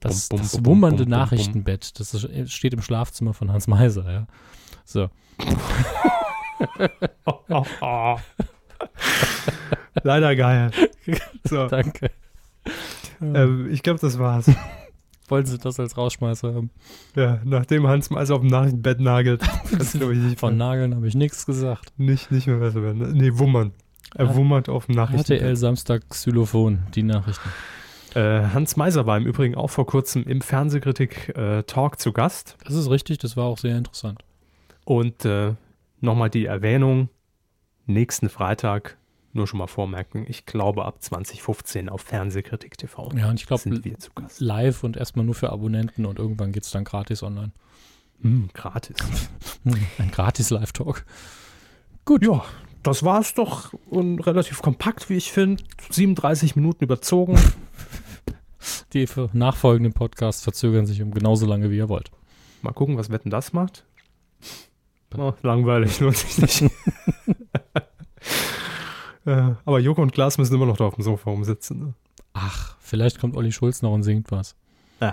Das, 0.00 0.28
das 0.28 0.64
wummernde 0.64 1.06
Nachrichtenbett, 1.06 2.00
das 2.00 2.14
ist- 2.14 2.52
steht 2.52 2.72
im 2.74 2.82
Schlafzimmer 2.82 3.34
von 3.34 3.52
Hans 3.52 3.66
Meiser, 3.66 4.10
ja. 4.10 4.26
So. 4.84 5.08
Leider 10.02 10.36
geil. 10.36 10.70
So, 11.44 11.66
Danke. 11.68 12.10
ähm, 13.20 13.68
ich 13.70 13.82
glaube, 13.82 14.00
das 14.00 14.18
war's. 14.18 14.50
Wollen 15.28 15.46
Sie 15.46 15.58
das 15.58 15.80
als 15.80 15.96
Rausschmeißer 15.96 16.54
haben? 16.54 16.70
Ja, 17.14 17.40
nachdem 17.44 17.86
Hans 17.86 18.10
mal 18.10 18.30
auf 18.30 18.40
dem 18.40 18.48
Nachrichtenbett 18.48 19.00
nagelt, 19.00 19.42
glaube 19.92 20.14
ich, 20.14 20.18
nicht, 20.20 20.40
Von 20.40 20.56
Nageln 20.56 20.94
habe 20.94 21.08
ich 21.08 21.14
nichts 21.14 21.46
gesagt. 21.46 21.92
nicht, 21.96 22.30
nicht 22.30 22.46
mehr 22.46 22.58
besser 22.58 22.82
werden. 22.82 23.12
Nee, 23.12 23.32
wummern. 23.34 23.72
Er 24.14 24.34
wummert 24.34 24.68
auf 24.68 24.86
dem 24.86 24.94
Nachrichtenbett. 24.94 25.42
RTL 25.42 25.56
Samstag 25.56 26.08
Xylophon, 26.08 26.78
die 26.94 27.02
Nachrichten. 27.02 27.48
Äh, 28.14 28.48
Hans 28.54 28.76
Meiser 28.76 29.04
war 29.04 29.18
im 29.18 29.26
Übrigen 29.26 29.56
auch 29.56 29.68
vor 29.68 29.86
kurzem 29.86 30.24
im 30.24 30.40
Fernsehkritik-Talk 30.40 32.00
zu 32.00 32.12
Gast. 32.12 32.56
Das 32.64 32.74
ist 32.74 32.88
richtig, 32.88 33.18
das 33.18 33.36
war 33.36 33.44
auch 33.44 33.58
sehr 33.58 33.76
interessant. 33.76 34.22
Und 34.84 35.24
äh, 35.24 35.54
nochmal 36.00 36.30
die 36.30 36.46
Erwähnung, 36.46 37.10
nächsten 37.84 38.28
Freitag, 38.28 38.96
nur 39.36 39.46
schon 39.46 39.58
mal 39.58 39.66
vormerken, 39.66 40.24
ich 40.28 40.46
glaube 40.46 40.84
ab 40.84 41.02
2015 41.02 41.88
auf 41.88 42.00
Fernsehkritik 42.00 42.76
TV 42.76 43.10
Ja, 43.16 43.30
und 43.30 43.40
ich 43.40 43.46
glaube, 43.46 43.62
live 44.38 44.84
und 44.84 44.96
erstmal 44.96 45.24
nur 45.24 45.34
für 45.34 45.50
Abonnenten 45.50 46.06
und 46.06 46.18
irgendwann 46.18 46.52
geht 46.52 46.64
es 46.64 46.70
dann 46.70 46.84
gratis 46.84 47.22
online. 47.22 47.52
Hm, 48.22 48.48
gratis. 48.54 48.96
Ein 49.98 50.10
gratis 50.10 50.50
Live-Talk. 50.50 51.04
Gut. 52.04 52.24
Ja, 52.24 52.44
das 52.82 53.02
war 53.02 53.20
es 53.20 53.34
doch 53.34 53.72
und 53.90 54.20
relativ 54.20 54.62
kompakt, 54.62 55.10
wie 55.10 55.16
ich 55.16 55.32
finde. 55.32 55.62
37 55.90 56.56
Minuten 56.56 56.84
überzogen. 56.84 57.38
Die 58.92 59.06
für 59.06 59.28
nachfolgenden 59.32 59.92
Podcasts 59.92 60.42
verzögern 60.42 60.86
sich 60.86 61.02
um 61.02 61.12
genauso 61.12 61.46
lange, 61.46 61.70
wie 61.70 61.76
ihr 61.76 61.88
wollt. 61.88 62.10
Mal 62.62 62.72
gucken, 62.72 62.96
was 62.96 63.10
Wetten 63.10 63.30
das 63.30 63.52
macht. 63.52 63.84
Oh, 65.16 65.34
langweilig, 65.42 66.00
lohnt 66.00 66.16
sich 66.16 66.38
nicht. 66.38 66.72
äh, 69.26 69.54
aber 69.64 69.78
Joko 69.78 70.02
und 70.02 70.12
Klaas 70.12 70.38
müssen 70.38 70.54
immer 70.54 70.66
noch 70.66 70.76
da 70.76 70.84
auf 70.84 70.94
dem 70.94 71.04
Sofa 71.04 71.30
rumsitzen. 71.30 71.78
Ne? 71.78 71.94
Ach, 72.32 72.76
vielleicht 72.80 73.20
kommt 73.20 73.36
Olli 73.36 73.52
Schulz 73.52 73.82
noch 73.82 73.92
und 73.92 74.02
singt 74.02 74.30
was. 74.30 74.56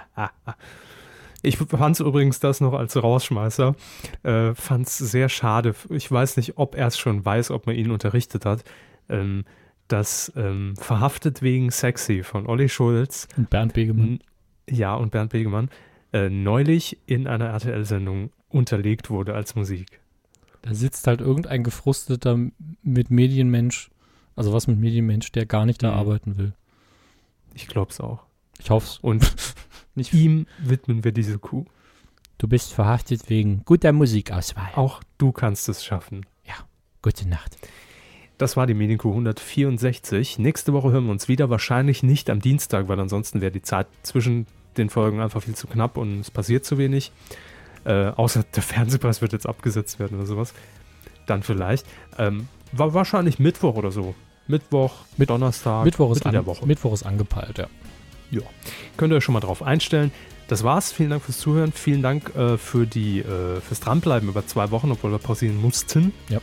Ich 1.45 1.57
fand 1.57 1.99
übrigens 1.99 2.39
das 2.39 2.61
noch 2.61 2.71
als 2.71 2.95
Rausschmeißer. 2.95 3.75
Äh, 4.23 4.55
fand 4.55 4.87
es 4.87 4.97
sehr 4.97 5.27
schade. 5.27 5.75
Ich 5.89 6.09
weiß 6.09 6.37
nicht, 6.37 6.57
ob 6.57 6.73
er 6.75 6.87
es 6.87 6.97
schon 6.97 7.25
weiß, 7.25 7.51
ob 7.51 7.65
man 7.67 7.75
ihn 7.75 7.91
unterrichtet 7.91 8.45
hat. 8.45 8.63
Ähm, 9.09 9.43
das 9.89 10.31
ähm, 10.37 10.75
Verhaftet 10.77 11.41
wegen 11.41 11.69
Sexy 11.69 12.23
von 12.23 12.47
Olli 12.47 12.69
Schulz, 12.69 13.27
Und 13.35 13.49
Bernd 13.49 13.73
Begemann. 13.73 14.19
ja, 14.69 14.95
und 14.95 15.11
Bernd 15.11 15.33
Begemann, 15.33 15.69
äh, 16.13 16.29
neulich 16.29 16.97
in 17.07 17.27
einer 17.27 17.47
RTL-Sendung 17.47 18.31
unterlegt 18.47 19.09
wurde 19.09 19.33
als 19.33 19.53
Musik. 19.55 19.99
Da 20.61 20.73
sitzt 20.73 21.07
halt 21.07 21.19
irgendein 21.19 21.63
gefrusteter 21.63 22.37
mit 22.83 23.11
Medienmensch, 23.11 23.89
also 24.35 24.53
was 24.53 24.67
mit 24.67 24.79
Medienmensch, 24.79 25.31
der 25.31 25.45
gar 25.45 25.65
nicht 25.65 25.83
da 25.83 25.91
Mhm. 25.91 25.97
arbeiten 25.97 26.37
will. 26.37 26.53
Ich 27.53 27.67
glaube 27.67 27.91
es 27.91 27.99
auch. 27.99 28.19
Ich 28.59 28.69
hoffe 28.69 28.99
Und 29.01 29.33
nicht. 29.95 30.13
ihm 30.13 30.47
widmen 30.59 31.03
wir 31.03 31.11
diese 31.11 31.37
Kuh. 31.39 31.65
Du 32.37 32.47
bist 32.47 32.73
verhaftet 32.73 33.29
wegen 33.29 33.63
guter 33.63 33.93
Musikauswahl. 33.93 34.71
Auch 34.75 35.01
du 35.17 35.31
kannst 35.31 35.69
es 35.69 35.83
schaffen. 35.85 36.25
Gute 37.01 37.27
Nacht. 37.27 37.57
Das 38.37 38.55
war 38.55 38.65
die 38.65 38.73
Medienkuh 38.73 39.09
164. 39.09 40.39
Nächste 40.39 40.71
Woche 40.71 40.91
hören 40.93 41.03
wir 41.03 41.11
uns 41.11 41.27
wieder. 41.27 41.49
Wahrscheinlich 41.49 42.01
nicht 42.01 42.29
am 42.29 42.39
Dienstag, 42.39 42.87
weil 42.87 42.97
ansonsten 42.97 43.41
wäre 43.41 43.51
die 43.51 43.61
Zeit 43.61 43.87
zwischen 44.03 44.47
den 44.77 44.89
Folgen 44.89 45.19
einfach 45.19 45.43
viel 45.43 45.53
zu 45.53 45.67
knapp 45.67 45.97
und 45.97 46.21
es 46.21 46.31
passiert 46.31 46.63
zu 46.63 46.77
wenig. 46.77 47.11
Äh, 47.83 48.11
außer 48.11 48.45
der 48.55 48.63
Fernsehpreis 48.63 49.21
wird 49.21 49.33
jetzt 49.33 49.45
abgesetzt 49.47 49.99
werden 49.99 50.17
oder 50.17 50.25
sowas. 50.25 50.53
Dann 51.25 51.43
vielleicht. 51.43 51.85
Ähm, 52.17 52.47
war 52.73 52.93
wahrscheinlich 52.93 53.39
Mittwoch 53.39 53.75
oder 53.75 53.91
so. 53.91 54.15
Mittwoch, 54.47 54.93
Mit- 55.17 55.29
Donnerstag, 55.29 55.85
Mittwoch 55.85 56.11
ist, 56.11 56.25
an, 56.25 56.45
Woche. 56.45 56.65
Mittwoch 56.65 56.93
ist 56.93 57.03
angepeilt, 57.03 57.57
ja. 57.57 57.67
Könnt 58.97 59.13
ihr 59.13 59.17
euch 59.17 59.23
schon 59.23 59.33
mal 59.33 59.39
drauf 59.39 59.61
einstellen. 59.61 60.11
Das 60.47 60.63
war's. 60.63 60.91
Vielen 60.91 61.11
Dank 61.11 61.23
fürs 61.23 61.39
Zuhören. 61.39 61.71
Vielen 61.71 62.01
Dank 62.01 62.35
äh, 62.35 62.57
für 62.57 62.85
die, 62.85 63.19
äh, 63.19 63.61
fürs 63.61 63.79
Dranbleiben 63.79 64.27
über 64.27 64.45
zwei 64.45 64.71
Wochen, 64.71 64.91
obwohl 64.91 65.11
wir 65.11 65.19
pausieren 65.19 65.61
mussten. 65.61 66.13
Ja. 66.29 66.41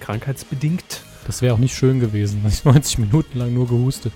Krankheitsbedingt. 0.00 1.02
Das 1.26 1.42
wäre 1.42 1.54
auch 1.54 1.58
nicht 1.58 1.74
schön 1.76 2.00
gewesen. 2.00 2.42
90 2.64 2.98
Minuten 2.98 3.38
lang 3.38 3.52
nur 3.52 3.66
gehustet. 3.66 4.12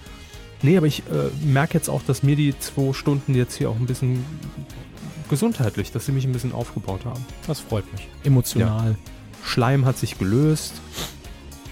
Nee, 0.63 0.77
aber 0.77 0.87
ich 0.87 1.01
äh, 1.11 1.31
merke 1.45 1.75
jetzt 1.75 1.89
auch, 1.89 2.03
dass 2.03 2.23
mir 2.23 2.37
die 2.37 2.57
zwei 2.59 2.93
Stunden 2.93 3.35
jetzt 3.35 3.55
hier 3.57 3.71
auch 3.71 3.77
ein 3.77 3.87
bisschen 3.87 4.25
gesundheitlich, 5.29 5.93
dass 5.93 6.07
sie 6.07 6.13
mich 6.13 6.25
ein 6.25 6.33
bisschen 6.33 6.53
aufgebaut 6.53 7.05
haben. 7.05 7.25
Das 7.47 7.61
freut 7.61 7.91
mich. 7.93 8.09
Emotional. 8.25 8.97
Schleim 9.45 9.85
hat 9.85 9.99
sich 9.99 10.19
gelöst 10.19 10.75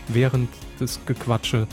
während 0.09 0.49
des 0.81 1.01
Gequatsche. 1.07 1.66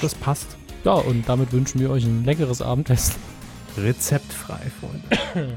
Das 0.00 0.14
passt. 0.14 0.56
Ja, 0.84 0.92
und 0.92 1.28
damit 1.28 1.52
wünschen 1.52 1.80
wir 1.80 1.90
euch 1.90 2.04
ein 2.04 2.24
leckeres 2.24 2.62
Abendessen. 2.62 3.16
Rezeptfrei, 3.76 4.60
Freunde. 4.80 5.56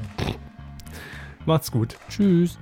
Macht's 1.46 1.70
gut. 1.70 1.96
Tschüss. 2.08 2.58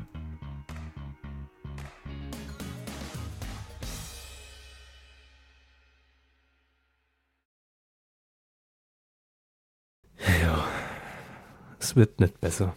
Ja, 10.42 10.64
es 11.80 11.96
wird 11.96 12.20
nicht 12.20 12.40
besser. 12.40 12.74